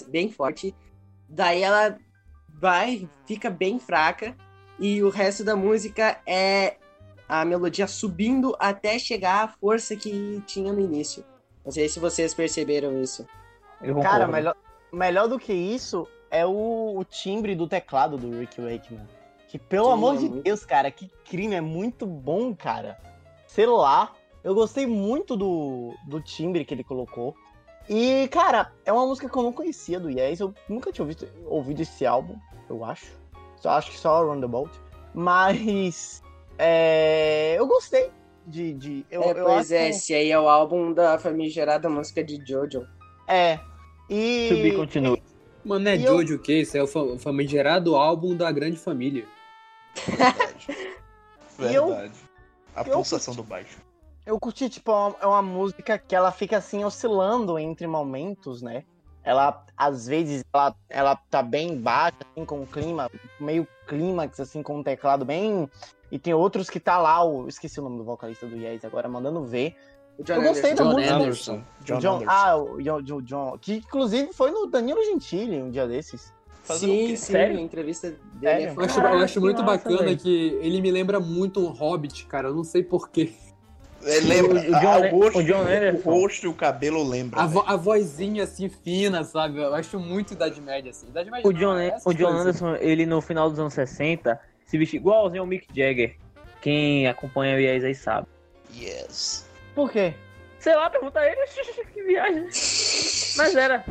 bem 0.08 0.30
forte, 0.30 0.74
daí 1.28 1.62
ela 1.62 1.98
vai, 2.48 3.08
fica 3.26 3.50
bem 3.50 3.80
fraca, 3.80 4.36
e 4.80 5.02
o 5.02 5.10
resto 5.10 5.44
da 5.44 5.54
música 5.54 6.18
é 6.26 6.76
a 7.28 7.44
melodia 7.44 7.86
subindo 7.86 8.56
até 8.58 8.98
chegar 8.98 9.44
à 9.44 9.48
força 9.48 9.94
que 9.94 10.42
tinha 10.46 10.72
no 10.72 10.80
início. 10.80 11.22
Não 11.64 11.70
sei 11.70 11.88
se 11.88 12.00
vocês 12.00 12.32
perceberam 12.32 13.00
isso. 13.00 13.26
Cara, 14.02 14.26
melhor, 14.26 14.56
melhor 14.90 15.28
do 15.28 15.38
que 15.38 15.52
isso 15.52 16.08
é 16.30 16.46
o, 16.46 16.98
o, 16.98 17.04
timbre 17.04 17.54
do 17.54 17.68
teclado 17.68 18.16
do 18.16 18.38
Rick 18.38 18.60
Wakeman. 18.60 19.06
Que, 19.48 19.58
pelo 19.58 19.86
Sim, 19.86 19.92
amor 19.92 20.14
é 20.14 20.18
de 20.18 20.28
muito... 20.28 20.42
Deus, 20.42 20.64
cara, 20.64 20.90
que 20.90 21.10
crime, 21.28 21.54
é 21.54 21.60
muito 21.60 22.06
bom, 22.06 22.54
cara. 22.54 22.98
Sei 23.46 23.66
lá, 23.66 24.14
eu 24.42 24.54
gostei 24.54 24.86
muito 24.86 25.36
do, 25.36 25.94
do 26.06 26.20
timbre 26.22 26.64
que 26.64 26.72
ele 26.72 26.84
colocou. 26.84 27.34
E, 27.88 28.28
cara, 28.28 28.72
é 28.84 28.92
uma 28.92 29.06
música 29.06 29.28
que 29.28 29.36
eu 29.36 29.42
não 29.42 29.52
conhecia 29.52 30.00
do 30.00 30.08
Yes. 30.08 30.40
Eu 30.40 30.54
nunca 30.68 30.90
tinha 30.90 31.04
ouvido, 31.04 31.28
ouvido 31.46 31.82
esse 31.82 32.06
álbum, 32.06 32.36
eu 32.68 32.84
acho. 32.84 33.19
Só 33.60 33.70
acho 33.70 33.90
que 33.90 33.98
só 33.98 34.24
Roundabout. 34.24 34.70
Mas 35.14 36.22
é, 36.58 37.54
eu 37.58 37.66
gostei 37.66 38.10
de. 38.46 38.74
de 38.74 39.06
eu, 39.10 39.22
é, 39.22 39.34
pois 39.34 39.70
é, 39.70 39.84
que... 39.84 39.90
esse 39.90 40.14
aí 40.14 40.30
é 40.30 40.38
o 40.38 40.48
álbum 40.48 40.92
da 40.92 41.18
famigerada 41.18 41.88
música 41.88 42.24
de 42.24 42.42
Jojo. 42.44 42.86
É, 43.28 43.60
e. 44.08 44.48
Subir 44.48 44.76
continua. 44.76 45.18
Mano, 45.64 45.88
é 45.88 45.98
Jojo 45.98 46.34
eu... 46.34 46.36
o 46.36 46.40
que? 46.40 46.60
Isso 46.60 46.76
é 46.76 46.82
o 46.82 47.18
famigerado 47.18 47.94
álbum 47.94 48.34
da 48.34 48.50
grande 48.50 48.78
família. 48.78 49.24
Verdade. 50.06 50.66
Verdade. 51.58 52.14
Eu... 52.16 52.30
A 52.74 52.84
pulsação 52.84 53.34
do 53.34 53.42
baixo. 53.42 53.78
Eu 54.24 54.38
curti, 54.38 54.68
tipo, 54.68 54.92
é 55.20 55.26
uma 55.26 55.42
música 55.42 55.98
que 55.98 56.14
ela 56.14 56.30
fica 56.30 56.58
assim 56.58 56.84
oscilando 56.84 57.58
entre 57.58 57.86
momentos, 57.86 58.62
né? 58.62 58.84
Ela, 59.30 59.64
às 59.76 60.08
vezes, 60.08 60.44
ela, 60.52 60.74
ela 60.88 61.14
tá 61.30 61.40
bem 61.40 61.80
baixa, 61.80 62.16
assim, 62.32 62.44
com 62.44 62.62
o 62.62 62.66
clima, 62.66 63.08
meio 63.38 63.64
clímax, 63.86 64.40
assim, 64.40 64.60
com 64.60 64.78
um 64.78 64.82
teclado 64.82 65.24
bem. 65.24 65.70
E 66.10 66.18
tem 66.18 66.34
outros 66.34 66.68
que 66.68 66.80
tá 66.80 66.98
lá, 66.98 67.22
o... 67.22 67.46
esqueci 67.46 67.78
o 67.78 67.84
nome 67.84 67.98
do 67.98 68.02
vocalista 68.02 68.44
do 68.48 68.56
Yes 68.56 68.84
agora, 68.84 69.08
mandando 69.08 69.44
ver. 69.44 69.76
Eu 70.18 70.42
gostei 70.42 70.74
da 70.74 70.84
música. 70.84 71.14
Anderson. 71.14 71.62
John, 71.84 71.98
John 72.00 72.16
Anderson. 72.16 72.32
Ah, 72.32 72.56
o 72.56 72.82
John, 72.82 73.22
John, 73.22 73.58
que 73.60 73.74
inclusive 73.74 74.32
foi 74.32 74.50
no 74.50 74.66
Danilo 74.66 75.00
Gentili 75.04 75.62
um 75.62 75.70
dia 75.70 75.86
desses. 75.86 76.32
sim, 76.64 77.14
sim, 77.14 77.16
Sério? 77.16 77.56
a 77.56 77.60
entrevista 77.60 78.12
dele. 78.34 78.64
É 78.64 78.74
eu 78.76 78.80
acho, 78.82 79.00
eu 79.00 79.18
acho 79.20 79.40
muito 79.40 79.62
bacana 79.62 80.02
véio. 80.06 80.18
que 80.18 80.58
ele 80.60 80.80
me 80.80 80.90
lembra 80.90 81.20
muito 81.20 81.60
um 81.60 81.68
Hobbit, 81.68 82.26
cara. 82.26 82.48
Eu 82.48 82.54
não 82.54 82.64
sei 82.64 82.82
porquê. 82.82 83.32
É, 84.04 84.20
lembra, 84.20 84.60
o, 84.60 84.80
John, 84.80 84.88
ah, 84.88 84.98
o, 84.98 85.20
rosto, 85.20 85.38
o, 85.38 85.42
John 85.44 85.64
o 85.94 86.00
rosto 86.00 86.46
e 86.46 86.48
o 86.48 86.54
cabelo 86.54 87.06
lembra. 87.06 87.42
A, 87.42 87.46
vo, 87.46 87.62
a 87.66 87.76
vozinha 87.76 88.44
assim 88.44 88.68
fina, 88.68 89.22
sabe? 89.24 89.58
Eu 89.60 89.74
acho 89.74 89.98
muito 89.98 90.32
Idade 90.32 90.60
Média 90.60 90.90
assim. 90.90 91.06
Idade 91.08 91.30
Média 91.30 91.46
o 91.46 91.52
John, 91.52 91.74
não, 91.74 91.98
o 92.04 92.14
John 92.14 92.28
Anderson, 92.28 92.76
ele 92.76 93.04
no 93.04 93.20
final 93.20 93.50
dos 93.50 93.58
anos 93.58 93.74
60 93.74 94.40
se 94.66 94.78
vestiu 94.78 95.00
igualzinho 95.00 95.42
ao 95.42 95.46
Mick 95.46 95.66
Jagger. 95.74 96.16
Quem 96.62 97.06
acompanha 97.08 97.56
o 97.56 97.58
Yes 97.58 97.84
aí 97.84 97.94
sabe. 97.94 98.26
Yes. 98.74 99.46
Por 99.74 99.90
quê? 99.90 100.14
Sei 100.58 100.74
lá, 100.74 100.88
pergunta 100.90 101.20
ele. 101.20 101.40
que 101.92 102.02
viagem. 102.02 102.44
Mas 102.44 103.56
era. 103.56 103.84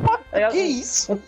que 0.50 0.58
isso? 0.58 1.12
Um, 1.12 1.20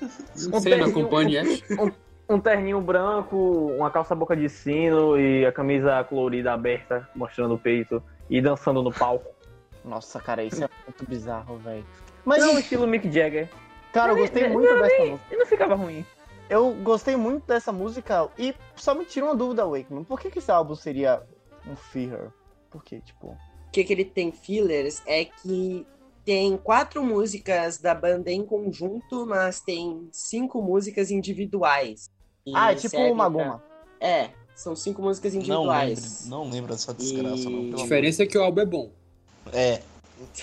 não 0.51 0.59
um 0.59 0.61
sei, 0.61 0.73
terninho, 0.73 0.91
acompanha. 0.91 1.43
Um, 1.79 2.35
um, 2.35 2.41
terninho 2.41 2.81
branco, 2.81 3.75
uma 3.77 3.91
calça 3.91 4.15
boca 4.15 4.37
de 4.37 4.49
sino 4.49 5.19
e 5.19 5.45
a 5.45 5.53
camisa 5.53 6.03
colorida 6.05 6.53
aberta, 6.53 7.09
mostrando 7.15 7.55
o 7.55 7.59
peito 7.59 8.03
e 8.37 8.41
dançando 8.41 8.83
no 8.83 8.93
palco. 8.93 9.31
Nossa, 9.85 10.21
cara, 10.21 10.43
isso 10.43 10.65
é 10.65 10.69
muito 10.87 11.09
bizarro, 11.09 11.59
velho. 11.59 11.85
Mas 12.25 12.45
não, 12.45 12.59
estilo 12.59 12.87
Mick 12.87 13.11
Jagger. 13.11 13.49
Cara, 13.93 14.13
eu 14.13 14.17
gostei 14.17 14.49
muito 14.49 14.71
não, 14.71 14.81
dessa 14.81 15.05
música. 15.05 15.21
E 15.31 15.37
não 15.37 15.47
ficava 15.47 15.75
ruim. 15.75 16.07
Eu 16.49 16.73
gostei 16.83 17.17
muito 17.17 17.47
dessa 17.47 17.73
música 17.73 18.29
e 18.39 18.55
só 18.75 18.95
me 18.95 19.05
tira 19.05 19.27
uma 19.27 19.35
dúvida, 19.35 19.67
Wakeman. 19.67 20.05
Por 20.05 20.19
que, 20.19 20.31
que 20.31 20.39
esse 20.39 20.51
álbum 20.51 20.75
seria 20.75 21.23
um 21.67 21.77
Fear? 21.77 22.33
Por 22.71 22.83
quê, 22.83 23.01
tipo 23.01 23.37
que, 23.73 23.83
que 23.83 23.93
ele 23.93 24.05
tem 24.05 24.31
fillers 24.31 25.03
é 25.07 25.25
que 25.25 25.87
tem 26.25 26.57
quatro 26.57 27.03
músicas 27.03 27.79
da 27.79 27.95
banda 27.95 28.31
em 28.31 28.45
conjunto, 28.45 29.27
mas 29.27 29.61
tem 29.61 30.09
cinco 30.13 30.61
músicas 30.61 31.11
individuais. 31.11 32.11
Ah, 32.55 32.73
é 32.73 32.75
tipo 32.77 32.99
uma 32.99 33.29
goma. 33.29 33.65
É, 33.99 34.31
são 34.55 34.77
cinco 34.77 35.03
músicas 35.03 35.35
individuais. 35.35 36.25
Não 36.27 36.43
lembro, 36.43 36.47
não 36.47 36.51
lembro 36.53 36.73
dessa 36.73 36.95
desgraça, 36.95 37.43
e... 37.43 37.71
não. 37.71 37.79
A 37.79 37.83
diferença 37.83 38.23
é 38.23 38.27
que 38.27 38.39
o 38.39 38.43
álbum 38.43 38.61
é 38.61 38.67
bom. 38.67 38.91
É. 39.53 39.83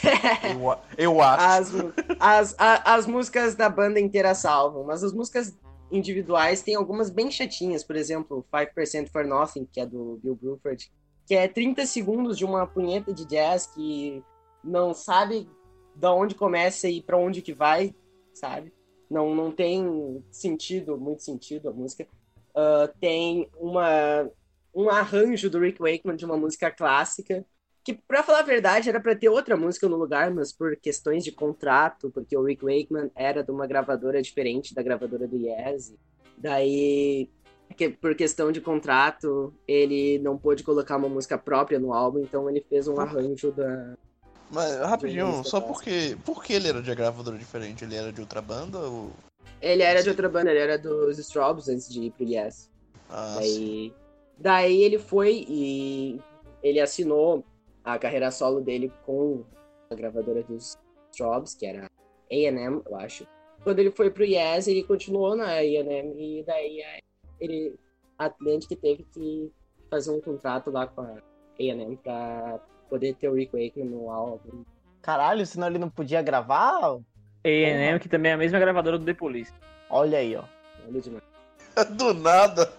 eu, 0.51 0.77
eu 0.97 1.21
acho. 1.21 1.43
As, 1.43 1.73
as, 2.19 2.55
as, 2.57 2.81
as 2.85 3.07
músicas 3.07 3.55
da 3.55 3.69
banda 3.69 3.99
inteira 3.99 4.35
salvam, 4.35 4.83
mas 4.83 5.03
as 5.03 5.13
músicas 5.13 5.53
individuais 5.91 6.61
tem 6.61 6.75
algumas 6.75 7.09
bem 7.09 7.31
chatinhas, 7.31 7.83
por 7.83 7.95
exemplo, 7.95 8.45
5% 8.53 9.09
for 9.09 9.25
Nothing, 9.25 9.67
que 9.71 9.79
é 9.79 9.85
do 9.85 10.19
Bill 10.21 10.35
Bruford, 10.35 10.91
que 11.25 11.35
é 11.35 11.47
30 11.47 11.85
segundos 11.85 12.37
de 12.37 12.45
uma 12.45 12.67
punheta 12.67 13.13
de 13.13 13.25
jazz 13.25 13.67
que 13.67 14.23
não 14.63 14.93
sabe 14.93 15.49
da 15.95 16.13
onde 16.13 16.35
começa 16.35 16.87
e 16.87 17.01
para 17.01 17.17
onde 17.17 17.41
que 17.41 17.53
vai, 17.53 17.93
sabe? 18.33 18.73
Não, 19.09 19.33
não 19.33 19.51
tem 19.51 20.23
sentido, 20.31 20.97
muito 20.97 21.23
sentido 21.23 21.69
a 21.69 21.73
música. 21.73 22.07
Uh, 22.49 22.91
tem 22.99 23.49
uma, 23.57 24.29
um 24.73 24.89
arranjo 24.89 25.49
do 25.49 25.59
Rick 25.59 25.81
Wakeman 25.81 26.15
de 26.15 26.25
uma 26.25 26.37
música 26.37 26.71
clássica, 26.71 27.45
que, 27.83 27.93
para 27.93 28.23
falar 28.23 28.39
a 28.39 28.43
verdade, 28.43 28.89
era 28.89 28.99
para 28.99 29.15
ter 29.15 29.29
outra 29.29 29.55
música 29.55 29.87
no 29.87 29.95
lugar, 29.95 30.31
mas 30.31 30.51
por 30.51 30.75
questões 30.75 31.23
de 31.23 31.31
contrato, 31.31 32.11
porque 32.11 32.37
o 32.37 32.43
Rick 32.43 32.63
Wakeman 32.63 33.09
era 33.15 33.43
de 33.43 33.51
uma 33.51 33.65
gravadora 33.65 34.21
diferente 34.21 34.75
da 34.75 34.83
gravadora 34.83 35.27
do 35.27 35.37
Yes. 35.37 35.93
Daí, 36.37 37.29
que, 37.75 37.89
por 37.89 38.15
questão 38.15 38.51
de 38.51 38.61
contrato, 38.61 39.53
ele 39.67 40.19
não 40.19 40.37
pôde 40.37 40.63
colocar 40.63 40.97
uma 40.97 41.09
música 41.09 41.37
própria 41.37 41.79
no 41.79 41.93
álbum, 41.93 42.19
então 42.19 42.49
ele 42.49 42.63
fez 42.69 42.87
um 42.87 42.99
arranjo 42.99 43.51
da. 43.51 43.95
Mas, 44.51 44.77
rapidinho, 44.79 45.43
só 45.43 45.61
porque. 45.61 46.17
Por 46.25 46.43
que 46.43 46.53
ele 46.53 46.67
era 46.67 46.81
de 46.81 46.93
gravadora 46.93 47.37
diferente? 47.37 47.83
Ele 47.83 47.95
era 47.95 48.11
de 48.11 48.21
outra 48.21 48.41
banda 48.41 48.79
ou. 48.79 49.11
Ele 49.61 49.83
era 49.83 50.01
de 50.01 50.09
outra 50.09 50.29
banda, 50.29 50.51
ele 50.51 50.59
era 50.59 50.77
dos 50.77 51.17
Strobes 51.17 51.67
antes 51.67 51.89
de 51.89 52.03
ir 52.03 52.11
pro 52.11 52.25
Yes. 52.25 52.69
Ah, 53.09 53.35
daí, 53.35 53.47
sim. 53.47 53.93
daí 54.37 54.83
ele 54.83 54.99
foi 54.99 55.45
e 55.47 56.19
ele 56.63 56.79
assinou 56.79 57.43
a 57.83 57.97
carreira 57.97 58.31
solo 58.31 58.61
dele 58.61 58.91
com 59.05 59.43
a 59.89 59.95
gravadora 59.95 60.43
dos 60.43 60.77
Strobes, 61.11 61.55
que 61.55 61.65
era 61.65 61.89
A&M, 62.31 62.81
eu 62.85 62.95
acho. 62.97 63.27
Quando 63.63 63.79
ele 63.79 63.91
foi 63.91 64.09
pro 64.09 64.23
Yes, 64.23 64.67
ele 64.67 64.83
continuou 64.83 65.35
na 65.35 65.55
A&M 65.55 66.39
e 66.39 66.43
daí 66.43 66.81
ele 67.39 67.75
a 68.17 68.25
Atlantic 68.25 68.79
teve 68.79 69.03
que 69.13 69.51
fazer 69.89 70.11
um 70.11 70.21
contrato 70.21 70.69
lá 70.69 70.87
com 70.87 71.01
a 71.01 71.17
A&M 71.59 71.97
pra 71.97 72.59
poder 72.89 73.15
ter 73.15 73.29
o 73.29 73.33
Rick 73.33 73.53
Wakeman 73.53 73.89
no 73.89 74.11
álbum. 74.11 74.63
Caralho, 75.01 75.45
senão 75.45 75.67
ele 75.67 75.77
não 75.77 75.89
podia 75.89 76.21
gravar? 76.21 76.99
A&M, 77.43 77.99
que 77.99 78.09
também 78.09 78.31
é 78.31 78.35
a 78.35 78.37
mesma 78.37 78.59
gravadora 78.59 78.97
do 78.97 79.05
The 79.05 79.13
Police. 79.13 79.53
Olha 79.89 80.19
aí, 80.19 80.35
ó. 80.35 80.43
Do 81.91 82.13
nada. 82.13 82.71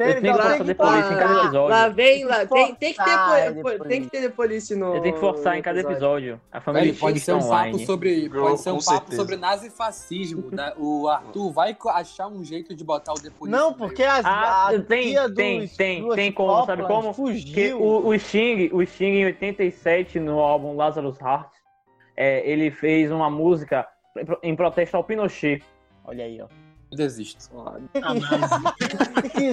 Eu 0.00 0.20
tenho 0.20 0.34
que 0.34 0.42
forçar 0.42 0.64
The 0.64 0.74
Police 0.74 1.12
em 1.12 1.16
cada 1.16 1.34
episódio. 1.40 1.68
Lá 1.68 1.88
vem, 1.88 2.24
lá, 2.24 2.46
tem, 2.46 2.74
tem, 2.74 2.94
que 2.94 3.04
ter, 3.04 3.88
tem 3.88 4.02
que 4.02 4.10
ter 4.10 4.22
The 4.22 4.28
Police 4.30 4.74
no. 4.74 4.96
Eu 4.96 5.02
tenho 5.02 5.14
que 5.14 5.20
forçar 5.20 5.58
em 5.58 5.62
cada 5.62 5.80
episódio. 5.80 6.40
A 6.50 6.60
família 6.60 6.94
pode 6.94 7.20
ser 7.20 7.34
um 7.34 7.46
papo 7.46 7.78
sobre 7.80 8.28
Pode 8.30 8.60
ser 8.60 8.70
um 8.70 8.78
papo 8.78 9.14
sobre 9.14 9.36
nazifascismo. 9.36 10.48
Né? 10.50 10.72
O 10.78 11.06
Arthur 11.06 11.52
vai 11.52 11.76
achar 11.88 12.28
um 12.28 12.42
jeito 12.42 12.74
de 12.74 12.82
botar 12.82 13.12
o 13.12 13.20
The 13.20 13.30
Police. 13.30 13.56
Não, 13.56 13.74
porque 13.74 14.02
as, 14.02 14.24
ah, 14.24 14.68
a 14.68 14.80
tem, 14.80 15.14
tem, 15.34 15.68
tem, 15.68 16.08
tem 16.08 16.32
como, 16.32 16.64
sabe 16.64 16.82
como? 16.84 17.12
Fugiu. 17.12 17.80
O, 17.80 18.08
o, 18.08 18.18
Sting, 18.18 18.70
o 18.72 18.84
Sting 18.86 19.04
em 19.04 19.24
87 19.26 20.18
no 20.18 20.38
álbum 20.38 20.74
Lazarus 20.76 21.20
Heart, 21.20 21.50
é, 22.20 22.46
ele 22.46 22.70
fez 22.70 23.10
uma 23.10 23.30
música 23.30 23.88
em 24.42 24.54
protesto 24.54 24.94
ao 24.94 25.02
Pinochet. 25.02 25.64
Olha 26.04 26.26
aí, 26.26 26.38
ó. 26.42 26.48
Eu 26.90 26.96
desisto. 26.98 27.44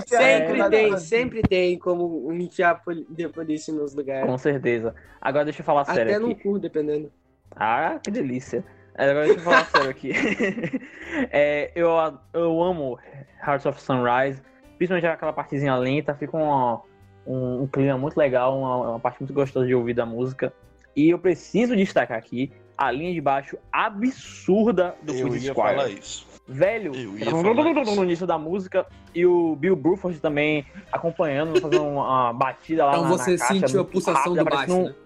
sempre 0.05 0.59
é, 0.59 0.70
tem, 0.70 0.97
sempre 0.97 1.41
tem 1.43 1.80
como 1.80 2.30
enfiar 2.34 2.84
The 3.15 3.30
Police 3.30 3.72
nos 3.72 3.95
lugares. 3.95 4.30
Com 4.30 4.38
certeza. 4.38 4.93
Agora 5.22 5.45
deixa 5.45 5.61
eu 5.61 5.65
falar 5.65 5.84
Até 5.84 5.93
sério. 5.93 6.11
Até 6.11 6.20
no 6.20 6.36
cu, 6.36 6.59
dependendo. 6.59 7.09
Ah, 7.55 7.97
que 8.03 8.11
delícia. 8.11 8.65
Agora 8.95 9.28
deixa 9.28 9.39
eu 9.39 9.43
falar 9.43 9.65
sério 9.72 9.89
aqui. 9.89 10.11
é, 11.32 11.72
eu, 11.74 11.91
eu 12.34 12.61
amo 12.61 12.99
Hearts 13.41 13.65
of 13.65 13.82
Sunrise, 13.82 14.41
principalmente 14.78 15.07
aquela 15.07 15.32
partezinha 15.32 15.78
lenta, 15.78 16.13
fica 16.15 16.36
um, 16.36 16.82
um, 17.26 17.61
um 17.61 17.68
clima 17.68 17.97
muito 17.97 18.18
legal, 18.18 18.59
uma, 18.59 18.89
uma 18.89 18.99
parte 18.99 19.22
muito 19.22 19.34
gostosa 19.34 19.65
de 19.65 19.74
ouvir 19.74 19.93
da 19.93 20.05
música. 20.05 20.51
E 20.97 21.11
eu 21.11 21.19
preciso 21.19 21.75
destacar 21.75 22.17
aqui 22.17 22.51
a 22.75 22.91
linha 22.91 23.13
de 23.13 23.21
baixo 23.21 23.55
absurda 23.71 24.95
do 25.03 25.13
Eu 25.13 25.27
ia 25.35 25.53
Squire. 25.53 25.53
falar 25.53 25.89
isso. 25.89 26.25
Velho, 26.47 26.91
no 26.93 28.03
início 28.03 28.25
da 28.25 28.37
música, 28.39 28.87
e 29.13 29.23
o 29.23 29.55
Bill 29.55 29.75
Bruford 29.75 30.19
também 30.19 30.65
acompanhando, 30.91 31.61
fazendo 31.61 31.83
uma 31.83 32.33
batida 32.33 32.85
lá 32.85 32.91
então 32.91 33.03
na 33.03 33.13
Então 33.13 33.17
você 33.17 33.37
sentiu 33.37 33.81
a 33.81 33.85
pulsação 33.85 34.33
rápida, 34.33 34.43
do 34.43 34.49
baixo, 34.49 34.73
um... 34.73 34.83
né? 34.85 34.95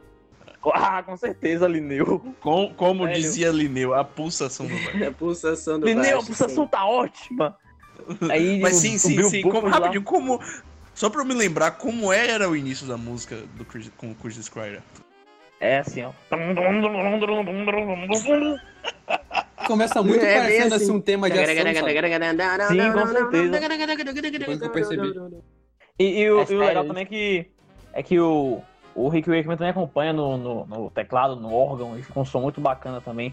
Ah, 0.73 1.01
com 1.01 1.17
certeza, 1.17 1.67
Lineu. 1.67 2.23
Com, 2.39 2.71
como 2.75 3.05
Velho. 3.05 3.15
dizia 3.15 3.49
Lineu, 3.49 3.95
a 3.95 4.03
pulsação 4.03 4.67
do 4.67 4.75
baixo. 4.75 5.03
a 5.09 5.11
pulsação 5.11 5.79
do 5.79 5.87
Lineu, 5.87 6.03
baixo, 6.03 6.19
a 6.19 6.23
pulsação 6.23 6.63
sim. 6.65 6.69
tá 6.69 6.85
ótima. 6.85 7.57
Aí, 8.29 8.61
Mas 8.61 8.75
sim, 8.75 8.97
sim, 8.97 9.21
sim. 9.23 9.41
Como, 9.41 9.67
rapidinho, 9.67 10.03
como... 10.03 10.39
Só 10.93 11.09
pra 11.09 11.21
eu 11.21 11.25
me 11.25 11.33
lembrar 11.33 11.71
como 11.71 12.13
era 12.13 12.47
o 12.47 12.55
início 12.55 12.85
da 12.85 12.95
música 12.95 13.37
do 13.55 13.65
Chris, 13.65 13.91
com 13.97 14.11
o 14.11 14.15
Chris 14.15 14.35
Squire. 14.35 14.81
É 15.61 15.77
assim, 15.77 16.03
ó. 16.03 16.11
Começa 19.67 20.01
muito 20.01 20.25
é, 20.25 20.39
parecendo 20.39 20.73
assim, 20.73 20.85
assim, 20.85 20.91
um 20.91 20.99
tema 20.99 21.29
de 21.29 21.37
ação, 21.37 21.87
Sim, 22.67 22.91
com 22.91 23.07
certeza. 23.07 23.59
Depois 24.39 24.59
que 24.59 24.65
eu 24.65 24.71
percebi. 24.71 25.13
E, 25.99 26.21
e, 26.21 26.31
o, 26.31 26.43
e 26.49 26.55
o 26.55 26.59
legal 26.59 26.83
também 26.83 27.03
é 27.03 27.05
que, 27.05 27.51
é 27.93 28.01
que 28.01 28.19
o, 28.19 28.59
o 28.95 29.07
Rick 29.07 29.29
Wakeman 29.29 29.55
também 29.55 29.69
acompanha 29.69 30.11
no, 30.11 30.35
no, 30.35 30.65
no, 30.65 30.89
teclado, 30.89 31.35
no 31.35 31.53
órgão, 31.53 31.95
e 31.95 32.01
fica 32.01 32.19
um 32.19 32.25
som 32.25 32.41
muito 32.41 32.59
bacana 32.59 32.99
também. 32.99 33.31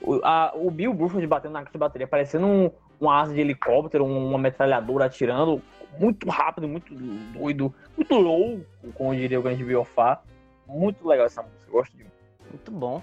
O, 0.00 0.14
a, 0.24 0.52
o 0.54 0.70
Bill 0.70 0.94
Bruford 0.94 1.26
batendo 1.26 1.52
na 1.52 1.58
caixa 1.60 1.72
de 1.72 1.78
bateria, 1.78 2.06
parecendo 2.06 2.46
um, 2.46 2.70
um 2.98 3.10
asa 3.10 3.34
de 3.34 3.40
helicóptero, 3.40 4.06
uma 4.06 4.38
metralhadora 4.38 5.04
atirando, 5.04 5.60
muito 5.98 6.26
rápido, 6.30 6.66
muito 6.66 6.94
doido, 6.94 7.74
muito 7.94 8.14
louco, 8.14 8.64
como 8.94 9.14
diria 9.14 9.38
o 9.38 9.42
grande 9.42 9.62
Biofá. 9.62 10.22
Muito 10.66 11.06
legal 11.06 11.26
essa 11.26 11.42
música, 11.42 11.55
eu 11.66 11.72
gosto 11.72 11.96
de 11.96 12.06
Muito 12.50 12.70
bom. 12.70 13.02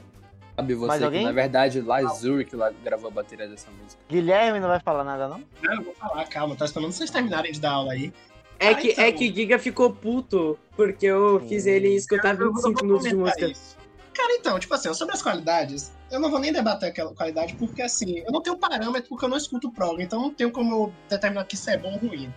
Sabe 0.55 0.75
você 0.75 0.87
Mas 0.87 0.99
que, 0.99 1.05
alguém? 1.05 1.23
na 1.23 1.31
verdade, 1.31 1.81
lá 1.81 2.03
Zurich 2.13 2.55
lá 2.55 2.71
gravou 2.83 3.09
a 3.09 3.13
bateria 3.13 3.47
dessa 3.47 3.71
música. 3.71 4.01
Guilherme 4.07 4.59
não 4.59 4.67
vai 4.67 4.79
falar 4.79 5.03
nada, 5.03 5.27
não? 5.27 5.41
Não, 5.61 5.73
eu 5.73 5.83
vou 5.83 5.95
falar, 5.95 6.25
calma, 6.27 6.55
tá 6.55 6.65
esperando 6.65 6.91
vocês 6.91 7.09
terminarem 7.09 7.51
de 7.51 7.59
dar 7.59 7.71
aula 7.71 7.93
aí. 7.93 8.13
É, 8.59 8.75
que, 8.75 8.91
então... 8.91 9.03
é 9.03 9.11
que 9.11 9.33
Giga 9.33 9.57
ficou 9.57 9.91
puto, 9.91 10.57
porque 10.75 11.07
eu 11.07 11.39
Sim. 11.41 11.47
fiz 11.49 11.65
ele 11.65 11.89
escutar 11.95 12.35
25 12.35 12.85
minutos 12.85 13.09
de 13.09 13.15
música. 13.15 13.47
Isso. 13.47 13.75
Cara, 14.13 14.33
então, 14.33 14.59
tipo 14.59 14.73
assim, 14.75 14.93
sobre 14.93 15.15
as 15.15 15.23
qualidades, 15.23 15.91
eu 16.11 16.19
não 16.19 16.29
vou 16.29 16.39
nem 16.39 16.53
debater 16.53 16.89
aquela 16.89 17.13
qualidade, 17.15 17.55
porque 17.55 17.81
assim, 17.81 18.19
eu 18.19 18.31
não 18.31 18.41
tenho 18.41 18.55
parâmetro 18.55 19.09
porque 19.09 19.25
eu 19.25 19.29
não 19.29 19.37
escuto 19.37 19.71
prog, 19.71 20.01
então 20.01 20.21
não 20.21 20.31
tenho 20.31 20.51
como 20.51 20.71
eu 20.71 20.93
determinar 21.09 21.45
que 21.45 21.55
isso 21.55 21.69
é 21.69 21.77
bom 21.77 21.93
ou 21.93 22.09
ruim. 22.09 22.31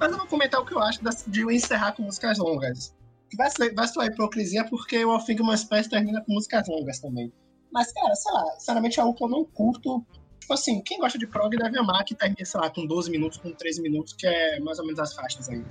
Mas 0.00 0.10
eu 0.10 0.18
vou 0.18 0.26
comentar 0.26 0.60
o 0.60 0.66
que 0.66 0.74
eu 0.74 0.80
acho 0.80 1.00
de 1.28 1.42
encerrar 1.54 1.92
com 1.92 2.02
músicas 2.02 2.38
longas. 2.38 2.92
Vai, 3.36 3.50
vai 3.70 3.88
soar 3.88 4.06
hipocrisia 4.06 4.64
porque 4.68 5.04
o 5.04 5.10
All 5.10 5.24
Things 5.24 5.40
Must 5.40 5.68
Pass 5.68 5.88
termina 5.88 6.22
com 6.24 6.32
músicas 6.32 6.68
longas 6.68 6.98
também. 6.98 7.32
Mas, 7.72 7.92
cara, 7.92 8.14
sei 8.14 8.32
lá, 8.32 8.44
sinceramente 8.58 9.00
é 9.00 9.02
algo 9.02 9.16
que 9.16 9.24
eu 9.24 9.28
não 9.28 9.44
curto. 9.44 10.04
Tipo 10.40 10.52
assim, 10.52 10.82
quem 10.82 10.98
gosta 10.98 11.18
de 11.18 11.26
prog 11.26 11.56
deve 11.56 11.78
amar 11.78 12.04
que 12.04 12.14
termina, 12.14 12.44
sei 12.44 12.60
lá, 12.60 12.68
com 12.68 12.86
12 12.86 13.10
minutos, 13.10 13.38
com 13.38 13.52
13 13.52 13.80
minutos, 13.80 14.12
que 14.12 14.26
é 14.26 14.60
mais 14.60 14.78
ou 14.78 14.84
menos 14.84 15.00
as 15.00 15.14
faixas 15.14 15.48
aí. 15.48 15.64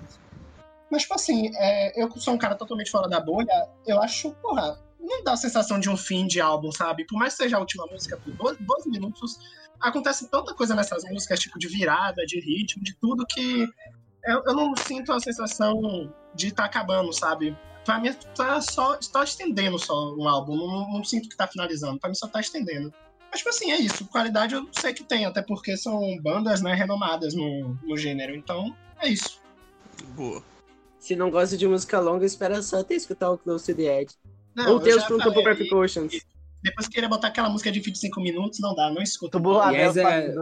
Mas, 0.89 1.03
tipo 1.03 1.14
assim, 1.14 1.51
é, 1.55 2.01
eu 2.01 2.09
sou 2.20 2.34
um 2.34 2.38
cara 2.38 2.55
totalmente 2.55 2.89
fora 2.89 3.07
da 3.07 3.20
bolha, 3.20 3.70
eu 3.86 4.01
acho, 4.01 4.32
porra, 4.36 4.78
não 4.99 5.24
dá 5.24 5.34
a 5.34 5.38
sensação 5.38 5.80
de 5.80 5.89
um 5.89 5.97
fim 5.97 6.28
de 6.28 6.41
álbum, 6.41 6.72
sabe? 6.72 7.05
Por 7.05 7.18
mais 7.18 7.36
que 7.36 7.43
seja 7.43 7.57
a 7.57 7.59
última 7.59 7.86
música 7.88 8.18
por 8.18 8.34
12, 8.34 8.57
12 8.62 8.89
minutos, 8.89 9.39
acontece 9.80 10.30
tanta 10.30 10.53
coisa 10.53 10.76
nessas 10.76 11.03
músicas, 11.03 11.39
tipo 11.39 11.57
de 11.57 11.68
virada, 11.68 12.26
de 12.26 12.39
ritmo, 12.39 12.84
de 12.84 12.95
tudo, 12.95 13.26
que 13.26 13.68
eu, 14.26 14.43
eu 14.45 14.53
não 14.53 14.76
sinto 14.76 15.12
a 15.12 15.20
sensação 15.20 16.14
de 16.34 16.47
estar 16.47 16.63
tá 16.63 16.69
acabando, 16.69 17.11
sabe? 17.13 17.55
Pra 17.86 17.99
mim, 17.99 18.13
tá 18.36 18.61
só 18.61 18.97
está 18.99 19.23
estendendo 19.23 19.79
só 19.79 20.15
um 20.15 20.27
álbum. 20.27 20.55
Não, 20.55 20.91
não, 20.91 21.03
sinto 21.03 21.27
que 21.27 21.36
tá 21.36 21.47
finalizando. 21.47 21.99
Pra 21.99 22.09
mim, 22.09 22.15
só 22.15 22.27
tá 22.27 22.39
estendendo. 22.39 22.93
Mas, 23.29 23.39
tipo 23.39 23.49
assim, 23.49 23.71
é 23.71 23.77
isso. 23.77 24.05
Qualidade 24.05 24.55
eu 24.55 24.67
sei 24.71 24.93
que 24.93 25.03
tem, 25.03 25.25
até 25.25 25.41
porque 25.41 25.75
são 25.77 26.17
bandas, 26.21 26.61
né, 26.61 26.73
renomadas 26.73 27.34
no, 27.34 27.77
no 27.84 27.97
gênero. 27.97 28.36
Então, 28.36 28.75
é 28.99 29.09
isso. 29.09 29.41
Boa. 30.15 30.43
Se 30.99 31.15
não 31.15 31.32
gosta 31.32 31.57
de 31.57 31.67
música 31.67 31.99
longa, 31.99 32.25
espera 32.25 32.61
só 32.61 32.82
até 32.82 32.93
escutar 32.93 33.32
o 33.32 33.38
Close 33.38 33.65
to 33.65 33.75
the 33.75 34.01
Edge. 34.01 34.15
Não, 34.53 34.73
Ou 34.73 34.79
ter 34.79 34.95
os 34.95 35.03
Pronto 35.05 35.34
Poker 35.34 35.55
Precautions. 35.55 36.13
Depois 36.61 36.88
que 36.88 36.93
queria 36.93 37.09
botar 37.09 37.29
aquela 37.29 37.49
música 37.49 37.71
de 37.71 37.79
25 37.79 38.21
minutos, 38.21 38.59
não 38.59 38.75
dá, 38.75 38.91
não 38.91 39.01
escuta. 39.01 39.39
Yes 39.73 39.97
é... 39.97 40.36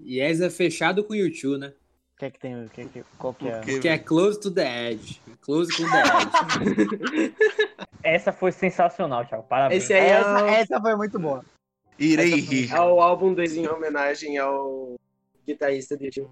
yes 0.00 0.40
é 0.40 0.48
fechado 0.48 1.04
com 1.04 1.12
o 1.12 1.16
YouTube, 1.16 1.58
né? 1.58 1.74
O 2.16 2.18
que 2.18 2.24
é 2.24 2.30
que 2.30 2.38
tem? 2.38 2.64
O 2.64 2.68
que 2.70 2.80
é 2.80 2.84
que, 2.86 3.04
qual 3.18 3.34
que 3.34 3.46
é? 3.46 3.60
Porque 3.60 3.88
é 3.88 3.98
Close 3.98 4.40
to 4.40 4.50
the 4.50 4.90
Edge. 4.90 5.20
Close 5.42 5.70
to 5.76 5.84
the 5.84 6.00
Edge. 6.00 7.34
essa 8.02 8.32
foi 8.32 8.52
sensacional, 8.52 9.26
Thiago. 9.26 9.42
Parabéns. 9.42 9.84
Esse 9.84 9.92
aí 9.92 10.08
essa, 10.08 10.46
é... 10.46 10.54
essa 10.60 10.80
foi 10.80 10.96
muito 10.96 11.18
boa. 11.18 11.44
Irei 11.98 12.40
rir. 12.40 12.72
É 12.72 12.80
o 12.80 13.02
álbum 13.02 13.34
2 13.34 13.58
em 13.58 13.68
homenagem 13.68 14.38
ao 14.38 14.98
guitarrista 15.46 15.94
de 15.94 16.06
YouTube. 16.06 16.30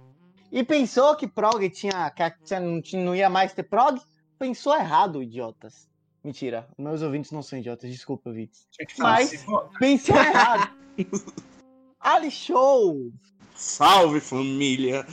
E 0.50 0.64
pensou 0.64 1.14
que 1.16 1.28
prog 1.28 1.68
tinha. 1.68 2.10
que 2.10 2.58
não, 2.60 2.80
tinha, 2.80 3.04
não 3.04 3.14
ia 3.14 3.28
mais 3.28 3.52
ter 3.52 3.64
prog? 3.64 4.00
Pensou 4.38 4.74
errado, 4.74 5.22
idiotas. 5.22 5.86
Mentira, 6.24 6.66
meus 6.78 7.02
ouvintes 7.02 7.30
não 7.30 7.42
são 7.42 7.58
idiotas, 7.58 7.90
desculpa, 7.90 8.30
ouvintes. 8.30 8.66
Mas 8.98 9.44
pensou 9.78 10.16
errado. 10.16 10.74
Ali 12.00 12.30
Show! 12.30 13.12
Salve 13.54 14.20
família! 14.20 15.04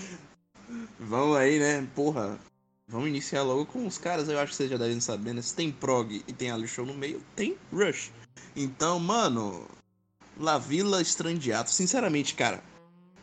Vamos 1.04 1.36
aí, 1.36 1.58
né? 1.58 1.88
Porra. 1.96 2.40
Vamos 2.88 3.08
iniciar 3.08 3.42
logo 3.42 3.66
com 3.66 3.88
os 3.88 3.98
caras, 3.98 4.28
eu 4.28 4.38
acho 4.38 4.52
que 4.52 4.58
vocês 4.58 4.70
já 4.70 4.78
devem 4.78 5.00
saber, 5.00 5.34
né? 5.34 5.42
Se 5.42 5.56
tem 5.56 5.72
prog 5.72 6.24
e 6.28 6.34
tem 6.34 6.52
Ali 6.52 6.68
Show 6.68 6.86
no 6.86 6.94
meio, 6.94 7.24
tem 7.36 7.58
Rush. 7.74 8.12
Então, 8.56 9.00
mano, 9.00 9.66
La 10.38 10.62
Strandiato, 11.02 11.72
sinceramente, 11.72 12.36
cara, 12.36 12.62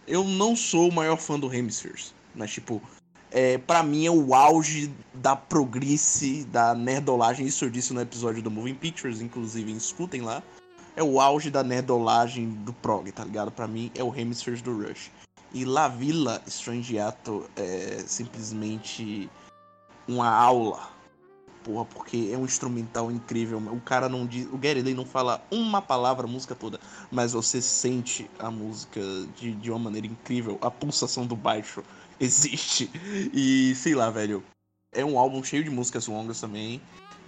eu 0.07 0.25
não 0.25 0.57
sou 0.57 0.89
o 0.89 0.93
maior 0.93 1.19
fã 1.19 1.39
do 1.39 1.53
Hemispheres, 1.53 2.15
mas 2.35 2.51
tipo, 2.51 2.83
é, 3.31 3.59
para 3.59 3.83
mim 3.83 4.07
é 4.07 4.11
o 4.11 4.35
auge 4.35 4.91
da 5.13 5.37
progrice, 5.37 6.45
da 6.47 6.75
nerdolagem, 6.75 7.47
isso 7.47 7.67
eu 7.67 7.71
disse 7.71 7.93
no 7.93 8.01
episódio 8.01 8.43
do 8.43 8.51
Moving 8.51 8.75
Pictures, 8.75 9.21
inclusive 9.21 9.71
escutem 9.73 10.23
lá. 10.23 10.43
É 10.97 11.03
o 11.03 11.21
auge 11.21 11.51
da 11.51 11.63
nerdolagem 11.63 12.49
do 12.49 12.73
prog, 12.73 13.13
tá 13.13 13.23
ligado? 13.23 13.53
Para 13.53 13.69
mim 13.69 13.93
é 13.95 14.03
o 14.03 14.13
Hemispheres 14.17 14.63
do 14.63 14.77
Rush. 14.77 15.11
E 15.53 15.65
La 15.65 15.89
Villa 15.89 16.43
Strangiato 16.47 17.49
é 17.57 18.05
simplesmente 18.07 19.31
uma 20.07 20.29
aula. 20.29 20.91
Porra, 21.65 21.85
porque 21.87 22.31
é 22.33 22.39
um 22.39 22.45
instrumental 22.45 23.11
incrível. 23.11 23.59
O 23.59 23.81
cara 23.81 24.09
não 24.09 24.27
diz. 24.27 24.47
O 24.53 24.59
Gary 24.59 24.83
não 24.95 25.05
fala 25.05 25.43
uma 25.51 25.81
palavra 25.83 26.27
a 26.27 26.31
música 26.31 26.55
toda. 26.55 26.79
Mas 27.11 27.33
você 27.33 27.61
sente 27.61 28.31
a 28.39 28.51
música 28.51 29.01
de, 29.37 29.53
de 29.55 29.71
uma 29.71 29.79
maneira 29.79 30.07
incrível. 30.07 30.59
A 30.61 30.71
pulsação 30.71 31.27
do 31.27 31.37
baixo 31.37 31.83
existe. 32.21 32.91
E 33.33 33.75
sei 33.75 33.95
lá, 33.95 34.11
velho. 34.11 34.43
É 34.93 35.05
um 35.05 35.19
álbum 35.19 35.43
cheio 35.43 35.65
de 35.65 35.71
músicas 35.71 36.07
longas 36.07 36.41
também. 36.41 36.81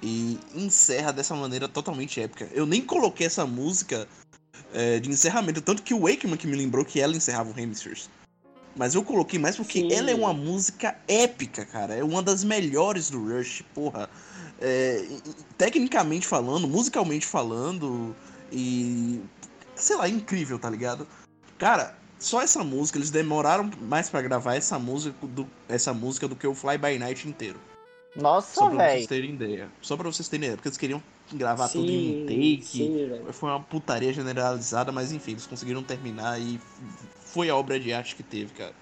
E 0.03 0.39
encerra 0.55 1.13
dessa 1.13 1.35
maneira 1.35 1.69
totalmente 1.69 2.21
épica. 2.21 2.49
Eu 2.53 2.65
nem 2.65 2.81
coloquei 2.81 3.27
essa 3.27 3.47
música 3.47 4.09
é, 4.73 4.99
de 4.99 5.11
encerramento. 5.11 5.61
Tanto 5.61 5.83
que 5.83 5.95
o 5.95 6.01
Wakeman 6.01 6.37
que 6.37 6.47
me 6.47 6.57
lembrou 6.57 6.85
que 6.85 7.01
ela 7.01 7.17
encerrava 7.17 7.51
o 7.51 7.59
Hemispheres. 7.59 8.09
Mas 8.77 8.95
eu 8.95 9.03
coloquei 9.03 9.39
mais 9.39 9.57
porque 9.57 9.81
Sim. 9.81 9.93
ela 9.93 10.11
é 10.11 10.15
uma 10.15 10.33
música 10.33 10.97
épica, 11.09 11.65
cara. 11.65 11.95
É 11.95 12.05
uma 12.05 12.23
das 12.23 12.45
melhores 12.45 13.11
do 13.11 13.23
Rush, 13.23 13.63
porra. 13.75 14.09
É, 14.61 15.07
tecnicamente 15.59 16.27
falando, 16.27 16.69
musicalmente 16.69 17.27
falando, 17.27 18.15
e. 18.53 19.21
Sei 19.75 19.97
lá, 19.97 20.09
incrível, 20.09 20.59
tá 20.59 20.69
ligado? 20.69 21.07
Cara, 21.59 21.97
só 22.19 22.43
essa 22.43 22.63
música, 22.63 22.99
eles 22.99 23.11
demoraram 23.11 23.71
mais 23.81 24.11
para 24.11 24.21
gravar 24.21 24.55
essa 24.55 24.79
música, 24.79 25.15
do, 25.27 25.49
essa 25.69 25.95
música 25.95 26.29
do 26.29 26.37
que 26.37 26.47
o 26.47 26.55
Fly 26.55 26.77
By 26.77 26.99
Night 26.99 27.27
inteiro. 27.27 27.59
Nossa, 28.15 28.61
velho. 28.61 28.71
Só 28.71 28.77
pra 28.77 28.87
véi. 28.87 28.97
vocês 28.97 29.07
terem 29.07 29.31
ideia. 29.31 29.69
Só 29.81 29.97
pra 29.97 30.13
vocês 30.13 30.29
terem 30.29 30.45
ideia, 30.45 30.57
porque 30.57 30.69
eles 30.69 30.79
queriam 30.79 31.03
gravar 31.37 31.69
sim, 31.69 31.81
tudo 31.81 31.91
em 31.91 32.23
um 32.23 32.27
take. 32.27 32.65
Sim, 32.65 33.23
foi 33.33 33.51
uma 33.51 33.61
putaria 33.61 34.13
generalizada, 34.13 34.91
mas 34.91 35.13
enfim, 35.13 35.33
eles 35.33 35.47
conseguiram 35.47 35.83
terminar 35.83 36.41
e 36.41 36.61
foi 37.25 37.49
a 37.49 37.57
obra 37.57 37.79
de 37.79 37.93
arte 37.93 38.17
que 38.17 38.23
teve, 38.23 38.53
cara. 38.53 38.75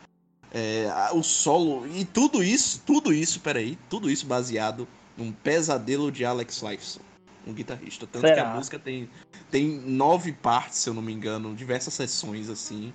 É, 0.50 0.88
o 1.12 1.22
solo 1.22 1.86
e 1.86 2.04
tudo 2.04 2.42
isso, 2.42 2.82
tudo 2.86 3.12
isso, 3.12 3.40
peraí, 3.40 3.78
tudo 3.90 4.10
isso 4.10 4.26
baseado 4.26 4.88
num 5.16 5.32
pesadelo 5.32 6.10
de 6.10 6.24
Alex 6.24 6.62
Lifeson, 6.62 7.00
um 7.46 7.52
guitarrista. 7.52 8.06
Tanto 8.06 8.26
Será? 8.26 8.34
que 8.34 8.40
a 8.40 8.54
música 8.54 8.78
tem, 8.78 9.10
tem 9.50 9.66
nove 9.66 10.32
partes, 10.32 10.78
se 10.78 10.88
eu 10.88 10.94
não 10.94 11.02
me 11.02 11.12
engano, 11.12 11.54
diversas 11.54 11.92
sessões 11.92 12.48
assim. 12.48 12.92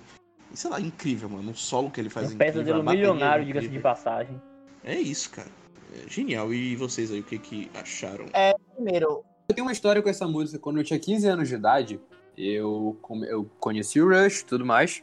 E, 0.52 0.56
sei 0.56 0.70
lá, 0.70 0.80
incrível, 0.80 1.28
mano. 1.28 1.52
O 1.52 1.54
solo 1.54 1.90
que 1.90 2.00
ele 2.00 2.08
faz 2.08 2.30
um 2.30 2.34
incrível. 2.34 2.64
Pesadelo 2.64 2.82
milionário, 2.82 3.44
diga-se 3.44 3.68
de 3.68 3.78
passagem. 3.78 4.40
É 4.82 4.98
isso, 4.98 5.30
cara. 5.30 5.50
É 5.92 6.08
genial. 6.08 6.52
E 6.52 6.74
vocês 6.76 7.10
aí, 7.12 7.20
o 7.20 7.24
que 7.24 7.38
que 7.38 7.70
acharam? 7.74 8.26
É, 8.32 8.54
primeiro. 8.74 9.24
Eu 9.48 9.54
tenho 9.54 9.66
uma 9.66 9.72
história 9.72 10.02
com 10.02 10.08
essa 10.08 10.26
música. 10.26 10.58
Quando 10.58 10.78
eu 10.78 10.84
tinha 10.84 10.98
15 10.98 11.26
anos 11.26 11.48
de 11.48 11.54
idade, 11.54 12.00
eu, 12.36 12.96
eu 13.28 13.50
conheci 13.60 14.00
o 14.00 14.08
Rush 14.08 14.40
e 14.40 14.46
tudo 14.46 14.64
mais. 14.64 15.02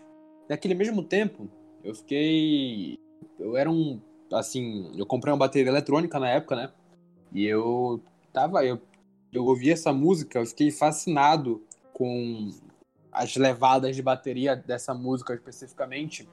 Naquele 0.49 0.73
mesmo 0.73 1.03
tempo, 1.03 1.49
eu 1.83 1.93
fiquei. 1.93 2.97
Eu 3.39 3.55
era 3.55 3.69
um. 3.69 4.01
Assim, 4.33 4.91
eu 4.97 5.05
comprei 5.05 5.31
uma 5.31 5.37
bateria 5.39 5.69
eletrônica 5.69 6.19
na 6.19 6.29
época, 6.29 6.55
né? 6.55 6.71
E 7.31 7.45
eu 7.45 8.01
tava. 8.33 8.65
Eu, 8.65 8.81
eu 9.31 9.45
ouvi 9.45 9.71
essa 9.71 9.93
música, 9.93 10.39
eu 10.39 10.45
fiquei 10.45 10.71
fascinado 10.71 11.63
com 11.93 12.49
as 13.11 13.35
levadas 13.35 13.95
de 13.95 14.01
bateria 14.01 14.55
dessa 14.55 14.93
música 14.93 15.33
especificamente. 15.33 16.27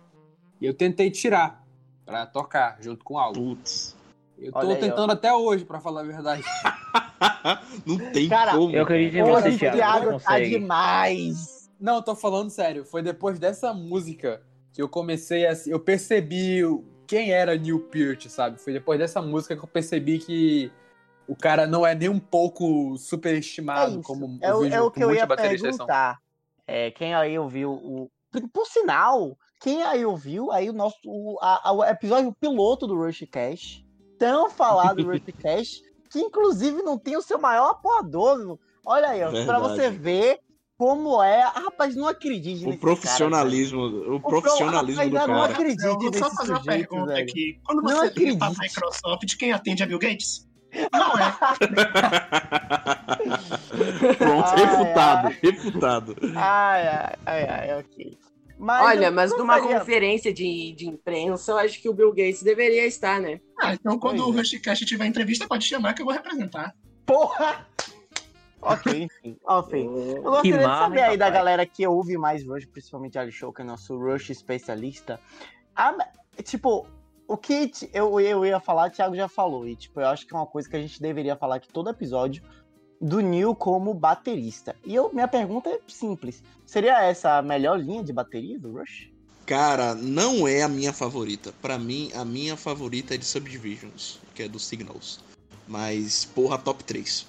E 0.61 0.67
eu 0.67 0.75
tentei 0.75 1.11
tirar 1.11 1.65
para 2.07 2.27
tocar 2.27 2.79
junto 2.81 3.05
com 3.05 3.19
algo. 3.19 3.39
Putz. 3.39 3.97
Eu 4.39 4.53
tô 4.53 4.61
aí, 4.61 4.77
tentando 4.77 5.11
ó. 5.11 5.13
até 5.13 5.33
hoje, 5.33 5.65
para 5.65 5.81
falar 5.81 6.01
a 6.01 6.05
verdade. 6.05 6.43
Não 7.87 8.13
tem 8.13 8.29
Cara, 8.29 8.53
como. 8.53 8.75
Eu 8.75 8.83
acredito 8.83 9.17
em 9.17 9.23
você, 9.23 9.57
Thiago. 9.57 9.77
Thiago 9.77 10.21
tá 10.21 10.39
demais. 10.39 11.71
Não, 11.81 11.97
eu 11.97 12.03
tô 12.03 12.15
falando 12.15 12.51
sério. 12.51 12.85
Foi 12.85 13.03
depois 13.03 13.39
dessa 13.39 13.73
música 13.73 14.43
que 14.73 14.83
eu 14.83 14.89
comecei 14.89 15.47
a. 15.47 15.53
Eu 15.67 15.81
percebi 15.81 16.63
quem 17.07 17.33
era 17.33 17.57
Neil 17.57 17.81
Peart, 17.81 18.27
sabe? 18.27 18.61
Foi 18.61 18.73
depois 18.73 18.99
dessa 18.99 19.23
música 19.23 19.57
que 19.57 19.65
eu 19.65 19.69
percebi 19.69 20.19
que 20.19 20.71
o 21.27 21.37
cara 21.37 21.67
não 21.67 21.87
é 21.87 21.95
nem 21.95 22.09
um 22.09 22.19
pouco 22.19 22.97
superestimado 22.97 24.01
é 24.01 24.03
como 24.03 24.39
é, 24.43 24.55
o, 24.55 24.65
é 24.65 24.81
o 24.81 24.91
que 24.91 25.03
eu 25.03 25.15
ia 25.15 25.27
perguntar. 25.27 26.19
É, 26.67 26.91
quem 26.91 27.15
aí 27.15 27.39
ouviu 27.39 27.73
o. 27.73 28.11
Por 28.53 28.67
sinal, 28.67 29.37
quem 29.61 29.83
aí 29.83 30.05
ouviu 30.05 30.53
aí 30.53 30.69
o 30.69 30.73
nosso 30.73 30.99
o, 31.05 31.39
a, 31.41 31.73
o 31.73 31.85
episódio 31.85 32.33
piloto 32.39 32.87
do 32.87 32.95
Rush 32.95 33.27
Cash, 33.31 33.85
tão 34.19 34.51
falado 34.51 35.03
do 35.03 35.09
Rush 35.11 35.23
Cash, 35.43 35.83
que 36.11 36.21
inclusive 36.21 36.83
não 36.83 36.99
tem 36.99 37.17
o 37.17 37.23
seu 37.23 37.39
maior 37.39 37.71
apoiador. 37.71 38.59
Olha 38.85 39.09
aí, 39.09 39.23
ó, 39.23 39.31
pra 39.45 39.59
você 39.59 39.91
ver 39.91 40.41
como 40.79 41.23
é. 41.23 41.43
Ah, 41.43 41.63
rapaz, 41.65 41.97
não 41.97 42.07
acredite 42.07 42.65
O 42.65 42.79
profissionalismo, 42.79 43.91
cara, 43.91 44.15
o 44.15 44.21
profissionalismo 44.21 45.03
o, 45.03 45.05
rapaz, 45.05 45.11
do 45.11 45.17
cara. 45.17 45.33
Não 45.33 45.43
acredite 45.43 45.85
Eu 45.85 45.99
vou 45.99 46.15
só 46.15 46.31
fazer 46.31 46.53
uma 46.53 46.63
pergunta 46.63 47.07
velho. 47.07 47.25
aqui. 47.25 47.61
Quando 47.65 47.83
você 47.83 47.95
não 47.95 48.05
liga 48.15 48.39
pra 48.39 48.51
Microsoft, 48.51 49.37
quem 49.37 49.51
atende 49.53 49.83
é 49.83 49.87
Bill 49.87 49.99
Gates? 49.99 50.47
Não 50.93 51.19
é. 51.19 51.33
Pronto, 54.19 54.49
ai, 54.49 54.67
refutado, 54.67 55.29
ai. 55.29 55.39
refutado. 55.43 56.15
Ai, 56.37 56.89
ai, 56.89 57.15
ai, 57.25 57.49
ai, 57.49 57.79
ok. 57.81 58.19
Mas 58.59 58.85
Olha, 58.87 59.11
mas 59.11 59.31
numa 59.39 59.59
faria... 59.61 59.79
conferência 59.79 60.35
de, 60.35 60.73
de 60.73 60.89
imprensa, 60.89 61.53
eu 61.53 61.59
acho 61.59 61.81
que 61.81 61.89
o 61.89 61.95
Bill 61.95 62.11
Gates 62.11 62.43
deveria 62.43 62.87
estar, 62.87 63.21
né? 63.21 63.41
Ah, 63.61 63.73
então 63.73 63.99
quando 63.99 64.27
o 64.27 64.33
Rushcast 64.33 64.85
tiver 64.85 65.07
entrevista, 65.07 65.47
pode 65.47 65.65
chamar 65.65 65.95
que 65.95 66.03
eu 66.03 66.07
vou 66.07 66.15
representar. 66.15 66.75
Porra! 67.07 67.69
Ok, 68.61 68.93
enfim. 69.05 69.39
enfim. 69.49 69.87
Eu 70.17 70.23
gostaria 70.23 70.59
de 70.59 70.65
saber 70.65 71.03
aí 71.03 71.17
da 71.17 71.31
galera 71.31 71.65
que 71.65 71.87
ouve 71.87 72.19
mais 72.19 72.45
Rush, 72.45 72.67
principalmente 72.67 73.17
Ali 73.17 73.31
Show, 73.31 73.53
que 73.53 73.63
é 73.63 73.65
nosso 73.65 73.97
Rush 73.97 74.31
especialista. 74.31 75.21
A, 75.77 75.97
tipo, 76.43 76.85
o 77.29 77.37
que 77.37 77.71
eu, 77.93 78.19
eu 78.19 78.45
ia 78.45 78.59
falar, 78.59 78.89
o 78.89 78.91
Thiago 78.91 79.15
já 79.15 79.29
falou. 79.29 79.69
E, 79.69 79.77
tipo, 79.77 80.01
eu 80.01 80.09
acho 80.09 80.27
que 80.27 80.35
é 80.35 80.37
uma 80.37 80.47
coisa 80.47 80.69
que 80.69 80.75
a 80.75 80.81
gente 80.81 81.01
deveria 81.01 81.37
falar 81.37 81.57
aqui 81.57 81.69
todo 81.69 81.89
episódio 81.89 82.43
do 83.01 83.21
Neil 83.21 83.55
como 83.55 83.95
baterista. 83.95 84.75
E 84.85 84.95
eu, 84.95 85.11
minha 85.13 85.29
pergunta 85.29 85.69
é 85.71 85.81
simples. 85.87 86.43
Seria 86.67 87.03
essa 87.03 87.39
a 87.39 87.43
melhor 87.43 87.79
linha 87.79 88.03
de 88.03 88.13
bateria 88.13 88.59
do 88.59 88.73
Rush? 88.73 89.11
Cara, 89.47 89.95
não 89.95 90.47
é 90.47 90.63
a 90.63 90.69
minha 90.69 90.93
favorita. 90.93 91.55
Para 91.63 91.79
mim, 91.79 92.11
a 92.15 92.25
minha 92.25 92.57
favorita 92.57 93.15
é 93.15 93.19
de 93.19 93.25
Subdivisions, 93.25 94.21
que 94.35 94.43
é 94.43 94.49
do 94.49 94.59
Signals. 94.59 95.21
Mas, 95.67 96.25
porra, 96.25 96.59
top 96.59 96.85
3 96.85 97.27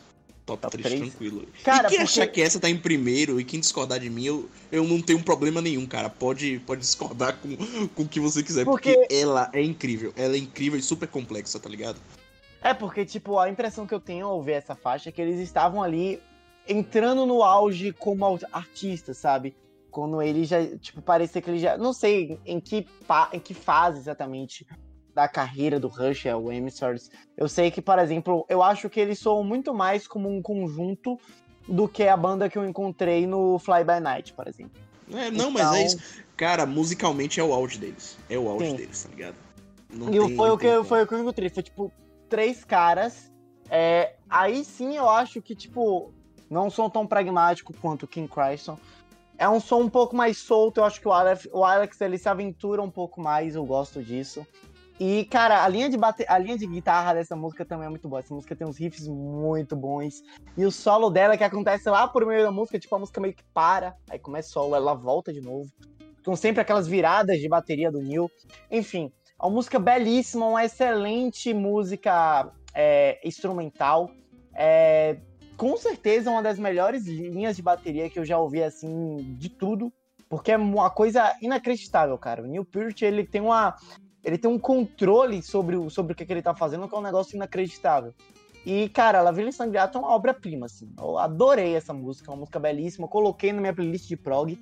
top, 0.50 0.62
top 0.62 0.78
3, 0.78 1.00
3 1.00 1.00
tranquilo. 1.00 1.48
Cara, 1.64 1.88
e 1.88 1.90
quem 1.90 2.00
porque... 2.00 2.20
achar 2.20 2.28
que 2.28 2.42
essa 2.42 2.60
tá 2.60 2.70
em 2.70 2.78
primeiro 2.78 3.40
e 3.40 3.44
quem 3.44 3.60
discordar 3.60 4.00
de 4.00 4.10
mim, 4.10 4.26
eu, 4.26 4.50
eu 4.72 4.84
não 4.84 5.02
tenho 5.02 5.22
problema 5.22 5.62
nenhum, 5.62 5.86
cara. 5.86 6.10
Pode, 6.10 6.60
pode 6.66 6.82
discordar 6.82 7.38
com, 7.38 7.88
com 7.90 8.04
o 8.04 8.08
que 8.08 8.20
você 8.20 8.42
quiser, 8.42 8.66
porque... 8.66 8.94
porque 8.94 9.14
ela 9.14 9.50
é 9.54 9.62
incrível. 9.62 10.14
Ela 10.16 10.36
é 10.36 10.38
incrível 10.38 10.80
e 10.80 10.82
super 10.82 11.08
complexa, 11.08 11.60
tá 11.60 11.70
ligado? 11.70 12.00
É, 12.62 12.74
porque, 12.74 13.06
tipo, 13.06 13.40
a 13.40 13.50
impressão 13.50 13.88
que 13.88 13.94
eu 13.94 14.00
tenho 14.00 14.28
ao 14.28 14.42
ver 14.42 14.54
essa 14.54 14.76
faixa 14.76 15.10
é 15.10 15.12
que 15.12 15.22
eles 15.22 15.40
estavam 15.40 15.82
ali 15.82 16.22
entrando 16.68 17.26
no 17.26 17.42
auge 17.42 17.92
como 17.94 18.26
artistas, 18.52 19.18
sabe? 19.18 19.56
Quando 19.90 20.22
ele 20.22 20.44
já, 20.44 20.66
tipo, 20.78 21.02
parecia 21.02 21.42
que 21.42 21.50
ele 21.50 21.60
já. 21.60 21.78
Não 21.78 21.94
sei 21.94 22.40
em 22.46 22.60
que, 22.60 22.86
em 23.34 23.40
que 23.40 23.54
fase 23.54 24.00
exatamente 24.00 24.68
da 25.16 25.28
carreira 25.28 25.80
do 25.80 25.88
Rush, 25.88 26.28
é 26.28 26.36
o 26.36 26.52
Emissaries. 26.52 27.10
Eu 27.36 27.50
sei 27.50 27.72
que, 27.72 27.82
por 27.82 27.98
exemplo, 27.98 28.46
eu 28.48 28.62
acho 28.62 28.90
que 28.90 29.00
eles 29.00 29.20
soam 29.20 29.44
muito 29.44 29.74
mais 29.74 30.08
como 30.08 30.30
um 30.30 30.42
conjunto 30.42 31.18
do 31.68 31.88
que 31.88 32.04
a 32.04 32.16
banda 32.16 32.50
que 32.50 32.58
eu 32.58 32.66
encontrei 32.66 33.26
no 33.26 33.58
Fly 33.60 33.84
By 33.84 34.00
Night, 34.00 34.34
por 34.34 34.48
exemplo. 34.48 34.80
É, 35.12 35.32
não, 35.32 35.50
então... 35.50 35.52
mas 35.52 35.62
é 35.62 35.82
então 35.82 35.86
isso. 35.86 36.24
Cara, 36.38 36.66
musicalmente 36.66 37.40
é 37.40 37.44
o 37.44 37.54
auge 37.54 37.78
deles. 37.80 38.18
É 38.30 38.38
o 38.38 38.48
auge 38.48 38.70
Sim. 38.70 38.76
deles, 38.76 39.04
tá 39.04 39.10
ligado? 39.10 39.36
Não 39.92 40.08
e 40.08 40.20
tem, 40.20 40.36
foi, 40.36 40.50
o 40.52 40.58
que, 40.58 40.84
foi 40.84 41.04
o 41.04 41.08
que 41.08 41.14
eu 41.14 41.20
encontrei. 41.20 41.50
Foi 41.50 41.64
tipo, 41.64 41.92
três 42.30 42.64
caras. 42.64 43.32
É, 43.70 44.16
aí 44.30 44.64
sim 44.64 44.96
eu 44.96 45.10
acho 45.10 45.42
que, 45.42 45.56
tipo, 45.56 46.14
não 46.50 46.70
são 46.70 46.90
tão 46.90 47.06
pragmático 47.06 47.74
quanto 47.82 48.04
o 48.04 48.08
King 48.08 48.28
Crimson. 48.28 48.78
É 49.38 49.48
um 49.48 49.60
som 49.60 49.82
um 49.82 49.90
pouco 49.90 50.16
mais 50.16 50.38
solto, 50.38 50.80
eu 50.80 50.84
acho 50.84 51.00
que 51.00 51.08
o 51.08 51.14
Alex, 51.14 51.48
o 51.54 51.64
Alex 51.64 52.02
ele 52.02 52.18
se 52.18 52.28
aventura 52.28 52.82
um 52.82 52.92
pouco 52.92 53.22
mais, 53.22 53.56
eu 53.56 53.66
gosto 53.66 54.04
disso. 54.04 54.46
E, 55.00 55.24
cara, 55.26 55.64
a 55.64 55.68
linha, 55.70 55.90
de 55.90 55.96
bate... 55.96 56.26
a 56.28 56.38
linha 56.38 56.58
de 56.58 56.68
guitarra 56.68 57.14
dessa 57.14 57.34
música 57.34 57.64
também 57.64 57.86
é 57.86 57.90
muito 57.90 58.10
boa. 58.10 58.20
Essa 58.20 58.34
música 58.34 58.54
tem 58.54 58.68
uns 58.68 58.78
riffs 58.78 59.08
muito 59.08 59.74
bons. 59.74 60.22
E 60.58 60.66
o 60.66 60.72
solo 60.72 61.10
dela, 61.10 61.38
que 61.38 61.44
acontece 61.44 61.90
lá 61.90 62.06
por 62.06 62.26
meio 62.26 62.44
da 62.44 62.52
música, 62.52 62.78
tipo, 62.78 62.94
a 62.94 63.00
música 63.00 63.22
meio 63.22 63.34
que 63.34 63.44
para, 63.54 63.96
aí 64.10 64.20
começa 64.20 64.50
o 64.50 64.52
solo, 64.52 64.76
ela 64.76 64.94
volta 64.94 65.32
de 65.32 65.40
novo. 65.40 65.70
Com 66.26 66.36
sempre 66.36 66.60
aquelas 66.60 66.86
viradas 66.86 67.40
de 67.40 67.48
bateria 67.48 67.90
do 67.90 68.02
Neil. 68.02 68.30
Enfim, 68.70 69.10
uma 69.40 69.50
música 69.50 69.80
belíssima, 69.80 70.46
uma 70.46 70.66
excelente 70.66 71.54
música 71.54 72.52
é, 72.74 73.20
instrumental. 73.26 74.12
É, 74.54 75.18
com 75.56 75.78
certeza 75.78 76.30
uma 76.30 76.44
das 76.44 76.60
melhores 76.60 77.06
linhas 77.06 77.56
de 77.56 77.62
bateria 77.62 78.10
que 78.10 78.20
eu 78.20 78.26
já 78.26 78.38
ouvi, 78.38 78.62
assim, 78.62 79.36
de 79.38 79.50
tudo. 79.50 79.92
Porque 80.28 80.52
é 80.52 80.58
uma 80.58 80.90
coisa 80.90 81.36
inacreditável, 81.42 82.18
cara. 82.18 82.44
O 82.44 82.48
Neil 82.48 82.66
Peart, 82.66 83.02
ele 83.02 83.26
tem 83.26 83.42
uma... 83.42 83.76
Ele 84.24 84.38
tem 84.38 84.52
um 84.52 84.60
controle 84.60 85.42
sobre 85.42 85.78
o, 85.78 85.90
sobre 85.90 86.12
o 86.12 86.16
que, 86.16 86.26
que 86.26 86.34
ele 86.34 86.42
tá 86.42 86.54
fazendo, 86.54 86.88
que 86.90 86.94
é 86.94 86.98
um 86.98 87.02
negócio 87.02 87.36
inacreditável. 87.36 88.14
E, 88.66 88.90
cara, 88.90 89.22
La 89.22 89.32
Vila 89.32 89.52
Sangriata 89.52 89.98
é 89.98 90.02
uma 90.02 90.12
obra-prima, 90.14 90.66
assim. 90.66 90.94
Eu 90.98 91.18
adorei 91.18 91.76
essa 91.76 91.94
música, 91.94 92.30
é 92.30 92.34
uma 92.34 92.42
música 92.42 92.60
belíssima. 92.60 93.08
Coloquei 93.08 93.54
na 93.54 93.62
minha 93.62 93.74
playlist 93.74 94.08
de 94.08 94.18
prog. 94.18 94.60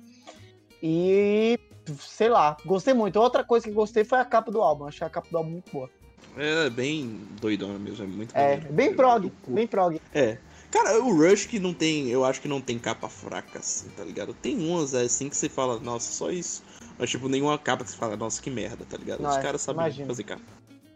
E, 0.82 1.58
sei 1.98 2.28
lá, 2.28 2.56
gostei 2.64 2.94
muito. 2.94 3.18
Outra 3.20 3.42
coisa 3.44 3.66
que 3.66 3.72
gostei 3.72 4.04
foi 4.04 4.18
a 4.18 4.24
capa 4.24 4.50
do 4.50 4.60
álbum. 4.62 4.86
Achei 4.86 5.06
a 5.06 5.10
capa 5.10 5.28
do 5.30 5.36
álbum 5.38 5.50
muito 5.50 5.70
boa. 5.72 5.90
É 6.36 6.70
bem 6.70 7.20
doidona 7.40 7.78
mesmo, 7.78 8.04
é 8.04 8.06
muito 8.06 8.36
É, 8.36 8.50
maneiro. 8.56 8.72
bem 8.72 8.94
prog, 8.94 9.32
bem 9.48 9.66
prog. 9.66 10.00
É. 10.14 10.38
Cara, 10.70 11.02
o 11.02 11.16
Rush 11.16 11.46
que 11.46 11.58
não 11.58 11.72
tem, 11.72 12.08
eu 12.08 12.24
acho 12.24 12.40
que 12.42 12.46
não 12.48 12.60
tem 12.60 12.78
capa 12.78 13.08
fraca, 13.08 13.58
assim, 13.58 13.88
tá 13.96 14.04
ligado? 14.04 14.34
Tem 14.34 14.54
umas 14.58 14.92
é, 14.92 15.02
assim 15.02 15.28
que 15.30 15.36
você 15.36 15.48
fala, 15.48 15.80
nossa, 15.80 16.12
só 16.12 16.30
isso. 16.30 16.62
Mas, 16.98 17.08
tipo, 17.08 17.28
nenhuma 17.28 17.58
capa 17.58 17.84
que 17.84 17.90
você 17.90 17.96
fala, 17.96 18.16
nossa, 18.16 18.40
que 18.42 18.50
merda, 18.50 18.84
tá 18.84 18.96
ligado? 18.98 19.20
Não, 19.20 19.30
Os 19.30 19.36
é, 19.36 19.42
caras 19.42 19.62
sabem 19.62 19.80
imagina. 19.80 20.06
fazer 20.06 20.24
capa. 20.24 20.42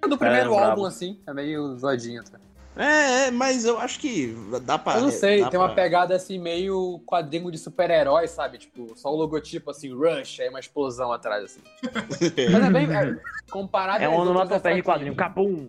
Do 0.06 0.18
primeiro 0.18 0.52
é, 0.52 0.58
álbum, 0.64 0.84
assim, 0.84 1.18
é 1.26 1.32
meio 1.32 1.76
zoadinho, 1.78 2.22
tá? 2.24 2.38
É, 2.76 3.26
é, 3.26 3.30
mas 3.30 3.66
eu 3.66 3.78
acho 3.78 4.00
que 4.00 4.34
dá 4.62 4.78
pra. 4.78 4.96
Eu 4.96 5.02
não 5.02 5.10
sei, 5.10 5.40
tem 5.40 5.50
pra... 5.50 5.58
uma 5.58 5.74
pegada 5.74 6.14
assim, 6.14 6.38
meio 6.38 7.02
quadrinho 7.04 7.50
de 7.50 7.58
super-herói, 7.58 8.26
sabe? 8.26 8.56
Tipo, 8.56 8.96
só 8.96 9.12
o 9.12 9.16
logotipo 9.16 9.70
assim, 9.70 9.92
Rush, 9.92 10.40
aí 10.40 10.48
uma 10.48 10.60
explosão 10.60 11.12
atrás, 11.12 11.44
assim. 11.44 11.60
mas 12.50 12.64
é 12.64 12.70
bem. 12.70 12.96
É, 12.96 13.16
comparado 13.50 14.02
É 14.02 14.08
um 14.08 14.14
onomatopeia 14.14 14.74
de 14.76 14.82
quadrinho, 14.82 15.14
capum. 15.14 15.68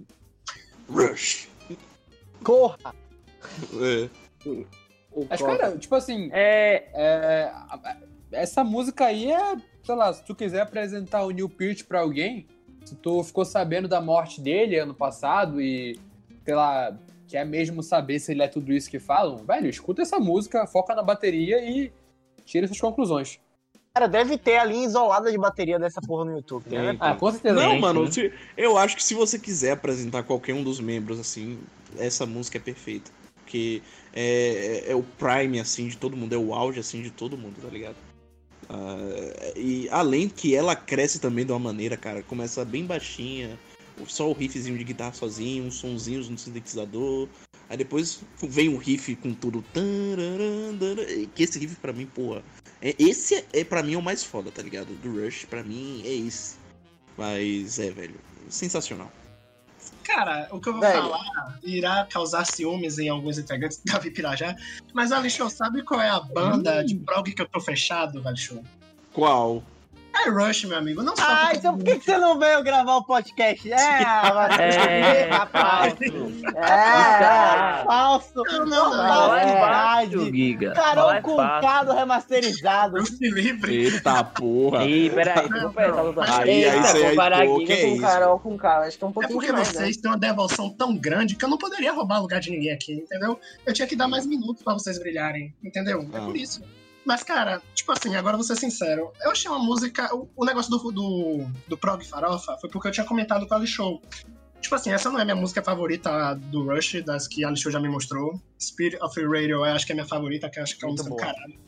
Rush. 0.89 1.49
Corra! 2.41 2.77
É. 3.81 4.09
Mas, 5.29 5.41
cara, 5.41 5.77
tipo 5.77 5.95
assim. 5.95 6.29
É... 6.31 6.87
é. 6.93 7.53
Essa 8.31 8.63
música 8.63 9.05
aí 9.05 9.29
é. 9.29 9.57
Sei 9.83 9.95
lá, 9.95 10.13
se 10.13 10.23
tu 10.23 10.33
quiser 10.33 10.61
apresentar 10.61 11.23
o 11.23 11.31
Neil 11.31 11.49
Peart 11.49 11.83
pra 11.83 11.99
alguém, 11.99 12.47
se 12.85 12.95
tu 12.95 13.21
ficou 13.23 13.43
sabendo 13.43 13.89
da 13.89 13.99
morte 13.99 14.39
dele 14.39 14.79
ano 14.79 14.93
passado 14.93 15.59
e 15.59 15.99
sei 16.43 16.55
lá, 16.55 16.97
quer 17.27 17.45
mesmo 17.45 17.81
saber 17.81 18.19
se 18.19 18.31
ele 18.31 18.43
é 18.43 18.47
tudo 18.47 18.71
isso 18.71 18.89
que 18.89 18.99
falam, 18.99 19.37
velho, 19.45 19.69
escuta 19.69 20.01
essa 20.01 20.19
música, 20.19 20.67
foca 20.67 20.93
na 20.93 21.03
bateria 21.03 21.63
e 21.63 21.91
tira 22.45 22.67
suas 22.67 22.79
conclusões. 22.79 23.39
Cara, 23.93 24.07
deve 24.07 24.39
ter 24.39 24.57
a 24.57 24.65
linha 24.65 24.85
isolada 24.85 25.31
de 25.31 25.37
bateria 25.37 25.77
dessa 25.77 26.01
porra 26.01 26.25
no 26.25 26.31
YouTube, 26.31 26.67
né? 26.67 26.97
Ah, 26.99 27.13
com 27.13 27.31
certeza. 27.31 27.53
Não, 27.53 27.79
mano, 27.79 28.11
se, 28.11 28.33
eu 28.57 28.75
acho 28.75 28.95
que 28.95 29.03
se 29.03 29.13
você 29.13 29.37
quiser 29.37 29.71
apresentar 29.71 30.23
qualquer 30.23 30.53
um 30.53 30.63
dos 30.63 30.79
membros, 30.79 31.19
assim, 31.19 31.59
essa 31.97 32.25
música 32.25 32.57
é 32.57 32.61
perfeita. 32.61 33.11
Porque 33.35 33.83
é, 34.11 34.85
é, 34.87 34.91
é 34.91 34.95
o 34.95 35.03
prime, 35.03 35.59
assim, 35.59 35.87
de 35.87 35.97
todo 35.97 36.17
mundo, 36.17 36.33
é 36.33 36.37
o 36.37 36.55
auge, 36.55 36.79
assim, 36.79 37.03
de 37.03 37.11
todo 37.11 37.37
mundo, 37.37 37.61
tá 37.61 37.67
ligado? 37.69 37.95
Uh, 38.63 39.59
e 39.59 39.87
além 39.89 40.27
que 40.27 40.55
ela 40.55 40.75
cresce 40.75 41.19
também 41.19 41.45
de 41.45 41.51
uma 41.51 41.59
maneira, 41.59 41.95
cara, 41.95 42.23
começa 42.23 42.65
bem 42.65 42.85
baixinha, 42.85 43.59
só 44.07 44.29
o 44.29 44.33
riffzinho 44.33 44.77
de 44.77 44.83
guitarra 44.83 45.13
sozinho, 45.13 45.65
uns 45.65 45.75
sonzinhos 45.75 46.29
no 46.29 46.37
sintetizador. 46.37 47.27
Aí 47.69 47.77
depois 47.77 48.21
vem 48.41 48.69
um 48.69 48.77
riff 48.77 49.15
com 49.15 49.33
tudo. 49.33 49.63
Que 51.33 51.43
esse 51.43 51.57
riff 51.59 51.75
pra 51.77 51.93
mim, 51.93 52.05
porra. 52.05 52.43
É, 52.81 52.95
esse 52.99 53.35
é, 53.35 53.45
é 53.53 53.63
pra 53.63 53.81
mim 53.81 53.95
o 53.95 54.01
mais 54.01 54.23
foda, 54.23 54.51
tá 54.51 54.61
ligado? 54.61 54.93
Do 55.01 55.23
Rush, 55.23 55.45
pra 55.45 55.63
mim 55.63 56.01
é 56.05 56.13
esse. 56.13 56.57
Mas 57.17 57.79
é, 57.79 57.89
velho. 57.89 58.19
Sensacional. 58.49 59.11
Cara, 60.03 60.47
o 60.51 60.59
que 60.59 60.69
eu 60.69 60.73
vou 60.73 60.81
velho. 60.81 61.01
falar 61.01 61.59
irá 61.63 62.05
causar 62.05 62.45
ciúmes 62.45 62.99
em 62.99 63.09
alguns 63.09 63.37
integrantes 63.37 63.81
da 63.83 63.97
Vipirajá. 63.97 64.55
Mas, 64.93 65.11
Alixo, 65.11 65.49
sabe 65.49 65.81
qual 65.83 66.01
é 66.01 66.09
a 66.09 66.19
banda 66.19 66.81
hum. 66.81 66.85
de 66.85 66.95
prog 66.95 67.31
que 67.31 67.41
eu 67.41 67.47
tô 67.47 67.59
fechado, 67.59 68.21
Alixo? 68.27 68.61
Qual? 69.13 69.63
É 70.15 70.29
Rush, 70.29 70.65
meu 70.65 70.77
amigo. 70.77 71.01
Não 71.01 71.13
ah, 71.19 71.51
então 71.53 71.75
por 71.75 71.83
que, 71.83 71.99
que 71.99 72.05
você 72.05 72.17
não 72.17 72.37
veio 72.37 72.63
gravar 72.63 72.97
o 72.97 73.03
podcast? 73.03 73.71
É, 73.71 74.03
é 74.59 75.23
rapaz. 75.31 75.95
É, 76.01 77.83
falso. 77.83 78.43
Não, 78.51 78.65
não, 78.65 78.95
não. 78.95 79.35
É 79.35 80.07
Giga. 80.07 80.73
Carol 80.73 81.21
com 81.21 81.35
cado 81.37 81.93
remasterizado. 81.93 82.97
livre. 83.19 83.75
Eita 83.75 84.23
porra. 84.23 84.85
Ih, 84.85 85.09
peraí. 85.09 85.47
Aí, 86.27 86.65
aí 86.65 86.79
você 86.81 87.09
comparar 87.09 87.45
Giga 87.45 87.81
com 87.81 87.99
Carol 87.99 88.39
com 88.39 88.57
K. 88.57 88.77
Acho 88.79 88.97
que 88.97 89.03
é 89.03 89.07
um 89.07 89.11
pouquinho 89.11 89.31
É 89.31 89.33
porque 89.33 89.51
mais, 89.51 89.67
vocês 89.69 89.95
né? 89.97 90.01
têm 90.01 90.11
uma 90.11 90.17
devoção 90.17 90.69
tão 90.69 90.95
grande 90.95 91.35
que 91.35 91.43
eu 91.43 91.49
não 91.49 91.57
poderia 91.57 91.91
roubar 91.91 92.21
lugar 92.21 92.39
de 92.39 92.51
ninguém 92.51 92.71
aqui, 92.71 92.93
entendeu? 92.93 93.39
Eu 93.65 93.73
tinha 93.73 93.87
que 93.87 93.95
dar 93.95 94.07
mais 94.07 94.25
minutos 94.25 94.63
pra 94.63 94.73
vocês 94.73 94.99
brilharem, 94.99 95.53
entendeu? 95.63 96.07
É 96.13 96.19
por 96.19 96.37
isso. 96.37 96.61
Mas, 97.05 97.23
cara, 97.23 97.61
tipo 97.73 97.91
assim, 97.91 98.15
agora 98.15 98.37
vou 98.37 98.45
ser 98.45 98.55
sincero. 98.55 99.11
Eu 99.21 99.31
achei 99.31 99.49
uma 99.49 99.59
música. 99.59 100.13
O, 100.15 100.29
o 100.35 100.45
negócio 100.45 100.71
do, 100.71 100.91
do, 100.91 101.45
do 101.67 101.77
Prog 101.77 102.01
Farofa 102.03 102.57
foi 102.59 102.69
porque 102.69 102.87
eu 102.87 102.91
tinha 102.91 103.05
comentado 103.05 103.45
com 103.47 103.53
a 103.53 103.57
Ali 103.57 103.67
Show. 103.67 104.01
Tipo 104.61 104.75
assim, 104.75 104.91
essa 104.91 105.09
não 105.09 105.19
é 105.19 105.25
minha 105.25 105.35
música 105.35 105.61
favorita 105.61 106.35
do 106.35 106.63
Rush, 106.63 107.03
das 107.03 107.27
que 107.27 107.43
a 107.43 107.49
Ali 107.49 107.57
Show 107.57 107.71
já 107.71 107.79
me 107.79 107.89
mostrou. 107.89 108.41
Spirit 108.59 108.97
of 109.03 109.21
Radio, 109.21 109.57
eu 109.57 109.63
acho 109.65 109.85
que 109.85 109.91
é 109.91 109.95
minha 109.95 110.07
favorita, 110.07 110.49
que 110.49 110.59
eu 110.59 110.63
acho 110.63 110.77
que 110.77 110.85
é 110.85 110.87
uma 110.87 110.93
música 110.93 111.09
do 111.09 111.15
caralho. 111.17 111.59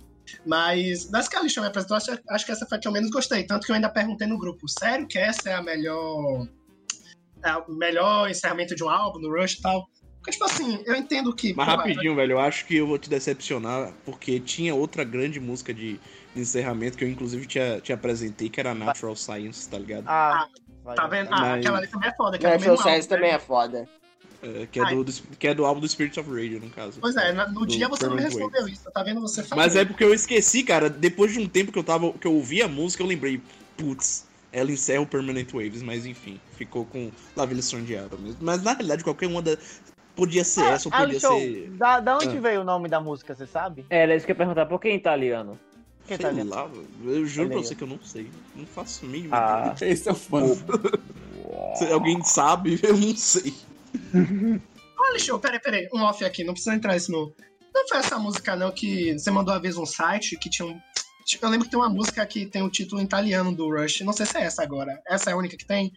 Mas 0.45 1.05
das 1.05 1.27
que 1.27 1.35
a 1.35 1.47
Show 1.47 1.61
me 1.61 1.69
apresentou, 1.69 1.97
acho, 1.97 2.17
acho 2.29 2.45
que 2.45 2.51
essa 2.51 2.65
foi 2.65 2.77
a 2.77 2.81
que 2.81 2.87
eu 2.87 2.91
menos 2.91 3.09
gostei. 3.09 3.43
Tanto 3.43 3.65
que 3.65 3.71
eu 3.71 3.75
ainda 3.75 3.89
perguntei 3.89 4.27
no 4.27 4.37
grupo: 4.37 4.67
sério 4.67 5.07
que 5.07 5.17
essa 5.17 5.49
é 5.49 5.53
a 5.53 5.61
melhor. 5.61 6.47
É 7.43 7.55
o 7.57 7.71
melhor 7.73 8.29
encerramento 8.29 8.73
de 8.75 8.83
um 8.83 8.89
álbum 8.89 9.19
no 9.19 9.29
Rush 9.29 9.53
e 9.53 9.61
tal? 9.61 9.87
Porque, 10.25 10.31
tipo 10.31 10.45
assim, 10.45 10.81
eu 10.85 10.95
entendo 10.95 11.33
que. 11.33 11.53
Mas 11.53 11.67
pô, 11.67 11.75
rapidinho, 11.75 12.15
velho, 12.15 12.31
eu 12.31 12.39
acho 12.39 12.65
que 12.65 12.75
eu 12.75 12.87
vou 12.87 12.97
te 12.97 13.07
decepcionar, 13.07 13.93
porque 14.03 14.39
tinha 14.39 14.73
outra 14.73 15.03
grande 15.03 15.39
música 15.39 15.71
de, 15.71 15.99
de 16.33 16.41
encerramento 16.41 16.97
que 16.97 17.03
eu, 17.03 17.09
inclusive, 17.09 17.45
te, 17.45 17.59
te 17.81 17.93
apresentei, 17.93 18.49
que 18.49 18.59
era 18.59 18.73
Natural 18.73 19.15
Science, 19.15 19.69
tá 19.69 19.77
ligado? 19.77 20.05
Ah, 20.07 20.47
tá 20.95 21.05
vendo? 21.05 21.29
Ah, 21.31 21.41
Mas... 21.41 21.59
aquela 21.59 21.77
ali 21.77 21.87
também 21.87 22.09
é 22.09 22.15
foda. 22.15 22.37
Que 22.39 22.47
Natural 22.47 22.73
é 22.73 22.77
Science 22.77 23.07
também 23.07 23.29
né? 23.29 23.35
é 23.35 23.39
foda. 23.39 23.87
É, 24.41 24.67
que, 24.71 24.79
é 24.79 24.85
do, 24.85 25.03
do, 25.03 25.13
que 25.37 25.47
é 25.47 25.53
do 25.53 25.65
álbum 25.65 25.79
do 25.79 25.87
Spirit 25.87 26.19
of 26.19 26.29
Radio, 26.29 26.59
no 26.59 26.69
caso. 26.71 26.99
Pois 26.99 27.15
é, 27.15 27.31
no 27.31 27.65
dia 27.65 27.87
você 27.87 28.07
não 28.07 28.15
me 28.15 28.21
respondeu 28.21 28.67
isso, 28.67 28.89
tá 28.91 29.03
vendo? 29.03 29.21
Você 29.21 29.43
falou. 29.43 29.63
Mas 29.63 29.75
é 29.75 29.85
porque 29.85 30.03
eu 30.03 30.13
esqueci, 30.13 30.63
cara, 30.63 30.89
depois 30.89 31.33
de 31.33 31.39
um 31.39 31.47
tempo 31.47 31.71
que 31.71 31.77
eu 31.77 31.83
tava. 31.83 32.11
que 32.13 32.25
eu 32.25 32.33
ouvi 32.33 32.63
a 32.63 32.67
música, 32.67 33.03
eu 33.03 33.07
lembrei, 33.07 33.39
putz, 33.77 34.27
ela 34.51 34.71
encerra 34.71 35.01
o 35.01 35.07
Permanent 35.07 35.51
Waves, 35.51 35.81
mas 35.81 36.05
enfim, 36.05 36.39
ficou 36.57 36.85
com 36.85 37.11
La 37.35 37.45
Villa 37.45 37.61
Sondiada 37.61 38.17
mesmo. 38.17 38.37
Mas 38.41 38.61
na 38.63 38.71
realidade, 38.73 39.03
qualquer 39.03 39.27
uma 39.27 39.41
da, 39.41 39.57
Podia 40.15 40.43
ser 40.43 40.61
ah, 40.61 40.69
essa 40.71 40.87
ou 40.87 40.91
podia 40.91 41.19
show. 41.19 41.39
ser. 41.39 41.69
Da, 41.71 41.99
da 41.99 42.15
onde 42.15 42.37
ah. 42.37 42.41
veio 42.41 42.61
o 42.61 42.63
nome 42.63 42.87
da 42.87 43.01
música, 43.01 43.35
você 43.35 43.45
sabe? 43.45 43.85
É, 43.89 44.03
era 44.03 44.15
isso 44.15 44.25
que 44.25 44.31
eu 44.31 44.33
ia 44.33 44.37
perguntar, 44.37 44.65
por 44.65 44.79
que 44.79 44.89
em 44.89 44.95
italiano? 44.95 45.59
Que 46.07 46.15
sei 46.15 46.15
italiano? 46.17 46.49
lá, 46.51 46.69
eu 47.03 47.25
juro 47.25 47.49
pra 47.49 47.57
você 47.57 47.75
que 47.75 47.83
eu 47.83 47.87
não 47.87 47.99
sei. 48.01 48.29
Não 48.55 48.65
faço 48.65 49.05
mínimo. 49.05 49.33
Ah. 49.33 49.75
Esse 49.81 50.07
é 50.07 50.11
o 50.11 50.15
fã. 50.15 50.41
Se 51.75 51.91
alguém 51.91 52.23
sabe, 52.23 52.79
eu 52.83 52.95
não 52.95 53.15
sei. 53.15 53.53
Olha, 54.97 55.19
show, 55.19 55.39
peraí, 55.39 55.59
peraí. 55.59 55.89
Um 55.93 56.03
off 56.03 56.23
aqui, 56.23 56.43
não 56.43 56.53
precisa 56.53 56.75
entrar 56.75 56.95
isso 56.95 57.11
no. 57.11 57.33
Não 57.73 57.87
foi 57.87 57.97
essa 57.97 58.17
música, 58.17 58.55
não, 58.55 58.71
que 58.71 59.13
você 59.13 59.29
mandou 59.29 59.53
uma 59.53 59.59
vez 59.59 59.77
um 59.77 59.85
site 59.85 60.37
que 60.37 60.49
tinha 60.49 60.67
um. 60.67 60.79
Eu 61.41 61.49
lembro 61.49 61.65
que 61.65 61.71
tem 61.71 61.79
uma 61.79 61.89
música 61.89 62.23
que 62.25 62.45
tem 62.45 62.61
o 62.61 62.69
título 62.69 63.01
italiano 63.01 63.51
do 63.51 63.67
Rush. 63.69 64.01
Não 64.01 64.13
sei 64.13 64.27
se 64.27 64.37
é 64.37 64.43
essa 64.43 64.61
agora. 64.61 65.01
Essa 65.07 65.31
é 65.31 65.33
a 65.33 65.37
única 65.37 65.57
que 65.57 65.65
tem. 65.65 65.91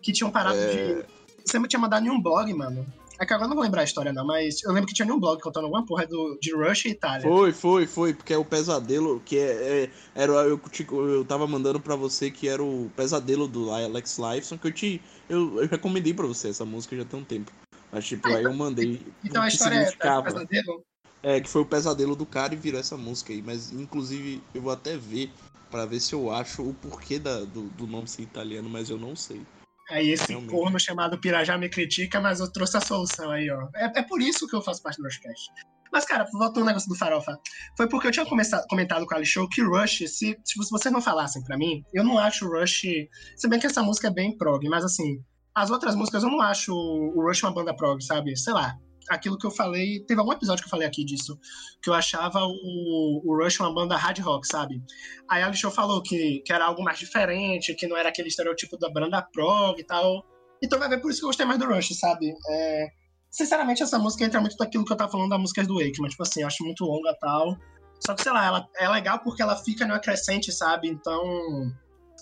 Que 0.00 0.12
tinham 0.12 0.30
parado 0.30 0.56
é... 0.56 0.70
de. 0.70 1.04
Você 1.44 1.58
me 1.58 1.66
tinha 1.66 1.80
mandado 1.80 2.06
em 2.06 2.10
um 2.10 2.20
blog, 2.20 2.52
mano. 2.54 2.86
É 3.20 3.26
que 3.26 3.32
agora 3.32 3.46
eu 3.46 3.48
não 3.48 3.56
vou 3.56 3.64
lembrar 3.64 3.80
a 3.80 3.84
história, 3.84 4.12
não, 4.12 4.24
mas 4.24 4.62
eu 4.62 4.72
lembro 4.72 4.86
que 4.86 4.94
tinha 4.94 5.12
um 5.12 5.18
blog 5.18 5.40
contando 5.40 5.64
alguma 5.64 5.84
porra 5.84 6.06
do, 6.06 6.38
de 6.40 6.54
Rush 6.54 6.84
e 6.84 6.90
Itália. 6.90 7.22
Foi, 7.22 7.52
foi, 7.52 7.86
foi, 7.86 8.14
porque 8.14 8.32
é 8.32 8.38
o 8.38 8.44
pesadelo, 8.44 9.20
que 9.24 9.36
é. 9.36 9.84
é 9.84 9.90
era, 10.14 10.32
eu, 10.32 10.60
eu 10.90 11.24
tava 11.24 11.46
mandando 11.46 11.80
pra 11.80 11.96
você 11.96 12.30
que 12.30 12.48
era 12.48 12.62
o 12.62 12.90
pesadelo 12.96 13.48
do 13.48 13.72
Alex 13.72 14.18
Lifeson, 14.18 14.56
que 14.56 14.68
eu 14.68 14.72
te. 14.72 15.02
Eu, 15.28 15.62
eu 15.62 15.68
recomendei 15.68 16.14
pra 16.14 16.26
você 16.26 16.48
essa 16.48 16.64
música 16.64 16.96
já 16.96 17.04
tem 17.04 17.18
um 17.18 17.24
tempo. 17.24 17.50
Mas, 17.90 18.06
tipo, 18.06 18.28
ah, 18.28 18.36
aí 18.36 18.44
eu 18.44 18.52
mandei. 18.52 19.04
Então 19.24 19.42
a 19.42 19.48
história 19.48 19.74
é, 19.74 19.88
é 19.88 20.22
pesadelo? 20.22 20.84
É, 21.20 21.40
que 21.40 21.48
foi 21.48 21.62
o 21.62 21.66
pesadelo 21.66 22.14
do 22.14 22.24
cara 22.24 22.54
e 22.54 22.56
virou 22.56 22.78
essa 22.78 22.96
música 22.96 23.32
aí. 23.32 23.42
Mas, 23.42 23.72
inclusive, 23.72 24.40
eu 24.54 24.62
vou 24.62 24.72
até 24.72 24.96
ver 24.96 25.32
para 25.70 25.84
ver 25.84 26.00
se 26.00 26.14
eu 26.14 26.30
acho 26.30 26.62
o 26.62 26.72
porquê 26.72 27.18
da, 27.18 27.40
do, 27.40 27.62
do 27.70 27.86
nome 27.86 28.06
ser 28.08 28.22
italiano, 28.22 28.68
mas 28.68 28.88
eu 28.90 28.98
não 28.98 29.16
sei. 29.16 29.42
Aí 29.90 30.10
esse 30.10 30.28
Realmente. 30.28 30.50
corno 30.50 30.78
chamado 30.78 31.18
Pirajá 31.18 31.56
me 31.56 31.68
critica, 31.68 32.20
mas 32.20 32.40
eu 32.40 32.52
trouxe 32.52 32.76
a 32.76 32.80
solução 32.80 33.30
aí, 33.30 33.50
ó. 33.50 33.68
É, 33.74 34.00
é 34.00 34.02
por 34.02 34.20
isso 34.20 34.46
que 34.46 34.54
eu 34.54 34.62
faço 34.62 34.82
parte 34.82 34.98
do 34.98 35.04
Rushcast. 35.04 35.50
Mas, 35.90 36.04
cara, 36.04 36.26
voltando 36.32 36.60
ao 36.60 36.66
negócio 36.66 36.88
do 36.88 36.94
Farofa. 36.94 37.38
Foi 37.76 37.88
porque 37.88 38.08
eu 38.08 38.10
tinha 38.10 38.26
começado, 38.26 38.66
comentado 38.68 39.06
com 39.06 39.14
a 39.14 39.16
Ali 39.16 39.24
Show 39.24 39.48
que 39.48 39.62
Rush, 39.62 40.04
se, 40.06 40.38
se 40.44 40.70
vocês 40.70 40.92
não 40.92 41.00
falassem 41.00 41.42
para 41.42 41.56
mim, 41.56 41.82
eu 41.94 42.04
não 42.04 42.18
acho 42.18 42.46
Rush. 42.46 42.82
Se 43.36 43.48
bem 43.48 43.58
que 43.58 43.66
essa 43.66 43.82
música 43.82 44.08
é 44.08 44.10
bem 44.10 44.36
prog, 44.36 44.68
mas 44.68 44.84
assim, 44.84 45.22
as 45.54 45.70
outras 45.70 45.94
músicas 45.94 46.22
eu 46.22 46.30
não 46.30 46.40
acho 46.40 46.72
o 46.74 47.22
Rush 47.26 47.42
uma 47.42 47.54
banda 47.54 47.74
prog, 47.74 48.02
sabe? 48.04 48.36
Sei 48.36 48.52
lá. 48.52 48.76
Aquilo 49.08 49.38
que 49.38 49.46
eu 49.46 49.50
falei. 49.50 50.00
Teve 50.00 50.20
algum 50.20 50.32
episódio 50.32 50.62
que 50.62 50.68
eu 50.68 50.70
falei 50.70 50.86
aqui 50.86 51.04
disso, 51.04 51.38
que 51.82 51.90
eu 51.90 51.94
achava 51.94 52.40
o, 52.44 53.22
o 53.24 53.42
Rush 53.42 53.60
uma 53.60 53.74
banda 53.74 53.96
hard 53.96 54.18
rock, 54.20 54.46
sabe? 54.46 54.82
Aí 55.28 55.42
a 55.42 55.52
Show 55.52 55.70
falou 55.70 56.02
que, 56.02 56.40
que 56.44 56.52
era 56.52 56.64
algo 56.66 56.82
mais 56.82 56.98
diferente, 56.98 57.74
que 57.74 57.86
não 57.86 57.96
era 57.96 58.08
aquele 58.08 58.28
estereotipo 58.28 58.76
da 58.78 58.90
banda 58.90 59.22
prog 59.22 59.78
e 59.78 59.84
tal. 59.84 60.24
Então 60.62 60.78
vai 60.78 60.88
ver 60.88 61.00
por 61.00 61.10
isso 61.10 61.20
que 61.20 61.24
eu 61.24 61.28
gostei 61.28 61.46
mais 61.46 61.58
do 61.58 61.66
Rush, 61.66 61.96
sabe? 61.98 62.34
É, 62.50 62.88
sinceramente, 63.30 63.82
essa 63.82 63.98
música 63.98 64.24
entra 64.24 64.40
muito 64.40 64.56
daquilo 64.56 64.84
que 64.84 64.92
eu 64.92 64.96
tava 64.96 65.10
falando 65.10 65.30
da 65.30 65.38
música 65.38 65.64
do 65.64 65.74
Wake, 65.76 66.00
mas, 66.00 66.12
tipo 66.12 66.22
assim, 66.22 66.40
eu 66.42 66.46
acho 66.46 66.64
muito 66.64 66.84
longa 66.84 67.10
e 67.10 67.18
tal. 67.18 67.56
Só 68.04 68.14
que, 68.14 68.22
sei 68.22 68.32
lá, 68.32 68.46
ela 68.46 68.68
é 68.76 68.88
legal 68.88 69.18
porque 69.20 69.42
ela 69.42 69.56
fica 69.56 69.86
no 69.86 69.94
acrescente, 69.94 70.52
sabe? 70.52 70.88
Então, 70.88 71.22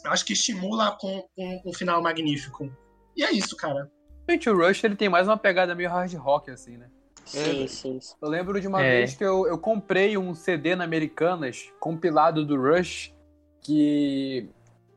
eu 0.04 0.10
acho 0.10 0.24
que 0.24 0.32
estimula 0.32 0.96
com, 0.98 1.26
com 1.34 1.62
um 1.66 1.72
final 1.72 2.02
magnífico. 2.02 2.70
E 3.16 3.24
é 3.24 3.32
isso, 3.32 3.56
cara. 3.56 3.90
Gente, 4.28 4.50
o 4.50 4.56
Rush 4.56 4.82
ele 4.82 4.96
tem 4.96 5.08
mais 5.08 5.28
uma 5.28 5.36
pegada 5.36 5.74
meio 5.74 5.88
hard 5.88 6.12
rock, 6.14 6.50
assim, 6.50 6.76
né? 6.76 6.88
Sim, 7.24 7.64
é, 7.64 7.66
sim, 7.66 8.00
sim. 8.00 8.14
Eu 8.20 8.28
lembro 8.28 8.60
de 8.60 8.66
uma 8.66 8.82
é. 8.82 8.98
vez 8.98 9.14
que 9.14 9.24
eu, 9.24 9.46
eu 9.46 9.58
comprei 9.58 10.16
um 10.16 10.34
CD 10.34 10.74
na 10.74 10.84
Americanas, 10.84 11.72
compilado 11.78 12.44
do 12.44 12.60
Rush, 12.60 13.12
que 13.60 14.48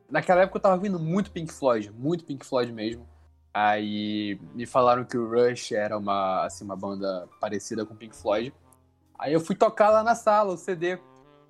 naquela 0.09 0.41
época 0.41 0.57
eu 0.57 0.61
tava 0.61 0.75
ouvindo 0.75 0.99
muito 0.99 1.31
Pink 1.31 1.51
Floyd, 1.51 1.91
muito 1.91 2.23
Pink 2.23 2.45
Floyd 2.45 2.71
mesmo. 2.71 3.07
Aí 3.53 4.39
me 4.53 4.65
falaram 4.65 5.03
que 5.03 5.17
o 5.17 5.29
Rush 5.29 5.71
era 5.71 5.97
uma, 5.97 6.45
assim, 6.45 6.63
uma 6.63 6.75
banda 6.75 7.27
parecida 7.39 7.85
com 7.85 7.95
Pink 7.95 8.15
Floyd. 8.15 8.53
Aí 9.17 9.33
eu 9.33 9.39
fui 9.39 9.55
tocar 9.55 9.89
lá 9.89 10.03
na 10.03 10.15
sala 10.15 10.53
o 10.53 10.57
CD. 10.57 10.99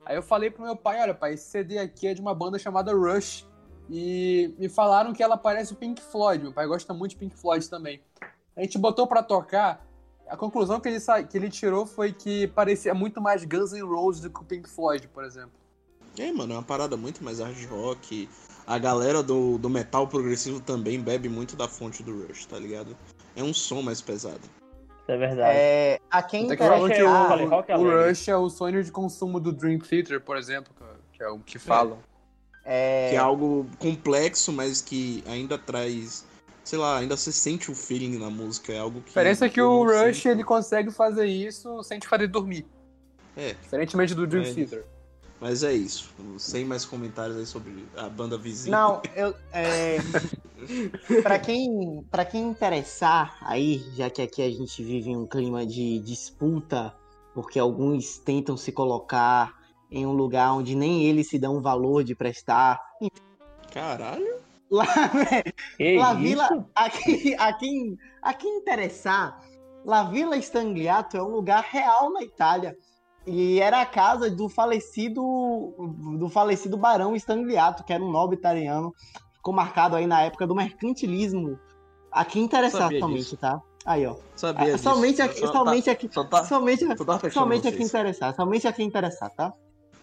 Aí 0.05 0.15
eu 0.15 0.23
falei 0.23 0.49
pro 0.49 0.63
meu 0.63 0.75
pai, 0.75 1.01
olha 1.01 1.13
pai, 1.13 1.33
esse 1.33 1.49
CD 1.49 1.77
aqui 1.77 2.07
é 2.07 2.13
de 2.13 2.21
uma 2.21 2.33
banda 2.33 2.57
chamada 2.57 2.93
Rush. 2.93 3.45
E 3.89 4.53
me 4.59 4.69
falaram 4.69 5.13
que 5.13 5.23
ela 5.23 5.35
parece 5.35 5.73
o 5.73 5.75
Pink 5.75 6.01
Floyd. 6.01 6.43
Meu 6.43 6.53
pai 6.53 6.67
gosta 6.67 6.93
muito 6.93 7.11
de 7.11 7.17
Pink 7.17 7.35
Floyd 7.35 7.67
também. 7.67 7.99
A 8.55 8.61
gente 8.61 8.77
botou 8.77 9.07
para 9.07 9.23
tocar. 9.23 9.83
A 10.27 10.37
conclusão 10.37 10.79
que 10.79 10.87
ele, 10.87 10.99
que 11.27 11.37
ele 11.37 11.49
tirou 11.49 11.87
foi 11.87 12.13
que 12.13 12.47
parecia 12.49 12.93
muito 12.93 13.19
mais 13.19 13.43
Guns 13.43 13.71
N' 13.71 13.81
Roses 13.81 14.21
do 14.21 14.29
que 14.29 14.39
o 14.39 14.43
Pink 14.43 14.69
Floyd, 14.69 15.07
por 15.07 15.23
exemplo. 15.23 15.51
É, 16.19 16.31
mano, 16.31 16.53
é 16.53 16.55
uma 16.57 16.63
parada 16.63 16.95
muito 16.95 17.23
mais 17.23 17.39
hard 17.39 17.65
rock. 17.65 18.29
A 18.67 18.77
galera 18.77 19.23
do, 19.23 19.57
do 19.57 19.69
metal 19.69 20.07
progressivo 20.07 20.59
também 20.59 21.01
bebe 21.01 21.27
muito 21.27 21.55
da 21.55 21.67
fonte 21.67 22.03
do 22.03 22.27
Rush, 22.27 22.45
tá 22.45 22.59
ligado? 22.59 22.95
É 23.35 23.41
um 23.41 23.53
som 23.53 23.81
mais 23.81 24.01
pesado. 24.01 24.41
é 25.07 25.17
verdade. 25.17 25.57
É, 25.57 25.99
a 26.11 26.21
quem 26.21 26.45
Até 26.45 26.57
que 26.57 26.63
que 26.63 27.01
o, 27.01 27.79
o, 27.79 27.81
o 27.81 28.07
Rush 28.07 28.27
é 28.27 28.35
o 28.35 28.49
sonho 28.49 28.83
de 28.83 28.91
consumo 28.91 29.39
do 29.39 29.51
Dream 29.51 29.79
Theater, 29.79 30.21
por 30.21 30.37
exemplo, 30.37 30.71
que 31.11 31.23
é 31.23 31.29
o 31.29 31.39
que 31.39 31.57
falam. 31.57 31.97
É... 32.05 32.08
Que 33.09 33.15
é 33.15 33.17
algo 33.17 33.65
complexo, 33.79 34.53
mas 34.53 34.79
que 34.79 35.23
ainda 35.25 35.57
traz. 35.57 36.25
Sei 36.63 36.77
lá, 36.77 36.99
ainda 36.99 37.17
se 37.17 37.33
sente 37.33 37.71
o 37.71 37.75
feeling 37.75 38.19
na 38.19 38.29
música. 38.29 38.71
É 38.71 38.79
algo 38.79 39.01
que. 39.01 39.07
A 39.07 39.09
diferença 39.09 39.45
é 39.47 39.49
que 39.49 39.59
o 39.59 39.83
Rush 39.83 40.27
ele 40.27 40.43
consegue 40.43 40.91
fazer 40.91 41.25
isso 41.25 41.81
sem 41.83 41.97
te 41.97 42.07
fazer 42.07 42.27
dormir. 42.27 42.65
É. 43.35 43.53
Diferentemente 43.53 44.13
do 44.13 44.27
Dream 44.27 44.43
é. 44.43 44.53
Theater. 44.53 44.85
Mas 45.41 45.63
é 45.63 45.73
isso. 45.73 46.13
Sem 46.37 46.65
mais 46.65 46.85
comentários 46.85 47.37
aí 47.37 47.45
sobre 47.45 47.87
a 47.95 48.09
banda 48.09 48.37
vizinha. 48.37 48.77
Não, 48.77 49.01
eu. 49.15 49.33
É... 49.51 49.97
para 51.23 51.39
quem, 51.39 52.05
pra 52.11 52.25
quem 52.25 52.49
interessar 52.49 53.37
aí, 53.41 53.83
já 53.95 54.09
que 54.09 54.21
aqui 54.21 54.41
a 54.41 54.49
gente 54.49 54.83
vive 54.83 55.09
em 55.09 55.17
um 55.17 55.25
clima 55.25 55.65
de 55.65 55.99
disputa, 55.99 56.93
porque 57.33 57.57
alguns 57.57 58.17
tentam 58.19 58.57
se 58.57 58.71
colocar 58.71 59.58
em 59.91 60.05
um 60.05 60.11
lugar 60.11 60.53
onde 60.53 60.75
nem 60.75 61.03
eles 61.03 61.29
se 61.29 61.39
dão 61.39 61.61
valor 61.61 62.03
de 62.03 62.15
prestar. 62.15 62.79
Caralho! 63.71 64.39
Lá, 64.69 64.85
né? 64.85 65.97
La 65.97 66.13
Vila, 66.13 66.67
aqui, 66.75 67.35
aqui, 67.39 67.97
aqui 68.21 68.47
interessar, 68.47 69.41
La 69.83 70.03
Villa 70.03 70.37
Stangliato 70.37 71.17
é 71.17 71.23
um 71.23 71.29
lugar 71.29 71.63
real 71.63 72.11
na 72.11 72.21
Itália. 72.21 72.77
E 73.25 73.59
era 73.59 73.81
a 73.81 73.85
casa 73.85 74.29
do 74.29 74.47
falecido 74.47 75.21
do 76.17 76.29
falecido 76.29 76.77
barão 76.77 77.15
Stangliato, 77.15 77.83
que 77.83 77.93
era 77.93 78.03
um 78.03 78.11
nobre 78.11 78.37
italiano. 78.37 78.93
Ficou 79.35 79.53
marcado 79.53 79.95
aí 79.95 80.07
na 80.07 80.21
época 80.21 80.47
do 80.47 80.55
mercantilismo. 80.55 81.59
Aqui 82.11 82.39
interessar 82.39 82.91
somente, 82.99 83.37
tá? 83.37 83.61
Aí, 83.85 84.05
ó. 84.05 84.15
Sabia 84.35 84.75
ah, 84.75 84.77
somente 84.77 85.21
aqui, 85.21 85.39
só 85.39 85.51
somente 85.51 85.85
tá, 85.85 85.91
aqui, 85.91 86.07
tá, 86.07 86.43
somente, 86.43 86.85
tá 86.85 87.29
somente 87.31 87.67
aqui 87.67 87.83
interessar, 87.83 88.35
somente 88.35 88.67
aqui 88.67 88.83
interessar, 88.83 89.29
tá? 89.31 89.53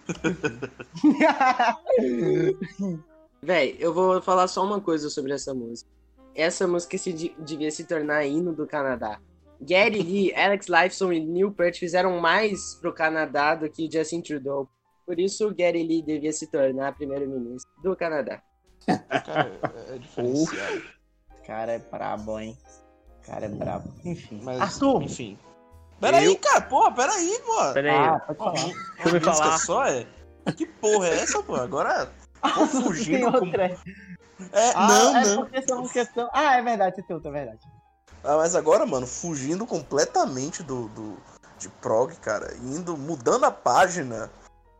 Véi, 3.42 3.76
eu 3.78 3.92
vou 3.92 4.22
falar 4.22 4.48
só 4.48 4.64
uma 4.64 4.80
coisa 4.80 5.10
sobre 5.10 5.32
essa 5.32 5.54
música. 5.54 5.90
Essa 6.34 6.66
música 6.66 6.98
se 6.98 7.12
devia 7.38 7.70
se 7.70 7.84
tornar 7.84 8.26
hino 8.26 8.52
do 8.52 8.66
Canadá. 8.66 9.20
Gary 9.60 10.02
Lee, 10.02 10.34
Alex 10.36 10.66
Lifeson 10.68 11.12
e 11.12 11.20
Neil 11.20 11.52
Peart 11.52 11.78
fizeram 11.78 12.20
mais 12.20 12.74
pro 12.74 12.92
Canadá 12.92 13.54
do 13.54 13.70
que 13.70 13.88
Justin 13.90 14.20
Trudeau. 14.20 14.68
Por 15.06 15.18
isso, 15.20 15.54
Gary 15.54 15.86
Lee 15.86 16.02
devia 16.02 16.32
se 16.32 16.50
tornar 16.50 16.96
primeiro-ministro 16.96 17.70
do 17.82 17.96
Canadá. 17.96 18.42
Cara, 18.86 19.52
é, 19.88 19.94
é 19.94 19.98
diferenciado. 19.98 20.82
Cara 21.46 21.72
é 21.72 21.78
brabo, 21.78 22.38
hein? 22.38 22.58
Cara 23.22 23.46
é 23.46 23.48
brabo. 23.48 23.90
Enfim. 24.04 24.40
Mas, 24.42 24.60
Arthur! 24.60 25.02
Enfim. 25.02 25.38
Pera 26.00 26.22
eu... 26.22 26.30
aí, 26.30 26.36
cara, 26.36 26.60
porra, 26.62 26.92
pera 26.92 27.12
aí, 27.12 27.40
pô. 27.44 27.72
Pera 27.72 27.90
aí. 27.90 28.08
Ah, 28.08 28.18
pode 28.20 28.38
falar. 28.38 28.52
Deixa 28.52 28.76
eu 29.04 29.12
me 29.12 29.20
falar. 29.20 29.58
só 29.58 29.86
é? 29.86 30.06
Que 30.56 30.66
porra 30.66 31.08
é 31.08 31.20
essa, 31.20 31.42
pô? 31.42 31.56
Agora 31.56 32.10
tô 32.54 32.66
fugindo. 32.66 33.32
Com... 33.32 33.46
É, 34.52 34.72
ah, 34.74 34.88
não, 34.88 35.16
é 35.16 35.24
não. 35.24 35.36
porque 35.36 35.62
são 35.66 35.88
questão... 35.88 36.28
Ah, 36.32 36.56
é 36.56 36.62
verdade, 36.62 37.00
é 37.00 37.02
tudo, 37.02 37.28
é 37.28 37.32
verdade. 37.32 37.60
Ah, 38.22 38.36
mas 38.36 38.54
agora, 38.54 38.84
mano, 38.84 39.06
fugindo 39.06 39.66
completamente 39.66 40.62
do, 40.62 40.88
do 40.88 41.16
de 41.58 41.68
prog, 41.68 42.14
cara, 42.16 42.54
indo, 42.56 42.96
mudando 42.96 43.44
a 43.44 43.50
página, 43.50 44.30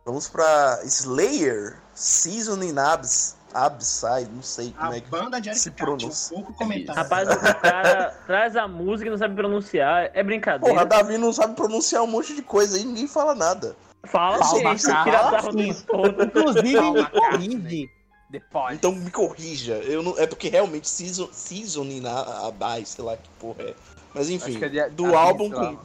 vamos 0.05 0.27
pra 0.27 0.79
Slayer, 0.83 1.81
Season 1.93 2.61
in 2.61 2.77
Abs. 2.77 3.36
Abside, 3.65 4.29
não 4.31 4.43
sei 4.43 4.71
como 4.71 4.91
a 4.91 4.97
é 4.97 5.01
que 5.01 5.09
banda 5.09 5.41
de 5.41 5.57
se 5.57 5.71
pronuncia. 5.71 6.35
pouco 6.35 6.53
comentário. 6.53 7.01
Rapaz, 7.01 7.29
o 7.29 7.61
cara 7.61 8.11
traz 8.25 8.55
a 8.55 8.67
música 8.67 9.07
e 9.07 9.11
não 9.11 9.17
sabe 9.17 9.35
pronunciar. 9.35 10.11
É 10.13 10.23
brincadeira. 10.23 10.73
Porra, 10.73 10.85
Davi 10.85 11.17
não 11.17 11.33
sabe 11.33 11.55
pronunciar 11.55 12.03
um 12.03 12.07
monte 12.07 12.35
de 12.35 12.41
coisa 12.41 12.77
aí 12.77 12.85
ninguém 12.85 13.07
fala 13.07 13.33
nada. 13.33 13.75
Fala, 14.05 14.43
sim, 14.43 14.63
tira 14.75 16.25
Inclusive, 16.25 16.91
me 16.91 17.05
corrige. 17.09 17.89
Depois. 18.29 18.75
Então 18.75 18.91
me 18.91 19.09
corrija. 19.09 19.75
Eu 19.75 20.03
não, 20.03 20.17
é 20.17 20.27
porque 20.27 20.49
realmente 20.49 20.89
season, 20.89 21.29
seasoning 21.31 22.01
na 22.01 22.51
base, 22.51 22.87
sei 22.87 23.03
lá 23.03 23.15
que 23.15 23.29
porra 23.39 23.63
é. 23.63 23.73
Mas 24.13 24.29
enfim, 24.29 24.61
é 24.63 24.69
de, 24.69 24.89
do 24.89 25.15
álbum 25.15 25.49
com, 25.49 25.59
assim. 25.59 25.77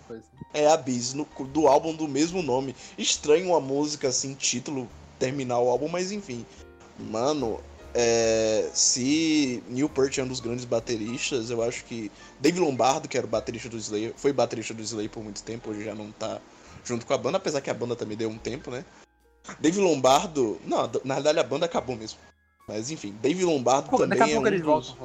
É 0.53 0.67
Abyss, 0.67 1.15
no, 1.15 1.27
do 1.47 1.69
álbum 1.69 1.95
do 1.95 2.09
mesmo 2.09 2.43
nome. 2.43 2.75
Estranho 2.99 3.49
uma 3.49 3.61
música 3.61 4.09
assim, 4.09 4.35
título, 4.35 4.89
terminar 5.19 5.61
o 5.61 5.69
álbum, 5.69 5.89
mas 5.89 6.11
enfim. 6.11 6.45
Mano, 6.99 7.61
é, 7.95 8.71
se 8.73 9.63
Neil 9.69 9.89
Peart 9.89 10.19
é 10.19 10.23
um 10.23 10.29
dos 10.29 10.41
grandes 10.41 10.65
bateristas, 10.65 11.51
eu 11.51 11.63
acho 11.63 11.85
que 11.85 12.11
Dave 12.41 12.59
Lombardo, 12.59 13.09
que 13.09 13.17
era 13.17 13.27
o 13.27 13.31
baterista 13.31 13.69
do 13.69 13.77
Slayer, 13.77 14.13
foi 14.17 14.33
baterista 14.33 14.73
do 14.73 14.83
Slayer 14.83 15.11
por 15.11 15.23
muito 15.23 15.43
tempo, 15.43 15.71
hoje 15.71 15.85
já 15.85 15.95
não 15.95 16.11
tá 16.13 16.41
junto 16.85 17.07
com 17.07 17.13
a 17.13 17.19
banda, 17.19 17.37
apesar 17.37 17.61
que 17.61 17.71
a 17.71 17.75
banda 17.75 17.95
também 17.95 18.17
deu 18.17 18.31
um 18.31 18.39
tempo, 18.39 18.71
né? 18.71 18.85
Dave 19.61 19.81
Lombardo, 19.81 20.61
não, 20.65 20.91
na 21.05 21.15
verdade 21.15 21.39
a 21.39 21.43
banda 21.43 21.67
acabou 21.67 21.97
mesmo. 21.97 22.19
Mas 22.67 22.91
enfim, 22.91 23.15
Dave 23.21 23.45
Lombardo 23.45 23.91
Pô, 23.91 23.99
também 23.99 24.19
daqui 24.19 24.31
a 24.31 24.35
pouco 24.35 24.47
é 24.47 24.51
um 24.51 24.55
eles 24.55 24.65
dos... 24.65 24.89
voltam, 24.91 24.97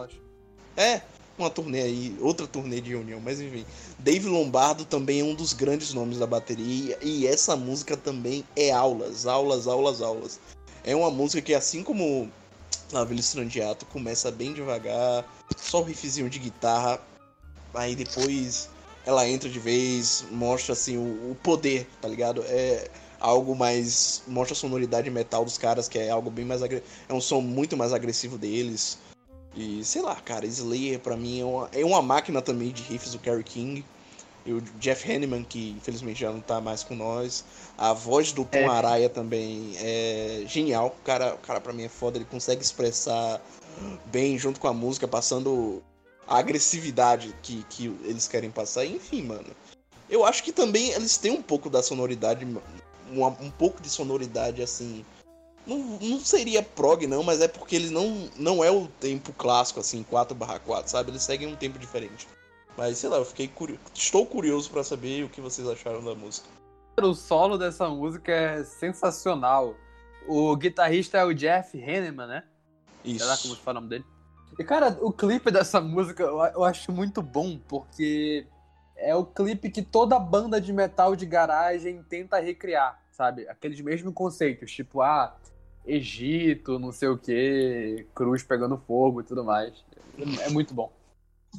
É, 0.76 1.02
uma 1.38 1.50
turnê 1.50 1.82
aí, 1.82 2.18
outra 2.22 2.48
turnê 2.48 2.80
de 2.80 2.92
reunião, 2.92 3.20
mas 3.20 3.42
enfim. 3.42 3.66
Dave 4.00 4.28
Lombardo 4.28 4.86
também 4.86 5.22
é 5.22 5.24
um 5.24 5.34
dos 5.34 5.54
grandes 5.54 5.94
nomes 5.94 6.20
da 6.20 6.28
bateria 6.28 6.98
e 7.02 7.28
essa 7.28 7.56
música 7.56 7.98
também 7.98 8.44
é 8.56 8.72
aulas, 8.72 9.26
aulas, 9.26 9.68
aulas, 9.68 10.02
aulas. 10.02 10.40
É 10.88 10.96
uma 10.96 11.12
música 11.12 11.42
que, 11.42 11.54
assim 11.54 11.84
como 11.84 12.32
La 12.94 13.04
Villa 13.04 13.20
Strandiato, 13.20 13.86
começa 13.88 14.32
bem 14.32 14.54
devagar, 14.54 15.26
só 15.58 15.82
o 15.82 15.84
riffzinho 15.84 16.30
de 16.30 16.40
guitarra, 16.40 17.02
aí 17.74 17.94
depois 17.94 18.70
ela 19.06 19.28
entra 19.28 19.50
de 19.50 19.60
vez, 19.60 20.24
mostra 20.32 20.72
assim 20.72 20.96
o, 20.96 21.32
o 21.32 21.38
poder, 21.44 21.90
tá 22.02 22.08
ligado? 22.08 22.42
É 22.48 22.90
algo 23.20 23.54
mais. 23.54 24.24
mostra 24.30 24.54
a 24.54 24.56
sonoridade 24.56 25.10
metal 25.10 25.44
dos 25.44 25.58
caras, 25.58 25.90
que 25.90 26.00
é 26.00 26.10
algo 26.10 26.32
bem 26.32 26.46
mais. 26.46 26.62
É 26.64 26.82
um 27.14 27.20
som 27.20 27.42
muito 27.42 27.76
mais 27.76 27.92
agressivo 27.92 28.38
deles. 28.38 28.98
E 29.54 29.84
sei 29.84 30.02
lá, 30.02 30.16
cara, 30.16 30.46
Slayer 30.46 31.02
pra 31.02 31.18
mim 31.18 31.42
é 31.42 31.44
uma, 31.44 31.70
é 31.74 31.84
uma 31.84 32.02
máquina 32.02 32.42
também 32.42 32.72
de 32.72 32.84
riffs 32.84 33.12
do 33.12 33.20
Kerry 33.20 33.44
King. 33.44 33.84
E 34.48 34.54
o 34.54 34.62
Jeff 34.80 35.12
Hanneman, 35.12 35.44
que 35.44 35.72
infelizmente 35.72 36.22
já 36.22 36.32
não 36.32 36.40
tá 36.40 36.62
mais 36.62 36.82
com 36.82 36.96
nós. 36.96 37.44
A 37.78 37.92
voz 37.92 38.32
do 38.32 38.46
Tom 38.46 38.60
é. 38.60 38.66
Araya 38.66 39.10
também 39.10 39.74
é 39.76 40.44
genial. 40.48 40.96
O 40.98 41.04
cara, 41.04 41.36
o 41.36 41.38
cara 41.40 41.60
pra 41.60 41.74
mim 41.74 41.84
é 41.84 41.90
foda, 41.90 42.18
ele 42.18 42.24
consegue 42.24 42.62
expressar 42.62 43.42
bem 44.06 44.40
junto 44.40 44.58
com 44.58 44.70
a 44.70 44.74
música, 44.74 45.06
passando 45.06 45.84
a 46.26 46.38
agressividade 46.38 47.36
que, 47.44 47.66
que 47.70 47.88
eles 48.06 48.26
querem 48.30 48.50
passar. 48.50 48.86
Enfim, 48.86 49.24
mano. 49.24 49.54
Eu 50.10 50.24
acho 50.24 50.42
que 50.42 50.54
também 50.54 50.92
eles 50.92 51.18
têm 51.18 51.32
um 51.32 51.42
pouco 51.42 51.70
da 51.70 51.84
sonoridade, 51.84 52.46
um, 52.46 53.26
um 53.26 53.52
pouco 53.52 53.82
de 53.82 53.90
sonoridade 53.90 54.62
assim. 54.62 55.06
Não, 55.66 55.78
não 55.78 56.22
seria 56.22 56.64
prog, 56.64 57.06
não, 57.06 57.22
mas 57.22 57.42
é 57.42 57.50
porque 57.50 57.76
eles 57.76 57.92
não, 57.92 58.30
não 58.38 58.64
é 58.64 58.72
o 58.72 58.88
tempo 59.02 59.34
clássico, 59.34 59.82
assim, 59.82 60.06
4/4, 60.10 60.88
sabe? 60.88 61.12
Eles 61.12 61.24
seguem 61.24 61.50
um 61.50 61.56
tempo 61.58 61.78
diferente. 61.78 62.26
Mas 62.78 63.00
sei 63.00 63.10
lá, 63.10 63.18
eu 63.18 63.26
fiquei 63.26 63.48
curioso. 63.48 63.82
Estou 63.94 64.26
curioso 64.26 64.70
para 64.70 64.84
saber 64.84 65.24
o 65.24 65.30
que 65.30 65.42
vocês 65.42 65.68
acharam 65.68 66.04
da 66.04 66.14
música. 66.14 66.48
O 67.02 67.14
solo 67.14 67.58
dessa 67.58 67.90
música 67.90 68.32
é 68.32 68.64
sensacional. 68.64 69.76
O 70.28 70.56
guitarrista 70.56 71.18
é 71.18 71.26
o 71.26 71.34
Jeff 71.34 71.78
Hanneman, 71.82 72.28
né? 72.28 72.44
Isso. 73.04 73.20
Sei 73.20 73.28
lá 73.28 73.38
como 73.38 73.56
se 73.56 73.62
fala 73.62 73.80
o 73.80 73.82
nome 73.82 73.90
dele. 73.90 74.06
E, 74.60 74.64
cara, 74.64 74.98
o 75.02 75.12
clipe 75.12 75.52
dessa 75.52 75.82
música 75.82 76.24
eu 76.24 76.64
acho 76.64 76.92
muito 76.92 77.22
bom, 77.22 77.60
porque 77.68 78.46
é 78.96 79.16
o 79.16 79.26
clipe 79.26 79.70
que 79.70 79.82
toda 79.82 80.18
banda 80.20 80.60
de 80.60 80.74
metal 80.74 81.16
de 81.16 81.26
garagem 81.26 82.04
tenta 82.04 82.40
recriar, 82.40 83.00
sabe? 83.12 83.48
Aqueles 83.48 83.80
mesmos 83.82 84.14
conceitos, 84.14 84.72
tipo, 84.72 85.02
ah, 85.02 85.36
Egito, 85.86 86.80
não 86.80 86.92
sei 86.92 87.08
o 87.08 87.18
que, 87.18 88.08
cruz 88.14 88.44
pegando 88.44 88.78
fogo 88.78 89.22
e 89.22 89.24
tudo 89.24 89.44
mais. 89.44 89.74
É 90.42 90.50
muito 90.50 90.74
bom. 90.74 90.92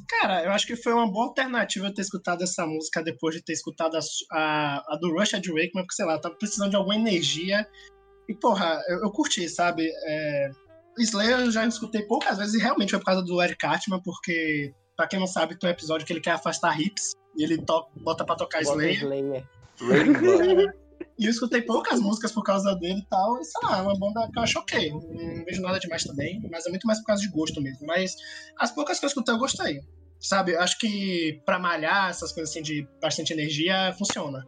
Cara, 0.07 0.43
eu 0.43 0.51
acho 0.51 0.65
que 0.65 0.75
foi 0.75 0.93
uma 0.93 1.11
boa 1.11 1.27
alternativa 1.27 1.93
ter 1.93 2.01
escutado 2.01 2.43
essa 2.43 2.65
música 2.65 3.03
depois 3.03 3.35
de 3.35 3.43
ter 3.43 3.53
escutado 3.53 3.95
a, 3.95 3.99
a, 4.31 4.93
a 4.93 4.97
do 4.97 5.11
Rush 5.11 5.33
Ed 5.33 5.49
Wakeman, 5.49 5.83
porque, 5.83 5.95
sei 5.95 6.05
lá, 6.05 6.13
eu 6.13 6.21
tava 6.21 6.35
precisando 6.35 6.71
de 6.71 6.75
alguma 6.75 6.95
energia. 6.95 7.67
E, 8.27 8.33
porra, 8.33 8.81
eu, 8.87 8.99
eu 9.01 9.11
curti, 9.11 9.47
sabe? 9.49 9.89
É, 10.05 10.51
Slayer 10.97 11.39
eu 11.39 11.51
já 11.51 11.65
escutei 11.65 12.03
poucas 12.03 12.37
vezes 12.37 12.55
e 12.55 12.59
realmente 12.59 12.91
foi 12.91 12.99
por 12.99 13.05
causa 13.05 13.23
do 13.23 13.41
Eric 13.41 13.57
Cartman, 13.57 14.01
porque, 14.03 14.73
pra 14.95 15.07
quem 15.07 15.19
não 15.19 15.27
sabe, 15.27 15.57
tem 15.57 15.69
um 15.69 15.73
episódio 15.73 16.05
que 16.05 16.13
ele 16.13 16.21
quer 16.21 16.31
afastar 16.31 16.79
hips 16.79 17.13
e 17.37 17.43
ele 17.43 17.57
to 17.57 17.87
bota 17.97 18.25
pra 18.25 18.35
tocar 18.35 18.63
bota 18.63 18.71
Slayer. 18.71 19.03
Slayer. 19.79 20.79
e 21.19 21.25
eu 21.25 21.31
escutei 21.31 21.61
poucas 21.61 21.99
músicas 21.99 22.31
por 22.31 22.43
causa 22.43 22.73
dele 22.75 22.99
e 22.99 23.05
tal. 23.09 23.37
E 23.41 23.43
sei 23.43 23.61
lá, 23.67 23.79
é 23.79 23.81
uma 23.81 23.99
banda 23.99 24.29
que 24.31 24.39
eu 24.39 24.43
acho 24.43 24.57
ok. 24.57 24.89
Não 24.89 25.43
vejo 25.43 25.61
nada 25.61 25.77
demais 25.77 26.03
também, 26.05 26.41
mas 26.49 26.65
é 26.65 26.69
muito 26.69 26.87
mais 26.87 26.99
por 26.99 27.07
causa 27.07 27.21
de 27.21 27.29
gosto 27.29 27.61
mesmo. 27.61 27.85
Mas 27.85 28.15
as 28.57 28.71
poucas 28.71 28.99
que 28.99 29.05
eu 29.05 29.09
escutei 29.09 29.35
eu 29.35 29.37
gostei. 29.37 29.81
Sabe, 30.17 30.55
acho 30.55 30.79
que 30.79 31.41
pra 31.45 31.59
malhar, 31.59 32.09
essas 32.09 32.31
coisas 32.31 32.49
assim 32.49 32.61
de 32.61 32.87
bastante 33.01 33.33
energia, 33.33 33.93
funciona. 33.97 34.47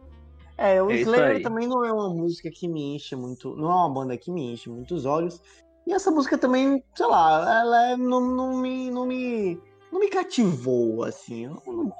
É, 0.56 0.82
o 0.82 0.90
é 0.90 1.00
Slayer 1.00 1.42
também 1.42 1.66
não 1.66 1.84
é 1.84 1.92
uma 1.92 2.08
música 2.08 2.50
que 2.50 2.66
me 2.66 2.94
enche 2.94 3.14
muito. 3.16 3.54
Não 3.54 3.70
é 3.70 3.74
uma 3.74 3.90
banda 3.92 4.16
que 4.16 4.30
me 4.30 4.52
enche 4.52 4.70
muitos 4.70 5.04
olhos. 5.04 5.40
E 5.86 5.92
essa 5.92 6.10
música 6.10 6.38
também, 6.38 6.82
sei 6.96 7.06
lá, 7.06 7.60
ela 7.60 7.90
é, 7.90 7.96
não, 7.96 8.20
não, 8.20 8.56
me, 8.56 8.90
não, 8.90 9.06
me, 9.06 9.60
não 9.90 10.00
me 10.00 10.08
cativou, 10.08 11.04
assim. 11.04 11.48
Não, 11.48 11.92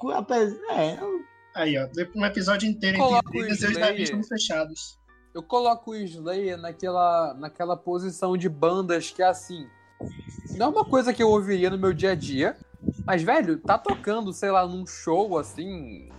é, 0.70 0.99
Aí, 1.55 1.77
ó, 1.79 1.89
um 2.15 2.24
episódio 2.24 2.69
inteiro 2.69 2.99
entre 2.99 3.31
brigas 3.31 3.62
e 3.62 3.66
os 3.66 3.77
navios 3.79 4.29
fechados. 4.29 4.99
Eu 5.35 5.43
coloco 5.43 5.93
o 5.93 5.97
Slayer 5.97 6.59
naquela, 6.59 7.35
naquela 7.35 7.77
posição 7.77 8.37
de 8.37 8.49
bandas 8.49 9.11
que, 9.11 9.23
assim, 9.23 9.66
não 10.57 10.66
é 10.66 10.69
uma 10.69 10.85
coisa 10.85 11.12
que 11.12 11.23
eu 11.23 11.31
ouviria 11.31 11.70
no 11.70 11.79
meu 11.79 11.93
dia 11.93 12.12
a 12.12 12.15
dia, 12.15 12.57
mas, 13.07 13.23
velho, 13.23 13.59
tá 13.59 13.79
tocando, 13.79 14.33
sei 14.33 14.51
lá, 14.51 14.66
num 14.66 14.87
show, 14.87 15.39
assim... 15.39 16.11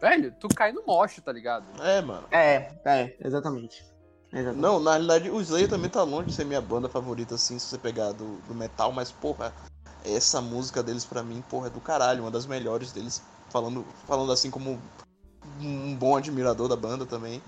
Velho, 0.00 0.34
tu 0.40 0.48
cai 0.48 0.72
no 0.72 0.84
mocho, 0.86 1.20
tá 1.20 1.30
ligado? 1.30 1.64
É, 1.82 2.00
mano. 2.00 2.26
É, 2.30 2.72
é, 2.84 3.16
exatamente. 3.22 3.84
Exatamente. 4.32 4.60
Não, 4.60 4.80
na 4.80 4.92
realidade 4.92 5.30
o 5.30 5.40
Slayer 5.40 5.68
também 5.68 5.90
tá 5.90 6.02
longe 6.02 6.28
de 6.28 6.34
ser 6.34 6.44
minha 6.44 6.60
banda 6.60 6.88
favorita, 6.88 7.34
assim, 7.34 7.58
se 7.58 7.66
você 7.66 7.78
pegar 7.78 8.12
do, 8.12 8.36
do 8.48 8.54
metal, 8.54 8.92
mas, 8.92 9.12
porra, 9.12 9.52
essa 10.04 10.40
música 10.40 10.82
deles 10.82 11.04
pra 11.04 11.22
mim, 11.22 11.42
porra, 11.48 11.66
é 11.66 11.70
do 11.70 11.80
caralho, 11.80 12.22
uma 12.22 12.30
das 12.30 12.46
melhores 12.46 12.92
deles, 12.92 13.22
falando, 13.50 13.84
falando 14.06 14.32
assim 14.32 14.50
como 14.50 14.80
um 15.60 15.94
bom 15.94 16.16
admirador 16.16 16.68
da 16.68 16.76
banda 16.76 17.04
também. 17.04 17.42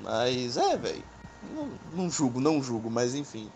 Mas 0.00 0.56
é, 0.56 0.76
velho. 0.76 1.02
Não, 1.54 1.70
não 1.92 2.10
julgo, 2.10 2.40
não 2.40 2.62
julgo, 2.62 2.90
mas 2.90 3.14
enfim. 3.14 3.50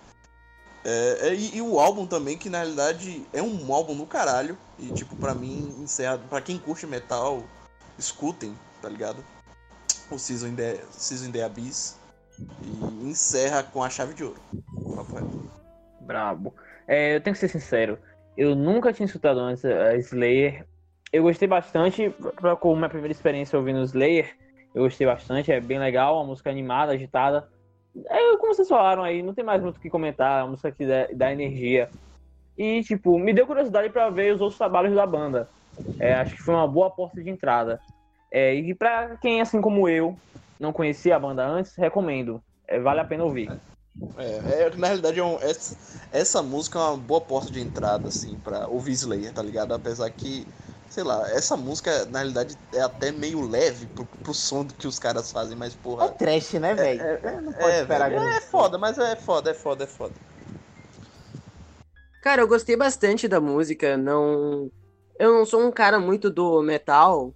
É, 0.85 1.29
é, 1.29 1.35
e, 1.35 1.57
e, 1.57 1.63
o 1.63 1.81
álbum 1.81 2.07
também, 2.07 2.37
que 2.37 2.51
na 2.51 2.59
realidade 2.59 3.27
é 3.33 3.43
um 3.43 3.73
álbum 3.73 3.97
do 3.97 4.07
caralho. 4.07 4.57
E 4.79 4.93
tipo, 4.93 5.17
pra 5.17 5.35
mim, 5.35 5.75
encerra. 5.79 6.19
Pra 6.19 6.41
quem 6.41 6.59
curte 6.59 6.87
metal, 6.87 7.43
escutem, 7.99 8.55
tá 8.83 8.89
ligado? 8.89 9.25
O 10.11 10.19
Season 10.19 10.49
in 10.49 10.57
the, 10.57 10.81
Season 10.91 11.29
in 11.29 11.33
the 11.33 11.43
Abyss. 11.43 11.97
E 12.63 13.09
encerra 13.09 13.63
com 13.63 13.83
a 13.83 13.89
chave 13.89 14.15
de 14.15 14.25
ouro. 14.25 14.41
Brabo. 16.01 16.55
É, 16.87 17.17
eu 17.17 17.21
tenho 17.21 17.35
que 17.35 17.41
ser 17.41 17.49
sincero. 17.49 17.99
Eu 18.37 18.55
nunca 18.55 18.93
tinha 18.93 19.07
escutado 19.07 19.39
antes 19.41 19.65
a 19.65 19.97
Slayer. 19.97 20.67
Eu 21.15 21.23
gostei 21.23 21.47
bastante, 21.47 22.11
pra, 22.41 22.57
como 22.57 22.75
minha 22.75 22.89
primeira 22.89 23.13
experiência 23.13 23.57
ouvindo 23.57 23.85
Slayer, 23.85 24.35
eu 24.75 24.83
gostei 24.83 25.07
bastante, 25.07 25.53
é 25.53 25.61
bem 25.61 25.79
legal, 25.79 26.17
uma 26.17 26.27
música 26.27 26.51
animada, 26.51 26.91
agitada. 26.91 27.49
É, 28.09 28.37
como 28.37 28.53
vocês 28.53 28.67
falaram 28.67 29.05
aí, 29.05 29.23
não 29.23 29.33
tem 29.33 29.45
mais 29.45 29.63
muito 29.63 29.77
o 29.77 29.81
que 29.81 29.89
comentar, 29.89 30.41
é 30.41 30.43
uma 30.43 30.51
música 30.51 30.73
que 30.73 30.85
dá, 30.85 31.07
dá 31.15 31.33
energia. 31.33 31.89
E, 32.59 32.83
tipo, 32.83 33.17
me 33.17 33.33
deu 33.33 33.47
curiosidade 33.47 33.91
para 33.91 34.11
ver 34.11 34.35
os 34.35 34.41
outros 34.41 34.59
trabalhos 34.59 34.93
da 34.93 35.07
banda. 35.07 35.49
É, 36.01 36.15
acho 36.15 36.35
que 36.35 36.43
foi 36.43 36.53
uma 36.53 36.67
boa 36.67 36.91
porta 36.91 37.23
de 37.23 37.31
entrada. 37.31 37.79
É, 38.33 38.53
e 38.53 38.75
para 38.75 39.17
quem, 39.19 39.41
assim 39.41 39.61
como 39.61 39.89
eu, 39.89 40.17
não 40.59 40.73
conhecia 40.73 41.15
a 41.15 41.21
banda 41.21 41.47
antes, 41.47 41.77
recomendo. 41.77 42.43
É, 42.67 42.81
vale 42.81 42.99
a 42.99 43.05
pena 43.05 43.23
ouvir. 43.23 43.49
É, 44.17 44.63
é 44.63 44.71
na 44.77 44.89
realidade, 44.89 45.21
é 45.21 45.23
um, 45.23 45.37
essa, 45.37 45.77
essa 46.13 46.43
música 46.43 46.81
é 46.81 46.83
uma 46.83 46.97
boa 46.97 47.21
porta 47.21 47.53
de 47.53 47.61
entrada, 47.61 48.09
assim, 48.09 48.37
pra 48.39 48.67
ouvir 48.67 48.95
Slayer, 48.95 49.33
tá 49.33 49.43
ligado? 49.43 49.73
Apesar 49.73 50.11
que, 50.11 50.45
sei 50.95 51.05
lá, 51.05 51.29
essa 51.31 51.57
música, 51.57 52.05
na 52.07 52.21
realidade, 52.21 52.57
é 52.73 52.81
até 52.81 53.11
meio 53.11 53.41
leve 53.41 53.87
pro, 53.89 54.07
pro 54.23 54.33
som 54.33 54.67
que 54.67 54.87
os 54.87 54.99
caras 54.99 55.33
fazem, 55.33 55.57
mas, 55.57 55.75
porra. 55.75 56.07
É 56.07 56.09
trash, 56.11 56.55
né, 56.55 56.75
velho? 56.75 57.03
É, 57.03 57.21
é, 57.23 57.41
não 57.41 57.53
pode 57.53 57.71
é, 57.73 57.81
esperar 57.81 58.11
véio, 58.11 58.23
É 58.23 58.41
foda, 58.41 58.79
mas 58.79 58.97
é 58.97 59.17
foda, 59.17 59.51
é 59.51 59.55
foda, 59.55 59.85
é 59.85 59.87
foda. 59.87 60.15
Cara, 62.23 62.43
eu 62.43 62.49
gostei 62.49 62.77
bastante 62.77 63.29
da 63.29 63.41
música, 63.41 63.97
não. 63.97 64.71
Eu 65.19 65.33
não 65.33 65.45
sou 65.45 65.61
um 65.61 65.71
cara 65.71 65.99
muito 65.99 66.31
do 66.31 66.63
metal, 66.63 67.35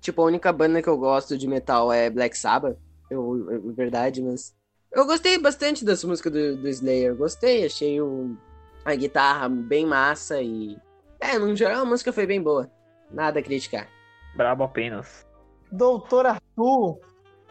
Tipo, 0.00 0.22
a 0.22 0.26
única 0.26 0.52
banda 0.52 0.80
que 0.80 0.88
eu 0.88 0.96
gosto 0.96 1.36
de 1.36 1.48
metal 1.48 1.92
é 1.92 2.08
Black 2.08 2.36
Sabbath. 2.36 2.76
Eu, 3.10 3.50
eu 3.50 3.74
verdade, 3.74 4.22
mas. 4.22 4.54
Eu 4.92 5.04
gostei 5.04 5.38
bastante 5.38 5.84
das 5.84 6.04
músicas 6.04 6.32
do, 6.32 6.56
do 6.56 6.68
Slayer. 6.68 7.14
Gostei, 7.16 7.66
achei 7.66 8.00
o, 8.00 8.36
a 8.84 8.94
guitarra 8.94 9.48
bem 9.48 9.84
massa 9.84 10.40
e. 10.40 10.76
É, 11.20 11.38
no 11.38 11.54
geral 11.56 11.82
a 11.82 11.84
música 11.84 12.12
foi 12.12 12.26
bem 12.26 12.40
boa. 12.40 12.70
Nada 13.10 13.40
a 13.40 13.42
criticar. 13.42 13.88
Brabo 14.36 14.64
apenas. 14.64 15.26
Doutor 15.70 16.26
Arthur! 16.26 16.98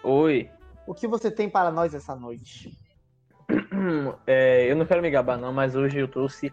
Oi. 0.03 0.49
O 0.85 0.93
que 0.93 1.07
você 1.07 1.29
tem 1.29 1.49
para 1.49 1.71
nós 1.71 1.93
essa 1.93 2.15
noite? 2.15 2.77
É, 4.25 4.69
eu 4.69 4.75
não 4.75 4.85
quero 4.85 5.01
me 5.01 5.09
gabar, 5.09 5.37
não, 5.37 5.53
mas 5.53 5.75
hoje 5.75 5.99
eu 5.99 6.07
trouxe 6.07 6.51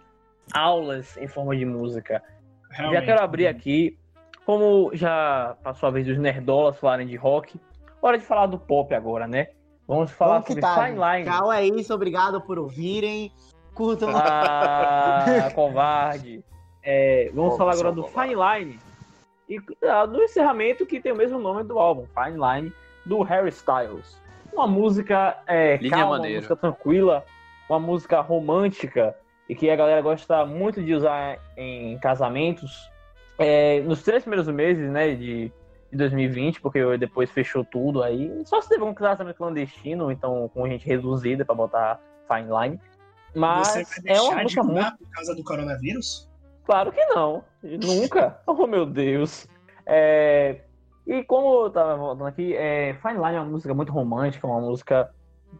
aulas 0.52 1.16
em 1.16 1.26
forma 1.26 1.56
de 1.56 1.64
música. 1.64 2.22
Realmente. 2.70 3.00
Já 3.00 3.06
quero 3.06 3.24
abrir 3.24 3.46
aqui 3.46 3.98
como 4.44 4.90
já 4.94 5.56
passou 5.62 5.88
a 5.88 5.92
vez 5.92 6.06
dos 6.06 6.18
nerdolas 6.18 6.78
falarem 6.78 7.06
de 7.06 7.16
rock, 7.16 7.58
hora 8.00 8.18
de 8.18 8.24
falar 8.24 8.46
do 8.46 8.58
pop 8.58 8.94
agora, 8.94 9.26
né? 9.26 9.48
Vamos 9.86 10.10
falar 10.12 10.34
Vamos 10.34 10.48
sobre 10.48 10.60
tá, 10.60 10.74
Fine 10.74 10.98
Line. 10.98 11.24
Tchau, 11.24 11.52
é 11.52 11.66
isso. 11.66 11.94
Obrigado 11.94 12.40
por 12.40 12.58
ouvirem. 12.58 13.32
Curtam. 13.74 14.10
Ah, 14.14 15.50
covarde. 15.54 16.44
É, 16.86 17.30
vamos 17.32 17.56
falar 17.56 17.72
agora 17.72 17.92
do 17.92 18.04
Fine 18.04 18.34
Line. 18.34 18.78
E 19.56 19.86
ah, 19.86 20.06
do 20.06 20.22
encerramento 20.22 20.86
que 20.86 21.00
tem 21.00 21.12
o 21.12 21.16
mesmo 21.16 21.38
nome 21.38 21.64
do 21.64 21.78
álbum, 21.78 22.06
Fine 22.06 22.38
Line, 22.38 22.72
do 23.04 23.22
Harry 23.22 23.50
Styles. 23.50 24.22
Uma 24.52 24.66
música 24.66 25.36
é, 25.46 25.78
calma, 25.88 26.18
uma 26.18 26.28
música 26.28 26.56
tranquila, 26.56 27.24
uma 27.68 27.80
música 27.80 28.20
romântica 28.20 29.16
e 29.48 29.54
que 29.54 29.68
a 29.68 29.76
galera 29.76 30.00
gosta 30.00 30.46
muito 30.46 30.82
de 30.82 30.94
usar 30.94 31.38
em 31.56 31.98
casamentos 31.98 32.90
é, 33.38 33.80
nos 33.80 34.02
três 34.02 34.22
primeiros 34.22 34.46
meses, 34.48 34.90
né, 34.90 35.14
de, 35.14 35.52
de 35.90 35.96
2020, 35.96 36.60
porque 36.60 36.96
depois 36.96 37.30
fechou 37.30 37.64
tudo 37.64 38.02
aí, 38.02 38.30
só 38.44 38.60
se 38.60 38.68
teve 38.68 38.82
um 38.84 38.94
casamento 38.94 39.36
clandestino, 39.36 40.10
então 40.10 40.48
com 40.54 40.68
gente 40.68 40.86
reduzida 40.86 41.44
para 41.44 41.54
botar 41.54 42.00
fine 42.28 42.48
line. 42.48 42.80
Mas 43.34 43.68
Você 43.68 43.84
vai 43.84 44.00
deixar 44.02 44.22
é 44.22 44.34
uma 44.34 44.44
de 44.44 44.62
muito... 44.62 44.98
por 44.98 45.10
causa 45.10 45.34
do 45.34 45.42
coronavírus? 45.42 46.30
Claro 46.64 46.92
que 46.92 47.04
não. 47.06 47.44
Nunca. 47.62 48.40
oh, 48.46 48.66
meu 48.66 48.86
Deus. 48.86 49.46
É... 49.86 50.60
E 51.06 51.22
como 51.24 51.64
eu 51.64 51.70
tava 51.70 51.96
voltando 51.96 52.26
aqui, 52.26 52.56
é... 52.56 52.94
Fine 52.94 53.14
Line 53.14 53.36
é 53.36 53.40
uma 53.40 53.50
música 53.50 53.74
muito 53.74 53.92
romântica, 53.92 54.46
uma 54.46 54.60
música 54.60 55.10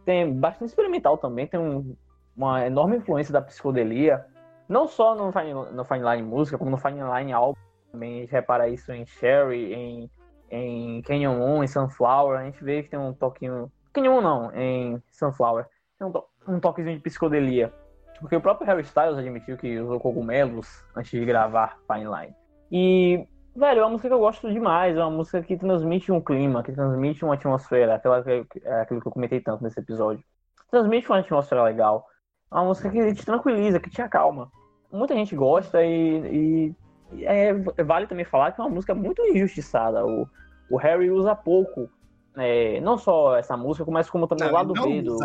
tem 0.03 0.33
bastante 0.33 0.69
experimental 0.69 1.17
também, 1.17 1.47
tem 1.47 1.59
um... 1.59 1.95
uma 2.35 2.65
enorme 2.65 2.97
influência 2.97 3.31
da 3.31 3.41
psicodelia, 3.41 4.25
não 4.67 4.87
só 4.87 5.15
no 5.15 5.31
Fine, 5.31 5.53
no 5.53 5.85
Fine 5.85 6.03
Line 6.03 6.23
música, 6.23 6.57
como 6.57 6.71
no 6.71 6.77
Fine 6.77 7.01
Line 7.01 7.31
álbum 7.31 7.59
também 7.95 8.17
a 8.17 8.21
gente 8.21 8.31
repara 8.31 8.67
isso 8.67 8.91
em 8.91 9.05
Sherry, 9.05 9.73
em, 9.73 10.11
em 10.51 11.01
Canyon 11.03 11.37
Moon, 11.37 11.63
em 11.63 11.67
Sunflower, 11.67 12.39
a 12.39 12.43
gente 12.43 12.61
vê 12.63 12.83
que 12.83 12.89
tem 12.89 12.99
um 12.99 13.13
toquinho. 13.13 13.71
Canyon 13.93 14.13
Moon 14.15 14.21
não, 14.21 14.51
em 14.53 15.01
Sunflower. 15.11 15.65
Tem 15.97 16.07
um, 16.07 16.11
to... 16.11 16.23
um 16.47 16.59
toquezinho 16.59 16.97
de 16.97 17.01
psicodelia. 17.01 17.73
Porque 18.19 18.35
o 18.35 18.41
próprio 18.41 18.67
Harry 18.67 18.81
Styles 18.81 19.17
admitiu 19.17 19.57
que 19.57 19.79
usou 19.79 19.99
cogumelos 19.99 20.83
antes 20.95 21.11
de 21.11 21.25
gravar 21.25 21.77
Fine 21.87 22.05
Line. 22.05 22.35
E, 22.71 23.27
velho, 23.55 23.79
é 23.79 23.83
uma 23.83 23.91
música 23.91 24.07
que 24.07 24.13
eu 24.13 24.19
gosto 24.19 24.51
demais. 24.51 24.97
É 24.97 25.01
uma 25.01 25.11
música 25.11 25.41
que 25.41 25.57
transmite 25.57 26.11
um 26.11 26.21
clima, 26.21 26.63
que 26.63 26.71
transmite 26.71 27.23
uma 27.23 27.35
atmosfera. 27.35 27.95
Aquela, 27.95 28.23
é 28.27 28.81
aquilo 28.81 29.01
que 29.01 29.07
eu 29.07 29.11
comentei 29.11 29.39
tanto 29.41 29.63
nesse 29.63 29.79
episódio. 29.79 30.23
Transmite 30.71 31.09
uma 31.09 31.19
atmosfera 31.19 31.63
legal. 31.63 32.05
É 32.51 32.55
uma 32.55 32.65
música 32.65 32.89
que 32.89 33.13
te 33.13 33.25
tranquiliza, 33.25 33.79
que 33.79 33.89
te 33.89 34.01
acalma. 34.01 34.49
Muita 34.91 35.13
gente 35.13 35.35
gosta 35.35 35.83
e, 35.83 36.73
e 37.11 37.25
é, 37.25 37.53
vale 37.83 38.07
também 38.07 38.25
falar 38.25 38.51
que 38.51 38.61
é 38.61 38.63
uma 38.63 38.73
música 38.73 38.95
muito 38.95 39.21
injustiçada. 39.23 40.05
O, 40.05 40.27
o 40.69 40.77
Harry 40.77 41.09
usa 41.11 41.35
pouco, 41.35 41.89
é, 42.37 42.79
não 42.81 42.97
só 42.97 43.37
essa 43.37 43.55
música, 43.55 43.89
mas 43.91 44.09
como 44.09 44.27
também 44.27 44.45
não, 44.45 44.53
o 44.53 44.55
lado 44.55 44.73
B 44.73 45.01
do. 45.01 45.17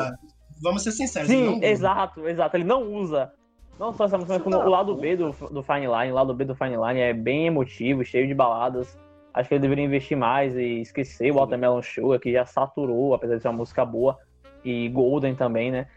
Vamos 0.63 0.83
ser 0.83 0.93
sinceros. 0.93 1.29
Sim, 1.29 1.63
exato, 1.63 2.29
exato. 2.29 2.57
Ele 2.57 2.65
não 2.65 2.83
usa. 2.93 3.33
Não 3.79 3.93
só 3.95 4.05
essa 4.05 4.19
música, 4.19 4.35
mas 4.35 4.43
como 4.43 4.57
o 4.57 4.69
lado 4.69 4.95
B 4.95 5.17
do, 5.17 5.31
do 5.31 5.63
Fine 5.63 5.87
Line. 5.87 6.13
O 6.13 6.15
lado 6.15 6.35
B 6.35 6.45
do 6.45 6.55
Fine 6.55 6.77
Line 6.77 7.01
é 7.01 7.15
bem 7.15 7.47
emotivo, 7.47 8.05
cheio 8.05 8.27
de 8.27 8.35
baladas. 8.35 8.99
Acho 9.33 9.49
que 9.49 9.55
ele 9.55 9.63
deveria 9.63 9.85
investir 9.85 10.17
mais 10.17 10.55
e 10.55 10.83
esquecer 10.83 11.31
o 11.31 11.37
Watermelon 11.37 11.81
Sugar, 11.81 12.21
que 12.21 12.33
já 12.33 12.45
saturou, 12.45 13.15
apesar 13.15 13.37
de 13.37 13.43
ser 13.43 13.49
uma 13.49 13.59
música 13.59 13.85
boa. 13.85 14.19
E 14.63 14.89
Golden 14.91 15.35
também, 15.35 15.71
né? 15.71 15.89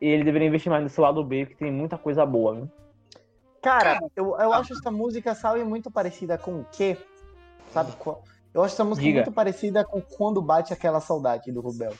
E 0.00 0.06
ele 0.06 0.24
deveria 0.24 0.48
investir 0.48 0.70
mais 0.70 0.82
nesse 0.82 1.00
lado 1.00 1.22
B, 1.22 1.46
que 1.46 1.56
tem 1.56 1.70
muita 1.70 1.98
coisa 1.98 2.24
boa, 2.24 2.54
viu? 2.54 2.70
Cara, 3.60 3.98
eu, 4.14 4.28
eu 4.38 4.52
acho 4.52 4.72
essa 4.72 4.90
música, 4.90 5.34
sabe, 5.34 5.64
muito 5.64 5.90
parecida 5.90 6.38
com 6.38 6.60
o 6.60 6.66
quê? 6.70 6.96
Sabe 7.70 7.92
qual? 7.98 8.22
Eu 8.54 8.62
acho 8.62 8.74
essa 8.74 8.84
música 8.84 9.04
Diga. 9.04 9.18
muito 9.18 9.32
parecida 9.32 9.84
com 9.84 10.00
Quando 10.00 10.40
Bate 10.40 10.72
Aquela 10.72 11.00
Saudade 11.00 11.52
do 11.52 11.60
Rubel. 11.60 11.92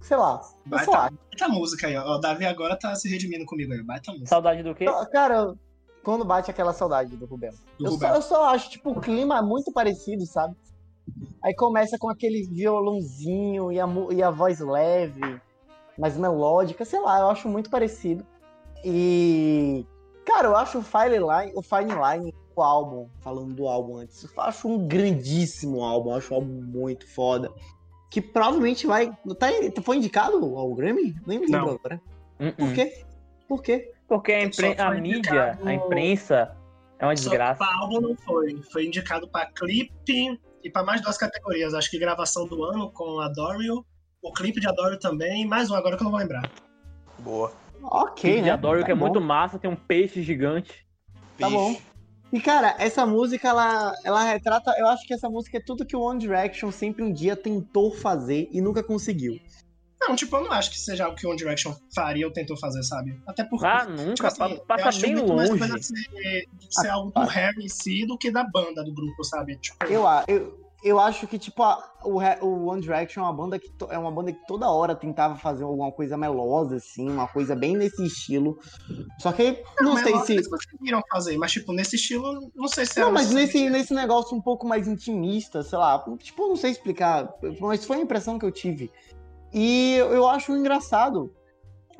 Sei 0.00 0.16
lá. 0.16 0.40
Baita, 0.64 0.90
baita 0.90 1.48
música 1.48 1.86
aí, 1.86 1.96
ó. 1.96 2.16
O 2.16 2.18
Davi 2.18 2.46
agora 2.46 2.76
tá 2.76 2.94
se 2.94 3.08
redimindo 3.08 3.44
comigo 3.44 3.72
aí. 3.72 3.82
Baita 3.82 4.12
música. 4.12 4.28
Saudade 4.28 4.62
do 4.62 4.74
quê? 4.74 4.86
Cara, 5.12 5.54
quando 6.02 6.24
bate 6.24 6.50
aquela 6.50 6.72
saudade 6.72 7.16
do 7.16 7.26
Rubel. 7.26 7.52
Do 7.78 7.86
eu, 7.86 7.90
Rubel. 7.92 8.08
Só, 8.08 8.14
eu 8.14 8.22
só 8.22 8.54
acho, 8.54 8.70
tipo, 8.70 8.90
o 8.90 9.00
clima 9.00 9.42
muito 9.42 9.72
parecido, 9.72 10.24
sabe? 10.26 10.56
Aí 11.42 11.54
começa 11.54 11.98
com 11.98 12.08
aquele 12.08 12.42
violãozinho 12.42 13.72
e 13.72 13.80
a, 13.80 13.86
e 14.12 14.22
a 14.22 14.30
voz 14.30 14.60
leve, 14.60 15.40
mais 15.98 16.16
melódica, 16.16 16.84
sei 16.84 17.00
lá, 17.00 17.20
eu 17.20 17.30
acho 17.30 17.48
muito 17.48 17.70
parecido. 17.70 18.24
E 18.84 19.86
Cara, 20.28 20.48
eu 20.48 20.56
acho 20.56 20.80
o 20.80 20.82
Fine 20.82 21.16
Line, 21.16 21.52
o 21.54 21.62
Fine 21.62 21.94
Line, 21.94 22.34
o 22.54 22.62
álbum, 22.62 23.08
falando 23.20 23.54
do 23.54 23.66
álbum 23.66 23.96
antes, 23.96 24.22
eu 24.24 24.42
acho 24.42 24.68
um 24.68 24.86
grandíssimo 24.86 25.82
álbum, 25.82 26.10
eu 26.10 26.16
acho 26.16 26.34
um 26.34 26.36
álbum 26.36 26.52
muito 26.52 27.08
foda. 27.08 27.50
Que 28.10 28.20
provavelmente 28.20 28.86
vai. 28.86 29.10
Tá, 29.38 29.48
foi 29.82 29.96
indicado 29.96 30.36
ao 30.56 30.74
Grammy? 30.74 31.14
Nem 31.26 31.38
me 31.38 31.46
lembro 31.46 31.70
agora. 31.72 32.00
Uh 32.40 32.44
-uh. 32.44 32.56
Por 32.56 32.74
quê? 32.74 33.04
Por 33.46 33.62
quê? 33.62 33.92
Porque 34.06 34.32
a, 34.32 34.42
impre... 34.42 34.80
a 34.80 34.90
mídia, 34.92 35.58
a 35.64 35.72
imprensa 35.74 36.56
é 36.98 37.04
uma 37.04 37.14
desgraça. 37.14 37.62
Só 37.62 37.70
álbum 37.70 38.00
não 38.00 38.16
foi. 38.16 38.60
Foi 38.72 38.86
indicado 38.86 39.28
pra 39.28 39.46
clipe 39.46 40.40
e 40.64 40.70
pra 40.70 40.82
mais 40.82 41.00
duas 41.00 41.18
categorias. 41.18 41.74
Acho 41.74 41.90
que 41.90 41.98
gravação 41.98 42.46
do 42.46 42.64
ano 42.64 42.90
com 42.90 43.20
a 43.20 43.28
Dorio, 43.28 43.84
o 44.22 44.32
clipe 44.32 44.60
de 44.60 44.68
Adorio 44.68 44.98
também, 44.98 45.42
e 45.42 45.46
mais 45.46 45.70
um 45.70 45.74
agora 45.74 45.96
que 45.96 46.02
eu 46.02 46.04
não 46.04 46.10
vou 46.10 46.20
lembrar. 46.20 46.50
Boa. 47.18 47.52
Ok, 47.82 48.42
né? 48.42 48.50
Adoro, 48.50 48.80
tá 48.80 48.86
que 48.86 48.92
é 48.92 48.94
muito 48.94 49.20
massa, 49.20 49.58
tem 49.58 49.70
um 49.70 49.76
peixe 49.76 50.22
gigante. 50.22 50.86
Tá 51.38 51.48
bom. 51.48 51.76
E, 52.32 52.40
cara, 52.40 52.74
essa 52.78 53.06
música, 53.06 53.48
ela, 53.48 53.92
ela 54.04 54.22
retrata. 54.24 54.74
Eu 54.78 54.86
acho 54.88 55.06
que 55.06 55.14
essa 55.14 55.28
música 55.28 55.56
é 55.56 55.60
tudo 55.60 55.86
que 55.86 55.96
o 55.96 56.00
One 56.00 56.20
Direction 56.20 56.70
sempre 56.70 57.02
um 57.02 57.12
dia 57.12 57.34
tentou 57.34 57.90
fazer 57.94 58.48
e 58.52 58.60
nunca 58.60 58.82
conseguiu. 58.82 59.38
Não, 60.00 60.14
tipo, 60.14 60.36
eu 60.36 60.44
não 60.44 60.52
acho 60.52 60.70
que 60.70 60.78
seja 60.78 61.08
o 61.08 61.14
que 61.14 61.26
o 61.26 61.30
One 61.30 61.38
Direction 61.38 61.74
faria 61.94 62.26
ou 62.26 62.32
tentou 62.32 62.56
fazer, 62.56 62.82
sabe? 62.82 63.20
Até 63.26 63.44
porque. 63.44 63.66
Ah, 63.66 63.84
nunca. 63.86 64.14
Tipo 64.14 64.26
assim, 64.26 64.60
passa 64.66 65.00
bem 65.00 65.16
longe. 65.16 65.58
Mais 65.58 65.86
ser, 65.86 66.48
ser 66.70 66.88
ah, 66.88 66.92
algo 66.92 67.10
do 67.10 67.26
Harry 67.26 67.64
em 67.64 67.68
si 67.68 68.06
do 68.06 68.16
que 68.16 68.30
da 68.30 68.44
banda 68.44 68.84
do 68.84 68.92
grupo, 68.92 69.24
sabe? 69.24 69.56
Tipo... 69.56 69.84
Eu, 69.86 70.04
eu, 70.28 70.67
eu 70.82 71.00
acho 71.00 71.26
que, 71.26 71.38
tipo, 71.38 71.62
a, 71.62 71.82
o, 72.04 72.18
o 72.46 72.66
One 72.66 72.80
Direction 72.80 73.20
é 73.20 73.24
uma 73.24 73.32
banda 73.32 73.58
que 73.58 73.68
to, 73.70 73.88
é 73.90 73.98
uma 73.98 74.12
banda 74.12 74.32
que 74.32 74.46
toda 74.46 74.70
hora 74.70 74.94
tentava 74.94 75.36
fazer 75.36 75.64
alguma 75.64 75.90
coisa 75.90 76.16
melosa, 76.16 76.76
assim, 76.76 77.10
uma 77.10 77.26
coisa 77.26 77.56
bem 77.56 77.76
nesse 77.76 78.04
estilo. 78.06 78.58
Só 79.18 79.32
que 79.32 79.64
não, 79.80 79.94
não 79.94 80.02
sei 80.02 80.16
se. 80.20 80.32
Eles 80.34 80.48
conseguiram 80.48 81.02
fazer, 81.10 81.36
mas, 81.36 81.50
tipo, 81.50 81.72
nesse 81.72 81.96
estilo, 81.96 82.52
não 82.54 82.68
sei 82.68 82.86
se 82.86 83.00
Não, 83.00 83.10
mas 83.10 83.32
nesse, 83.32 83.68
nesse 83.68 83.92
negócio 83.92 84.36
um 84.36 84.40
pouco 84.40 84.66
mais 84.66 84.86
intimista, 84.86 85.64
sei 85.64 85.78
lá. 85.78 86.04
Tipo, 86.18 86.46
não 86.46 86.56
sei 86.56 86.70
explicar, 86.70 87.28
mas 87.60 87.84
foi 87.84 87.96
a 87.96 88.02
impressão 88.02 88.38
que 88.38 88.44
eu 88.44 88.52
tive. 88.52 88.92
E 89.52 89.96
eu 89.96 90.28
acho 90.28 90.52
engraçado, 90.56 91.34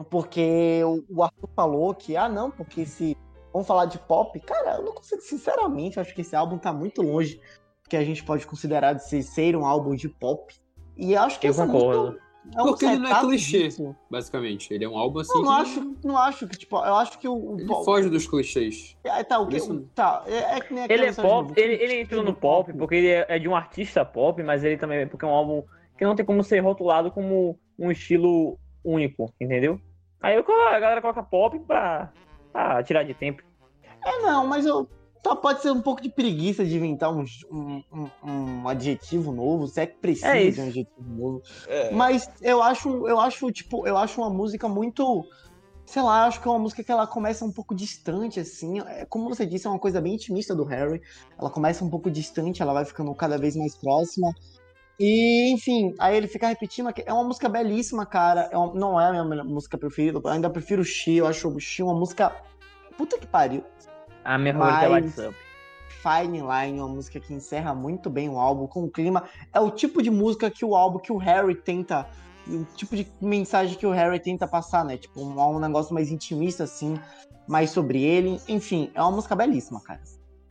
porque 0.09 0.83
o 1.09 1.23
Arthur 1.25 1.49
falou 1.57 1.95
que, 1.95 2.17
ah, 2.17 2.29
não, 2.29 2.51
porque 2.51 2.87
se. 2.87 3.17
Vamos 3.51 3.67
falar 3.67 3.87
de 3.87 3.99
pop, 3.99 4.39
cara, 4.41 4.77
eu 4.77 4.85
não 4.85 4.93
consigo, 4.93 5.23
sinceramente, 5.23 5.97
eu 5.97 6.03
acho 6.03 6.15
que 6.15 6.21
esse 6.21 6.37
álbum 6.37 6.59
tá 6.59 6.71
muito 6.71 7.01
longe 7.01 7.41
que 7.89 7.97
a 7.97 8.05
gente 8.05 8.23
pode 8.23 8.47
considerar 8.47 8.93
de 8.93 9.09
ser, 9.09 9.23
ser 9.23 9.57
um 9.57 9.65
álbum 9.65 9.95
de 9.95 10.09
pop. 10.09 10.55
E 10.97 11.17
acho 11.17 11.39
que 11.41 11.49
eu 11.49 11.55
concordo. 11.55 12.19
É 12.57 12.63
um 12.63 12.67
Porque 12.67 12.87
ele 12.87 12.99
não 12.99 13.11
é 13.11 13.21
clichê, 13.21 13.65
disso. 13.65 13.95
basicamente. 14.11 14.73
Ele 14.73 14.85
é 14.85 14.89
um 14.89 14.97
álbum 14.97 15.21
assim. 15.21 15.37
Eu 15.37 15.45
não, 15.45 15.55
que... 15.57 15.63
acho, 15.63 15.97
não 16.05 16.17
acho 16.19 16.47
que, 16.47 16.57
tipo, 16.57 16.77
eu 16.77 16.95
acho 16.95 17.19
que 17.19 17.29
o. 17.29 17.57
Ele 17.59 17.67
pop... 17.67 17.85
foge 17.85 18.09
dos 18.09 18.27
clichês. 18.27 18.97
É, 19.05 19.23
tá, 19.23 19.39
o 19.39 19.47
que. 19.47 19.57
Isso... 19.57 19.81
Tá, 19.95 20.23
é, 20.27 20.57
é 20.57 20.61
que 20.61 20.73
nem 20.73 20.85
Ele 20.89 21.07
é 21.07 21.13
pop, 21.13 21.53
ele, 21.57 21.75
ele 21.75 22.01
entrou 22.01 22.23
no 22.23 22.33
pop, 22.33 22.73
porque 22.73 22.95
ele 22.95 23.09
é, 23.09 23.27
é 23.29 23.39
de 23.39 23.49
um 23.49 23.55
artista 23.55 24.05
pop, 24.05 24.43
mas 24.43 24.65
ele 24.65 24.79
também. 24.79 25.07
Porque 25.07 25.25
é 25.25 25.29
um 25.29 25.33
álbum 25.33 25.63
que 25.97 26.05
não 26.05 26.15
tem 26.15 26.25
como 26.25 26.43
ser 26.43 26.61
rotulado 26.61 27.11
como 27.11 27.59
um 27.79 27.91
estilo 27.91 28.59
único, 28.85 29.33
entendeu? 29.41 29.79
Aí 30.21 30.37
a 30.37 30.81
galera 30.81 31.01
coloca 31.01 31.23
pop 31.23 31.59
pra, 31.61 32.11
pra 32.53 32.83
tirar 32.83 33.03
de 33.03 33.15
tempo. 33.15 33.43
É, 34.05 34.23
não, 34.23 34.47
mas 34.47 34.65
eu, 34.65 34.89
só 35.25 35.35
pode 35.35 35.63
ser 35.63 35.71
um 35.71 35.81
pouco 35.81 36.01
de 36.01 36.09
preguiça 36.09 36.65
de 36.65 36.77
inventar 36.77 37.13
um, 37.13 37.25
um, 37.51 37.83
um, 37.93 38.11
um 38.25 38.69
adjetivo 38.69 39.33
novo, 39.33 39.67
se 39.67 39.81
é 39.81 39.87
que 39.87 39.99
precisa 39.99 40.37
é 40.37 40.51
de 40.51 40.61
um 40.61 40.65
adjetivo 40.65 41.15
novo. 41.15 41.43
É. 41.67 41.91
Mas 41.93 42.31
eu 42.41 42.63
acho, 42.63 43.07
eu 43.07 43.21
acho, 43.21 43.51
tipo, 43.51 43.87
eu 43.87 43.97
acho 43.97 44.21
uma 44.21 44.31
música 44.31 44.69
muito. 44.69 45.25
Sei 45.85 46.03
lá, 46.03 46.27
acho 46.27 46.41
que 46.41 46.47
é 46.47 46.51
uma 46.51 46.59
música 46.59 46.85
que 46.85 46.93
ela 46.93 47.07
começa 47.07 47.45
um 47.45 47.53
pouco 47.53 47.75
distante, 47.75 48.39
assim. 48.39 48.81
É, 48.81 49.07
como 49.07 49.29
você 49.29 49.47
disse, 49.47 49.67
é 49.67 49.71
uma 49.71 49.79
coisa 49.79 50.01
bem 50.01 50.15
intimista 50.15 50.55
do 50.55 50.65
Harry. 50.65 51.01
Ela 51.39 51.51
começa 51.51 51.85
um 51.85 51.89
pouco 51.89 52.11
distante, 52.11 52.61
ela 52.61 52.75
vai 52.75 52.85
ficando 52.85 53.15
cada 53.15 53.39
vez 53.39 53.57
mais 53.57 53.75
próxima. 53.75 54.31
E, 55.01 55.51
enfim, 55.51 55.95
aí 55.99 56.17
ele 56.17 56.27
fica 56.27 56.47
repetindo. 56.47 56.91
É 57.07 57.13
uma 57.13 57.25
música 57.25 57.49
belíssima, 57.49 58.05
cara. 58.05 58.49
É 58.53 58.59
uma, 58.59 58.75
não 58.75 59.01
é 59.01 59.07
a 59.07 59.25
minha 59.25 59.45
música 59.45 59.79
preferida. 59.79 60.21
Eu 60.23 60.31
ainda 60.31 60.51
prefiro 60.51 60.83
o 60.83 60.85
Xi. 60.85 61.17
Eu 61.17 61.27
acho 61.27 61.49
o 61.49 61.59
Xi 61.59 61.83
uma 61.83 61.95
música. 61.95 62.37
Puta 62.97 63.17
que 63.17 63.27
pariu. 63.27 63.65
A 64.29 64.37
minha 64.37 64.53
favorita 64.53 64.85
é 64.85 64.89
Lights 64.89 65.19
Up. 65.19 65.35
Fine 66.03 66.41
Line, 66.43 66.81
uma 66.81 66.89
música 66.89 67.19
que 67.19 67.33
encerra 67.33 67.75
muito 67.75 68.11
bem 68.11 68.29
o 68.29 68.39
álbum, 68.39 68.67
com 68.67 68.85
o 68.85 68.91
clima. 68.91 69.25
É 69.55 69.59
o 69.59 69.71
tipo 69.71 70.03
de 70.03 70.11
música 70.11 70.51
que 70.51 70.67
o 70.67 70.77
álbum, 70.77 70.99
que 70.99 71.11
o 71.11 71.17
Harry 71.17 71.55
tenta. 71.55 72.07
O 72.47 72.63
tipo 72.77 72.95
de 72.95 73.11
mensagem 73.23 73.75
que 73.75 73.87
o 73.87 73.91
Harry 73.91 74.21
tenta 74.21 74.47
passar, 74.47 74.85
né? 74.85 74.99
Tipo, 74.99 75.23
um, 75.23 75.57
um 75.57 75.59
negócio 75.59 75.95
mais 75.95 76.11
intimista, 76.11 76.65
assim, 76.65 77.01
mais 77.49 77.71
sobre 77.71 78.03
ele. 78.03 78.39
Enfim, 78.47 78.91
é 78.95 79.01
uma 79.01 79.13
música 79.13 79.35
belíssima, 79.35 79.81
cara. 79.81 80.03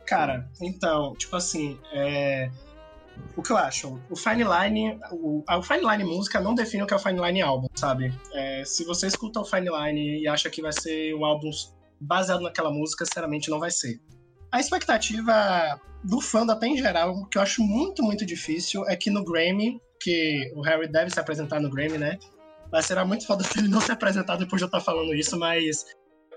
Cara, 0.04 0.50
então, 0.60 1.14
tipo 1.14 1.36
assim, 1.36 1.78
é... 1.92 2.50
o 3.36 3.42
que 3.42 3.52
eu 3.52 3.56
acho? 3.56 3.96
O 4.10 4.16
Fine 4.16 4.42
Line, 4.42 4.98
o, 5.12 5.44
o 5.48 5.62
Fine 5.62 5.88
Line 5.88 6.02
música 6.02 6.40
não 6.40 6.52
define 6.52 6.82
o 6.82 6.86
que 6.86 6.94
é 6.94 6.96
o 6.96 7.00
Fine 7.00 7.20
Line 7.20 7.42
álbum, 7.42 7.68
sabe? 7.76 8.12
É, 8.34 8.64
se 8.64 8.84
você 8.84 9.06
escuta 9.06 9.38
o 9.38 9.44
Fine 9.44 9.68
Line 9.70 10.20
e 10.20 10.26
acha 10.26 10.50
que 10.50 10.60
vai 10.60 10.72
ser 10.72 11.14
um 11.14 11.24
álbum 11.24 11.50
baseado 12.00 12.40
naquela 12.40 12.70
música, 12.70 13.04
sinceramente 13.04 13.50
não 13.50 13.58
vai 13.58 13.70
ser. 13.70 14.00
A 14.50 14.60
expectativa 14.60 15.80
do 16.04 16.20
fã 16.20 16.46
até 16.50 16.66
em 16.66 16.76
geral, 16.76 17.26
que 17.26 17.38
eu 17.38 17.42
acho 17.42 17.62
muito, 17.62 18.02
muito 18.02 18.24
difícil, 18.24 18.86
é 18.88 18.96
que 18.96 19.10
no 19.10 19.24
Grammy, 19.24 19.80
que 20.00 20.52
o 20.54 20.62
Harry 20.62 20.90
deve 20.90 21.10
se 21.10 21.20
apresentar 21.20 21.60
no 21.60 21.70
Grammy, 21.70 21.98
né? 21.98 22.18
Mas 22.70 22.86
será 22.86 23.04
muito 23.04 23.26
foda 23.26 23.42
se 23.44 23.58
ele 23.58 23.68
não 23.68 23.80
se 23.80 23.90
apresentar 23.90 24.36
depois 24.36 24.60
de 24.60 24.64
eu 24.64 24.68
estar 24.68 24.80
falando 24.80 25.14
isso, 25.14 25.38
mas 25.38 25.84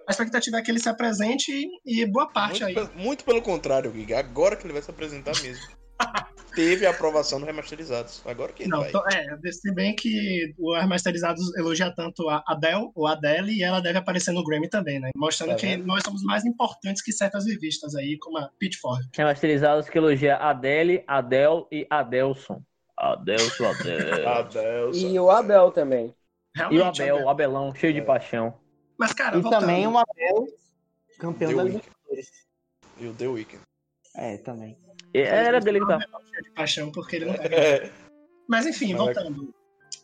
a 0.07 0.11
expectativa 0.11 0.57
é 0.57 0.61
que 0.61 0.71
ele 0.71 0.79
se 0.79 0.89
apresente 0.89 1.67
e 1.85 2.05
boa 2.05 2.27
parte 2.27 2.63
muito 2.63 2.79
aí. 2.79 2.89
muito 2.95 3.23
pelo 3.23 3.41
contrário, 3.41 3.91
Giga. 3.93 4.19
Agora 4.19 4.55
que 4.55 4.65
ele 4.65 4.73
vai 4.73 4.81
se 4.81 4.89
apresentar 4.89 5.39
mesmo. 5.41 5.80
teve 6.55 6.85
a 6.85 6.91
aprovação 6.91 7.39
do 7.39 7.45
remasterizados. 7.45 8.21
Agora 8.25 8.51
que 8.51 8.67
Não, 8.67 8.79
vai. 8.79 8.91
é, 9.13 9.51
se 9.51 9.73
bem 9.73 9.95
que 9.95 10.53
o 10.57 10.73
remasterizados 10.73 11.55
elogia 11.57 11.93
tanto 11.93 12.29
a 12.29 12.43
Adele, 12.47 12.91
o 12.95 13.07
Adele, 13.07 13.53
e 13.53 13.63
ela 13.63 13.79
deve 13.79 13.97
aparecer 13.97 14.31
no 14.31 14.43
Grammy 14.43 14.69
também, 14.69 14.99
né? 14.99 15.11
Mostrando 15.15 15.53
é 15.53 15.55
que 15.55 15.77
nós 15.77 16.03
somos 16.03 16.23
mais 16.23 16.45
importantes 16.45 17.01
que 17.01 17.11
certas 17.11 17.45
revistas 17.45 17.95
aí, 17.95 18.17
como 18.19 18.37
a 18.37 18.49
Pitchfork. 18.59 19.07
Remasterizados 19.15 19.89
que 19.89 19.97
elogia 19.97 20.37
Adele, 20.37 21.03
Adele 21.07 21.65
e 21.71 21.87
Adelson. 21.89 22.61
Adelson, 22.97 23.65
Adele. 23.71 24.25
Adelson. 24.25 25.07
E 25.07 25.19
o 25.19 25.29
Abel 25.29 25.71
também. 25.71 26.13
Realmente, 26.55 26.79
e 26.79 26.81
o 26.81 26.85
Abel, 26.85 27.15
Abel, 27.15 27.25
o 27.25 27.29
Abelão, 27.29 27.73
cheio 27.73 27.93
de 27.93 28.01
paixão. 28.01 28.53
Mas, 28.97 29.13
cara, 29.13 29.37
e 29.37 29.41
voltando... 29.41 29.61
também 29.61 29.87
o 29.87 29.97
Abel, 29.97 30.47
campeão 31.17 31.55
da 31.55 31.63
Libertadores. 31.63 32.31
E 32.99 33.07
o 33.07 33.13
The 33.13 33.27
Weeknd. 33.27 33.61
É, 34.15 34.37
também. 34.37 34.77
Era 35.13 35.59
dele 35.59 35.79
que 35.79 35.87
tava. 35.87 36.03
De 36.43 36.51
paixão, 36.51 36.91
porque 36.91 37.17
ele 37.17 37.25
não 37.25 37.33
é. 37.41 37.91
Mas 38.47 38.65
enfim, 38.65 38.95
voltando. 38.95 39.53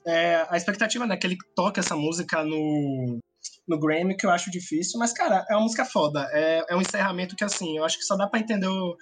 É, 0.05 0.45
a 0.49 0.55
expectativa 0.55 1.03
é 1.03 1.07
né, 1.07 1.17
que 1.17 1.27
ele 1.27 1.37
toque 1.55 1.79
essa 1.79 1.95
música 1.95 2.43
no, 2.43 3.19
no 3.67 3.79
Grammy, 3.79 4.15
que 4.15 4.25
eu 4.25 4.31
acho 4.31 4.49
difícil, 4.49 4.99
mas, 4.99 5.11
cara, 5.11 5.45
é 5.49 5.55
uma 5.55 5.63
música 5.63 5.83
foda. 5.83 6.27
É, 6.31 6.63
é 6.69 6.75
um 6.75 6.81
encerramento 6.81 7.35
que, 7.35 7.43
assim, 7.43 7.77
eu 7.77 7.83
acho 7.83 7.97
que 7.97 8.05
só 8.05 8.15
dá 8.15 8.27
pra 8.27 8.39
entender 8.39 8.67
o, 8.67 8.95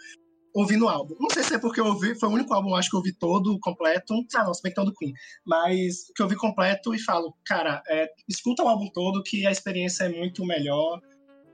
ouvindo 0.55 0.85
o 0.85 0.89
álbum. 0.89 1.15
Não 1.19 1.29
sei 1.29 1.43
se 1.43 1.53
é 1.53 1.59
porque 1.59 1.79
eu 1.79 1.85
ouvi, 1.85 2.17
foi 2.17 2.29
o 2.29 2.31
único 2.31 2.53
álbum, 2.53 2.73
acho 2.73 2.89
que 2.89 2.95
eu 2.95 2.99
ouvi 2.99 3.13
todo, 3.13 3.59
completo. 3.59 4.15
Ah, 4.35 4.45
não, 4.45 4.53
se 4.53 4.63
bem 4.63 4.71
que 4.71 4.75
todo 4.75 4.93
Queen. 4.93 5.13
Mas 5.45 6.11
que 6.15 6.21
eu 6.21 6.25
ouvi 6.25 6.37
completo 6.37 6.95
e 6.95 6.99
falo, 6.99 7.35
cara, 7.45 7.83
é, 7.87 8.09
escuta 8.27 8.63
o 8.63 8.67
álbum 8.67 8.89
todo, 8.91 9.21
que 9.21 9.45
a 9.45 9.51
experiência 9.51 10.05
é 10.05 10.09
muito 10.09 10.45
melhor. 10.45 10.99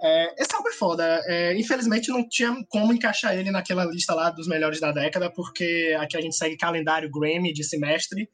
É, 0.02 0.42
esse 0.42 0.56
álbum 0.56 0.70
é 0.70 0.74
foda. 0.74 1.22
É, 1.26 1.56
infelizmente 1.56 2.10
não 2.10 2.28
tinha 2.28 2.56
como 2.70 2.92
encaixar 2.92 3.36
ele 3.36 3.52
naquela 3.52 3.86
lista 3.86 4.14
lá 4.14 4.30
dos 4.30 4.48
melhores 4.48 4.80
da 4.80 4.92
década, 4.92 5.32
porque 5.32 5.96
aqui 6.00 6.18
a 6.18 6.22
gente 6.22 6.36
segue 6.36 6.58
calendário 6.58 7.12
Grammy 7.12 7.54
de 7.54 7.64
semestre. 7.64 8.28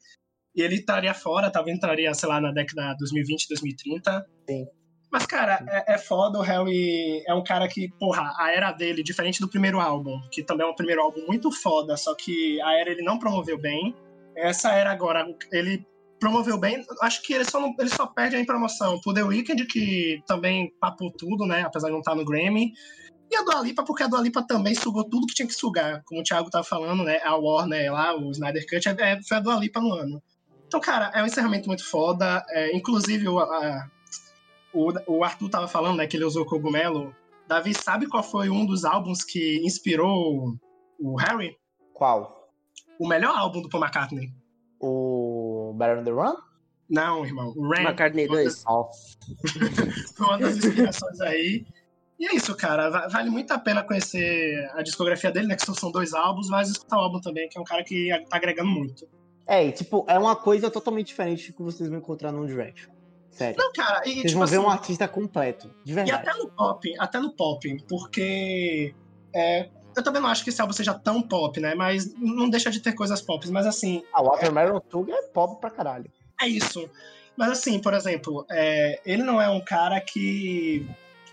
E 0.56 0.62
ele 0.62 0.76
estaria 0.76 1.14
fora, 1.14 1.50
talvez 1.50 1.76
entraria, 1.76 2.12
sei 2.14 2.28
lá, 2.28 2.40
na 2.40 2.50
década 2.50 2.94
2020, 2.98 3.48
2030. 3.48 4.26
Sim. 4.48 4.66
Mas, 5.10 5.24
cara, 5.24 5.64
é, 5.68 5.94
é 5.94 5.98
foda. 5.98 6.38
O 6.38 6.42
Harry 6.42 7.22
é 7.26 7.34
um 7.34 7.44
cara 7.44 7.68
que, 7.68 7.88
porra, 7.98 8.34
a 8.36 8.52
era 8.52 8.72
dele, 8.72 9.02
diferente 9.02 9.40
do 9.40 9.48
primeiro 9.48 9.80
álbum, 9.80 10.20
que 10.30 10.42
também 10.42 10.66
é 10.66 10.70
um 10.70 10.74
primeiro 10.74 11.02
álbum 11.02 11.24
muito 11.26 11.50
foda, 11.50 11.96
só 11.96 12.14
que 12.14 12.60
a 12.62 12.78
era 12.78 12.90
ele 12.90 13.02
não 13.02 13.18
promoveu 13.18 13.58
bem. 13.58 13.94
Essa 14.36 14.72
era 14.72 14.90
agora, 14.90 15.26
ele 15.52 15.86
promoveu 16.18 16.58
bem. 16.58 16.84
Acho 17.02 17.22
que 17.22 17.32
ele 17.32 17.44
só, 17.44 17.60
não, 17.60 17.74
ele 17.78 17.88
só 17.88 18.06
perde 18.06 18.36
em 18.36 18.44
promoção 18.44 19.00
pro 19.00 19.14
The 19.14 19.22
Weeknd, 19.22 19.66
que 19.66 20.22
também 20.26 20.72
papou 20.80 21.10
tudo, 21.12 21.46
né? 21.46 21.62
Apesar 21.62 21.88
de 21.88 21.92
não 21.92 22.00
estar 22.00 22.14
no 22.14 22.24
Grammy. 22.24 22.72
E 23.30 23.36
a 23.36 23.42
Dua 23.42 23.60
Lipa, 23.60 23.84
porque 23.84 24.02
a 24.02 24.06
Dua 24.06 24.22
Lipa 24.22 24.42
também 24.42 24.74
sugou 24.74 25.04
tudo 25.04 25.26
que 25.26 25.34
tinha 25.34 25.46
que 25.46 25.54
sugar. 25.54 26.02
Como 26.04 26.20
o 26.20 26.24
Thiago 26.24 26.50
tava 26.50 26.64
falando, 26.64 27.04
né? 27.04 27.20
A 27.22 27.36
Warner 27.36 27.92
lá, 27.92 28.16
o 28.16 28.30
Snyder 28.30 28.66
Cut, 28.66 28.88
é, 28.88 29.20
foi 29.22 29.36
a 29.36 29.40
Dua 29.40 29.56
Lipa 29.56 29.80
no 29.80 29.92
ano. 29.92 30.22
Então, 30.66 30.80
cara, 30.80 31.10
é 31.14 31.22
um 31.22 31.26
encerramento 31.26 31.68
muito 31.68 31.84
foda. 31.84 32.44
É, 32.50 32.74
inclusive, 32.74 33.28
o, 33.28 33.38
a, 33.38 33.90
o, 34.72 34.92
o 35.06 35.24
Arthur 35.24 35.48
tava 35.50 35.68
falando, 35.68 35.98
né, 35.98 36.06
que 36.06 36.16
ele 36.16 36.24
usou 36.24 36.46
cogumelo. 36.46 37.14
Davi, 37.46 37.74
sabe 37.74 38.06
qual 38.06 38.22
foi 38.22 38.48
um 38.50 38.64
dos 38.64 38.84
álbuns 38.84 39.24
que 39.24 39.60
inspirou 39.64 40.54
o 40.98 41.16
Harry? 41.16 41.56
Qual? 41.94 42.50
O 42.98 43.06
melhor 43.06 43.36
álbum 43.36 43.62
do 43.62 43.68
Paul 43.68 43.82
McCartney. 43.82 44.30
O 44.80 45.27
Better 45.72 45.98
on 45.98 46.04
the 46.04 46.10
Run? 46.10 46.36
Não, 46.88 47.24
irmão. 47.24 47.52
O 47.56 47.68
Ram. 47.68 47.82
McCartney 47.82 48.26
2. 48.26 48.64
Foi 50.14 50.26
uma 50.26 50.38
das 50.38 50.56
inspirações 50.56 51.20
aí. 51.20 51.66
E 52.18 52.26
é 52.26 52.34
isso, 52.34 52.54
cara. 52.56 53.08
Vale 53.08 53.30
muito 53.30 53.52
a 53.52 53.58
pena 53.58 53.82
conhecer 53.82 54.68
a 54.74 54.82
discografia 54.82 55.30
dele, 55.30 55.46
né? 55.46 55.56
Que 55.56 55.64
são 55.64 55.92
dois 55.92 56.14
álbuns, 56.14 56.48
mas 56.48 56.68
escutar 56.70 56.96
o 56.96 57.00
álbum 57.00 57.20
também, 57.20 57.48
que 57.48 57.58
é 57.58 57.60
um 57.60 57.64
cara 57.64 57.84
que 57.84 58.08
tá 58.28 58.36
agregando 58.36 58.70
muito. 58.70 59.06
É, 59.46 59.66
e, 59.66 59.72
tipo, 59.72 60.04
é 60.08 60.18
uma 60.18 60.34
coisa 60.34 60.70
totalmente 60.70 61.06
diferente 61.06 61.52
do 61.52 61.56
que 61.56 61.62
vocês 61.62 61.88
vão 61.88 61.98
encontrar 61.98 62.32
no 62.32 62.46
Direction. 62.46 62.90
Sério. 63.30 63.56
Não, 63.56 63.72
cara, 63.72 64.02
e, 64.04 64.14
Vocês 64.14 64.22
tipo 64.24 64.38
vão 64.38 64.48
ver 64.48 64.56
assim, 64.56 64.66
um 64.66 64.68
artista 64.68 65.06
completo, 65.06 65.70
de 65.84 65.92
E 65.92 65.94
verdade. 65.94 66.28
até 66.28 66.38
no 66.38 66.50
pop, 66.50 66.94
até 66.98 67.20
no 67.20 67.30
pop, 67.30 67.84
porque 67.88 68.94
é, 69.32 69.68
eu 69.98 70.04
também 70.04 70.20
não 70.22 70.28
acho 70.28 70.42
que 70.44 70.50
esse 70.50 70.60
álbum 70.60 70.72
seja 70.72 70.94
tão 70.94 71.20
pop, 71.22 71.58
né? 71.60 71.74
Mas 71.74 72.14
não 72.16 72.48
deixa 72.48 72.70
de 72.70 72.80
ter 72.80 72.92
coisas 72.92 73.20
pop. 73.20 73.48
Mas 73.50 73.66
assim, 73.66 74.02
A 74.12 74.22
Watermelon 74.22 74.80
Sugar 74.90 75.16
é 75.16 75.22
pop 75.22 75.60
pra 75.60 75.70
caralho. 75.70 76.10
é 76.40 76.48
isso. 76.48 76.88
Mas 77.36 77.50
assim, 77.50 77.78
por 77.80 77.94
exemplo, 77.94 78.44
é, 78.50 79.00
ele 79.06 79.22
não 79.22 79.40
é 79.40 79.48
um 79.48 79.60
cara 79.64 80.00
que 80.00 80.88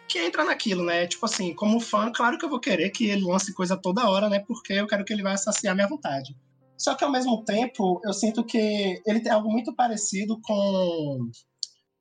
que 0.08 0.20
entra 0.20 0.44
naquilo, 0.44 0.84
né? 0.84 1.08
Tipo 1.08 1.26
assim, 1.26 1.54
como 1.54 1.80
fã, 1.80 2.12
claro 2.12 2.38
que 2.38 2.46
eu 2.46 2.50
vou 2.50 2.60
querer 2.60 2.92
que 2.92 3.10
ele 3.10 3.26
lance 3.26 3.52
coisa 3.54 3.76
toda 3.76 4.08
hora, 4.08 4.30
né? 4.30 4.44
Porque 4.48 4.74
eu 4.74 4.86
quero 4.86 5.04
que 5.04 5.12
ele 5.12 5.24
vai 5.24 5.36
saciar 5.36 5.74
minha 5.74 5.88
vontade. 5.88 6.36
Só 6.78 6.94
que 6.94 7.04
ao 7.04 7.12
mesmo 7.12 7.44
tempo, 7.44 8.00
eu 8.04 8.14
sinto 8.14 8.44
que 8.44 9.02
ele 9.06 9.20
tem 9.20 9.32
algo 9.32 9.50
muito 9.50 9.74
parecido 9.74 10.40
com 10.44 11.30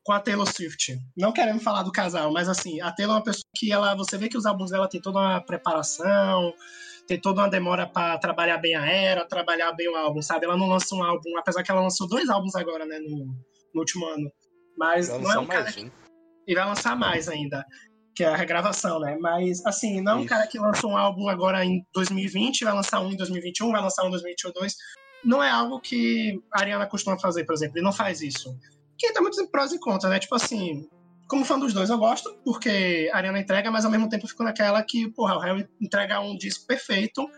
com 0.05 0.13
a 0.13 0.21
Taylor 0.21 0.47
Swift. 0.47 0.99
Não 1.17 1.33
querendo 1.33 1.61
falar 1.61 1.83
do 1.83 1.91
casal, 1.91 2.31
mas 2.31 2.49
assim, 2.49 2.81
a 2.81 2.93
Taylor 2.93 3.17
é 3.17 3.19
uma 3.19 3.25
pessoa 3.25 3.45
que 3.57 3.73
ela, 3.73 3.95
você 3.95 4.19
vê 4.19 4.29
que 4.29 4.37
os 4.37 4.45
álbuns 4.45 4.71
dela 4.71 4.89
tem 4.89 5.01
toda 5.01 5.19
uma 5.19 5.41
preparação, 5.41 6.53
tem 7.09 7.19
toda 7.19 7.41
uma 7.41 7.49
demora 7.49 7.87
para 7.87 8.19
trabalhar 8.19 8.59
bem 8.59 8.75
a 8.77 8.87
era, 8.87 9.27
trabalhar 9.27 9.73
bem 9.73 9.89
o 9.89 9.97
álbum, 9.97 10.21
sabe? 10.21 10.45
Ela 10.45 10.57
não 10.57 10.69
lança 10.69 10.95
um 10.95 11.03
álbum, 11.03 11.37
apesar 11.39 11.63
que 11.63 11.71
ela 11.71 11.81
lançou 11.81 12.07
dois 12.07 12.29
álbuns 12.29 12.55
agora, 12.55 12.85
né, 12.85 12.99
no, 12.99 13.27
no 13.75 13.81
último 13.81 14.07
ano. 14.07 14.31
Mas 14.77 15.09
Vai 15.09 15.19
não 15.21 15.33
é 15.33 15.39
um 15.39 15.47
cara 15.47 15.63
mais 15.65 15.75
que, 15.75 15.93
e 16.47 16.55
vai 16.55 16.67
lançar 16.67 16.97
mais 16.97 17.29
ainda, 17.29 17.65
que 18.15 18.23
é 18.23 18.29
a 18.29 18.37
regravação, 18.37 19.01
né? 19.01 19.17
Mas 19.19 19.65
assim, 19.65 20.03
não 20.03 20.13
é 20.13 20.15
um 20.17 20.27
cara 20.27 20.47
que 20.47 20.59
lançou 20.59 20.91
um 20.91 20.97
álbum 20.97 21.29
agora 21.29 21.65
em 21.65 21.83
2020, 21.95 22.65
vai 22.65 22.75
lançar 22.75 23.01
um 23.01 23.11
em 23.11 23.17
2021, 23.17 23.73
vai 23.73 23.81
lançar 23.81 24.05
um 24.05 24.09
em 24.09 24.11
2022. 24.11 24.75
Não 25.25 25.43
é 25.43 25.51
algo 25.51 25.81
que 25.81 26.39
a 26.53 26.61
Ariana 26.61 26.87
costuma 26.87 27.19
fazer, 27.19 27.45
por 27.45 27.55
exemplo. 27.55 27.79
Ele 27.79 27.85
não 27.85 27.93
faz 27.93 28.21
isso 28.21 28.55
que 28.99 29.13
tem 29.13 29.23
muitos 29.23 29.43
prós 29.51 29.73
e 29.73 29.79
contras, 29.79 30.13
né? 30.13 30.19
Tipo 30.19 30.35
assim, 30.35 30.89
como 31.29 31.45
fã 31.45 31.59
dos 31.59 31.73
dois, 31.73 31.91
eu 31.91 31.99
gosto, 31.99 32.35
porque 32.45 33.11
a 33.13 33.17
Ariana 33.17 33.41
entrega, 33.41 33.71
mas 33.71 33.85
ao 33.85 33.91
mesmo 33.91 34.09
tempo 34.09 34.25
eu 34.25 34.29
fico 34.29 34.43
naquela 34.43 34.83
que, 34.83 35.11
porra, 35.11 35.37
o 35.37 35.41
Harry 35.41 35.69
entrega 35.81 36.21
um 36.21 36.37
disco 36.37 36.67
perfeito, 36.67 37.29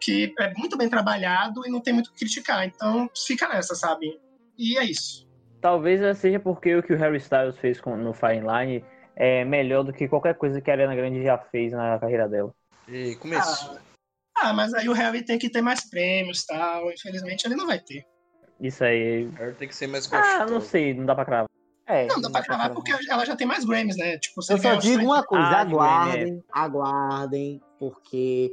que 0.00 0.34
é 0.38 0.52
muito 0.54 0.76
bem 0.76 0.88
trabalhado 0.88 1.66
e 1.66 1.70
não 1.70 1.80
tem 1.80 1.94
muito 1.94 2.08
o 2.08 2.12
que 2.12 2.20
criticar. 2.20 2.66
Então, 2.66 3.08
fica 3.26 3.48
nessa, 3.48 3.74
sabe? 3.74 4.20
E 4.58 4.78
é 4.78 4.84
isso. 4.84 5.26
Talvez 5.60 6.18
seja 6.18 6.38
porque 6.38 6.76
o 6.76 6.82
que 6.82 6.92
o 6.92 6.98
Harry 6.98 7.16
Styles 7.16 7.56
fez 7.58 7.80
com- 7.80 7.96
no 7.96 8.12
Fire 8.12 8.40
Line 8.40 8.84
é 9.16 9.44
melhor 9.44 9.82
do 9.82 9.92
que 9.92 10.08
qualquer 10.08 10.34
coisa 10.34 10.60
que 10.60 10.70
a 10.70 10.74
Ariana 10.74 10.94
Grande 10.94 11.22
já 11.22 11.38
fez 11.38 11.72
na 11.72 11.98
carreira 11.98 12.28
dela. 12.28 12.54
E 12.86 13.16
começou. 13.16 13.78
Ah, 14.36 14.52
mas 14.52 14.74
aí 14.74 14.88
o 14.88 14.92
Harry 14.92 15.24
tem 15.24 15.38
que 15.38 15.48
ter 15.48 15.62
mais 15.62 15.88
prêmios 15.88 16.42
e 16.42 16.46
tal. 16.46 16.92
Infelizmente, 16.92 17.46
ele 17.46 17.54
não 17.56 17.66
vai 17.66 17.78
ter. 17.78 18.04
Isso 18.60 18.84
aí. 18.84 19.28
Tem 19.58 19.68
que 19.68 19.74
ser 19.74 19.86
mais 19.86 20.06
gostoso. 20.06 20.32
Ah, 20.42 20.46
não 20.46 20.60
sei, 20.60 20.94
não 20.94 21.04
dá 21.04 21.14
pra 21.14 21.24
cravar. 21.24 21.48
É, 21.86 22.06
Não, 22.06 22.18
dá 22.18 22.30
pra 22.30 22.42
cravar 22.42 22.72
porque 22.72 22.92
ela 23.10 23.26
já 23.26 23.36
tem 23.36 23.46
mais 23.46 23.62
Grammys, 23.64 23.96
né? 23.98 24.16
Tipo, 24.18 24.40
Eu 24.48 24.56
só 24.56 24.74
digo 24.76 25.04
uma 25.04 25.22
coisa, 25.22 25.44
Ah, 25.44 25.64
de 25.64 25.72
aguardem, 25.74 26.42
aguardem, 26.50 27.60
porque 27.78 28.50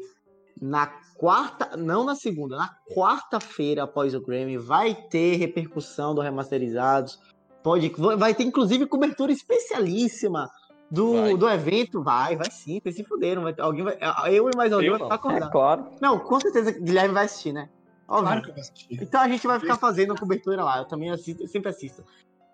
na 0.61 0.88
quarta, 1.15 1.78
não 1.78 2.03
na 2.03 2.14
segunda, 2.14 2.57
na 2.57 2.69
quarta-feira 2.94 3.84
após 3.84 4.14
o 4.14 4.19
Grammy 4.22 4.57
vai 4.57 4.94
ter 5.10 5.38
repercussão 5.38 6.14
do 6.14 6.19
Remasterizados, 6.19 7.19
pode, 7.64 7.90
vai 8.18 8.34
ter 8.36 8.44
inclusive 8.44 8.86
cobertura 8.86 9.32
especialíssima 9.32 10.49
do, 10.90 11.14
Vai. 11.14 11.38
do 11.38 11.49
evento, 11.49 12.03
vai, 12.03 12.36
vai 12.36 12.52
sim, 12.52 12.82
vocês 12.84 12.95
se 12.95 13.03
fuderam, 13.06 13.44
vai, 13.44 13.56
alguém 13.60 13.86
vai, 13.86 13.98
eu 14.30 14.49
e 14.49 14.57
mais 14.57 14.73
alguém 14.73 14.90
Eu 14.90 14.98
vai 14.99 15.07
não. 15.07 15.15
ficar 15.15 15.15
É 15.15 15.30
acordado. 15.38 15.52
claro. 15.52 15.86
Não, 16.02 16.19
com 16.19 16.38
certeza 16.41 16.72
Guilherme 16.72 17.14
vai 17.14 17.26
assistir, 17.26 17.53
né? 17.53 17.69
Óbvio. 18.12 18.26
Claro 18.26 18.42
que 18.42 18.50
eu 18.50 18.54
vou 18.54 18.62
assistir. 18.62 18.88
Então 19.02 19.22
a 19.22 19.28
gente 19.30 19.48
vai 19.48 19.60
ficar 19.60 19.78
fazendo 19.78 20.12
a 20.14 20.18
cobertura 20.18 20.64
lá. 20.64 20.80
Eu 20.80 20.86
também 20.86 21.10
assisto, 21.10 21.44
eu 21.44 21.48
sempre 21.48 21.70
assisto. 21.70 22.04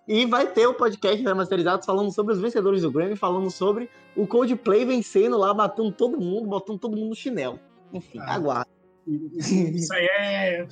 E 0.07 0.25
vai 0.25 0.47
ter 0.47 0.67
o 0.67 0.73
podcast 0.73 1.21
remasterizados 1.21 1.85
falando 1.85 2.11
sobre 2.13 2.33
os 2.33 2.39
vencedores 2.39 2.83
do 2.83 2.91
Grammy, 2.91 3.15
falando 3.15 3.49
sobre 3.49 3.89
o 4.15 4.25
Coldplay 4.27 4.85
vencendo 4.85 5.37
lá, 5.37 5.53
matando 5.53 5.91
todo 5.91 6.17
mundo, 6.19 6.47
botando 6.47 6.79
todo 6.79 6.95
mundo 6.95 7.09
no 7.09 7.15
chinelo. 7.15 7.59
Enfim, 7.91 8.19
Ah. 8.19 8.35
aguarda. 8.35 8.76
Isso 9.07 9.93
aí 9.93 10.05
é 10.05 10.67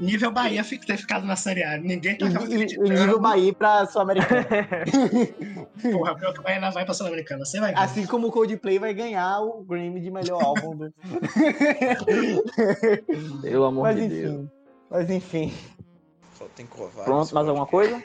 nível 0.00 0.32
Bahia 0.32 0.64
ter 0.64 0.96
ficado 0.96 1.24
na 1.24 1.36
Série 1.36 1.62
A. 1.62 1.78
Ninguém 1.78 2.18
tá 2.18 2.26
acreditando. 2.26 2.88
nível 2.88 3.20
Bahia 3.20 3.52
pra 3.52 3.86
Sul-Americana. 3.86 4.44
Porra, 5.92 6.14
pior 6.16 6.32
que 6.32 6.40
o 6.40 6.42
Bahia 6.42 6.70
vai 6.70 6.84
pra 6.84 6.94
Sul-Americana. 6.94 7.44
Você 7.44 7.60
vai 7.60 7.72
ver. 7.72 7.78
assim 7.78 8.06
como 8.06 8.26
o 8.26 8.32
Coldplay 8.32 8.78
vai 8.78 8.92
ganhar 8.92 9.40
o 9.40 9.62
Grammy 9.62 10.00
de 10.00 10.10
melhor 10.10 10.42
álbum. 10.42 10.76
Do... 10.76 10.92
Pelo 13.42 13.64
amor 13.64 13.82
mas 13.82 13.96
de 13.96 14.08
Deus. 14.08 14.32
enfim. 14.34 14.50
Mas 14.90 15.10
enfim. 15.10 15.52
Só 16.36 16.46
tem 16.56 16.66
covarde. 16.66 17.04
Pronto, 17.04 17.34
mais 17.34 17.48
alguma 17.48 17.66
coisa? 17.66 18.02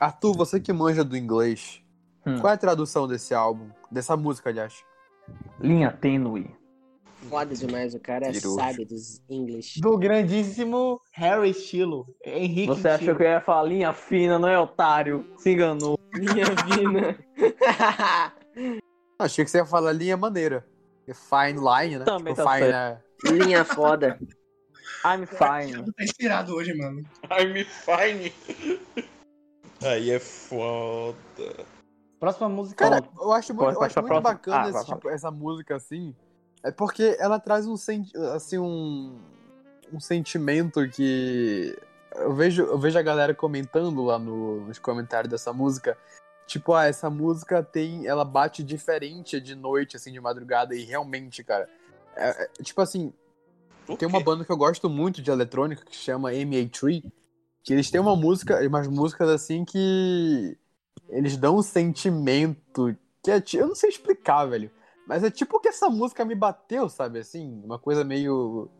Arthur, 0.00 0.36
você 0.36 0.58
que 0.58 0.72
manja 0.72 1.04
do 1.04 1.16
inglês, 1.16 1.80
Hum. 2.26 2.40
qual 2.40 2.50
é 2.50 2.54
a 2.54 2.58
tradução 2.58 3.06
desse 3.06 3.32
álbum? 3.32 3.68
Dessa 3.90 4.16
música, 4.16 4.50
aliás? 4.50 4.82
Linha 5.60 5.92
tênue. 5.92 6.50
Foda 7.28 7.54
demais, 7.54 7.94
o 7.94 8.00
cara 8.00 8.26
Pirujo. 8.30 8.54
sabe 8.54 8.84
dos 8.84 9.20
English. 9.28 9.80
Do 9.80 9.98
grandíssimo 9.98 11.00
Harry 11.12 11.50
Estilo. 11.50 12.06
Henrique 12.24 12.66
Você 12.68 12.88
achou 12.88 13.14
que 13.16 13.22
eu 13.22 13.26
ia 13.28 13.40
falar 13.40 13.64
linha 13.68 13.92
fina, 13.92 14.38
não 14.38 14.48
é 14.48 14.58
otário? 14.58 15.26
Se 15.36 15.50
enganou. 15.52 15.98
Minha 16.14 16.44
vida. 16.64 17.18
Ah, 19.20 19.24
achei 19.24 19.44
que 19.44 19.50
você 19.50 19.58
ia 19.58 19.66
falar 19.66 19.92
linha 19.92 20.16
maneira. 20.16 20.64
É 21.06 21.12
Fine 21.14 21.58
line, 21.58 21.98
né? 21.98 22.04
Também 22.04 22.34
tipo, 22.34 22.44
tá 22.46 22.52
fine 22.54 22.70
certo. 22.70 23.04
é... 23.26 23.32
Linha 23.32 23.64
foda. 23.64 24.18
I'm 25.04 25.26
fine. 25.26 25.84
Tá 25.92 26.04
inspirado 26.04 26.54
hoje, 26.54 26.74
mano. 26.74 27.04
I'm 27.24 27.64
fine. 27.64 28.32
Aí 29.82 30.10
é 30.10 30.18
foda. 30.18 31.66
Próxima 32.20 32.48
música. 32.48 32.88
Cara, 32.88 33.08
eu 33.20 33.32
acho 33.32 33.54
muito, 33.54 33.72
eu 33.74 33.82
acho 33.82 34.00
muito 34.00 34.20
bacana 34.20 34.66
Ah, 34.66 34.70
esse 34.70 34.86
tipo- 34.86 35.08
essa 35.08 35.30
música 35.30 35.76
assim. 35.76 36.14
É 36.68 36.70
porque 36.70 37.16
ela 37.18 37.40
traz 37.40 37.66
um, 37.66 37.72
assim, 38.34 38.58
um, 38.58 39.18
um 39.90 39.98
sentimento 39.98 40.86
que. 40.90 41.74
Eu 42.14 42.34
vejo, 42.34 42.62
eu 42.62 42.78
vejo 42.78 42.98
a 42.98 43.02
galera 43.02 43.34
comentando 43.34 44.04
lá 44.04 44.18
no- 44.18 44.66
nos 44.66 44.78
comentários 44.78 45.30
dessa 45.30 45.50
música. 45.50 45.96
Tipo, 46.46 46.74
ah, 46.74 46.84
essa 46.84 47.08
música 47.08 47.62
tem. 47.62 48.06
Ela 48.06 48.22
bate 48.22 48.62
diferente 48.62 49.40
de 49.40 49.54
noite, 49.54 49.96
assim, 49.96 50.12
de 50.12 50.20
madrugada. 50.20 50.74
E 50.74 50.84
realmente, 50.84 51.42
cara. 51.42 51.68
é- 52.14 52.44
é- 52.44 52.62
tipo 52.62 52.80
assim, 52.82 53.12
tem 53.98 54.06
uma 54.08 54.20
banda 54.20 54.44
que 54.44 54.50
eu 54.52 54.56
gosto 54.56 54.90
muito 54.90 55.22
de 55.22 55.30
eletrônica 55.30 55.84
que 55.86 55.96
chama 55.96 56.32
MA3, 56.32 57.02
que 57.62 57.72
eles 57.72 57.90
têm 57.90 58.00
uma 58.00 58.16
música, 58.16 58.60
umas 58.66 58.88
músicas 58.88 59.28
assim 59.30 59.64
que 59.64 60.58
eles 61.08 61.36
dão 61.38 61.56
um 61.56 61.62
sentimento 61.62 62.94
que 63.22 63.30
é, 63.30 63.42
eu 63.54 63.68
não 63.68 63.74
sei 63.74 63.88
explicar, 63.90 64.44
velho, 64.46 64.70
mas 65.08 65.24
é 65.24 65.30
tipo 65.30 65.58
que 65.58 65.68
essa 65.68 65.88
música 65.88 66.24
me 66.24 66.34
bateu, 66.36 66.88
sabe, 66.88 67.18
assim, 67.18 67.60
uma 67.64 67.78
coisa 67.78 68.04
meio 68.04 68.70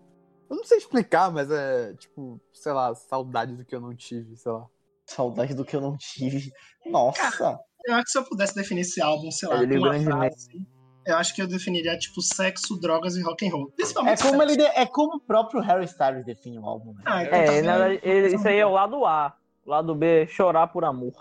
eu 0.51 0.57
não 0.57 0.65
sei 0.65 0.79
explicar, 0.79 1.31
mas 1.31 1.51
é 1.51 1.93
tipo, 1.95 2.41
sei 2.53 2.73
lá, 2.73 2.95
saudade 2.95 3.55
do 3.55 3.65
que 3.65 3.75
eu 3.75 3.81
não 3.81 3.95
tive, 3.95 4.37
sei 4.37 4.51
lá. 4.51 4.67
Saudade 5.05 5.55
do 5.55 5.65
que 5.65 5.77
eu 5.77 5.81
não 5.81 5.97
tive. 5.97 6.51
Nossa. 6.87 7.61
eu 7.85 7.95
acho 7.95 8.05
que 8.05 8.11
se 8.11 8.19
eu 8.19 8.25
pudesse 8.25 8.55
definir 8.55 8.81
esse 8.81 9.01
álbum, 9.01 9.31
sei 9.31 9.49
lá, 9.49 9.59
com 9.59 9.75
uma 9.75 10.01
frase, 10.01 10.67
eu 11.07 11.17
acho 11.17 11.35
que 11.35 11.43
eu 11.43 11.47
definiria, 11.47 11.99
tipo, 11.99 12.21
sexo, 12.23 12.79
drogas 12.79 13.17
e 13.17 13.23
rock 13.23 13.47
and 13.47 13.51
roll. 13.51 13.71
Principalmente 13.73 14.23
é 14.23 14.31
como, 14.31 14.43
ele 14.43 14.57
de, 14.57 14.63
é 14.63 14.87
como 14.87 15.17
o 15.17 15.21
próprio 15.21 15.61
Harry 15.61 15.85
Styles 15.85 16.25
define 16.25 16.59
o 16.59 16.67
álbum. 16.67 16.95
Né? 16.95 17.03
Ah, 17.05 17.25
então 17.25 17.39
é, 17.39 17.63
tá 17.63 18.09
ele, 18.09 18.35
isso 18.35 18.49
aí 18.49 18.59
é 18.59 18.67
o 18.67 18.73
lado 18.73 19.05
A. 19.05 19.35
O 19.65 19.71
lado 19.71 19.95
B, 19.95 20.27
chorar 20.27 20.69
por 20.69 20.85
amor. 20.85 21.13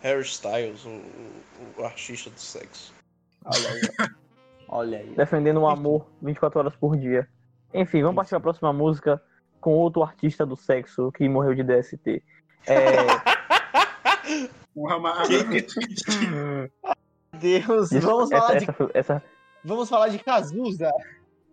Harry 0.00 0.22
Styles, 0.22 0.84
o, 0.84 0.90
o, 0.90 1.80
o 1.80 1.84
artista 1.84 2.30
do 2.30 2.38
sexo. 2.38 2.92
Olha 3.46 3.70
aí. 3.70 4.08
Olha 4.68 4.98
aí. 4.98 5.14
Defendendo 5.16 5.60
o 5.60 5.68
amor 5.68 6.06
24 6.22 6.58
horas 6.58 6.76
por 6.76 6.96
dia. 6.96 7.28
Enfim, 7.72 8.02
vamos 8.02 8.16
partir 8.16 8.30
para 8.30 8.38
a 8.38 8.42
próxima 8.42 8.72
música 8.72 9.22
com 9.60 9.72
outro 9.74 10.02
artista 10.02 10.46
do 10.46 10.56
sexo 10.56 11.12
que 11.12 11.28
morreu 11.28 11.54
de 11.54 11.62
DST. 11.62 12.22
É... 12.66 12.76
Deus, 17.40 17.90
vamos 17.92 18.30
falar 18.30 18.56
essa, 18.56 18.72
de. 18.72 18.90
Essa. 18.92 19.22
Vamos 19.64 19.88
falar 19.88 20.08
de 20.08 20.18
Cazuza. 20.18 20.90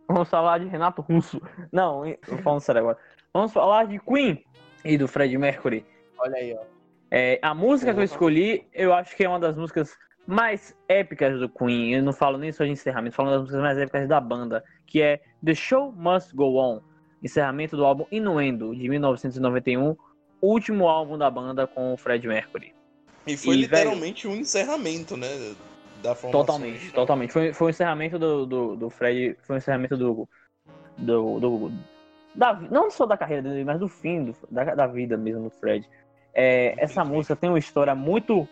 Vamos 0.07 0.29
falar 0.29 0.59
de 0.59 0.65
Renato 0.65 1.01
Russo. 1.01 1.41
Não, 1.71 2.03
tô 2.27 2.37
falando 2.39 2.59
sério 2.59 2.81
agora. 2.81 2.97
Vamos 3.33 3.53
falar 3.53 3.87
de 3.87 3.97
Queen 3.99 4.43
e 4.83 4.97
do 4.97 5.07
Fred 5.07 5.37
Mercury. 5.37 5.85
Olha 6.17 6.35
aí, 6.35 6.53
ó. 6.53 6.61
É, 7.09 7.39
a 7.41 7.53
música 7.53 7.93
que 7.93 7.99
eu 7.99 8.03
escolhi, 8.03 8.67
eu 8.73 8.93
acho 8.93 9.15
que 9.15 9.23
é 9.23 9.29
uma 9.29 9.39
das 9.39 9.55
músicas 9.55 9.95
mais 10.25 10.75
épicas 10.87 11.39
do 11.39 11.49
Queen. 11.49 11.93
Eu 11.93 12.03
não 12.03 12.13
falo 12.13 12.37
nem 12.37 12.51
só 12.51 12.63
de 12.63 12.71
encerramento, 12.71 13.15
falo 13.15 13.31
das 13.31 13.41
músicas 13.41 13.61
mais 13.61 13.77
épicas 13.77 14.07
da 14.07 14.19
banda, 14.19 14.63
que 14.85 15.01
é 15.01 15.21
The 15.43 15.53
Show 15.53 15.91
Must 15.91 16.35
Go 16.35 16.57
On, 16.57 16.81
encerramento 17.21 17.75
do 17.75 17.85
álbum 17.85 18.05
Innuendo, 18.11 18.75
de 18.75 18.87
1991, 18.89 19.95
último 20.41 20.87
álbum 20.87 21.17
da 21.17 21.29
banda 21.29 21.67
com 21.67 21.93
o 21.93 21.97
Fred 21.97 22.27
Mercury. 22.27 22.73
E 23.25 23.37
foi 23.37 23.55
e, 23.55 23.61
literalmente 23.61 24.27
velho, 24.27 24.37
um 24.37 24.41
encerramento, 24.41 25.15
né? 25.15 25.27
Da 26.01 26.13
formação 26.13 26.31
totalmente, 26.31 26.91
totalmente. 26.91 27.31
Foi, 27.31 27.53
foi 27.53 27.67
um 27.67 27.69
encerramento 27.69 28.19
do, 28.19 28.45
do, 28.45 28.75
do 28.75 28.89
Fred. 28.89 29.37
Foi 29.43 29.55
um 29.55 29.57
encerramento 29.57 29.95
do. 29.95 30.27
do, 30.97 31.39
do 31.39 31.71
da, 32.35 32.53
não 32.53 32.91
só 32.91 33.05
da 33.05 33.15
carreira 33.15 33.41
dele, 33.43 33.63
mas 33.63 33.79
do 33.79 33.87
fim 33.87 34.25
do, 34.25 34.35
da, 34.51 34.75
da 34.75 34.87
vida 34.87 35.15
mesmo 35.15 35.43
do 35.43 35.49
Fred. 35.49 35.89
É, 36.33 36.75
essa 36.77 37.05
música 37.05 37.35
tem 37.35 37.49
uma 37.49 37.59
história 37.59 37.95
muito, 37.95 38.45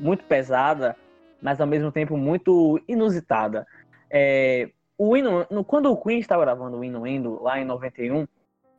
muito 0.00 0.24
pesada, 0.24 0.96
mas 1.44 1.60
ao 1.60 1.66
mesmo 1.66 1.92
tempo 1.92 2.16
muito 2.16 2.82
inusitada. 2.88 3.66
É, 4.10 4.70
o 4.96 5.14
Inu, 5.14 5.44
quando 5.66 5.92
o 5.92 5.96
Queen 5.96 6.18
estava 6.18 6.42
gravando 6.42 6.78
o 6.78 6.84
Indo 6.84 7.42
lá 7.42 7.60
em 7.60 7.66
91, 7.66 8.26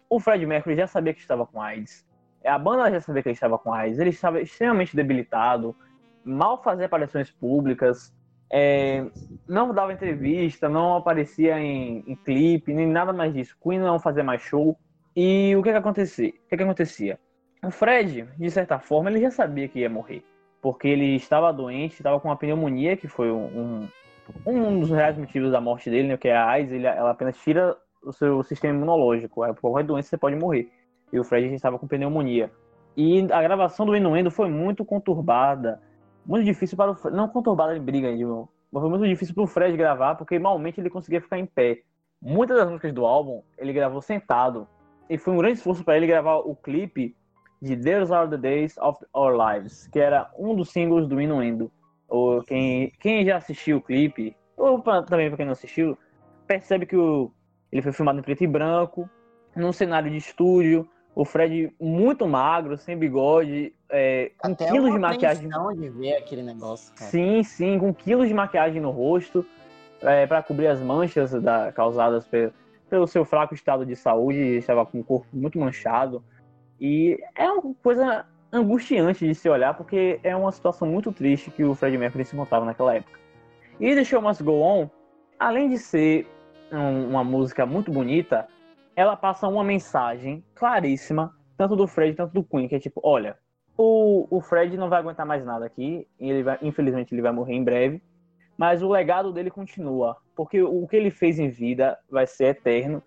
o 0.10 0.20
Fred 0.20 0.44
Mercury 0.48 0.76
já 0.76 0.88
sabia 0.88 1.14
que 1.14 1.20
estava 1.20 1.46
com 1.46 1.62
AIDS. 1.62 2.04
É, 2.44 2.50
a 2.50 2.58
banda 2.58 2.90
já 2.90 3.00
sabia 3.00 3.22
que 3.22 3.30
ele 3.30 3.36
estava 3.36 3.60
com 3.60 3.72
AIDS, 3.72 4.00
ele 4.00 4.10
estava 4.10 4.42
extremamente 4.42 4.96
debilitado, 4.96 5.76
mal 6.24 6.64
fazia 6.64 6.88
aparições 6.88 7.30
públicas, 7.30 8.12
é, 8.52 9.06
não 9.48 9.72
dava 9.72 9.94
entrevista, 9.94 10.68
não 10.68 10.96
aparecia 10.96 11.60
em, 11.60 12.04
em, 12.08 12.16
clipe, 12.16 12.74
nem 12.74 12.88
nada 12.88 13.14
mais 13.14 13.32
disso. 13.32 13.56
Queen 13.62 13.80
não 13.80 14.00
fazia 14.00 14.24
mais 14.24 14.42
show. 14.42 14.76
E 15.16 15.56
o 15.56 15.62
que 15.62 15.70
que 15.70 15.78
acontecia? 15.78 16.30
O 16.30 16.50
que 16.50 16.58
que 16.58 16.64
acontecia? 16.64 17.20
O 17.64 17.70
Fred, 17.70 18.28
de 18.40 18.50
certa 18.50 18.80
forma, 18.80 19.12
ele 19.12 19.22
já 19.22 19.30
sabia 19.30 19.68
que 19.68 19.80
ia 19.80 19.90
morrer, 19.90 20.24
porque 20.66 20.88
ele 20.88 21.16
estava 21.16 21.54
doente, 21.54 21.94
estava 21.94 22.20
com 22.20 22.28
uma 22.28 22.36
pneumonia, 22.36 22.98
que 22.98 23.08
foi 23.08 23.32
um, 23.32 23.88
um, 24.48 24.52
um 24.52 24.80
dos 24.80 24.90
reais 24.90 25.16
motivos 25.16 25.52
da 25.52 25.62
morte 25.62 25.92
dele, 25.92 26.08
né, 26.08 26.18
que 26.18 26.28
é 26.28 26.36
a 26.36 26.48
AIDS, 26.48 26.74
ele, 26.74 26.88
ela 26.88 27.12
apenas 27.12 27.38
tira 27.38 27.78
o 28.02 28.12
seu 28.12 28.42
sistema 28.42 28.74
imunológico. 28.74 29.46
Por 29.46 29.62
qualquer 29.62 29.84
doença 29.84 30.10
você 30.10 30.18
pode 30.18 30.36
morrer 30.36 30.72
e 31.14 31.20
o 31.20 31.24
Fred 31.24 31.54
estava 31.54 31.78
com 31.78 31.88
pneumonia. 31.88 32.52
E 32.98 33.32
a 33.32 33.44
gravação 33.44 33.86
do 33.86 33.96
Inuendo 33.96 34.32
foi 34.32 34.50
muito 34.50 34.84
conturbada, 34.84 35.80
muito 36.26 36.46
difícil 36.46 36.76
para 36.76 36.90
o 36.90 36.96
Fred, 36.96 37.16
não 37.16 37.30
conturbada 37.30 37.78
em 37.78 37.80
briga, 37.80 38.10
mas 38.72 38.82
foi 38.82 38.90
muito 38.90 39.06
difícil 39.06 39.36
para 39.36 39.44
o 39.44 39.48
Fred 39.48 39.78
gravar, 39.78 40.16
porque 40.16 40.40
malmente 40.40 40.82
ele 40.82 40.90
conseguia 40.90 41.22
ficar 41.22 41.38
em 41.38 41.46
pé. 41.46 41.82
Muitas 42.20 42.58
das 42.58 42.68
músicas 42.68 42.92
do 42.92 43.06
álbum 43.06 43.44
ele 43.56 43.72
gravou 43.72 44.02
sentado, 44.02 44.68
e 45.08 45.16
foi 45.16 45.32
um 45.32 45.38
grande 45.38 45.60
esforço 45.60 45.86
para 45.86 45.96
ele 45.96 46.08
gravar 46.08 46.38
o 46.38 46.56
clipe 46.56 47.16
de 47.62 47.76
Those 47.76 48.14
Are 48.14 48.30
the 48.30 48.38
Days 48.38 48.78
of 48.78 49.04
Our 49.14 49.36
Lives, 49.36 49.88
que 49.88 50.00
era 50.00 50.30
um 50.38 50.56
dos 50.56 50.70
singles 50.70 51.08
do 51.08 51.20
Inuendo. 51.22 51.72
Ou 52.08 52.44
quem, 52.44 52.92
quem 53.00 53.26
já 53.26 53.38
assistiu 53.38 53.78
o 53.78 53.82
clipe, 53.82 54.36
ou 54.56 54.80
pra, 54.82 55.04
também 55.04 55.28
para 55.28 55.38
quem 55.38 55.46
não 55.46 55.54
assistiu, 55.54 55.98
percebe 56.48 56.86
que 56.86 56.96
o, 56.96 57.32
ele 57.72 57.82
foi 57.82 57.92
filmado 57.92 58.20
em 58.20 58.22
preto 58.22 58.44
e 58.44 58.48
branco, 58.48 59.10
num 59.56 59.72
cenário 59.72 60.12
de 60.12 60.18
estúdio, 60.18 60.88
o 61.16 61.24
Fred 61.24 61.74
muito 61.80 62.28
magro, 62.28 62.78
sem 62.78 62.98
bigode, 62.98 63.74
é, 63.90 64.32
com 64.38 64.52
Até 64.52 64.70
quilos 64.70 64.92
de 64.92 65.00
maquiagem. 65.00 65.50
de 65.50 65.90
ver 65.90 66.18
aquele 66.18 66.44
negócio, 66.44 66.94
cara. 66.94 67.10
Sim, 67.10 67.42
sim, 67.42 67.80
com 67.80 67.94
quilos 67.94 68.28
de 68.28 68.34
maquiagem 68.34 68.82
no 68.82 68.92
rosto, 68.92 69.46
é, 70.02 70.28
para 70.28 70.44
cobrir 70.44 70.68
as 70.68 70.82
manchas 70.82 71.32
da, 71.32 71.72
causadas 71.72 72.28
pelo, 72.28 72.54
pelo 72.90 73.08
seu 73.08 73.24
fraco 73.24 73.54
estado 73.54 73.86
de 73.86 73.96
saúde, 73.96 74.58
estava 74.58 74.86
com 74.86 75.00
o 75.00 75.04
corpo 75.04 75.28
muito 75.32 75.58
manchado. 75.58 76.22
E 76.80 77.18
é 77.36 77.50
uma 77.50 77.74
coisa 77.76 78.26
angustiante 78.52 79.28
de 79.28 79.36
se 79.36 79.50
olhar, 79.50 79.74
porque 79.76 80.20
é 80.24 80.36
uma 80.36 80.52
situação 80.52 80.88
muito 80.88 81.12
triste 81.12 81.52
que 81.52 81.64
o 81.64 81.76
Fred 81.76 81.98
Mercury 81.98 82.26
se 82.26 82.36
encontrava 82.36 82.66
naquela 82.66 82.96
época. 82.96 83.20
E 83.80 83.94
The 83.94 84.04
Show 84.04 84.22
Must 84.22 84.44
Go 84.44 84.62
On, 84.62 84.90
além 85.40 85.70
de 85.70 85.78
ser 85.78 86.28
um, 86.72 87.10
uma 87.10 87.24
música 87.24 87.66
muito 87.66 87.92
bonita, 87.92 88.48
ela 88.96 89.16
passa 89.16 89.48
uma 89.48 89.64
mensagem 89.64 90.44
claríssima, 90.56 91.34
tanto 91.58 91.76
do 91.76 91.88
Fred 91.88 92.16
quanto 92.16 92.34
do 92.34 92.44
Queen, 92.44 92.68
que 92.68 92.76
é 92.76 92.80
tipo, 92.80 93.02
olha, 93.04 93.38
o, 93.78 94.28
o 94.30 94.40
Fred 94.40 94.78
não 94.78 94.90
vai 94.90 95.00
aguentar 95.00 95.26
mais 95.26 95.46
nada 95.46 95.66
aqui, 95.66 96.08
ele 96.18 96.44
vai, 96.44 96.58
infelizmente 96.62 97.14
ele 97.14 97.22
vai 97.22 97.32
morrer 97.32 97.56
em 97.56 97.64
breve, 97.64 98.02
mas 98.58 98.82
o 98.82 98.90
legado 98.90 99.34
dele 99.34 99.52
continua, 99.52 100.16
porque 100.34 100.62
o 100.62 100.88
que 100.88 100.96
ele 100.96 101.12
fez 101.12 101.40
em 101.40 101.50
vida 101.50 101.98
vai 102.10 102.26
ser 102.26 102.46
eterno, 102.46 103.04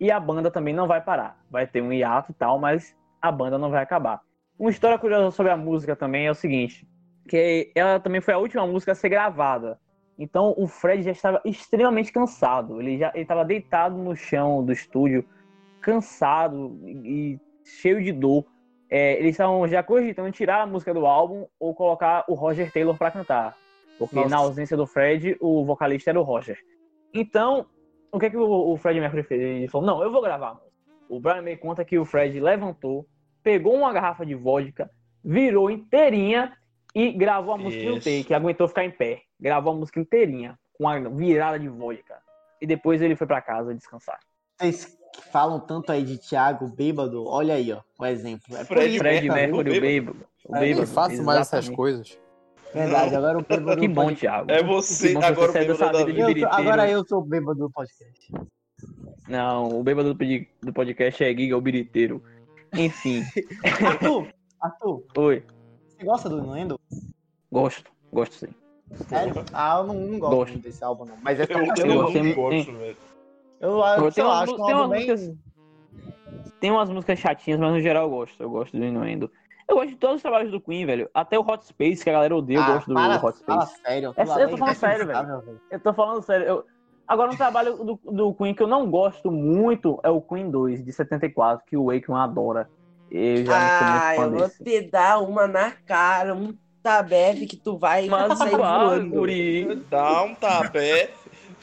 e 0.00 0.10
a 0.10 0.20
banda 0.20 0.50
também 0.50 0.74
não 0.74 0.86
vai 0.86 1.00
parar. 1.00 1.38
Vai 1.50 1.66
ter 1.66 1.82
um 1.82 1.92
hiato 1.92 2.30
e 2.30 2.34
tal, 2.34 2.58
mas 2.58 2.94
a 3.26 3.32
banda 3.32 3.58
não 3.58 3.70
vai 3.70 3.82
acabar. 3.82 4.20
Uma 4.58 4.70
história 4.70 4.98
curiosa 4.98 5.30
sobre 5.30 5.52
a 5.52 5.56
música 5.56 5.94
também 5.94 6.26
é 6.26 6.30
o 6.30 6.34
seguinte, 6.34 6.86
que 7.28 7.70
ela 7.74 8.00
também 8.00 8.20
foi 8.20 8.34
a 8.34 8.38
última 8.38 8.66
música 8.66 8.92
a 8.92 8.94
ser 8.94 9.08
gravada. 9.08 9.78
Então 10.18 10.54
o 10.56 10.66
Fred 10.66 11.02
já 11.02 11.10
estava 11.10 11.40
extremamente 11.44 12.12
cansado. 12.12 12.80
Ele 12.80 12.98
já 12.98 13.12
estava 13.14 13.44
deitado 13.44 13.96
no 13.96 14.16
chão 14.16 14.64
do 14.64 14.72
estúdio, 14.72 15.24
cansado 15.80 16.78
e 16.84 17.38
cheio 17.64 18.02
de 18.02 18.12
dor. 18.12 18.46
É, 18.88 19.18
eles 19.18 19.32
estavam 19.32 19.66
já 19.68 19.82
cogitando 19.82 20.30
tirar 20.30 20.62
a 20.62 20.66
música 20.66 20.94
do 20.94 21.04
álbum 21.06 21.46
ou 21.58 21.74
colocar 21.74 22.24
o 22.28 22.34
Roger 22.34 22.72
Taylor 22.72 22.96
para 22.96 23.10
cantar. 23.10 23.56
Porque 23.98 24.16
Nossa. 24.16 24.28
na 24.28 24.36
ausência 24.36 24.76
do 24.76 24.86
Fred, 24.86 25.36
o 25.40 25.64
vocalista 25.64 26.10
era 26.10 26.20
o 26.20 26.22
Roger. 26.22 26.58
Então, 27.12 27.66
o 28.12 28.18
que, 28.18 28.26
é 28.26 28.30
que 28.30 28.36
o, 28.36 28.72
o 28.72 28.76
Fred 28.76 29.00
Mercury 29.00 29.22
fez? 29.22 29.40
Ele 29.40 29.68
falou: 29.68 29.86
Não, 29.86 30.02
eu 30.02 30.10
vou 30.10 30.22
gravar. 30.22 30.58
O 31.08 31.20
Brian 31.20 31.42
May 31.42 31.56
conta 31.56 31.84
que 31.84 31.98
o 31.98 32.04
Fred 32.04 32.38
levantou, 32.40 33.06
pegou 33.46 33.76
uma 33.76 33.92
garrafa 33.92 34.26
de 34.26 34.34
vodka, 34.34 34.90
virou 35.24 35.70
inteirinha 35.70 36.52
e 36.92 37.12
gravou 37.12 37.54
a 37.54 37.56
música 37.56 37.88
no 37.88 38.00
take, 38.00 38.34
aguentou 38.34 38.66
ficar 38.66 38.84
em 38.84 38.90
pé. 38.90 39.22
Gravou 39.38 39.72
a 39.72 39.76
música 39.76 40.00
inteirinha, 40.00 40.58
com 40.76 40.88
a 40.88 40.98
virada 40.98 41.56
de 41.56 41.68
vodka. 41.68 42.16
E 42.60 42.66
depois 42.66 43.00
ele 43.00 43.14
foi 43.14 43.24
para 43.24 43.40
casa 43.40 43.72
descansar. 43.72 44.18
Vocês 44.58 44.98
falam 45.30 45.60
tanto 45.60 45.92
aí 45.92 46.02
de 46.02 46.18
Thiago 46.18 46.66
bêbado, 46.66 47.24
olha 47.24 47.54
aí, 47.54 47.72
ó, 47.72 47.82
o 48.00 48.04
exemplo. 48.04 48.56
É 48.56 48.64
Fred, 48.64 48.98
Fred 48.98 49.30
Mercury, 49.30 49.78
o 49.78 49.80
bêbado. 49.80 50.26
O 50.44 50.52
bêbado. 50.52 50.82
Eu 50.82 50.86
faço 50.88 51.22
mais 51.22 51.42
essas 51.42 51.68
coisas. 51.68 52.18
Verdade, 52.74 53.12
não. 53.12 53.18
agora 53.18 53.38
o 53.38 53.42
bêbado. 53.42 53.80
Que 53.80 53.86
bom, 53.86 54.12
Thiago. 54.12 54.50
É 54.50 54.60
você, 54.60 55.14
bom 55.14 55.22
agora 55.22 55.52
você 55.52 55.70
o 55.70 55.76
bêbado 55.76 56.04
da... 56.04 56.40
eu, 56.40 56.48
Agora 56.50 56.90
eu 56.90 57.06
sou 57.06 57.20
o 57.20 57.24
bêbado 57.24 57.60
do 57.60 57.70
podcast. 57.70 58.32
Não, 59.28 59.68
o 59.68 59.84
bêbado 59.84 60.14
do 60.14 60.72
podcast 60.72 61.22
é 61.22 61.28
Giga, 61.28 61.56
o 61.56 61.60
biriteiro. 61.60 62.20
Enfim. 62.78 63.24
Arthur, 63.84 64.28
Arthur. 64.60 65.02
Oi. 65.16 65.44
Você 65.88 66.04
gosta 66.04 66.28
do 66.28 66.38
Inuendo? 66.38 66.80
Gosto, 67.50 67.90
gosto 68.12 68.34
sim. 68.34 68.48
Sério? 69.08 69.44
Ah, 69.52 69.78
eu 69.78 69.84
não, 69.84 69.94
não 69.94 70.18
gosto, 70.18 70.36
gosto. 70.36 70.58
desse 70.58 70.84
álbum, 70.84 71.04
não. 71.06 71.16
Mas 71.22 71.40
essa 71.40 71.52
eu, 71.52 71.58
eu, 71.58 71.74
eu 71.76 71.86
não 72.24 72.34
gosto, 72.34 72.72
velho. 72.72 72.96
Eu, 73.60 73.70
eu, 73.70 73.84
acho 73.84 74.12
tem 74.12 74.24
umas 74.74 74.90
bem... 74.90 75.10
músicas. 75.10 75.36
Tem 76.60 76.70
umas 76.70 76.90
músicas 76.90 77.18
chatinhas, 77.18 77.58
mas 77.58 77.72
no 77.72 77.80
geral 77.80 78.04
eu 78.04 78.10
gosto. 78.10 78.42
Eu 78.42 78.50
gosto 78.50 78.76
do 78.76 78.84
Inuendo. 78.84 79.30
Eu 79.68 79.76
gosto 79.76 79.88
de 79.88 79.96
todos 79.96 80.16
os 80.16 80.22
trabalhos 80.22 80.50
do 80.52 80.60
Queen, 80.60 80.86
velho. 80.86 81.10
Até 81.12 81.38
o 81.38 81.42
Hot 81.42 81.64
Space, 81.64 82.04
que 82.04 82.10
a 82.10 82.12
galera 82.12 82.36
odeia, 82.36 82.58
eu 82.58 82.62
ah, 82.62 82.72
gosto 82.74 82.86
do, 82.86 82.94
para, 82.94 83.16
Hot 83.16 83.38
Space. 83.38 83.44
Fala 83.44 83.66
sério. 83.66 84.14
É, 84.16 84.22
eu 84.22 84.50
tô 84.50 84.56
falando 84.56 84.74
sério, 84.74 85.06
velho. 85.06 85.60
Eu 85.70 85.80
tô 85.80 85.92
falando 85.92 86.22
sério. 86.22 86.46
Eu... 86.46 86.66
Agora, 87.06 87.30
um 87.30 87.36
trabalho 87.36 87.76
do, 87.76 88.00
do 88.04 88.34
Queen 88.34 88.54
que 88.54 88.62
eu 88.62 88.66
não 88.66 88.90
gosto 88.90 89.30
muito 89.30 90.00
é 90.02 90.10
o 90.10 90.20
Queen 90.20 90.50
2, 90.50 90.84
de 90.84 90.92
74, 90.92 91.64
que 91.66 91.76
o 91.76 91.86
Wakeman 91.86 92.18
adora. 92.18 92.68
Eu 93.10 93.46
já 93.46 93.56
ah, 93.56 93.60
não 93.60 93.68
sou 93.78 93.88
muito 93.88 94.02
fã 94.16 94.22
eu 94.22 94.30
vou 94.38 94.50
te 94.64 94.80
dar 94.90 95.20
uma 95.20 95.46
na 95.46 95.70
cara, 95.70 96.34
um 96.34 96.52
tabef 96.82 97.46
que 97.46 97.56
tu 97.56 97.78
vai 97.78 98.08
Mas 98.08 98.36
sair 98.36 98.56
voando. 98.56 99.10
Guri. 99.10 99.76
Dá 99.88 100.24
um 100.24 100.34
tabef. 100.34 101.14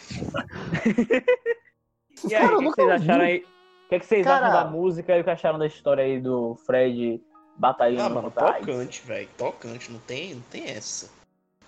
e 2.29 2.35
aí, 2.35 2.45
o 2.45 2.59
que, 2.59 2.65
vocês 2.65 2.89
acharam 2.89 3.25
aí? 3.25 3.45
O 3.85 3.89
que, 3.89 3.95
é 3.95 3.99
que 3.99 4.05
vocês 4.05 4.25
Cara... 4.25 4.47
acham 4.47 4.63
da 4.63 4.71
música 4.71 5.17
e 5.17 5.21
o 5.21 5.23
que 5.23 5.29
acharam 5.29 5.59
da 5.59 5.67
história 5.67 6.03
aí 6.03 6.19
do 6.19 6.55
Fred 6.65 7.21
batalhando 7.57 8.01
ah, 8.01 8.09
mano, 8.09 8.31
tocante, 8.31 9.05
velho. 9.05 9.29
Tocante, 9.37 9.91
não 9.91 9.99
tem, 9.99 10.33
não 10.35 10.41
tem 10.43 10.69
essa. 10.69 11.11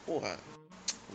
porra. 0.05 0.37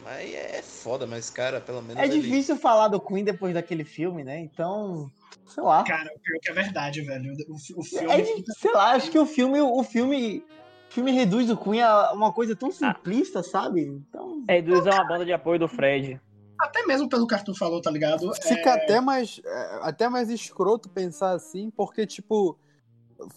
Mas 0.03 0.35
é 0.35 0.63
foda, 0.63 1.07
mas, 1.07 1.31
cara, 1.31 1.61
pelo 1.61 1.83
menos. 1.83 2.03
É 2.03 2.07
ele... 2.07 2.21
difícil 2.21 2.57
falar 2.57 2.89
do 2.89 3.01
Queen 3.01 3.25
depois 3.25 3.55
daquele 3.55 3.85
filme, 3.85 4.25
né? 4.25 4.39
Então. 4.41 5.11
Sei 5.47 5.63
lá. 5.63 5.85
Cara, 5.85 6.11
o 6.15 6.19
pior 6.19 6.39
que 6.41 6.51
é 6.51 6.55
verdade, 6.55 7.03
velho. 7.03 7.35
O, 7.49 7.81
o 7.81 7.85
filme. 7.85 8.13
É 8.13 8.25
sei 8.59 8.73
lá, 8.73 8.93
acho 8.93 9.11
que 9.11 9.19
o 9.19 9.27
filme. 9.27 9.61
O 9.61 9.83
filme. 9.83 10.45
O 10.89 10.93
filme 10.93 11.13
reduz 11.13 11.49
o 11.51 11.57
Queen 11.57 11.83
a 11.83 12.13
uma 12.13 12.33
coisa 12.33 12.57
tão 12.57 12.73
simplista, 12.73 13.41
ah. 13.41 13.45
sabe? 13.45 13.83
Então... 13.83 14.43
É, 14.49 14.55
reduz 14.55 14.85
a 14.89 14.91
uma 14.91 15.07
banda 15.07 15.25
de 15.25 15.33
apoio 15.33 15.59
do 15.59 15.69
Fred. 15.69 16.21
Até 16.59 16.85
mesmo 16.85 17.09
pelo 17.09 17.29
que 17.29 17.35
Arthur 17.35 17.55
falou, 17.55 17.81
tá 17.81 17.91
ligado? 17.93 18.35
Fica 18.35 18.71
é... 18.71 18.73
até 18.73 19.01
mais. 19.01 19.41
É, 19.45 19.79
até 19.83 20.09
mais 20.09 20.29
escroto 20.31 20.89
pensar 20.89 21.31
assim, 21.31 21.71
porque, 21.71 22.07
tipo 22.07 22.59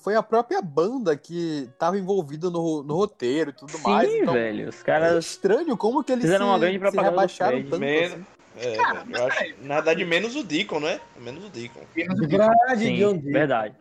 foi 0.02 0.16
a 0.16 0.24
própria 0.24 0.62
banda 0.62 1.16
que 1.16 1.70
tava 1.78 1.98
envida 1.98 2.50
no, 2.50 2.84
no 2.84 2.96
roteiro 2.96 3.50
e 3.52 3.54
tudo 3.54 3.72
Sim, 3.72 3.84
mais. 3.84 4.10
Sim, 4.10 4.18
então, 4.22 4.34
velho. 4.34 4.70
Os 4.70 4.84
caras. 4.84 5.16
É 5.16 5.20
estranho 5.20 5.78
como 5.78 6.04
que 6.04 6.12
eles 6.12 6.24
fizeram 6.24 6.46
se, 6.46 6.52
uma 6.52 6.60
grande 6.60 6.80
propaganda 6.80 7.08
se 7.08 7.12
rebaixaram 7.12 7.64
tanto. 7.64 7.80
Menos, 7.80 8.14
assim. 8.14 8.26
é, 8.58 8.76
Cara, 8.76 9.06
eu 9.10 9.26
acho, 9.26 9.56
na 9.62 9.76
verdade, 9.76 10.06
menos 10.06 10.36
o 10.36 10.44
Deacon, 10.44 10.80
né? 10.80 11.00
Menos 11.18 11.46
o 11.46 11.50
Deacon. 11.50 11.82
Verdade, 11.96 12.84
Sim, 12.84 12.96
John 12.98 13.20
verdade. 13.20 13.76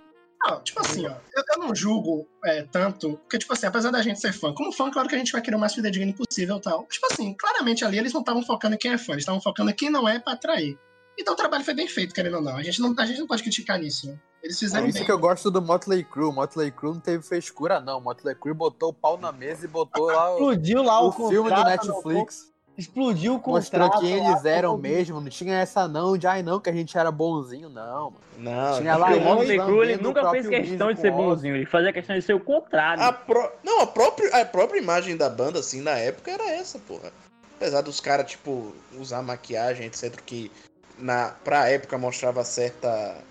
Não, 0.44 0.60
tipo 0.60 0.80
assim, 0.80 1.06
ó, 1.06 1.10
eu, 1.10 1.44
eu 1.54 1.58
não 1.60 1.74
julgo 1.74 2.26
é, 2.44 2.62
tanto, 2.62 3.16
porque, 3.18 3.38
tipo 3.38 3.52
assim, 3.52 3.66
apesar 3.66 3.92
da 3.92 4.02
gente 4.02 4.18
ser 4.18 4.32
fã, 4.32 4.52
como 4.52 4.72
fã, 4.72 4.90
claro 4.90 5.08
que 5.08 5.14
a 5.14 5.18
gente 5.18 5.30
vai 5.30 5.40
querer 5.40 5.54
o 5.54 5.60
mais 5.60 5.72
fidedigno 5.72 6.12
possível 6.12 6.56
e 6.56 6.60
tal. 6.60 6.84
Tipo 6.90 7.06
assim, 7.12 7.32
claramente 7.34 7.84
ali 7.84 7.98
eles 7.98 8.12
não 8.12 8.22
estavam 8.22 8.42
focando 8.42 8.74
em 8.74 8.78
quem 8.78 8.92
é 8.92 8.98
fã, 8.98 9.12
eles 9.12 9.22
estavam 9.22 9.40
focando 9.40 9.70
em 9.70 9.74
quem 9.74 9.88
não 9.88 10.08
é 10.08 10.18
pra 10.18 10.32
atrair. 10.32 10.76
Então 11.22 11.34
o 11.34 11.36
trabalho 11.36 11.64
foi 11.64 11.72
bem 11.72 11.86
feito, 11.86 12.12
querendo 12.12 12.36
ou 12.36 12.42
não. 12.42 12.56
A 12.56 12.62
gente 12.62 12.80
não, 12.80 12.92
a 12.98 13.06
gente 13.06 13.20
não 13.20 13.26
pode 13.28 13.42
criticar 13.42 13.78
nisso, 13.78 14.08
né? 14.08 14.18
Eles 14.42 14.58
fizeram 14.58 14.86
é 14.86 14.88
isso 14.88 14.98
bem. 14.98 15.06
que 15.06 15.12
eu 15.12 15.18
gosto 15.18 15.52
do 15.52 15.62
Motley 15.62 16.02
Crue. 16.02 16.32
Motley 16.32 16.72
Crue 16.72 16.94
não 16.94 17.00
teve 17.00 17.22
frescura, 17.22 17.80
não. 17.80 18.00
Motley 18.00 18.34
Crue 18.34 18.52
botou 18.52 18.90
o 18.90 18.92
pau 18.92 19.16
na 19.16 19.30
mesa 19.30 19.64
e 19.64 19.68
botou 19.68 20.06
lá 20.06 20.32
Explodiu 20.32 20.82
lá 20.82 21.00
o, 21.00 21.08
o 21.08 21.28
filme 21.28 21.48
do 21.48 21.64
Netflix. 21.64 22.50
Explodiu 22.76 23.34
o 23.36 23.40
contrato. 23.40 23.82
Mostrou 23.82 24.00
quem 24.00 24.26
eles 24.26 24.44
eram 24.44 24.76
mesmo. 24.76 25.20
Não 25.20 25.28
tinha 25.28 25.54
essa 25.54 25.86
não 25.86 26.18
de 26.18 26.26
ai 26.26 26.42
não, 26.42 26.58
que 26.58 26.68
a 26.68 26.72
gente 26.72 26.98
era 26.98 27.12
bonzinho, 27.12 27.68
não. 27.68 28.10
Mano. 28.10 28.20
Não, 28.38 28.78
tinha 28.78 28.96
lá 28.96 29.14
o 29.14 29.20
Motley 29.20 29.60
Crue 29.60 29.90
ele 29.90 30.02
nunca 30.02 30.28
fez 30.30 30.48
questão 30.48 30.92
de 30.92 31.00
ser 31.00 31.12
bonzinho. 31.12 31.54
Ele 31.54 31.66
fazia 31.66 31.92
questão 31.92 32.16
de 32.16 32.22
ser 32.22 32.34
o 32.34 32.40
contrário. 32.40 33.00
A 33.00 33.12
pro... 33.12 33.48
Não, 33.62 33.80
a 33.82 33.86
própria, 33.86 34.40
a 34.40 34.44
própria 34.44 34.80
imagem 34.80 35.16
da 35.16 35.30
banda, 35.30 35.60
assim, 35.60 35.80
na 35.80 35.92
época 35.92 36.32
era 36.32 36.50
essa, 36.50 36.80
porra. 36.80 37.12
Apesar 37.56 37.82
dos 37.82 38.00
caras, 38.00 38.28
tipo, 38.28 38.74
usar 38.98 39.22
maquiagem, 39.22 39.86
etc., 39.86 40.20
que 40.26 40.50
na, 40.98 41.30
pra 41.44 41.68
época 41.68 41.98
mostrava 41.98 42.44
certa. 42.44 43.22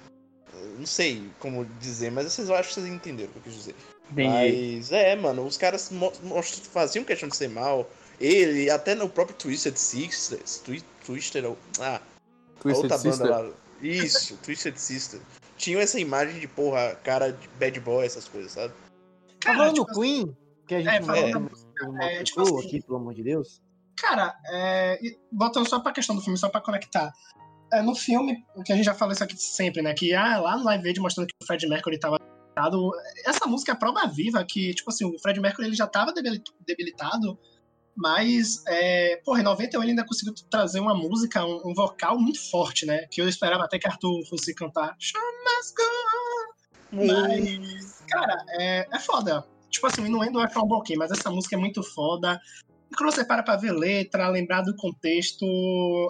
Não 0.78 0.86
sei 0.86 1.30
como 1.40 1.66
dizer, 1.80 2.12
mas 2.12 2.32
vocês, 2.32 2.50
eu 2.50 2.56
acho 2.56 2.70
que 2.70 2.76
vocês 2.76 2.88
entenderam 2.88 3.30
o 3.30 3.34
que 3.34 3.40
eu 3.40 3.44
quis 3.44 3.54
dizer. 3.54 3.76
Entendi. 4.12 4.76
Mas 4.78 4.92
é, 4.92 5.16
mano, 5.16 5.46
os 5.46 5.58
caras 5.58 5.90
faziam 6.72 7.06
questão 7.06 7.30
de 7.30 7.36
ser 7.36 7.50
mal. 7.50 7.90
Ele, 8.20 8.70
até 8.70 8.94
no 8.94 9.10
próprio 9.10 9.36
Twisted 9.36 9.76
Sister. 9.76 10.40
Twister. 11.06 11.44
Ah, 11.80 12.00
Twisted 12.60 12.84
outra 12.84 12.98
Sister. 12.98 13.28
banda 13.28 13.40
lá. 13.40 13.54
Isso, 13.82 14.38
Twisted 14.38 14.78
Sister. 14.78 15.20
Tinham 15.58 15.82
essa 15.82 16.00
imagem 16.00 16.40
de, 16.40 16.48
porra, 16.48 16.96
cara 17.04 17.32
de 17.32 17.48
bad 17.60 17.80
boy, 17.80 18.06
essas 18.06 18.28
coisas, 18.28 18.52
sabe? 18.52 18.74
Cara, 19.40 19.58
falando 19.58 19.76
tipo, 19.76 20.00
Queen, 20.00 20.38
que 20.68 20.76
a 20.76 20.82
gente 20.82 20.96
é, 20.96 21.02
falando 21.02 21.52
é, 22.00 22.18
é, 22.18 22.24
tipo 22.24 22.42
assim, 22.42 22.60
aqui, 22.60 22.82
pelo 22.82 22.98
amor 22.98 23.14
de 23.14 23.24
Deus. 23.24 23.62
Cara, 23.96 24.36
é, 24.52 25.00
voltando 25.32 25.68
só 25.68 25.80
pra 25.80 25.92
questão 25.92 26.16
do 26.16 26.22
filme, 26.22 26.38
só 26.38 26.50
pra 26.50 26.62
conectar 26.62 27.12
é, 27.72 27.82
no 27.82 27.96
filme, 27.96 28.44
que 28.66 28.72
a 28.72 28.76
gente 28.76 28.86
já 28.86 28.94
falou 28.94 29.14
isso 29.14 29.24
aqui 29.24 29.36
sempre, 29.38 29.82
né? 29.82 29.94
Que 29.94 30.14
ah, 30.14 30.40
lá 30.40 30.58
no 30.58 30.64
Live 30.66 30.88
Aid 30.88 31.00
mostrando 31.00 31.28
que 31.28 31.36
o 31.42 31.46
Fred 31.46 31.68
Mercury 31.68 32.00
tava 32.00 32.18
debilitado. 32.20 32.92
Essa 33.26 33.46
música 33.48 33.72
é 33.72 33.76
prova 33.76 34.08
viva 34.08 34.44
que, 34.44 34.74
tipo 34.74 34.90
assim, 34.90 35.06
o 35.06 35.18
Fred 35.20 35.40
Mercury 35.40 35.68
ele 35.68 35.76
já 35.76 35.88
tava 35.88 36.14
debilitado, 36.66 37.40
mas, 37.96 38.64
é, 38.68 39.18
porra, 39.24 39.42
em 39.42 39.44
91 39.44 39.82
ele 39.82 39.92
ainda 39.92 40.06
conseguiu 40.06 40.34
trazer 40.50 40.80
uma 40.80 40.94
música, 40.94 41.46
um, 41.46 41.62
um, 41.66 41.74
vocal 41.74 42.20
muito 42.20 42.40
forte, 42.50 42.86
né? 42.86 43.06
Que 43.10 43.22
eu 43.22 43.28
esperava 43.28 43.66
até 43.66 43.78
que 43.78 43.88
Arthur 43.88 44.26
fosse 44.28 44.54
cantar. 44.54 44.96
Mas, 46.92 48.04
cara, 48.10 48.44
é, 48.60 48.88
é 48.92 49.00
foda. 49.00 49.46
Tipo 49.70 49.88
assim, 49.88 50.10
não 50.10 50.24
é 50.24 50.30
do 50.30 50.40
Afro 50.40 50.66
Balquim, 50.66 50.96
mas 50.98 51.12
essa 51.12 51.30
música 51.30 51.56
é 51.56 51.60
muito 51.60 51.82
foda. 51.82 52.40
E 52.92 52.96
quando 52.96 53.12
você 53.14 53.24
para 53.24 53.42
pra 53.42 53.56
ver 53.56 53.72
letra, 53.72 54.28
lembrar 54.28 54.62
do 54.64 54.76
contexto, 54.76 55.46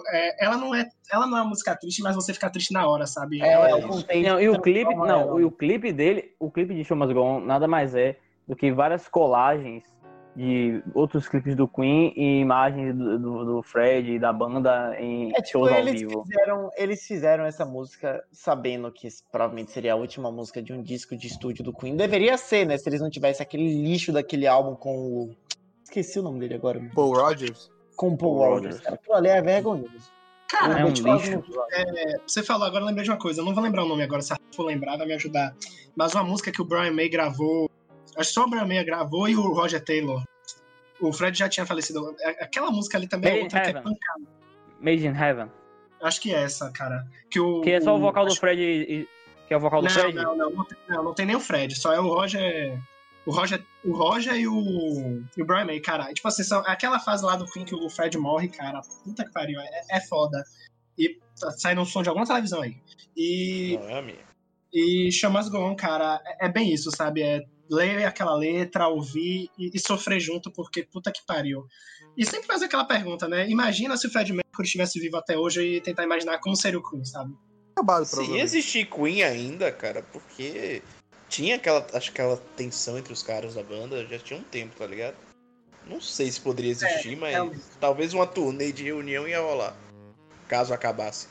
é, 0.08 0.44
ela, 0.44 0.56
não 0.56 0.74
é, 0.74 0.88
ela 1.12 1.28
não 1.28 1.38
é 1.38 1.42
uma 1.42 1.50
música 1.50 1.76
triste, 1.76 2.02
mas 2.02 2.16
você 2.16 2.34
fica 2.34 2.50
triste 2.50 2.72
na 2.72 2.88
hora, 2.88 3.06
sabe? 3.06 3.40
É, 3.40 3.52
é 3.52 3.74
o 3.74 3.82
contexto. 3.86 4.28
Não, 4.28 4.40
e 4.40 4.48
o 4.48 4.60
clipe, 4.60 4.92
não, 4.94 5.36
o 5.36 5.50
clipe 5.50 5.92
dele, 5.92 6.34
o 6.40 6.50
clipe 6.50 6.74
de 6.74 6.84
Show 6.84 6.96
Must 6.96 7.14
Go 7.14 7.20
On 7.20 7.40
nada 7.40 7.68
mais 7.68 7.94
é 7.94 8.16
do 8.48 8.56
que 8.56 8.72
várias 8.72 9.06
colagens 9.06 9.84
de 10.34 10.82
outros 10.94 11.28
clipes 11.28 11.54
do 11.54 11.68
Queen 11.68 12.12
e 12.16 12.40
imagens 12.40 12.96
do, 12.96 13.18
do, 13.18 13.44
do 13.44 13.62
Fred 13.62 14.12
e 14.12 14.18
da 14.18 14.32
banda 14.32 14.96
em 14.98 15.30
é, 15.30 15.34
tipo, 15.34 15.48
shows 15.50 15.70
ao 15.70 15.78
eles 15.78 16.00
vivo. 16.00 16.24
Fizeram, 16.24 16.70
eles 16.76 17.06
fizeram 17.06 17.44
essa 17.44 17.64
música 17.64 18.24
sabendo 18.32 18.90
que 18.90 19.06
provavelmente 19.30 19.70
seria 19.70 19.92
a 19.92 19.96
última 19.96 20.32
música 20.32 20.62
de 20.62 20.72
um 20.72 20.82
disco 20.82 21.16
de 21.16 21.26
estúdio 21.26 21.62
do 21.62 21.72
Queen. 21.72 21.96
Deveria 21.96 22.36
ser, 22.36 22.66
né? 22.66 22.76
Se 22.76 22.88
eles 22.88 23.00
não 23.00 23.10
tivessem 23.10 23.44
aquele 23.44 23.82
lixo 23.82 24.10
daquele 24.10 24.46
álbum 24.46 24.74
com 24.74 24.96
o 24.96 25.36
Esqueci 25.92 26.18
o 26.20 26.22
nome 26.22 26.40
dele 26.40 26.54
agora. 26.54 26.80
Paul 26.94 27.14
Rogers? 27.14 27.70
Com 27.96 28.16
Paul, 28.16 28.38
Paul 28.38 28.54
Rogers. 28.54 28.80
Cara, 28.80 28.94
aquilo 28.94 29.14
ali 29.14 29.28
é 29.28 29.42
vergonhoso. 29.42 30.10
Cara, 30.48 30.80
é 30.80 30.84
um 30.86 30.88
lixo. 30.88 31.44
É, 31.70 32.18
você 32.26 32.42
falou 32.42 32.66
agora, 32.66 32.82
eu 32.82 32.86
lembrei 32.86 33.04
de 33.04 33.10
uma 33.10 33.18
coisa. 33.18 33.42
Eu 33.42 33.44
não 33.44 33.54
vou 33.54 33.62
lembrar 33.62 33.84
o 33.84 33.88
nome 33.88 34.02
agora, 34.02 34.22
se 34.22 34.32
a 34.32 34.38
for 34.56 34.64
lembrar, 34.64 34.96
vai 34.96 35.06
me 35.06 35.12
ajudar. 35.12 35.54
Mas 35.94 36.14
uma 36.14 36.24
música 36.24 36.50
que 36.50 36.62
o 36.62 36.64
Brian 36.64 36.92
May 36.92 37.10
gravou. 37.10 37.70
Acho 38.16 38.30
que 38.30 38.34
só 38.34 38.44
o 38.44 38.48
Brian 38.48 38.64
May 38.64 38.82
gravou 38.82 39.28
e 39.28 39.36
o 39.36 39.52
Roger 39.52 39.84
Taylor. 39.84 40.22
O 40.98 41.12
Fred 41.12 41.38
já 41.38 41.46
tinha 41.46 41.66
falecido. 41.66 42.16
É, 42.20 42.42
aquela 42.42 42.70
música 42.70 42.96
ali 42.96 43.06
também 43.06 43.30
Made 43.30 43.40
é 43.40 43.44
outra 43.44 43.60
que 43.60 43.68
é 43.68 43.72
pancada. 43.74 44.24
Made 44.80 45.06
in 45.06 45.14
Heaven. 45.14 45.50
Acho 46.00 46.20
que 46.22 46.34
é 46.34 46.42
essa, 46.42 46.70
cara. 46.70 47.06
Que, 47.30 47.38
o, 47.38 47.60
que 47.60 47.70
é 47.70 47.80
só 47.82 47.94
o 47.94 48.00
vocal 48.00 48.24
do 48.24 48.34
Fred 48.34 48.62
e, 48.62 49.06
que 49.46 49.52
é 49.52 49.56
o 49.58 49.60
vocal 49.60 49.82
do 49.82 49.88
não, 49.88 49.90
Fred? 49.90 50.14
Não, 50.14 50.34
não, 50.34 50.50
não, 50.50 50.66
não, 50.88 51.04
não 51.04 51.14
tem 51.14 51.26
nem 51.26 51.36
o 51.36 51.40
Fred, 51.40 51.74
só 51.74 51.92
é 51.92 52.00
o 52.00 52.08
Roger 52.08 52.80
o 53.24 53.30
Roger, 53.30 53.64
o 53.84 53.92
Roger 53.92 54.34
e 54.34 54.48
o, 54.48 55.22
e 55.36 55.42
o 55.42 55.44
Brian 55.44 55.64
May, 55.64 55.80
cara. 55.80 56.12
Tipo 56.12 56.28
assim, 56.28 56.42
são, 56.42 56.60
aquela 56.66 56.98
fase 56.98 57.24
lá 57.24 57.36
do 57.36 57.46
Queen 57.46 57.64
que 57.64 57.74
o 57.74 57.88
Fred 57.88 58.16
morre, 58.18 58.48
cara. 58.48 58.80
Puta 59.04 59.24
que 59.24 59.32
pariu, 59.32 59.60
é, 59.60 59.82
é 59.90 60.00
foda. 60.00 60.42
E 60.98 61.18
sai 61.34 61.74
no 61.74 61.86
som 61.86 62.02
de 62.02 62.08
alguma 62.08 62.26
televisão 62.26 62.62
aí. 62.62 62.76
E. 63.16 63.78
É 63.82 64.02
minha. 64.02 64.32
E 64.72 65.12
Chamas 65.12 65.48
Gon, 65.48 65.76
cara, 65.76 66.20
é, 66.24 66.46
é, 66.46 66.48
bem 66.48 66.72
isso, 66.72 66.90
sabe? 66.96 67.22
É 67.22 67.42
ler 67.70 68.04
aquela 68.04 68.34
letra, 68.34 68.88
ouvir 68.88 69.50
e, 69.58 69.70
e, 69.74 69.78
sofrer 69.78 70.18
junto, 70.18 70.50
porque 70.50 70.82
puta 70.82 71.12
que 71.12 71.24
pariu. 71.26 71.66
E 72.16 72.24
sempre 72.24 72.46
fazer 72.46 72.66
aquela 72.66 72.84
pergunta, 72.84 73.28
né? 73.28 73.48
Imagina 73.48 73.96
se 73.96 74.06
o 74.06 74.10
Fred 74.10 74.32
Mercury 74.32 74.66
estivesse 74.66 74.98
vivo 74.98 75.16
até 75.16 75.38
hoje 75.38 75.62
e 75.62 75.80
tentar 75.80 76.04
imaginar 76.04 76.38
como 76.38 76.56
seria 76.56 76.78
o 76.78 76.82
Queen, 76.82 77.04
sabe? 77.04 77.34
Acabado, 77.76 78.04
Se 78.04 78.36
existir 78.36 78.86
Queen 78.86 79.22
ainda, 79.22 79.70
cara, 79.72 80.02
porque 80.02 80.82
tinha 81.32 81.56
aquela, 81.56 81.84
acho 81.94 82.10
aquela 82.10 82.36
tensão 82.56 82.98
entre 82.98 83.12
os 83.12 83.22
caras 83.22 83.54
da 83.54 83.62
banda, 83.62 84.04
já 84.04 84.18
tinha 84.18 84.38
um 84.38 84.42
tempo, 84.42 84.76
tá 84.76 84.86
ligado? 84.86 85.16
Não 85.86 85.98
sei 85.98 86.30
se 86.30 86.38
poderia 86.38 86.70
é, 86.70 86.72
existir, 86.72 87.14
é, 87.14 87.16
mas 87.16 87.34
é... 87.34 87.78
talvez 87.80 88.12
uma 88.12 88.26
turnê 88.26 88.70
de 88.70 88.84
reunião 88.84 89.26
ia 89.26 89.40
rolar. 89.40 89.74
Caso 90.46 90.74
acabasse. 90.74 91.28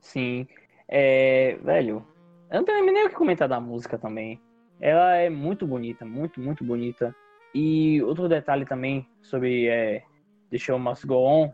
Sim. 0.00 0.48
É, 0.88 1.58
velho, 1.62 2.04
eu 2.50 2.56
não 2.56 2.64
tenho 2.64 2.84
nem 2.84 3.06
o 3.06 3.10
que 3.10 3.14
comentar 3.14 3.46
da 3.46 3.60
música 3.60 3.98
também. 3.98 4.40
Ela 4.80 5.16
é 5.16 5.28
muito 5.28 5.66
bonita, 5.66 6.04
muito, 6.04 6.40
muito 6.40 6.64
bonita. 6.64 7.14
E 7.54 8.02
outro 8.02 8.28
detalhe 8.28 8.64
também 8.64 9.06
sobre 9.20 9.68
é, 9.68 10.02
The 10.50 10.58
Show 10.58 10.78
Must 10.78 11.06
Go 11.06 11.16
On 11.16 11.52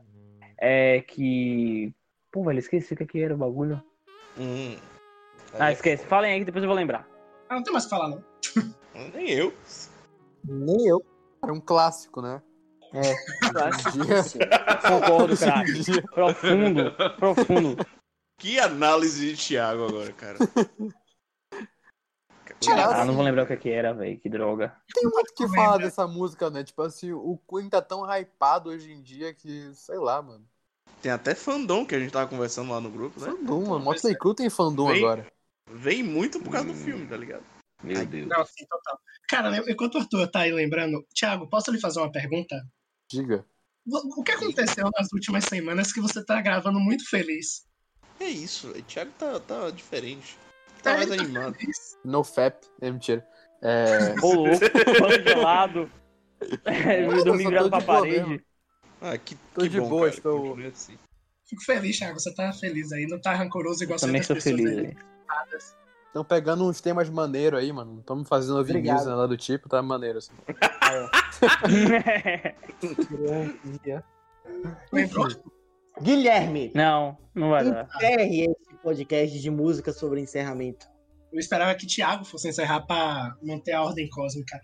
é 0.57 1.01
que. 1.01 1.93
Pô, 2.31 2.45
velho, 2.45 2.61
esqueci 2.61 2.95
o 2.95 2.97
que 2.97 3.21
era 3.21 3.35
o 3.35 3.39
bagulho. 3.39 3.83
Hum, 4.39 4.77
ah, 5.59 5.73
esquece. 5.73 6.07
Falem 6.07 6.33
aí 6.33 6.39
que 6.39 6.45
depois 6.47 6.63
eu 6.63 6.69
vou 6.69 6.77
lembrar. 6.77 7.18
Ah, 7.49 7.55
não 7.55 7.63
tem 7.63 7.73
mais 7.73 7.85
o 7.85 7.89
que 7.89 7.95
falar, 7.95 8.09
não. 8.09 8.25
Nem 9.15 9.31
eu. 9.31 9.55
Nem 10.45 10.87
eu. 10.87 11.05
Era 11.43 11.53
um 11.53 11.61
clássico, 11.61 12.21
né? 12.21 12.43
É. 12.93 13.15
Clássico. 13.51 14.39
Concordo, 14.87 15.37
craque. 15.37 16.03
Profundo, 16.03 16.93
profundo. 17.17 17.87
Que 18.39 18.59
análise 18.59 19.35
de 19.35 19.37
Thiago 19.37 19.87
agora, 19.87 20.13
cara. 20.13 20.39
Ah, 22.67 23.05
não 23.05 23.15
vou 23.15 23.25
lembrar 23.25 23.45
o 23.45 23.47
que, 23.47 23.57
que 23.57 23.71
era, 23.71 23.93
velho. 23.93 24.19
Que 24.19 24.29
droga. 24.29 24.75
Tem 24.93 25.05
muito 25.05 25.33
que 25.35 25.47
falar 25.49 25.79
dessa 25.79 26.07
música, 26.07 26.51
né? 26.51 26.65
Tipo 26.65 26.83
assim, 26.83 27.13
o 27.13 27.39
Queen 27.49 27.69
tá 27.69 27.81
tão 27.81 28.05
hypado 28.05 28.71
hoje 28.71 28.93
em 28.93 29.01
dia 29.01 29.33
que, 29.33 29.71
sei 29.75 29.99
lá, 29.99 30.21
mano. 30.21 30.45
Tem 31.01 31.13
até 31.13 31.35
fandom 31.35 31.87
que 31.87 31.95
a 31.95 32.01
gente 32.01 32.13
tava 32.13 32.29
conversando 32.29 32.73
lá 32.73 32.81
no 32.81 32.91
grupo, 32.91 33.21
né? 33.21 33.31
Fandom, 33.31 33.61
mano. 33.61 33.85
Motley 33.85 34.17
Crue 34.17 34.35
tem 34.35 34.51
fandom 34.51 34.89
agora. 34.89 35.27
Vem 35.73 36.03
muito 36.03 36.41
por 36.41 36.51
causa 36.51 36.69
hum. 36.69 36.73
do 36.73 36.79
filme, 36.79 37.07
tá 37.07 37.17
ligado? 37.17 37.45
Meu 37.83 38.05
Deus. 38.05 38.27
Não, 38.27 38.45
sim, 38.45 38.67
total. 38.69 38.99
Cara, 39.29 39.57
enquanto 39.71 39.95
o 39.95 39.99
Arthur 39.99 40.27
tá 40.29 40.41
aí 40.41 40.53
lembrando, 40.53 41.07
Thiago, 41.15 41.49
posso 41.49 41.71
lhe 41.71 41.81
fazer 41.81 42.01
uma 42.01 42.11
pergunta? 42.11 42.61
Diga. 43.11 43.45
O 43.87 44.23
que 44.23 44.33
aconteceu 44.33 44.91
nas 44.99 45.13
últimas 45.13 45.45
semanas 45.45 45.93
que 45.93 46.01
você 46.01 46.25
tá 46.25 46.43
gravando 46.43 46.79
muito 46.81 47.09
feliz? 47.09 47.67
É 48.21 48.25
isso, 48.25 48.71
o 48.71 48.83
Thiago 48.83 49.13
tá, 49.19 49.39
tá 49.41 49.71
diferente. 49.71 50.37
Tá 50.83 50.93
é, 50.93 50.97
mais 50.97 51.09
tá 51.09 51.15
animado. 51.15 51.57
No 52.05 52.25
FAP, 52.25 52.65
é 52.81 52.91
mentira. 52.91 53.27
É. 53.63 54.15
Ô, 54.23 54.35
louco, 54.35 54.59
gelado. 55.25 55.91
É, 56.65 57.05
dormir 57.25 57.49
virado 57.49 57.69
pra 57.69 57.81
parede. 57.81 58.45
Ah, 59.01 59.19
que, 59.19 59.35
tô 59.53 59.63
que 59.63 59.69
de 59.69 59.81
bom, 59.81 59.89
boa, 59.89 60.07
cara, 60.07 60.17
estou. 60.17 60.57
assim. 60.69 60.97
Fico 61.49 61.65
feliz, 61.65 61.99
Thiago. 61.99 62.21
Você 62.21 62.35
tá 62.35 62.53
feliz 62.53 62.93
aí. 62.93 63.07
Não 63.07 63.19
tá 63.21 63.35
rancoroso 63.35 63.83
igual 63.83 63.97
Eu 63.97 64.01
também 64.01 64.21
pessoas 64.21 64.45
feliz. 64.45 64.95
Estão 66.07 66.25
pegando 66.25 66.67
uns 66.67 66.81
temas 66.81 67.09
maneiros 67.09 67.61
aí, 67.61 67.73
mano. 67.73 67.93
Não 67.93 68.01
estamos 68.01 68.29
fazendo 68.29 68.59
ouvir 68.59 68.83
news, 68.83 69.07
nada 69.07 69.29
do 69.29 69.37
tipo, 69.37 69.69
tá 69.69 69.81
maneiro 69.83 70.19
assim. 70.19 70.33
Lembrou? 74.93 75.29
Guilherme, 76.01 76.71
não, 76.75 77.17
não 77.35 77.51
vai 77.51 77.65
dar. 77.65 77.89
encerre 77.97 78.45
esse 78.45 78.75
podcast 78.83 79.41
de 79.41 79.51
música 79.51 79.93
sobre 79.93 80.21
encerramento. 80.21 80.87
Eu 81.33 81.39
esperava 81.39 81.75
que 81.75 81.87
Thiago 81.87 82.25
fosse 82.25 82.49
encerrar 82.49 82.87
pra 82.87 83.37
manter 83.43 83.73
a 83.73 83.83
ordem 83.83 84.09
cósmica. 84.09 84.59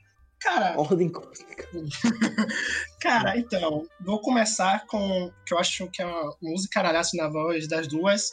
Cara, 0.44 0.78
Ordem 0.78 1.08
cósmica. 1.08 1.66
cara, 3.00 3.38
então, 3.38 3.86
vou 3.98 4.20
começar 4.20 4.86
com 4.86 5.24
o 5.24 5.32
que 5.46 5.54
eu 5.54 5.58
acho 5.58 5.88
que 5.88 6.02
é 6.02 6.06
uma 6.06 6.36
música 6.42 6.82
caralhaço 6.82 7.16
na 7.16 7.28
voz 7.28 7.66
das 7.66 7.88
duas. 7.88 8.30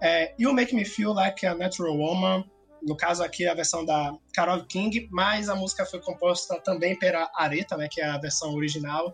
É 0.00 0.32
You 0.38 0.52
Make 0.52 0.72
Me 0.72 0.84
Feel 0.84 1.12
Like 1.12 1.44
a 1.44 1.56
Natural 1.56 1.98
Woman. 1.98 2.48
No 2.80 2.96
caso 2.96 3.24
aqui, 3.24 3.44
a 3.44 3.54
versão 3.54 3.84
da 3.84 4.12
Carole 4.32 4.64
King, 4.66 5.08
mas 5.10 5.48
a 5.48 5.56
música 5.56 5.84
foi 5.84 6.00
composta 6.00 6.60
também 6.60 6.96
pela 6.96 7.28
Aretha, 7.34 7.76
né, 7.76 7.88
que 7.90 8.00
é 8.00 8.06
a 8.06 8.18
versão 8.18 8.54
original. 8.54 9.12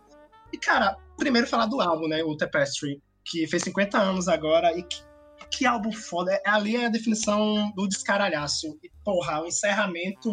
E, 0.52 0.58
cara, 0.58 0.98
primeiro 1.16 1.46
falar 1.46 1.64
do 1.64 1.80
álbum, 1.80 2.08
né, 2.08 2.22
o 2.22 2.36
Tapestry, 2.36 3.02
que 3.24 3.46
fez 3.46 3.62
50 3.62 3.96
anos 3.96 4.28
agora, 4.28 4.70
e 4.78 4.82
que, 4.82 5.02
que 5.50 5.64
álbum 5.64 5.90
foda. 5.90 6.34
É, 6.34 6.42
ali 6.44 6.76
é 6.76 6.84
a 6.84 6.90
definição 6.90 7.72
do 7.74 7.88
descaralhaço. 7.88 8.78
E, 8.82 8.90
porra, 9.02 9.40
o 9.40 9.46
encerramento, 9.46 10.30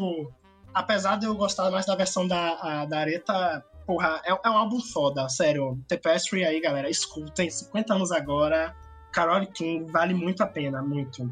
apesar 0.74 1.18
de 1.18 1.26
eu 1.26 1.36
gostar 1.36 1.70
mais 1.72 1.86
da 1.86 1.96
versão 1.96 2.28
da, 2.28 2.54
a, 2.62 2.86
da 2.86 3.00
Aretha, 3.00 3.64
porra, 3.86 4.22
é, 4.26 4.32
é 4.32 4.50
um 4.50 4.58
álbum 4.58 4.80
foda, 4.80 5.28
sério. 5.30 5.80
Tapestry 5.88 6.44
aí, 6.46 6.60
galera, 6.62 6.90
escutem, 6.90 7.50
50 7.50 7.94
anos 7.94 8.12
agora, 8.12 8.76
Carole 9.12 9.48
King 9.48 9.92
vale 9.92 10.14
muito 10.14 10.42
a 10.42 10.48
pena, 10.48 10.82
muito. 10.82 11.32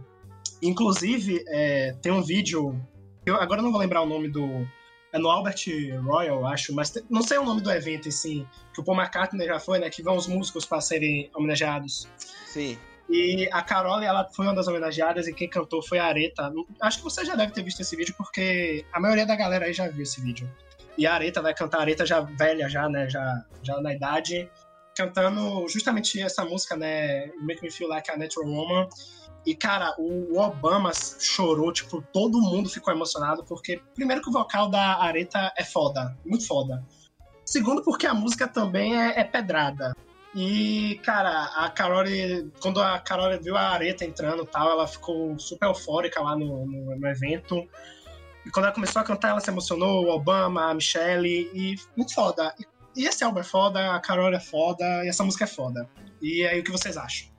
Inclusive, 0.62 1.44
é, 1.48 1.94
tem 2.02 2.12
um 2.12 2.22
vídeo. 2.22 2.80
Eu 3.26 3.36
agora 3.36 3.62
não 3.62 3.72
vou 3.72 3.80
lembrar 3.80 4.02
o 4.02 4.06
nome 4.06 4.30
do. 4.30 4.68
É 5.12 5.18
no 5.18 5.28
Albert 5.28 5.56
Royal, 6.04 6.46
acho, 6.46 6.74
mas 6.76 6.92
te- 6.92 7.04
não 7.10 7.24
sei 7.24 7.40
o 7.40 7.44
nome 7.44 7.62
do 7.62 7.72
evento, 7.72 8.08
assim, 8.08 8.46
que 8.74 8.80
o 8.80 8.84
Paul 8.84 8.96
McCartney 9.00 9.48
já 9.48 9.60
foi, 9.60 9.80
né? 9.80 9.90
Que 9.90 10.04
vão 10.04 10.16
os 10.16 10.28
músicos 10.28 10.66
para 10.66 10.80
serem 10.82 11.32
homenageados. 11.36 12.08
Sim. 12.46 12.78
E 13.10 13.50
a 13.52 13.64
Carole, 13.64 14.06
ela 14.06 14.30
foi 14.36 14.46
uma 14.46 14.54
das 14.54 14.68
homenageadas 14.68 15.28
e 15.28 15.34
quem 15.34 15.50
cantou 15.50 15.82
foi 15.82 15.98
a 15.98 16.06
Areta. 16.06 16.52
Acho 16.80 17.00
que 17.00 17.04
você 17.04 17.26
já 17.26 17.36
deve 17.36 17.52
ter 17.52 17.64
visto 17.64 17.82
esse 17.82 17.96
vídeo, 17.96 18.14
porque 18.16 18.86
a 18.94 19.00
maioria 19.00 19.26
da 19.26 19.36
galera 19.36 19.66
aí 19.66 19.74
já 19.74 19.88
viu 19.88 20.04
esse 20.04 20.22
vídeo. 20.22 20.50
E 20.96 21.08
a 21.08 21.16
Areta 21.16 21.42
vai 21.42 21.54
cantar, 21.54 21.80
a 21.80 21.82
Areta 21.82 22.06
já 22.06 22.22
velha, 22.22 22.70
já, 22.70 22.88
né? 22.88 23.10
Já, 23.10 23.44
já 23.64 23.82
na 23.82 23.94
idade, 23.94 24.48
cantando 24.96 25.68
justamente 25.68 26.22
essa 26.22 26.46
música, 26.46 26.76
né? 26.76 27.32
Make 27.42 27.64
Me 27.64 27.72
Feel 27.72 27.90
Like 27.90 28.12
a 28.12 28.18
Natural 28.18 28.48
Woman. 28.48 28.88
E, 29.46 29.56
cara, 29.56 29.96
o 29.98 30.38
Obama 30.38 30.92
chorou, 30.94 31.72
tipo, 31.72 32.04
todo 32.14 32.42
mundo 32.42 32.70
ficou 32.70 32.94
emocionado, 32.94 33.44
porque, 33.46 33.82
primeiro, 33.96 34.22
que 34.22 34.30
o 34.30 34.34
vocal 34.34 34.70
da 34.70 35.02
Areta 35.02 35.52
é 35.58 35.64
foda, 35.64 36.16
muito 36.24 36.46
foda. 36.46 36.86
Segundo, 37.46 37.82
porque 37.82 38.06
a 38.06 38.14
música 38.14 38.48
também 38.48 38.96
é, 38.96 39.22
é 39.22 39.24
pedrada. 39.24 39.96
E, 40.36 41.00
cara, 41.04 41.46
a 41.56 41.70
Carole, 41.70 42.52
quando 42.62 42.82
a 42.82 43.00
Carole 43.00 43.40
viu 43.40 43.58
a 43.58 43.70
Areta 43.70 44.06
entrando 44.06 44.44
e 44.44 44.48
tal, 44.48 44.70
ela 44.70 44.88
ficou 44.88 45.38
super 45.40 45.68
eufórica 45.68 46.22
lá 46.22 46.36
no, 46.36 46.66
no, 46.66 46.96
no 46.96 47.08
evento. 47.08 47.68
E 48.46 48.52
quando 48.52 48.66
ela 48.66 48.74
começou 48.74 49.02
a 49.02 49.06
cantar, 49.06 49.30
ela 49.30 49.40
se 49.40 49.50
emocionou, 49.50 50.06
o 50.06 50.10
Obama, 50.10 50.70
a 50.70 50.74
Michelle, 50.74 51.50
e 51.54 51.76
muito 51.98 52.14
foda. 52.14 52.54
E, 52.60 53.02
e 53.02 53.08
esse 53.08 53.24
álbum 53.24 53.40
é 53.40 53.44
foda, 53.44 53.96
a 53.96 54.00
Carole 54.00 54.36
é 54.36 54.40
foda, 54.40 54.84
e 55.04 55.10
essa 55.10 55.24
música 55.24 55.46
é 55.46 55.48
foda. 55.48 55.90
E 56.22 56.46
aí, 56.46 56.60
o 56.60 56.64
que 56.64 56.72
vocês 56.72 56.96
acham? 56.96 57.30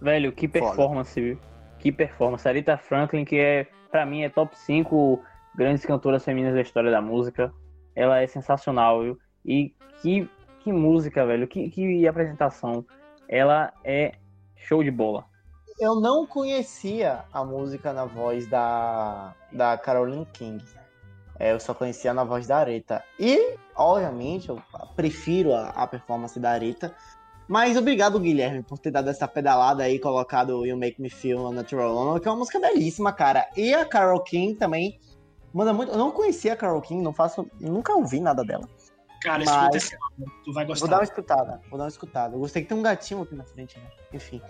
Velho, 0.00 0.32
que 0.32 0.48
performance, 0.48 1.20
viu? 1.20 1.38
Que 1.78 1.92
performance. 1.92 2.46
A 2.46 2.50
Aretha 2.50 2.76
Franklin, 2.76 3.24
que 3.24 3.38
é, 3.38 3.66
pra 3.90 4.04
mim, 4.04 4.22
é 4.22 4.28
top 4.28 4.58
5 4.58 5.22
grandes 5.54 5.84
cantoras 5.84 6.24
femininas 6.24 6.54
da 6.54 6.62
história 6.62 6.90
da 6.90 7.00
música. 7.00 7.52
Ela 7.94 8.20
é 8.20 8.26
sensacional, 8.26 9.02
viu? 9.02 9.18
E 9.44 9.74
que, 10.00 10.28
que 10.62 10.72
música, 10.72 11.26
velho. 11.26 11.46
Que, 11.48 11.70
que 11.70 12.06
apresentação. 12.06 12.84
Ela 13.28 13.72
é 13.84 14.12
show 14.56 14.82
de 14.82 14.90
bola. 14.90 15.24
Eu 15.78 15.98
não 15.98 16.26
conhecia 16.26 17.24
a 17.32 17.44
música 17.44 17.92
na 17.92 18.04
voz 18.04 18.46
da, 18.46 19.34
da 19.50 19.78
Caroline 19.78 20.26
King. 20.32 20.62
É, 21.38 21.52
eu 21.52 21.60
só 21.60 21.72
conhecia 21.72 22.12
na 22.12 22.22
voz 22.22 22.46
da 22.46 22.58
Aretha. 22.58 23.02
E, 23.18 23.56
obviamente, 23.74 24.50
eu 24.50 24.62
prefiro 24.94 25.54
a, 25.54 25.70
a 25.70 25.86
performance 25.86 26.38
da 26.38 26.50
Aretha. 26.50 26.94
Mas 27.48 27.76
obrigado, 27.76 28.20
Guilherme, 28.20 28.62
por 28.62 28.78
ter 28.78 28.90
dado 28.90 29.08
essa 29.08 29.26
pedalada 29.26 29.82
aí, 29.82 29.98
colocado 29.98 30.64
You 30.66 30.76
Make 30.76 31.00
Me 31.00 31.10
Feel 31.10 31.50
Natural 31.50 32.20
que 32.20 32.28
é 32.28 32.30
uma 32.30 32.36
música 32.36 32.60
belíssima, 32.60 33.12
cara. 33.12 33.48
E 33.56 33.72
a 33.74 33.84
Carol 33.84 34.22
King 34.22 34.54
também 34.54 35.00
manda 35.52 35.72
muito. 35.72 35.90
Eu 35.92 35.98
não 35.98 36.12
conhecia 36.12 36.52
a 36.52 36.56
Carol 36.56 36.80
King, 36.80 37.02
não 37.02 37.12
faço. 37.12 37.50
Nunca 37.58 37.94
ouvi 37.94 38.20
nada 38.20 38.44
dela. 38.44 38.68
Cara, 39.22 39.44
Mas- 39.44 39.48
escuta 39.48 39.76
esse 39.76 39.96
álbum, 39.96 40.32
tu 40.44 40.52
vai 40.52 40.64
gostar. 40.64 40.86
Vou 40.86 40.90
dar 40.90 40.98
uma 40.98 41.04
escutada, 41.04 41.60
vou 41.68 41.78
dar 41.78 41.84
uma 41.84 41.90
escutada. 41.90 42.34
Eu 42.34 42.40
gostei 42.40 42.62
que 42.62 42.68
tem 42.68 42.78
um 42.78 42.82
gatinho 42.82 43.22
aqui 43.22 43.34
na 43.34 43.44
frente, 43.44 43.78
né? 43.78 43.90
Enfim. 44.12 44.40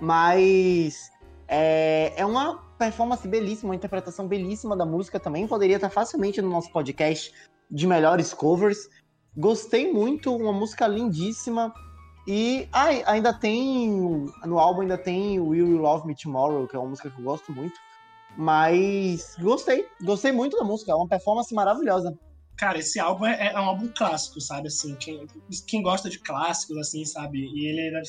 Mas 0.00 1.10
é, 1.48 2.12
é 2.16 2.24
uma 2.24 2.58
performance 2.78 3.26
belíssima, 3.26 3.70
uma 3.70 3.76
interpretação 3.76 4.26
belíssima 4.26 4.76
da 4.76 4.86
música 4.86 5.18
também. 5.18 5.46
Poderia 5.46 5.76
estar 5.76 5.90
facilmente 5.90 6.40
no 6.40 6.50
nosso 6.50 6.70
podcast 6.70 7.32
de 7.70 7.86
melhores 7.86 8.32
covers. 8.34 8.88
Gostei 9.36 9.92
muito, 9.92 10.34
uma 10.34 10.52
música 10.52 10.86
lindíssima. 10.86 11.72
E 12.26 12.68
ah, 12.72 12.88
ainda 13.06 13.32
tem. 13.32 13.90
No 14.44 14.58
álbum 14.58 14.82
ainda 14.82 14.98
tem 14.98 15.40
Will 15.40 15.68
You 15.68 15.78
Love 15.78 16.06
Me 16.06 16.14
Tomorrow, 16.14 16.68
que 16.68 16.76
é 16.76 16.78
uma 16.78 16.90
música 16.90 17.10
que 17.10 17.18
eu 17.18 17.24
gosto 17.24 17.52
muito. 17.52 17.78
Mas 18.36 19.34
gostei, 19.40 19.88
gostei 20.02 20.30
muito 20.30 20.56
da 20.56 20.64
música, 20.64 20.92
é 20.92 20.94
uma 20.94 21.08
performance 21.08 21.52
maravilhosa. 21.54 22.16
Cara, 22.60 22.78
esse 22.78 23.00
álbum 23.00 23.24
é, 23.24 23.52
é 23.54 23.58
um 23.58 23.64
álbum 23.64 23.88
clássico, 23.88 24.38
sabe? 24.38 24.68
Assim, 24.68 24.94
quem, 24.96 25.26
quem 25.66 25.80
gosta 25.80 26.10
de 26.10 26.18
clássicos, 26.18 26.76
assim, 26.76 27.06
sabe? 27.06 27.38
E 27.38 27.66
ele, 27.66 28.02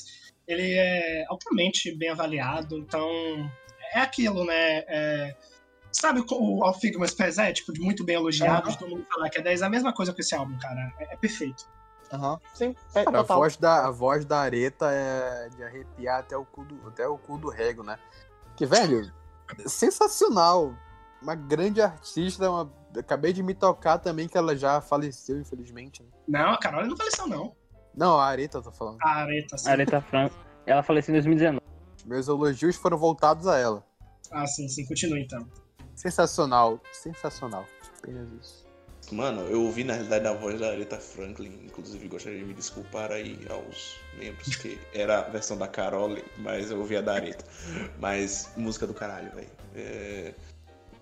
ele 0.46 0.74
é 0.74 1.26
altamente 1.30 1.96
bem 1.96 2.10
avaliado, 2.10 2.78
então 2.78 3.10
é 3.94 4.02
aquilo, 4.02 4.44
né? 4.44 4.84
É, 4.90 5.38
sabe 5.90 6.22
o 6.30 6.64
All 6.66 6.74
Figmas 6.74 7.14
Pezé, 7.14 7.54
tipo, 7.54 7.72
de 7.72 7.80
muito 7.80 8.04
bem 8.04 8.18
elogiado, 8.18 8.70
Uhum. 8.70 8.76
todo 8.76 8.90
mundo 8.90 9.06
falar 9.10 9.30
que 9.30 9.38
é 9.38 9.42
10, 9.42 9.62
é 9.62 9.66
a 9.66 9.70
mesma 9.70 9.94
coisa 9.94 10.14
com 10.14 10.20
esse 10.20 10.36
álbum, 10.36 10.60
cara. 10.60 10.92
É, 11.00 11.14
é 11.14 11.16
perfeito. 11.16 11.66
Aham, 12.12 12.38
sim. 12.54 12.76
É, 12.94 13.06
Cara, 13.06 13.22
a, 13.22 13.24
voz 13.24 13.56
da, 13.56 13.88
a 13.88 13.92
voz 13.92 14.26
da 14.26 14.40
Areta 14.42 14.92
é 14.92 15.48
de 15.56 15.64
arrepiar 15.64 16.20
até 16.20 16.36
o 16.36 16.44
cu 16.44 16.66
do, 16.66 16.90
até 16.90 17.08
o 17.08 17.18
cu 17.18 17.38
do 17.38 17.48
rego, 17.48 17.84
né? 17.84 17.98
Que, 18.58 18.66
velho, 18.66 19.10
sensacional. 19.66 20.76
Uma 21.22 21.36
grande 21.36 21.82
artista. 21.82 22.52
Uma... 22.52 22.81
Acabei 22.98 23.34
de 23.34 23.42
me 23.42 23.54
tocar 23.54 23.98
também 23.98 24.28
que 24.28 24.38
ela 24.38 24.56
já 24.56 24.82
faleceu, 24.82 25.40
infelizmente. 25.40 26.04
né? 26.04 26.10
Não, 26.28 26.52
a 26.52 26.58
Carol 26.58 26.86
não 26.86 26.98
faleceu, 26.98 27.28
não. 27.28 27.56
Não, 27.96 28.20
a 28.20 28.26
Areta 28.26 28.58
eu 28.58 28.62
tô 28.62 28.72
falando. 28.72 28.98
A 29.02 29.10
Areta, 29.22 29.58
sim. 29.58 29.70
A 29.70 29.72
Aretha 29.72 30.02
Franklin, 30.02 30.40
ela 30.66 30.84
faleceu 30.84 31.14
em 31.14 31.18
2019. 31.18 31.62
Meus 32.06 32.28
elogios 32.28 32.76
foram 32.76 32.98
voltados 32.98 33.48
a 33.48 33.58
ela. 33.58 33.86
Ah, 34.32 34.48
sim, 34.48 34.68
sim, 34.68 34.86
continua 34.86 35.20
então. 35.20 35.46
Sensacional, 35.96 36.80
sensacional. 36.92 37.66
Apenas 37.98 38.28
isso. 38.42 38.72
Mano, 39.12 39.42
eu 39.42 39.64
ouvi 39.64 39.84
na 39.84 39.94
realidade 39.94 40.26
a 40.28 40.34
voz 40.34 40.60
da 40.60 40.70
Aretha 40.70 40.98
Franklin, 40.98 41.66
inclusive 41.66 42.08
gostaria 42.08 42.40
de 42.40 42.46
me 42.46 42.54
desculpar 42.54 43.12
aí 43.12 43.38
aos 43.50 44.00
membros, 44.18 44.56
que 44.56 44.80
era 44.94 45.20
a 45.20 45.30
versão 45.30 45.58
da 45.58 45.68
Carole, 45.68 46.24
mas 46.38 46.72
eu 46.72 46.80
ouvi 46.80 46.96
a 46.96 47.02
da 47.02 47.16
Aretha. 47.16 47.44
Mas 48.00 48.50
música 48.56 48.88
do 48.88 48.94
caralho, 48.94 49.30
velho. 49.36 49.50
É... 49.76 50.34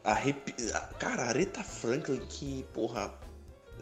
Arrepi... 0.03 0.53
Cara, 0.99 1.23
a 1.23 1.27
Aretha 1.27 1.63
Franklin, 1.63 2.19
que, 2.27 2.65
porra, 2.73 3.13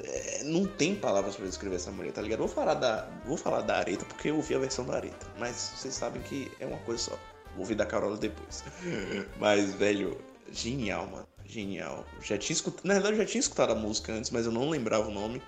é, 0.03 0.43
não 0.43 0.65
tem 0.65 0.95
palavras 0.95 1.35
pra 1.35 1.45
descrever 1.45 1.75
essa 1.75 1.91
mulher, 1.91 2.11
tá 2.11 2.21
ligado? 2.21 2.39
Vou 2.39 2.47
falar 2.47 2.75
da, 2.75 3.07
vou 3.25 3.37
falar 3.37 3.61
da 3.61 3.77
Aretha 3.77 4.05
porque 4.05 4.29
eu 4.29 4.35
ouvi 4.35 4.53
a 4.55 4.59
versão 4.59 4.85
da 4.85 4.95
Aretha, 4.95 5.27
mas 5.37 5.55
vocês 5.75 5.93
sabem 5.93 6.21
que 6.21 6.51
é 6.59 6.65
uma 6.65 6.79
coisa 6.79 7.03
só. 7.03 7.19
Vou 7.51 7.61
ouvir 7.61 7.75
da 7.75 7.85
Carole 7.85 8.19
depois. 8.19 8.63
Mas, 9.39 9.73
velho, 9.73 10.21
genial, 10.51 11.07
mano. 11.07 11.27
Genial. 11.43 12.05
Já 12.21 12.37
tinha 12.37 12.53
escutado, 12.53 12.85
na 12.85 12.93
verdade, 12.95 13.15
eu 13.15 13.21
já 13.23 13.25
tinha 13.25 13.39
escutado 13.39 13.71
a 13.71 13.75
música 13.75 14.13
antes, 14.13 14.29
mas 14.29 14.45
eu 14.45 14.51
não 14.51 14.69
lembrava 14.69 15.07
o 15.07 15.11
nome. 15.11 15.41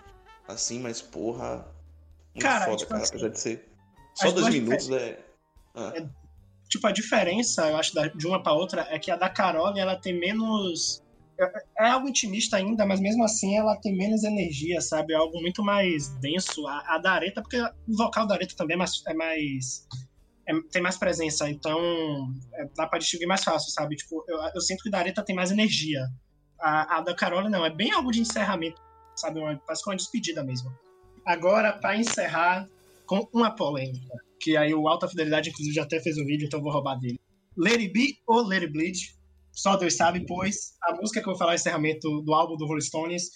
Assim, 0.47 0.79
mas 0.79 1.01
porra. 1.01 1.67
Muito 2.33 2.43
Cara, 2.43 2.65
foda, 2.65 2.77
tipo 2.77 2.89
cara. 2.89 3.03
assim, 3.03 3.11
apesar 3.11 3.29
de 3.29 3.39
ser. 3.39 3.69
Só 4.15 4.31
dois 4.31 4.49
minutos 4.49 4.89
é. 4.89 5.19
Ah, 5.75 5.93
Tipo, 6.69 6.87
a 6.87 6.91
diferença, 6.91 7.67
eu 7.67 7.77
acho, 7.77 7.91
de 8.15 8.27
uma 8.27 8.41
pra 8.43 8.53
outra 8.53 8.85
é 8.91 8.99
que 8.99 9.09
a 9.11 9.15
da 9.15 9.27
Carol, 9.29 9.75
ela 9.77 9.95
tem 9.99 10.17
menos. 10.17 11.01
é- 11.39 11.85
É 11.85 11.89
algo 11.89 12.07
intimista 12.09 12.57
ainda, 12.57 12.85
mas 12.85 12.99
mesmo 12.99 13.23
assim 13.23 13.57
ela 13.57 13.75
tem 13.81 13.95
menos 13.95 14.23
energia, 14.23 14.79
sabe? 14.81 15.13
É 15.13 15.15
algo 15.15 15.41
muito 15.41 15.63
mais 15.63 16.09
denso. 16.19 16.67
A, 16.67 16.95
a 16.95 16.97
da 16.99 17.13
Areta, 17.13 17.41
porque 17.41 17.59
o 17.59 17.97
vocal 17.97 18.27
da 18.27 18.35
Areta 18.35 18.53
também 18.55 18.75
é 18.75 18.77
mais. 18.77 18.91
É 19.07 19.13
mais 19.13 19.87
é- 20.47 20.61
tem 20.71 20.81
mais 20.81 20.97
presença, 20.97 21.49
então 21.49 21.79
é, 22.55 22.65
dá 22.75 22.87
pra 22.87 22.97
distinguir 22.99 23.27
mais 23.27 23.43
fácil, 23.43 23.71
sabe? 23.71 23.95
Tipo, 23.95 24.23
eu, 24.27 24.37
eu 24.55 24.61
sinto 24.61 24.81
que 24.83 24.89
da 24.89 24.97
Areta 24.99 25.23
tem 25.23 25.35
mais 25.35 25.51
energia. 25.51 26.01
A, 26.59 26.97
a 26.97 27.01
da 27.01 27.15
Carol 27.15 27.47
não, 27.49 27.65
é 27.65 27.69
bem 27.69 27.91
algo 27.91 28.11
de 28.11 28.19
encerramento, 28.21 28.81
sabe? 29.15 29.39
Uma, 29.39 29.55
parece 29.65 29.83
que 29.83 29.89
uma 29.89 29.95
despedida 29.95 30.43
mesmo. 30.43 30.69
Agora, 31.25 31.73
pra 31.73 31.95
encerrar, 31.95 32.67
com 33.05 33.27
uma 33.33 33.51
polêmica, 33.55 34.13
que 34.39 34.55
aí 34.57 34.73
o 34.73 34.87
Alta 34.87 35.07
Fidelidade, 35.07 35.49
inclusive, 35.49 35.75
já 35.75 35.83
até 35.83 35.99
fez 35.99 36.17
um 36.17 36.25
vídeo, 36.25 36.45
então 36.45 36.61
vou 36.61 36.71
roubar 36.71 36.95
dele. 36.95 37.19
It 37.65 37.89
Be 37.89 38.17
ou 38.27 38.49
It 38.51 38.67
Bleed, 38.67 38.97
só 39.51 39.75
Deus 39.75 39.95
sabe, 39.95 40.25
pois 40.25 40.75
a 40.83 40.95
música 40.95 41.21
que 41.21 41.27
eu 41.27 41.33
vou 41.33 41.37
falar 41.37 41.51
é 41.51 41.55
o 41.55 41.59
encerramento 41.59 42.21
do 42.21 42.33
álbum 42.33 42.55
do 42.55 42.65
Rolling 42.65 42.81
Stones, 42.81 43.29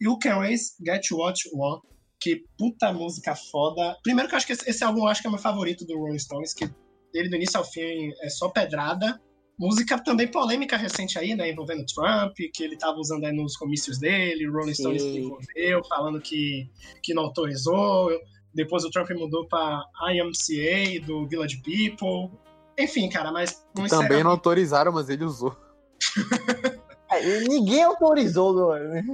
You 0.00 0.18
Can 0.18 0.38
Raise 0.38 0.72
Get 0.84 1.10
What 1.10 1.46
You 1.46 1.58
Want, 1.58 1.82
que 2.20 2.44
puta 2.58 2.92
música 2.92 3.34
foda. 3.34 3.96
Primeiro 4.02 4.28
que 4.28 4.34
eu 4.34 4.38
acho 4.38 4.46
que 4.46 4.52
esse, 4.52 4.68
esse 4.68 4.84
álbum 4.84 5.00
eu 5.00 5.08
acho 5.08 5.20
que 5.20 5.26
é 5.26 5.30
o 5.30 5.32
meu 5.32 5.40
favorito 5.40 5.84
do 5.84 5.98
Rolling 5.98 6.18
Stones, 6.18 6.54
que 6.54 6.68
ele 7.14 7.28
do 7.28 7.36
início 7.36 7.58
ao 7.58 7.64
fim 7.64 8.10
é 8.22 8.28
só 8.28 8.48
pedrada. 8.48 9.20
Música 9.58 9.98
também 9.98 10.30
polêmica 10.30 10.76
recente 10.76 11.18
aí, 11.18 11.34
né, 11.34 11.50
envolvendo 11.50 11.86
Trump, 11.86 12.34
que 12.52 12.62
ele 12.62 12.76
tava 12.76 12.98
usando 12.98 13.24
aí 13.24 13.32
nos 13.32 13.56
comícios 13.56 13.98
dele, 13.98 14.46
Rolling 14.46 14.74
Sim. 14.74 14.82
Stones 14.82 15.02
se 15.02 15.18
envolveu, 15.18 15.84
falando 15.88 16.20
que, 16.20 16.70
que 17.02 17.14
não 17.14 17.24
autorizou. 17.24 18.10
Depois 18.56 18.84
o 18.84 18.90
Trump 18.90 19.10
mudou 19.10 19.46
pra 19.46 19.84
IMCA, 20.10 21.04
do 21.06 21.28
Village 21.28 21.58
People. 21.58 22.36
Enfim, 22.78 23.08
cara, 23.10 23.30
mas... 23.30 23.62
Também 23.90 24.24
não 24.24 24.30
autorizaram, 24.30 24.90
mas 24.92 25.10
ele 25.10 25.24
usou. 25.24 25.54
é, 27.12 27.40
ninguém 27.40 27.84
autorizou, 27.84 28.74
né? 28.74 29.04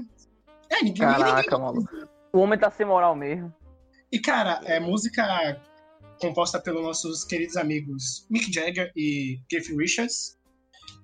É, 0.71 0.77
ninguém, 0.77 0.95
Caraca, 0.95 1.43
ninguém... 1.43 1.61
mano. 1.61 2.09
O 2.33 2.39
homem 2.39 2.59
tá 2.59 2.71
sem 2.71 2.87
moral 2.87 3.17
mesmo. 3.17 3.53
E, 4.13 4.21
cara, 4.21 4.61
é 4.65 4.79
música 4.79 5.61
composta 6.21 6.61
pelos 6.61 6.83
nossos 6.83 7.25
queridos 7.25 7.57
amigos 7.57 8.25
Mick 8.31 8.53
Jagger 8.53 8.93
e 8.95 9.41
Keith 9.49 9.77
Richards, 9.77 10.39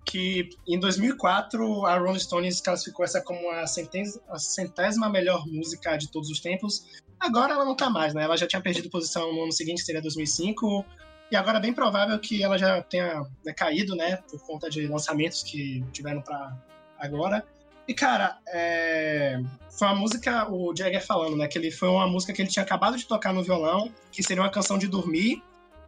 que 0.05 0.49
em 0.67 0.79
2004 0.79 1.87
a 1.87 1.99
Rolling 1.99 2.21
Stones 2.21 2.61
classificou 2.61 3.05
essa 3.05 3.21
como 3.21 3.51
a 3.51 3.67
centésima 3.67 5.09
melhor 5.09 5.45
música 5.49 5.97
de 5.97 6.09
todos 6.13 6.31
os 6.31 6.39
tempos. 6.39 6.87
Agora 7.21 7.55
ela 7.55 7.65
não 7.65 7.75
tá 7.75 7.91
mais, 7.91 8.15
né? 8.15 8.23
Ela 8.23 8.37
já 8.37 8.47
tinha 8.47 8.63
perdido 8.63 8.91
posição 8.91 9.33
no 9.33 9.43
ano 9.43 9.53
seguinte, 9.53 9.83
seria 9.83 10.01
2005, 10.01 10.85
e 11.31 11.37
agora 11.37 11.59
é 11.59 11.61
bem 11.61 11.73
provável 11.73 12.19
que 12.19 12.43
ela 12.43 12.57
já 12.57 12.83
tenha 12.83 13.23
né, 13.45 13.53
caído, 13.53 13.95
né, 13.95 14.17
por 14.31 14.41
conta 14.47 14.71
de 14.71 14.87
lançamentos 14.87 15.43
que 15.43 15.85
tiveram 15.93 16.23
para 16.23 16.57
agora. 16.99 17.45
E, 17.87 17.95
cara, 17.95 18.39
é... 18.49 19.41
foi 19.71 19.89
uma 19.89 19.97
música, 19.97 20.51
o 20.51 20.75
Jagger 20.77 21.05
falando, 21.05 21.37
né? 21.37 21.49
Que 21.49 21.57
ele 21.57 21.71
foi 21.71 21.89
uma 21.89 22.07
música 22.07 22.35
que 22.35 22.43
ele 22.43 22.51
tinha 22.51 22.63
acabado 22.63 22.99
de 22.99 23.07
tocar 23.07 23.33
no 23.33 23.43
violão, 23.43 23.91
que 24.13 24.23
seria 24.23 24.43
uma 24.43 24.51
canção 24.51 24.77
de 24.77 24.87
dormir. 24.87 25.43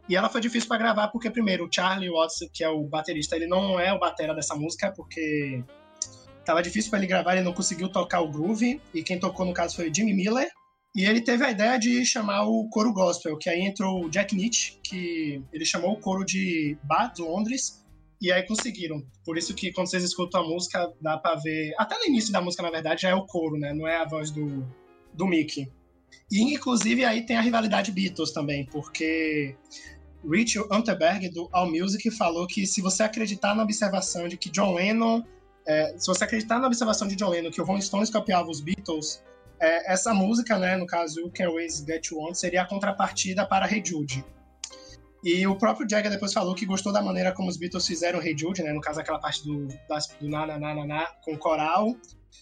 E 0.09 0.15
ela 0.15 0.27
foi 0.27 0.41
difícil 0.41 0.67
para 0.67 0.79
gravar, 0.79 1.09
porque, 1.09 1.29
primeiro, 1.29 1.65
o 1.65 1.69
Charlie 1.71 2.09
Watts, 2.09 2.49
que 2.51 2.63
é 2.63 2.69
o 2.69 2.83
baterista, 2.83 3.35
ele 3.35 3.45
não 3.45 3.79
é 3.79 3.93
o 3.93 3.99
batera 3.99 4.33
dessa 4.33 4.55
música, 4.55 4.91
porque 4.91 5.63
tava 6.43 6.63
difícil 6.63 6.89
para 6.89 6.99
ele 6.99 7.07
gravar, 7.07 7.33
ele 7.33 7.43
não 7.43 7.53
conseguiu 7.53 7.87
tocar 7.87 8.21
o 8.21 8.31
groove. 8.31 8.81
E 8.95 9.03
quem 9.03 9.19
tocou, 9.19 9.45
no 9.45 9.53
caso, 9.53 9.75
foi 9.75 9.89
o 9.89 9.93
Jimmy 9.95 10.13
Miller. 10.13 10.49
E 10.95 11.05
ele 11.05 11.21
teve 11.21 11.45
a 11.45 11.51
ideia 11.51 11.79
de 11.79 12.05
chamar 12.05 12.43
o 12.43 12.67
coro 12.69 12.91
gospel, 12.91 13.37
que 13.37 13.49
aí 13.49 13.61
entrou 13.61 14.05
o 14.05 14.09
Jack 14.09 14.35
Nietzsche, 14.35 14.77
que 14.83 15.41
ele 15.53 15.65
chamou 15.65 15.93
o 15.93 15.99
coro 15.99 16.25
de 16.25 16.77
Bar 16.83 17.13
de 17.13 17.21
Londres, 17.21 17.81
e 18.21 18.31
aí 18.31 18.45
conseguiram. 18.45 19.01
Por 19.25 19.37
isso 19.37 19.55
que 19.55 19.71
quando 19.71 19.89
vocês 19.89 20.03
escutam 20.03 20.41
a 20.41 20.47
música, 20.47 20.91
dá 21.01 21.17
pra 21.17 21.35
ver. 21.35 21.73
Até 21.77 21.97
no 21.97 22.05
início 22.05 22.31
da 22.31 22.41
música, 22.41 22.61
na 22.61 22.69
verdade, 22.69 23.03
já 23.03 23.09
é 23.09 23.15
o 23.15 23.25
coro, 23.25 23.57
né? 23.57 23.73
Não 23.73 23.87
é 23.87 23.97
a 23.97 24.05
voz 24.05 24.31
do, 24.31 24.67
do 25.13 25.25
Mickey. 25.25 25.71
E 26.29 26.53
inclusive 26.53 27.03
aí 27.05 27.25
tem 27.25 27.37
a 27.37 27.41
rivalidade 27.41 27.91
Beatles 27.91 28.31
também, 28.31 28.65
porque 28.65 29.55
Rich 30.29 30.59
Unterberg, 30.71 31.29
do 31.29 31.49
AllMusic, 31.51 32.11
falou 32.11 32.45
que 32.45 32.67
se 32.67 32.81
você 32.81 33.03
acreditar 33.03 33.55
na 33.55 33.63
observação 33.63 34.27
de 34.27 34.37
que 34.37 34.49
John 34.49 34.73
Lennon. 34.73 35.23
É, 35.65 35.95
se 35.97 36.07
você 36.07 36.23
acreditar 36.23 36.59
na 36.59 36.67
observação 36.67 37.07
de 37.07 37.15
John 37.15 37.29
Lennon 37.29 37.51
que 37.51 37.61
o 37.61 37.63
Rolling 37.63 37.81
Stones 37.81 38.09
copiava 38.09 38.49
os 38.49 38.59
Beatles, 38.59 39.23
é, 39.61 39.93
essa 39.93 40.13
música, 40.13 40.57
né, 40.57 40.75
no 40.75 40.87
caso 40.87 41.19
You 41.19 41.31
Can 41.31 41.47
Always 41.47 41.85
Get 41.85 42.07
You 42.07 42.19
On, 42.19 42.33
seria 42.33 42.63
a 42.63 42.67
contrapartida 42.67 43.45
para 43.45 43.71
Hey 43.71 43.83
Jude. 43.85 44.25
E 45.23 45.45
o 45.45 45.55
próprio 45.55 45.87
Jagger 45.87 46.09
depois 46.09 46.33
falou 46.33 46.55
que 46.55 46.65
gostou 46.65 46.91
da 46.91 46.99
maneira 46.99 47.31
como 47.31 47.47
os 47.47 47.55
Beatles 47.55 47.85
fizeram 47.85 48.19
Hey 48.19 48.35
Jude, 48.35 48.63
né? 48.63 48.73
No 48.73 48.81
caso, 48.81 48.99
aquela 48.99 49.19
parte 49.19 49.45
do, 49.45 49.67
das, 49.87 50.07
do 50.19 50.27
na, 50.27 50.47
na, 50.47 50.57
na, 50.57 50.73
na, 50.73 50.85
na 50.85 51.05
com 51.23 51.37
coral. 51.37 51.95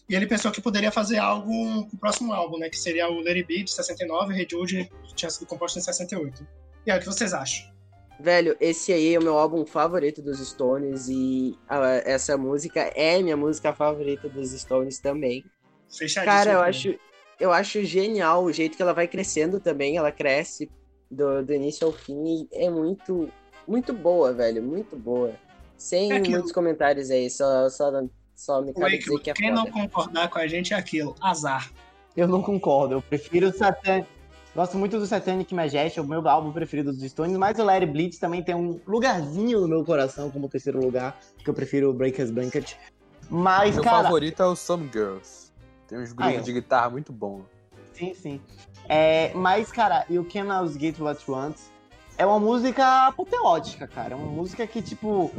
E 0.08 0.16
ele 0.16 0.26
pensou 0.26 0.50
que 0.50 0.62
poderia 0.62 0.92
fazer 0.92 1.18
algo 1.18 1.52
com 1.52 1.96
o 1.96 2.00
próximo 2.00 2.32
álbum, 2.32 2.58
né? 2.58 2.70
Que 2.70 2.78
seria 2.78 3.10
o 3.10 3.22
Larry 3.22 3.44
B, 3.44 3.64
de 3.64 3.72
69, 3.72 4.34
Hey 4.34 4.48
Jude 4.50 4.90
tinha 5.14 5.30
sido 5.30 5.46
composto 5.46 5.78
em 5.78 5.82
68. 5.82 6.48
E 6.86 6.92
aí, 6.92 6.98
o 6.98 7.02
que 7.02 7.06
vocês 7.06 7.34
acham? 7.34 7.70
Velho, 8.18 8.56
esse 8.62 8.94
aí 8.94 9.14
é 9.14 9.20
o 9.20 9.24
meu 9.24 9.38
álbum 9.38 9.66
favorito 9.66 10.22
dos 10.22 10.40
Stones 10.40 11.08
e 11.10 11.58
essa 12.06 12.38
música 12.38 12.82
é 12.96 13.22
minha 13.22 13.38
música 13.38 13.74
favorita 13.74 14.30
dos 14.30 14.52
Stones 14.52 15.00
também. 15.00 15.44
Fechadíssimo. 15.90 16.26
Cara, 16.26 16.52
eu 16.52 16.62
acho, 16.62 16.96
eu 17.40 17.52
acho 17.52 17.84
genial 17.84 18.44
o 18.44 18.52
jeito 18.52 18.76
que 18.76 18.82
ela 18.82 18.94
vai 18.94 19.08
crescendo 19.08 19.60
também. 19.60 19.98
Ela 19.98 20.12
cresce 20.12 20.70
do, 21.10 21.44
do 21.44 21.54
início 21.54 21.88
ao 21.88 21.94
fim 21.94 22.48
é 22.52 22.70
muito, 22.70 23.30
muito 23.68 23.94
boa, 23.94 24.34
velho. 24.34 24.62
Muito 24.62 24.96
boa. 24.96 25.34
Sem 25.78 26.12
é 26.12 26.20
muitos 26.20 26.52
comentários 26.52 27.10
aí, 27.10 27.30
só, 27.30 27.70
só, 27.70 27.90
só 28.36 28.62
me 28.62 28.74
cabe 28.74 28.98
dizer 28.98 29.18
que 29.20 29.32
é 29.32 29.34
Quem 29.34 29.50
foda. 29.50 29.62
não 29.64 29.72
concordar 29.72 30.30
com 30.30 30.38
a 30.38 30.46
gente 30.46 30.74
é 30.74 30.78
aquilo, 30.78 31.16
azar. 31.22 31.72
Eu 32.18 32.28
não 32.28 32.42
concordo, 32.42 32.96
eu 32.96 33.02
prefiro 33.02 33.48
o 33.48 33.54
Satan. 33.54 34.06
Gosto 34.54 34.78
muito 34.78 35.00
do 35.00 35.06
Satanic 35.06 35.56
Majestic, 35.56 36.00
é 36.00 36.02
o 36.02 36.06
meu 36.06 36.28
álbum 36.28 36.52
preferido 36.52 36.92
dos 36.92 37.02
Stones, 37.10 37.38
mas 37.38 37.58
o 37.60 37.64
Larry 37.64 37.86
Blitz 37.86 38.18
também 38.18 38.44
tem 38.44 38.56
um 38.56 38.78
lugarzinho 38.86 39.62
no 39.62 39.68
meu 39.70 39.86
coração 39.86 40.30
como 40.30 40.50
terceiro 40.50 40.84
lugar, 40.84 41.18
que 41.38 41.50
eu 41.50 41.54
prefiro 41.54 41.90
o 41.90 41.94
Breakers 41.94 42.30
Blanket. 42.30 42.76
Mas, 43.30 43.76
meu 43.76 43.84
cara... 43.84 44.04
favorito 44.04 44.44
é 44.44 44.46
o 44.46 44.56
Some 44.58 44.90
Girls. 44.92 45.39
Tem 45.90 46.00
uns 46.00 46.14
grooves 46.14 46.38
ah, 46.38 46.40
é. 46.40 46.44
de 46.44 46.54
guitarra 46.54 46.90
muito 46.92 47.12
bons. 47.12 47.44
Sim, 47.94 48.14
sim. 48.14 48.42
É, 48.88 49.34
mas, 49.34 49.72
cara, 49.72 50.06
You 50.10 50.26
Can 50.32 50.54
Always 50.54 50.78
Get 50.80 51.00
What 51.00 51.26
é 52.18 52.26
uma 52.26 52.40
música 52.40 53.08
apoteótica, 53.08 53.88
cara. 53.88 54.14
É 54.14 54.16
uma 54.16 54.32
música 54.32 54.68
que, 54.68 54.82
tipo, 54.82 55.32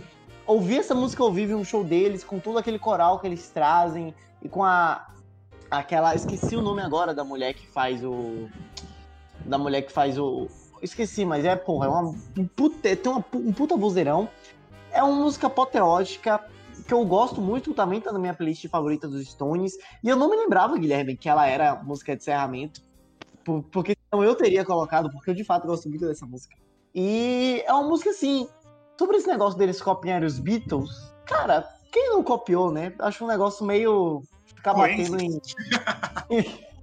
ouvir 0.47 0.79
essa 0.79 0.95
música 0.95 1.23
ao 1.23 1.33
vivo 1.33 1.53
em 1.53 1.55
um 1.55 1.65
show 1.65 1.85
deles, 1.85 2.25
com 2.25 2.41
todo 2.41 2.59
aquele 2.59 2.79
coral 2.79 3.21
que 3.21 3.27
eles 3.27 3.49
trazem, 3.51 4.13
e 4.43 4.49
com 4.49 4.65
a. 4.65 5.07
aquela. 5.71 6.15
Esqueci 6.15 6.57
o 6.57 6.63
nome 6.63 6.83
agora 6.83 7.15
da 7.15 7.23
mulher 7.23 7.55
que 7.55 7.67
faz 7.67 8.03
o. 8.05 8.49
Da 9.45 9.57
mulher 9.57 9.83
que 9.83 9.93
faz 9.93 10.19
o. 10.19 10.49
Esqueci, 10.83 11.25
mas 11.25 11.45
é, 11.45 11.55
porra, 11.55 11.87
é 11.87 11.89
uma. 11.89 12.15
Um 12.37 12.47
puta, 12.47 12.97
tem 12.97 13.13
uma, 13.13 13.25
um 13.35 13.53
puta 13.53 13.77
vozeirão. 13.77 14.29
É 14.91 15.03
uma 15.03 15.15
música 15.15 15.47
apoteótica 15.47 16.41
que 16.91 16.95
eu 16.95 17.05
gosto 17.05 17.41
muito, 17.41 17.73
também 17.73 18.01
tá 18.01 18.11
na 18.11 18.19
minha 18.19 18.35
playlist 18.35 18.67
favorita 18.69 19.07
dos 19.07 19.25
Stones. 19.29 19.75
E 20.03 20.09
eu 20.09 20.17
não 20.17 20.29
me 20.29 20.37
lembrava, 20.37 20.77
Guilherme, 20.77 21.17
que 21.17 21.29
ela 21.29 21.47
era 21.47 21.77
música 21.77 22.17
de 22.17 22.23
encerramento 22.23 22.83
porque 23.73 23.97
então 24.07 24.23
eu 24.23 24.35
teria 24.35 24.65
colocado, 24.65 25.11
porque 25.11 25.31
eu 25.31 25.35
de 25.35 25.45
fato 25.45 25.67
gosto 25.67 25.89
muito 25.89 26.05
dessa 26.07 26.27
música. 26.27 26.55
E 26.93 27.63
é 27.65 27.73
uma 27.73 27.89
música 27.89 28.11
assim, 28.11 28.49
sobre 28.99 29.17
esse 29.17 29.29
negócio 29.29 29.59
deles 29.59 29.81
copiarem 29.81 30.27
os 30.27 30.41
Beatles, 30.41 31.15
cara, 31.25 31.65
quem 31.93 32.11
não 32.11 32.23
copiou, 32.23 32.73
né? 32.73 32.93
Acho 32.99 33.25
um 33.25 33.29
negócio 33.29 33.65
meio 33.65 34.23
ficar 34.45 34.75
batendo 34.75 35.21
em. 35.21 35.41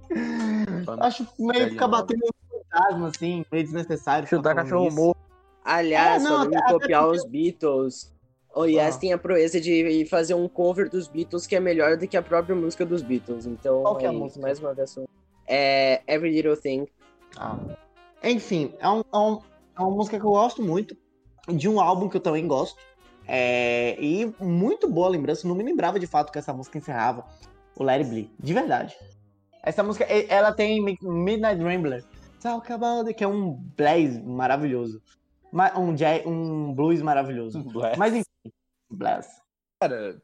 Acho 1.00 1.28
meio 1.38 1.70
ficar 1.70 1.88
batendo 1.88 2.22
em 2.24 2.30
fantasma, 2.50 3.08
assim, 3.08 3.44
meio 3.52 3.64
desnecessário. 3.64 4.26
Chutar 4.26 4.54
cachorro 4.54 4.90
morto. 4.90 5.20
Aliás, 5.64 6.24
é, 6.24 6.24
não, 6.24 6.38
falando 6.38 6.54
em 6.54 6.72
copiar 6.72 7.08
os 7.08 7.24
Beatles, 7.26 8.10
o 8.54 8.64
Yes 8.64 8.96
ah. 8.96 8.98
tem 8.98 9.12
a 9.12 9.18
proeza 9.18 9.60
de 9.60 10.04
fazer 10.06 10.34
um 10.34 10.48
cover 10.48 10.88
dos 10.90 11.08
Beatles 11.08 11.46
que 11.46 11.54
é 11.54 11.60
melhor 11.60 11.96
do 11.96 12.08
que 12.08 12.16
a 12.16 12.22
própria 12.22 12.54
música 12.54 12.84
dos 12.84 13.02
Beatles. 13.02 13.46
Então, 13.46 13.82
Qual 13.82 13.96
que 13.96 14.04
é 14.04 14.08
a 14.08 14.12
música? 14.12 14.40
mais 14.40 14.58
uma 14.58 14.74
vez 14.74 14.96
é 15.46 16.02
Every 16.06 16.30
Little 16.30 16.56
Thing. 16.56 16.86
Ah. 17.36 17.58
Enfim, 18.22 18.74
é, 18.78 18.88
um, 18.88 19.00
é, 19.00 19.16
um, 19.16 19.40
é, 19.78 19.80
uma 19.80 19.90
música 19.90 20.18
que 20.18 20.24
eu 20.24 20.30
gosto 20.30 20.62
muito, 20.62 20.96
de 21.48 21.68
um 21.68 21.80
álbum 21.80 22.08
que 22.08 22.16
eu 22.16 22.20
também 22.20 22.46
gosto. 22.46 22.78
É, 23.26 23.96
e 24.00 24.32
muito 24.40 24.88
boa 24.88 25.08
lembrança, 25.08 25.46
não 25.46 25.54
me 25.54 25.62
lembrava 25.62 25.98
de 25.98 26.06
fato 26.06 26.32
que 26.32 26.38
essa 26.38 26.52
música 26.52 26.78
encerrava 26.78 27.26
o 27.76 27.82
Larry 27.82 28.04
Blee, 28.04 28.30
de 28.38 28.54
verdade. 28.54 28.96
Essa 29.62 29.82
música, 29.82 30.04
ela 30.04 30.52
tem 30.52 30.82
Midnight 30.82 31.62
Rambler, 31.62 32.04
Talk 32.40 32.72
About 32.72 33.06
It, 33.08 33.14
que 33.14 33.24
é 33.24 33.28
um 33.28 33.52
blues 33.52 34.18
maravilhoso. 34.24 35.02
Um, 35.76 35.94
jazz, 35.94 36.24
um 36.26 36.72
blues 36.72 37.02
maravilhoso. 37.02 37.64
Mas 37.96 38.14
enfim, 38.14 38.24
blues. 38.90 39.26
Cara, 39.80 40.20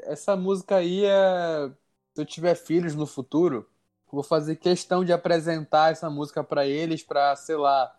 essa 0.00 0.36
música 0.36 0.76
aí 0.76 1.04
é. 1.04 1.70
Se 2.14 2.22
eu 2.22 2.26
tiver 2.26 2.54
filhos 2.56 2.94
no 2.94 3.06
futuro, 3.06 3.68
vou 4.10 4.22
fazer 4.22 4.56
questão 4.56 5.04
de 5.04 5.12
apresentar 5.12 5.92
essa 5.92 6.10
música 6.10 6.42
para 6.42 6.66
eles, 6.66 7.02
para 7.02 7.36
sei 7.36 7.56
lá, 7.56 7.94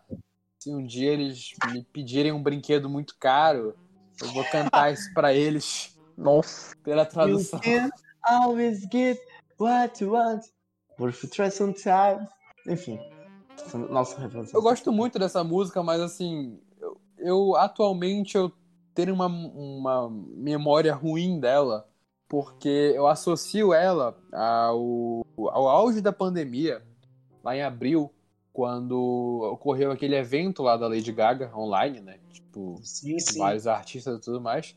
se 0.58 0.70
um 0.70 0.84
dia 0.84 1.12
eles 1.12 1.54
me 1.72 1.82
pedirem 1.84 2.32
um 2.32 2.42
brinquedo 2.42 2.88
muito 2.88 3.16
caro, 3.18 3.74
eu 4.20 4.28
vou 4.28 4.44
cantar 4.44 4.92
isso 4.92 5.12
para 5.14 5.32
eles. 5.32 5.98
Nossa, 6.16 6.76
pela 6.82 7.06
tradução. 7.06 7.58
You 7.64 7.64
can 7.64 7.90
always 8.22 8.86
get 8.92 9.18
what 9.58 10.04
you 10.04 10.12
want, 10.12 10.44
but 10.98 11.14
if 11.14 11.22
you 11.22 11.30
try 11.30 11.50
sometimes. 11.50 12.28
Enfim, 12.66 13.00
nossa. 13.88 14.16
Eu 14.52 14.60
gosto 14.60 14.92
muito 14.92 15.18
dessa 15.18 15.42
música, 15.42 15.82
mas 15.82 16.00
assim, 16.00 16.60
eu, 16.78 17.00
eu 17.18 17.56
atualmente 17.56 18.36
eu 18.36 18.52
tenho 18.94 19.14
uma, 19.14 19.26
uma 19.26 20.10
memória 20.10 20.94
ruim 20.94 21.38
dela 21.38 21.86
porque 22.30 22.92
eu 22.94 23.08
associo 23.08 23.74
ela 23.74 24.16
ao, 24.32 25.26
ao 25.36 25.68
auge 25.68 26.00
da 26.00 26.12
pandemia, 26.12 26.80
lá 27.42 27.56
em 27.56 27.62
abril, 27.62 28.08
quando 28.52 29.50
ocorreu 29.52 29.90
aquele 29.90 30.14
evento 30.14 30.62
lá 30.62 30.76
da 30.76 30.86
Lady 30.86 31.10
Gaga 31.10 31.50
online, 31.56 32.00
né? 32.00 32.20
Tipo, 32.32 32.78
sim, 32.84 33.18
sim. 33.18 33.36
vários 33.36 33.66
artistas 33.66 34.16
e 34.16 34.20
tudo 34.20 34.40
mais. 34.40 34.76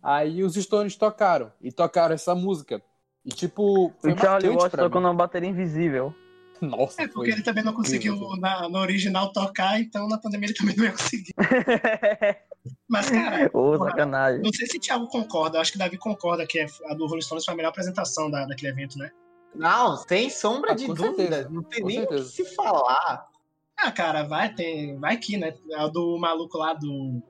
Aí 0.00 0.44
os 0.44 0.54
Stones 0.54 0.94
tocaram. 0.94 1.52
E 1.60 1.72
tocaram 1.72 2.14
essa 2.14 2.36
música. 2.36 2.80
E 3.24 3.30
tipo. 3.30 3.92
Foi 4.00 4.12
o 4.12 4.18
Charlie 4.18 4.50
Watts 4.50 4.78
tocou 4.78 5.00
numa 5.00 5.14
bateria 5.14 5.48
invisível. 5.48 6.14
Nossa, 6.60 7.02
é 7.02 7.08
porque 7.08 7.32
ele 7.32 7.42
também 7.42 7.64
não 7.64 7.72
conseguiu 7.72 8.16
na, 8.36 8.68
no 8.68 8.78
original 8.78 9.32
tocar, 9.32 9.80
então 9.80 10.08
na 10.08 10.18
pandemia 10.18 10.46
ele 10.46 10.54
também 10.54 10.76
não 10.76 10.84
ia 10.84 10.92
conseguir. 10.92 11.32
Mas, 12.88 13.10
cara, 13.10 13.50
Ô, 13.52 13.78
sacanagem. 13.78 14.42
não 14.42 14.52
sei 14.52 14.66
se 14.66 14.76
o 14.76 14.80
Thiago 14.80 15.08
concorda, 15.08 15.60
acho 15.60 15.72
que 15.72 15.76
o 15.76 15.78
Davi 15.78 15.98
concorda 15.98 16.46
que 16.46 16.60
a 16.60 16.94
do 16.94 17.06
Rolling 17.06 17.22
Stones 17.22 17.44
foi 17.44 17.54
a 17.54 17.56
melhor 17.56 17.70
apresentação 17.70 18.30
da, 18.30 18.44
daquele 18.46 18.72
evento, 18.72 18.98
né? 18.98 19.10
Não, 19.54 19.96
sem 19.96 20.30
sombra 20.30 20.72
ah, 20.72 20.74
de 20.74 20.86
dúvida. 20.86 21.48
Não 21.50 21.62
tem 21.62 21.82
com 21.82 21.88
nem 21.88 22.02
o 22.02 22.06
que 22.06 22.22
se 22.22 22.44
falar. 22.54 23.28
Ah, 23.76 23.90
cara, 23.90 24.22
vai, 24.22 24.54
tem, 24.54 24.98
vai 24.98 25.16
que, 25.16 25.36
né? 25.36 25.54
A 25.74 25.88
do 25.88 26.16
maluco 26.18 26.56
lá 26.56 26.72
do 26.72 27.22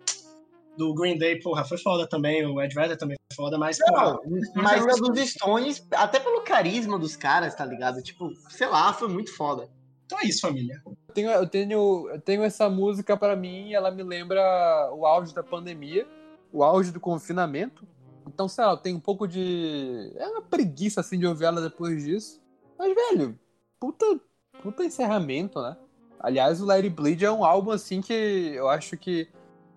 do 0.77 0.95
Green 0.95 1.19
Day, 1.19 1.39
porra, 1.41 1.65
foi 1.65 1.79
foda 1.79 2.07
também, 2.07 2.47
o 2.47 2.61
Ed 2.61 2.75
Vedder 2.75 2.97
também 2.97 3.17
foi 3.31 3.45
foda, 3.45 3.59
mas... 3.59 3.79
Não, 3.79 4.21
mas 4.55 4.87
a 4.87 4.93
dos 4.93 5.31
Stones, 5.31 5.87
até 5.93 6.19
pelo 6.19 6.41
carisma 6.43 6.99
dos 6.99 7.15
caras, 7.15 7.55
tá 7.55 7.65
ligado? 7.65 8.03
Tipo, 8.03 8.31
sei 8.49 8.67
lá, 8.69 8.93
foi 8.93 9.09
muito 9.09 9.35
foda. 9.37 9.69
Então 10.13 10.21
é 10.21 10.27
isso, 10.27 10.43
família. 10.43 10.83
Eu 10.85 11.15
tenho, 11.15 11.31
eu 11.31 11.49
tenho, 11.49 12.09
eu 12.11 12.21
tenho 12.21 12.43
essa 12.43 12.69
música 12.69 13.17
para 13.17 13.35
mim, 13.35 13.73
ela 13.73 13.91
me 13.91 14.03
lembra 14.03 14.91
o 14.93 15.07
auge 15.07 15.35
da 15.35 15.43
pandemia, 15.43 16.07
o 16.53 16.63
auge 16.63 16.93
do 16.93 17.01
confinamento. 17.01 17.89
Então, 18.27 18.47
sei 18.47 18.63
lá, 18.63 18.73
eu 18.73 18.77
tenho 18.77 18.99
um 18.99 19.01
pouco 19.01 19.27
de... 19.27 20.13
É 20.17 20.29
uma 20.29 20.43
preguiça, 20.43 21.01
assim, 21.01 21.19
de 21.19 21.27
ouvir 21.27 21.47
ela 21.47 21.63
depois 21.63 22.05
disso. 22.05 22.43
Mas, 22.79 22.95
velho, 22.95 23.39
puta, 23.81 24.21
puta 24.63 24.85
encerramento, 24.85 25.63
né? 25.63 25.79
Aliás, 26.21 26.61
o 26.61 26.67
Larry 26.67 26.91
Bleed 26.91 27.25
é 27.25 27.33
um 27.33 27.43
álbum, 27.43 27.71
assim, 27.71 28.03
que 28.03 28.13
eu 28.55 28.69
acho 28.69 28.99
que 28.99 29.29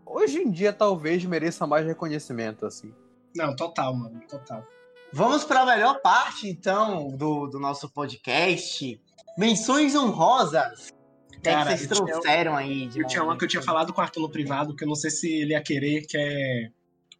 hoje 0.05 0.39
em 0.39 0.51
dia 0.51 0.73
talvez 0.73 1.23
mereça 1.23 1.65
mais 1.65 1.85
reconhecimento, 1.85 2.65
assim. 2.65 2.93
Não, 3.33 3.55
total, 3.55 3.95
mano, 3.95 4.19
total. 4.27 4.67
Vamos 5.13 5.45
para 5.45 5.61
a 5.61 5.65
melhor 5.65 6.01
parte, 6.01 6.49
então, 6.49 7.07
do, 7.07 7.47
do 7.47 7.57
nosso 7.57 7.89
podcast. 7.89 9.01
Menções 9.37 9.95
honrosas. 9.95 10.93
O 11.37 11.41
que, 11.41 11.49
é 11.49 11.57
que 11.57 11.63
vocês 11.63 11.87
trouxeram 11.87 12.57
tinha, 12.57 12.57
aí? 12.57 12.89
eu 12.95 13.07
tinha 13.07 13.23
uma 13.23 13.37
que 13.37 13.43
eu 13.43 13.47
tinha 13.47 13.61
falado 13.61 13.93
com 13.93 14.01
o 14.01 14.03
Arthur 14.03 14.21
no 14.21 14.29
privado, 14.29 14.75
que 14.75 14.83
eu 14.83 14.87
não 14.87 14.95
sei 14.95 15.11
se 15.11 15.31
ele 15.31 15.51
ia 15.51 15.61
querer, 15.61 16.05
que 16.07 16.17
é. 16.17 16.69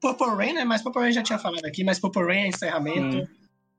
Purple 0.02 0.36
Rain, 0.36 0.54
né? 0.54 0.64
Mas 0.64 0.82
Purple 0.82 1.02
Rain 1.02 1.12
já 1.12 1.22
tinha 1.22 1.38
falado 1.38 1.66
aqui, 1.66 1.84
mas 1.84 2.00
Purple 2.00 2.24
Rain 2.24 2.44
é 2.44 2.48
encerramento. 2.48 3.30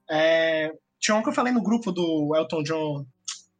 É... 0.09 0.73
Tinha 1.01 1.17
uma 1.17 1.23
que 1.23 1.29
eu 1.29 1.35
falei 1.35 1.53
no 1.53 1.63
grupo 1.63 1.91
do 1.91 2.35
Elton 2.37 2.63
John, 2.63 3.07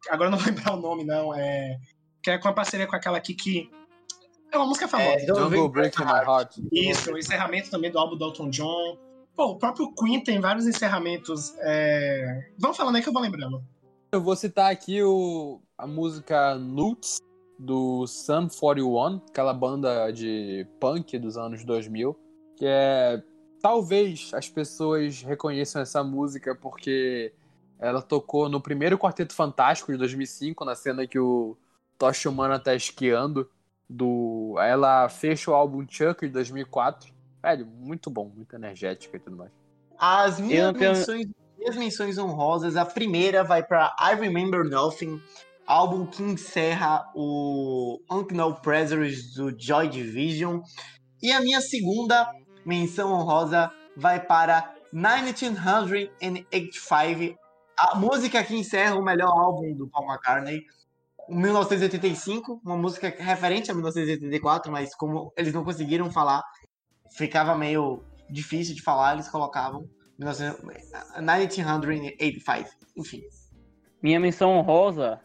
agora 0.09 0.31
não 0.31 0.39
vou 0.39 0.47
lembrar 0.47 0.75
o 0.75 0.81
nome, 0.81 1.05
não. 1.05 1.35
É... 1.35 1.77
Que 2.23 2.31
é 2.31 2.39
com 2.39 2.49
a 2.49 2.53
parceria 2.53 2.87
com 2.87 2.97
aquela 2.97 3.19
aqui 3.19 3.35
que 3.35 3.71
é 4.51 4.57
uma 4.57 4.67
música 4.67 4.89
famosa. 4.89 5.11
É, 5.11 5.27
Jungle 5.27 5.69
Breaking 5.69 6.05
My 6.05 6.13
Heart. 6.13 6.59
Isso, 6.73 7.13
o 7.13 7.19
encerramento 7.19 7.71
também 7.71 7.91
do 7.91 7.99
álbum 7.99 8.17
do 8.17 8.25
Elton 8.25 8.51
John. 8.51 8.99
Pô, 9.35 9.51
o 9.51 9.59
próprio 9.59 9.93
Queen 9.95 10.23
tem 10.23 10.41
vários 10.41 10.67
encerramentos. 10.67 11.55
É... 11.59 12.51
Vamos 12.59 12.77
falando 12.77 12.97
aí 12.97 13.03
que 13.03 13.09
eu 13.09 13.13
vou 13.13 13.23
lembrando. 13.23 13.63
Eu 14.13 14.21
vou 14.21 14.37
citar 14.37 14.71
aqui 14.71 15.03
o, 15.03 15.61
a 15.77 15.87
música 15.87 16.57
Newts, 16.57 17.19
do 17.59 18.07
Sun 18.07 18.49
41, 18.49 19.23
aquela 19.29 19.53
banda 19.53 20.11
de 20.11 20.67
punk 20.79 21.19
dos 21.19 21.37
anos 21.37 21.65
2000, 21.65 22.17
que 22.57 22.67
é... 22.67 23.23
Talvez 23.61 24.31
as 24.33 24.49
pessoas 24.49 25.23
reconheçam 25.23 25.83
essa 25.83 26.05
música 26.05 26.55
porque 26.55 27.33
ela 27.81 28.01
tocou 28.01 28.49
no 28.49 28.61
primeiro 28.61 28.99
Quarteto 28.99 29.35
Fantástico 29.35 29.91
de 29.91 29.99
2005, 29.99 30.65
na 30.65 30.75
cena 30.75 31.07
que 31.07 31.19
o 31.19 31.57
Tocha 31.99 32.29
Humana 32.29 32.61
tá 32.61 32.75
esquiando 32.75 33.51
do. 33.89 34.55
Ela 34.59 35.09
fecha 35.09 35.51
o 35.51 35.55
álbum 35.55 35.85
Chuck 35.89 36.27
de 36.27 36.33
2004. 36.33 37.13
Velho, 37.43 37.67
muito 37.67 38.11
bom, 38.11 38.31
muito 38.35 38.55
energética 38.55 39.17
e 39.17 39.21
tudo 39.21 39.37
mais. 39.37 39.51
As 39.99 40.39
minhas, 40.39 40.73
tenho... 40.77 40.93
menções, 40.93 41.27
minhas 41.67 41.77
menções 41.77 42.17
honrosas, 42.17 42.77
a 42.77 42.87
primeira 42.87 43.43
vai 43.43 43.61
para 43.61 43.93
I 44.01 44.15
Remember 44.15 44.65
Nothing, 44.65 45.21
álbum 45.67 46.07
que 46.07 46.23
encerra 46.23 47.11
o 47.13 48.01
Unknown 48.09 48.55
Pleasures 48.55 49.35
do 49.35 49.53
Joy 49.59 49.89
Division. 49.89 50.61
E 51.21 51.33
a 51.33 51.41
minha 51.41 51.61
segunda 51.61 52.33
menção 52.65 53.13
honrosa 53.13 53.73
vai 53.97 54.21
para 54.21 54.73
1985, 54.93 57.37
a 57.77 57.97
música 57.97 58.45
que 58.45 58.55
encerra 58.55 58.95
o 58.95 59.03
melhor 59.03 59.37
álbum 59.37 59.75
do 59.75 59.89
Paul 59.89 60.07
McCartney, 60.07 60.63
1985, 61.29 62.61
uma 62.65 62.77
música 62.77 63.13
referente 63.19 63.73
a 63.73 63.75
1984, 63.75 64.71
mas 64.71 64.95
como 64.95 65.33
eles 65.37 65.53
não 65.53 65.65
conseguiram 65.65 66.13
falar, 66.13 66.45
ficava 67.17 67.57
meio 67.57 68.05
difícil 68.31 68.77
de 68.77 68.83
falar, 68.83 69.15
eles 69.15 69.29
colocavam 69.29 69.91
1985, 70.19 72.71
enfim. 72.97 73.23
Minha 74.03 74.21
menção 74.21 74.57
honrosa 74.57 75.21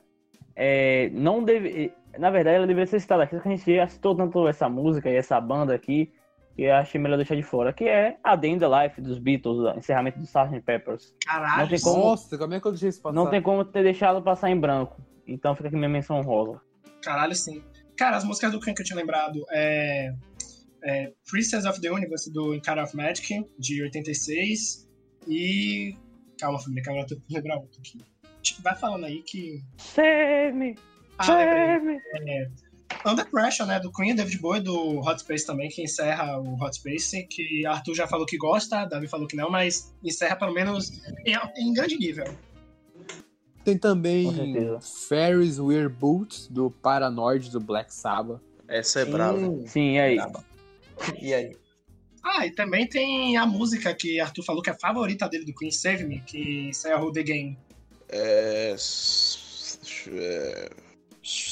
é, 0.55 1.09
não 1.13 1.43
deve, 1.43 1.93
na 2.17 2.29
verdade 2.29 2.57
ela 2.57 2.67
deveria 2.67 2.87
ser 2.87 2.99
citada 2.99 3.23
aqui, 3.23 3.35
porque 3.35 3.49
a 3.49 3.55
gente 3.55 3.75
já 3.75 3.87
citou 3.87 4.15
tanto 4.15 4.47
essa 4.47 4.69
música 4.69 5.09
e 5.09 5.15
essa 5.15 5.39
banda 5.39 5.73
aqui, 5.73 6.11
que 6.55 6.63
eu 6.63 6.75
achei 6.75 6.99
melhor 6.99 7.17
deixar 7.17 7.35
de 7.35 7.43
fora, 7.43 7.71
que 7.71 7.85
é 7.85 8.17
a 8.23 8.35
Day 8.35 8.51
in 8.51 8.59
the 8.59 8.67
Life 8.67 9.01
dos 9.01 9.17
Beatles, 9.17 9.57
o 9.57 9.69
encerramento 9.77 10.19
do 10.19 10.25
Sgt. 10.25 10.59
Peppers. 10.61 11.15
Caralho, 11.25 11.61
não 11.61 11.69
tem 11.69 11.79
como, 11.79 12.03
nossa, 12.03 12.37
como 12.37 12.53
é 12.53 12.59
que 12.59 12.67
eu 12.67 12.71
deixei 12.71 12.89
isso 12.89 13.01
passar? 13.01 13.15
Não 13.15 13.29
tem 13.29 13.41
como 13.41 13.63
ter 13.63 13.83
deixado 13.83 14.21
passar 14.21 14.49
em 14.49 14.59
branco. 14.59 15.01
Então 15.25 15.55
fica 15.55 15.69
aqui 15.69 15.77
minha 15.77 15.89
menção 15.89 16.21
rosa. 16.21 16.59
Caralho, 17.01 17.35
sim. 17.35 17.63
Cara, 17.97 18.17
as 18.17 18.23
músicas 18.23 18.51
do 18.51 18.59
Queen 18.59 18.73
que 18.73 18.81
eu 18.81 18.85
tinha 18.85 18.97
lembrado 18.97 19.45
é, 19.51 20.13
é 20.83 21.11
Princess 21.29 21.65
of 21.65 21.79
the 21.81 21.91
Universe 21.91 22.31
do 22.31 22.59
Cara 22.61 22.83
of 22.83 22.95
Magic, 22.95 23.45
de 23.57 23.83
86. 23.83 24.87
E. 25.27 25.95
Calma, 26.39 26.59
família, 26.59 26.83
calma, 26.83 27.01
eu 27.01 27.07
tô 27.07 27.15
lembrar 27.29 27.57
outro 27.57 27.79
aqui. 27.79 27.99
Vai 28.61 28.75
falando 28.75 29.05
aí 29.05 29.21
que. 29.21 29.61
Save 29.77 30.75
ah, 31.17 31.23
Save 31.23 32.01
é, 32.27 32.49
Under 33.05 33.29
Pressure, 33.29 33.67
né? 33.67 33.79
Do 33.79 33.91
Queen, 33.91 34.15
David 34.15 34.39
Bowie, 34.39 34.61
do 34.61 34.99
Hot 34.99 35.19
Space 35.19 35.45
também, 35.45 35.69
que 35.69 35.83
encerra 35.83 36.39
o 36.39 36.55
Hot 36.55 36.75
Space, 36.75 37.23
que 37.27 37.65
Arthur 37.65 37.93
já 37.93 38.07
falou 38.07 38.25
que 38.25 38.37
gosta, 38.37 38.85
Davi 38.85 39.07
falou 39.07 39.27
que 39.27 39.35
não, 39.35 39.49
mas 39.49 39.93
encerra 40.03 40.35
pelo 40.35 40.53
menos 40.53 40.91
em, 41.25 41.35
em 41.57 41.73
grande 41.73 41.97
nível. 41.97 42.25
Tem 43.63 43.77
também 43.77 44.27
Ferris 45.07 45.59
Wear 45.59 45.89
Boots, 45.89 46.47
do 46.47 46.71
Paranoid, 46.71 47.51
do 47.51 47.59
Black 47.59 47.93
Sabbath. 47.93 48.41
Essa 48.67 49.01
é 49.01 49.05
Sim. 49.05 49.11
brava. 49.11 49.67
Sim, 49.67 49.91
e 49.93 49.99
aí? 49.99 50.17
E 51.21 51.33
aí? 51.33 51.55
Ah, 52.23 52.45
e 52.45 52.51
também 52.51 52.87
tem 52.87 53.35
a 53.37 53.45
música 53.45 53.93
que 53.93 54.19
Arthur 54.19 54.43
falou 54.43 54.61
que 54.61 54.69
é 54.69 54.73
a 54.73 54.79
favorita 54.79 55.27
dele 55.27 55.45
do 55.45 55.53
Queen, 55.53 55.71
Save 55.71 56.03
Me, 56.03 56.21
que 56.21 56.69
encerra 56.69 57.03
o 57.03 57.11
The 57.11 57.23
Game. 57.23 57.57
É... 58.09 58.75
é... 60.07 60.69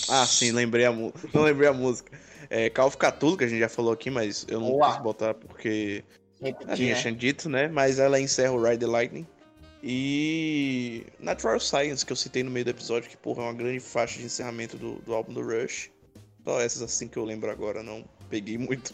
Ah, 0.10 0.26
sim, 0.26 0.52
lembrei 0.52 0.86
a 0.86 0.92
música. 0.92 1.30
Não 1.34 1.44
lembrei 1.44 1.70
a 1.70 1.74
música. 1.74 2.20
É 2.50 2.70
Call 2.70 2.88
of 2.88 2.98
Cthulhu, 2.98 3.38
que 3.38 3.44
a 3.44 3.48
gente 3.48 3.60
já 3.60 3.70
falou 3.70 3.94
aqui, 3.94 4.10
mas 4.10 4.46
eu 4.50 4.60
não 4.60 4.70
Boa. 4.70 4.92
quis 4.92 5.04
botar 5.04 5.36
porque 5.36 6.04
Repetir, 6.42 6.72
a 6.72 6.76
gente 6.76 6.90
né? 6.90 7.02
tinha 7.02 7.14
dito, 7.14 7.50
né? 7.50 7.68
Mas 7.68 8.00
ela 8.00 8.20
encerra 8.20 8.54
o 8.54 8.64
Ride 8.64 8.80
the 8.80 8.88
Lightning. 8.88 9.28
E 9.84 11.06
Natural 11.20 11.60
Science, 11.60 12.06
que 12.06 12.12
eu 12.12 12.16
citei 12.16 12.44
no 12.44 12.50
meio 12.50 12.66
do 12.66 12.72
episódio, 12.72 13.10
que 13.10 13.16
porra, 13.16 13.44
é 13.44 13.46
uma 13.46 13.54
grande 13.54 13.80
faixa 13.80 14.20
de 14.20 14.26
encerramento 14.26 14.78
do, 14.78 14.96
do 14.96 15.14
álbum 15.14 15.34
do 15.34 15.42
Rush. 15.42 15.92
Só 16.44 16.60
essas 16.60 16.82
assim 16.82 17.08
que 17.08 17.18
eu 17.18 17.24
lembro 17.24 17.52
agora, 17.52 17.84
não 17.84 18.04
peguei 18.30 18.58
muito 18.58 18.94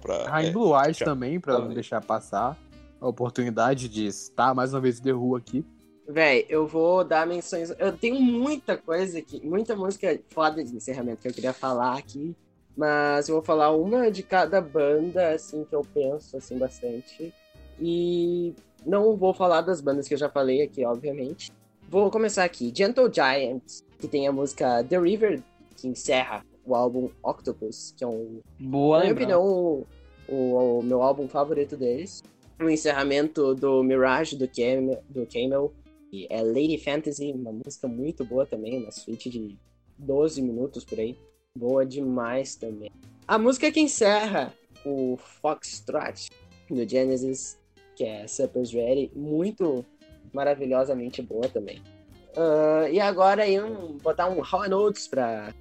pra. 0.00 0.26
Ah, 0.28 0.42
em 0.42 0.48
é, 0.48 0.50
Blue 0.50 0.72
Eyes 0.78 0.98
também, 0.98 1.40
pra 1.40 1.58
não 1.58 1.68
deixar 1.68 2.00
passar 2.00 2.56
a 3.00 3.06
oportunidade 3.06 3.88
de 3.88 4.06
estar 4.06 4.54
mais 4.54 4.72
uma 4.72 4.80
vez 4.80 5.00
de 5.00 5.10
rua 5.10 5.38
aqui. 5.38 5.64
Véi, 6.08 6.46
eu 6.48 6.66
vou 6.66 7.02
dar 7.02 7.26
menções. 7.26 7.70
Eu 7.78 7.92
tenho 7.96 8.20
muita 8.20 8.76
coisa 8.76 9.18
aqui, 9.18 9.44
muita 9.44 9.74
música 9.74 10.18
foda 10.28 10.62
de 10.62 10.74
encerramento 10.74 11.22
que 11.22 11.28
eu 11.28 11.34
queria 11.34 11.52
falar 11.52 11.98
aqui. 11.98 12.34
Mas 12.76 13.28
eu 13.28 13.36
vou 13.36 13.44
falar 13.44 13.70
uma 13.70 14.10
de 14.10 14.22
cada 14.22 14.60
banda, 14.60 15.30
assim, 15.30 15.64
que 15.64 15.74
eu 15.74 15.82
penso, 15.82 16.36
assim, 16.36 16.58
bastante. 16.58 17.32
E 17.80 18.54
não 18.84 19.16
vou 19.16 19.32
falar 19.32 19.62
das 19.62 19.80
bandas 19.80 20.06
que 20.06 20.14
eu 20.14 20.18
já 20.18 20.28
falei 20.28 20.62
aqui, 20.62 20.84
obviamente. 20.84 21.50
Vou 21.88 22.10
começar 22.10 22.44
aqui. 22.44 22.72
Gentle 22.74 23.10
Giant, 23.12 23.62
que 23.98 24.06
tem 24.06 24.28
a 24.28 24.32
música 24.32 24.84
The 24.84 24.98
River, 24.98 25.42
que 25.76 25.88
encerra 25.88 26.44
o 26.66 26.74
álbum 26.74 27.10
Octopus, 27.22 27.94
que 27.96 28.04
é 28.04 28.06
um. 28.06 28.40
Boa, 28.58 28.98
na 28.98 29.04
minha 29.04 29.14
opinião, 29.14 29.42
o, 29.44 29.86
o, 30.28 30.78
o, 30.78 30.82
meu 30.82 31.02
álbum 31.02 31.28
favorito 31.28 31.76
deles. 31.76 32.22
O 32.60 32.68
encerramento 32.70 33.54
do 33.54 33.82
Mirage 33.82 34.36
do 34.36 34.48
Camel, 34.48 35.02
do 35.08 35.26
Camel 35.26 35.72
que 36.10 36.26
é 36.30 36.40
Lady 36.40 36.78
Fantasy, 36.78 37.32
uma 37.32 37.52
música 37.52 37.86
muito 37.86 38.24
boa 38.24 38.46
também, 38.46 38.78
uma 38.80 38.90
suíte 38.90 39.28
de 39.28 39.58
12 39.98 40.40
minutos 40.40 40.84
por 40.84 40.98
aí. 40.98 41.18
Boa 41.58 41.84
demais 41.84 42.54
também. 42.54 42.90
A 43.26 43.38
música 43.38 43.70
que 43.70 43.80
encerra 43.80 44.54
o 44.84 45.16
Foxtrot 45.16 46.28
do 46.70 46.88
Genesis 46.88 47.58
que 47.96 48.04
é 48.04 48.28
Supper's 48.28 48.70
Ready, 48.72 49.10
muito 49.16 49.84
maravilhosamente 50.32 51.22
boa 51.22 51.48
também. 51.48 51.82
Uh, 52.36 52.86
e 52.92 53.00
agora 53.00 53.44
aí 53.44 53.58
um, 53.58 53.96
botar 53.96 54.28
um 54.28 54.40
Hall 54.42 54.68
Notes 54.68 55.08
pra 55.08 55.54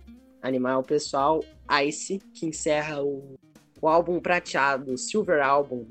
animar 0.46 0.80
o 0.80 0.84
pessoal. 0.84 1.44
Ice, 1.86 2.20
que 2.34 2.46
encerra 2.46 3.02
o, 3.02 3.36
o 3.82 3.88
álbum 3.88 4.20
prateado, 4.20 4.98
Silver 4.98 5.44
Album 5.44 5.86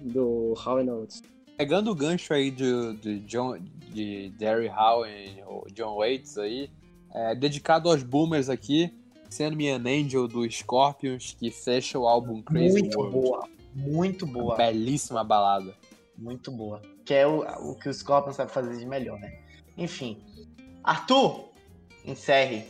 do 0.00 0.54
Hall 0.54 0.82
Notes. 0.82 1.22
Pegando 1.56 1.90
o 1.90 1.94
gancho 1.94 2.32
aí 2.32 2.50
de, 2.50 2.94
de, 2.94 3.18
John, 3.20 3.58
de 3.92 4.30
Derry 4.38 4.68
Howe 4.68 5.08
e 5.08 5.72
John 5.72 5.96
Waits 5.96 6.38
aí, 6.38 6.70
é, 7.12 7.34
dedicado 7.34 7.90
aos 7.90 8.02
boomers 8.02 8.48
aqui, 8.48 8.94
sendo 9.28 9.56
Me 9.56 9.68
an 9.68 9.82
Angel 9.86 10.26
do 10.26 10.50
Scorpions, 10.50 11.36
que 11.38 11.50
fecha 11.50 11.98
o 11.98 12.06
álbum 12.06 12.40
Crazy 12.42 12.80
Muito 12.80 12.98
World. 12.98 13.12
boa, 13.12 13.48
muito 13.74 14.26
boa. 14.26 14.56
Belíssima 14.56 15.22
balada. 15.24 15.74
Muito 16.16 16.50
boa. 16.50 16.80
Que 17.04 17.14
é 17.14 17.26
o, 17.26 17.40
o 17.70 17.74
que 17.74 17.88
o 17.88 17.94
Scorpions 17.94 18.36
sabe 18.36 18.50
fazer 18.50 18.76
de 18.76 18.86
melhor, 18.86 19.18
né? 19.18 19.38
Enfim. 19.76 20.18
Arthur, 20.82 21.50
encerre. 22.04 22.64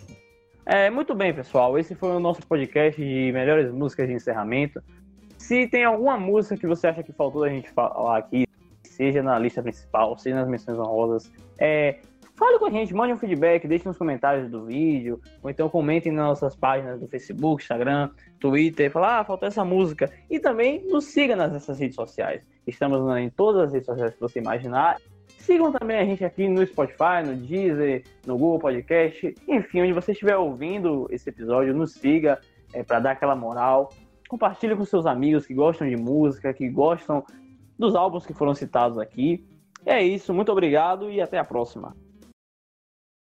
É, 0.70 0.90
muito 0.90 1.14
bem, 1.14 1.32
pessoal. 1.32 1.78
Esse 1.78 1.94
foi 1.94 2.10
o 2.10 2.20
nosso 2.20 2.46
podcast 2.46 3.02
de 3.02 3.32
melhores 3.32 3.72
músicas 3.72 4.06
de 4.06 4.12
encerramento. 4.12 4.82
Se 5.38 5.66
tem 5.66 5.82
alguma 5.82 6.18
música 6.18 6.58
que 6.58 6.66
você 6.66 6.88
acha 6.88 7.02
que 7.02 7.10
faltou 7.10 7.42
a 7.42 7.48
gente 7.48 7.70
falar 7.70 8.18
aqui, 8.18 8.46
seja 8.84 9.22
na 9.22 9.38
lista 9.38 9.62
principal, 9.62 10.18
seja 10.18 10.36
nas 10.36 10.46
menções 10.46 10.78
honrosas, 10.78 11.32
é, 11.58 12.00
fale 12.36 12.58
com 12.58 12.66
a 12.66 12.70
gente, 12.70 12.92
mande 12.92 13.14
um 13.14 13.16
feedback, 13.16 13.66
deixe 13.66 13.88
nos 13.88 13.96
comentários 13.96 14.50
do 14.50 14.66
vídeo, 14.66 15.18
ou 15.42 15.48
então 15.48 15.70
comentem 15.70 16.12
nas 16.12 16.26
nossas 16.26 16.54
páginas 16.54 17.00
do 17.00 17.08
Facebook, 17.08 17.62
Instagram, 17.62 18.10
Twitter, 18.38 18.90
fala, 18.90 19.20
ah, 19.20 19.24
faltou 19.24 19.48
essa 19.48 19.64
música. 19.64 20.12
E 20.28 20.38
também 20.38 20.86
nos 20.86 21.06
siga 21.06 21.34
nas 21.34 21.50
nossas 21.50 21.78
redes 21.78 21.94
sociais. 21.94 22.46
Estamos 22.66 23.16
em 23.16 23.30
todas 23.30 23.68
as 23.68 23.72
redes 23.72 23.86
sociais 23.86 24.12
que 24.12 24.20
você 24.20 24.38
imaginar. 24.38 24.98
Sigam 25.48 25.72
também 25.72 25.96
a 25.96 26.04
gente 26.04 26.22
aqui 26.22 26.46
no 26.46 26.62
Spotify, 26.66 27.24
no 27.24 27.34
Deezer, 27.34 28.04
no 28.26 28.36
Google 28.36 28.58
Podcast, 28.58 29.34
enfim, 29.48 29.80
onde 29.80 29.94
você 29.94 30.12
estiver 30.12 30.36
ouvindo 30.36 31.08
esse 31.10 31.30
episódio, 31.30 31.74
nos 31.74 31.94
siga 31.94 32.38
é, 32.74 32.82
para 32.82 33.00
dar 33.00 33.12
aquela 33.12 33.34
moral. 33.34 33.88
Compartilhe 34.28 34.76
com 34.76 34.84
seus 34.84 35.06
amigos 35.06 35.46
que 35.46 35.54
gostam 35.54 35.88
de 35.88 35.96
música, 35.96 36.52
que 36.52 36.68
gostam 36.68 37.24
dos 37.78 37.94
álbuns 37.94 38.26
que 38.26 38.34
foram 38.34 38.54
citados 38.54 38.98
aqui. 38.98 39.42
É 39.86 40.02
isso, 40.02 40.34
muito 40.34 40.52
obrigado 40.52 41.10
e 41.10 41.18
até 41.18 41.38
a 41.38 41.44
próxima. 41.44 41.96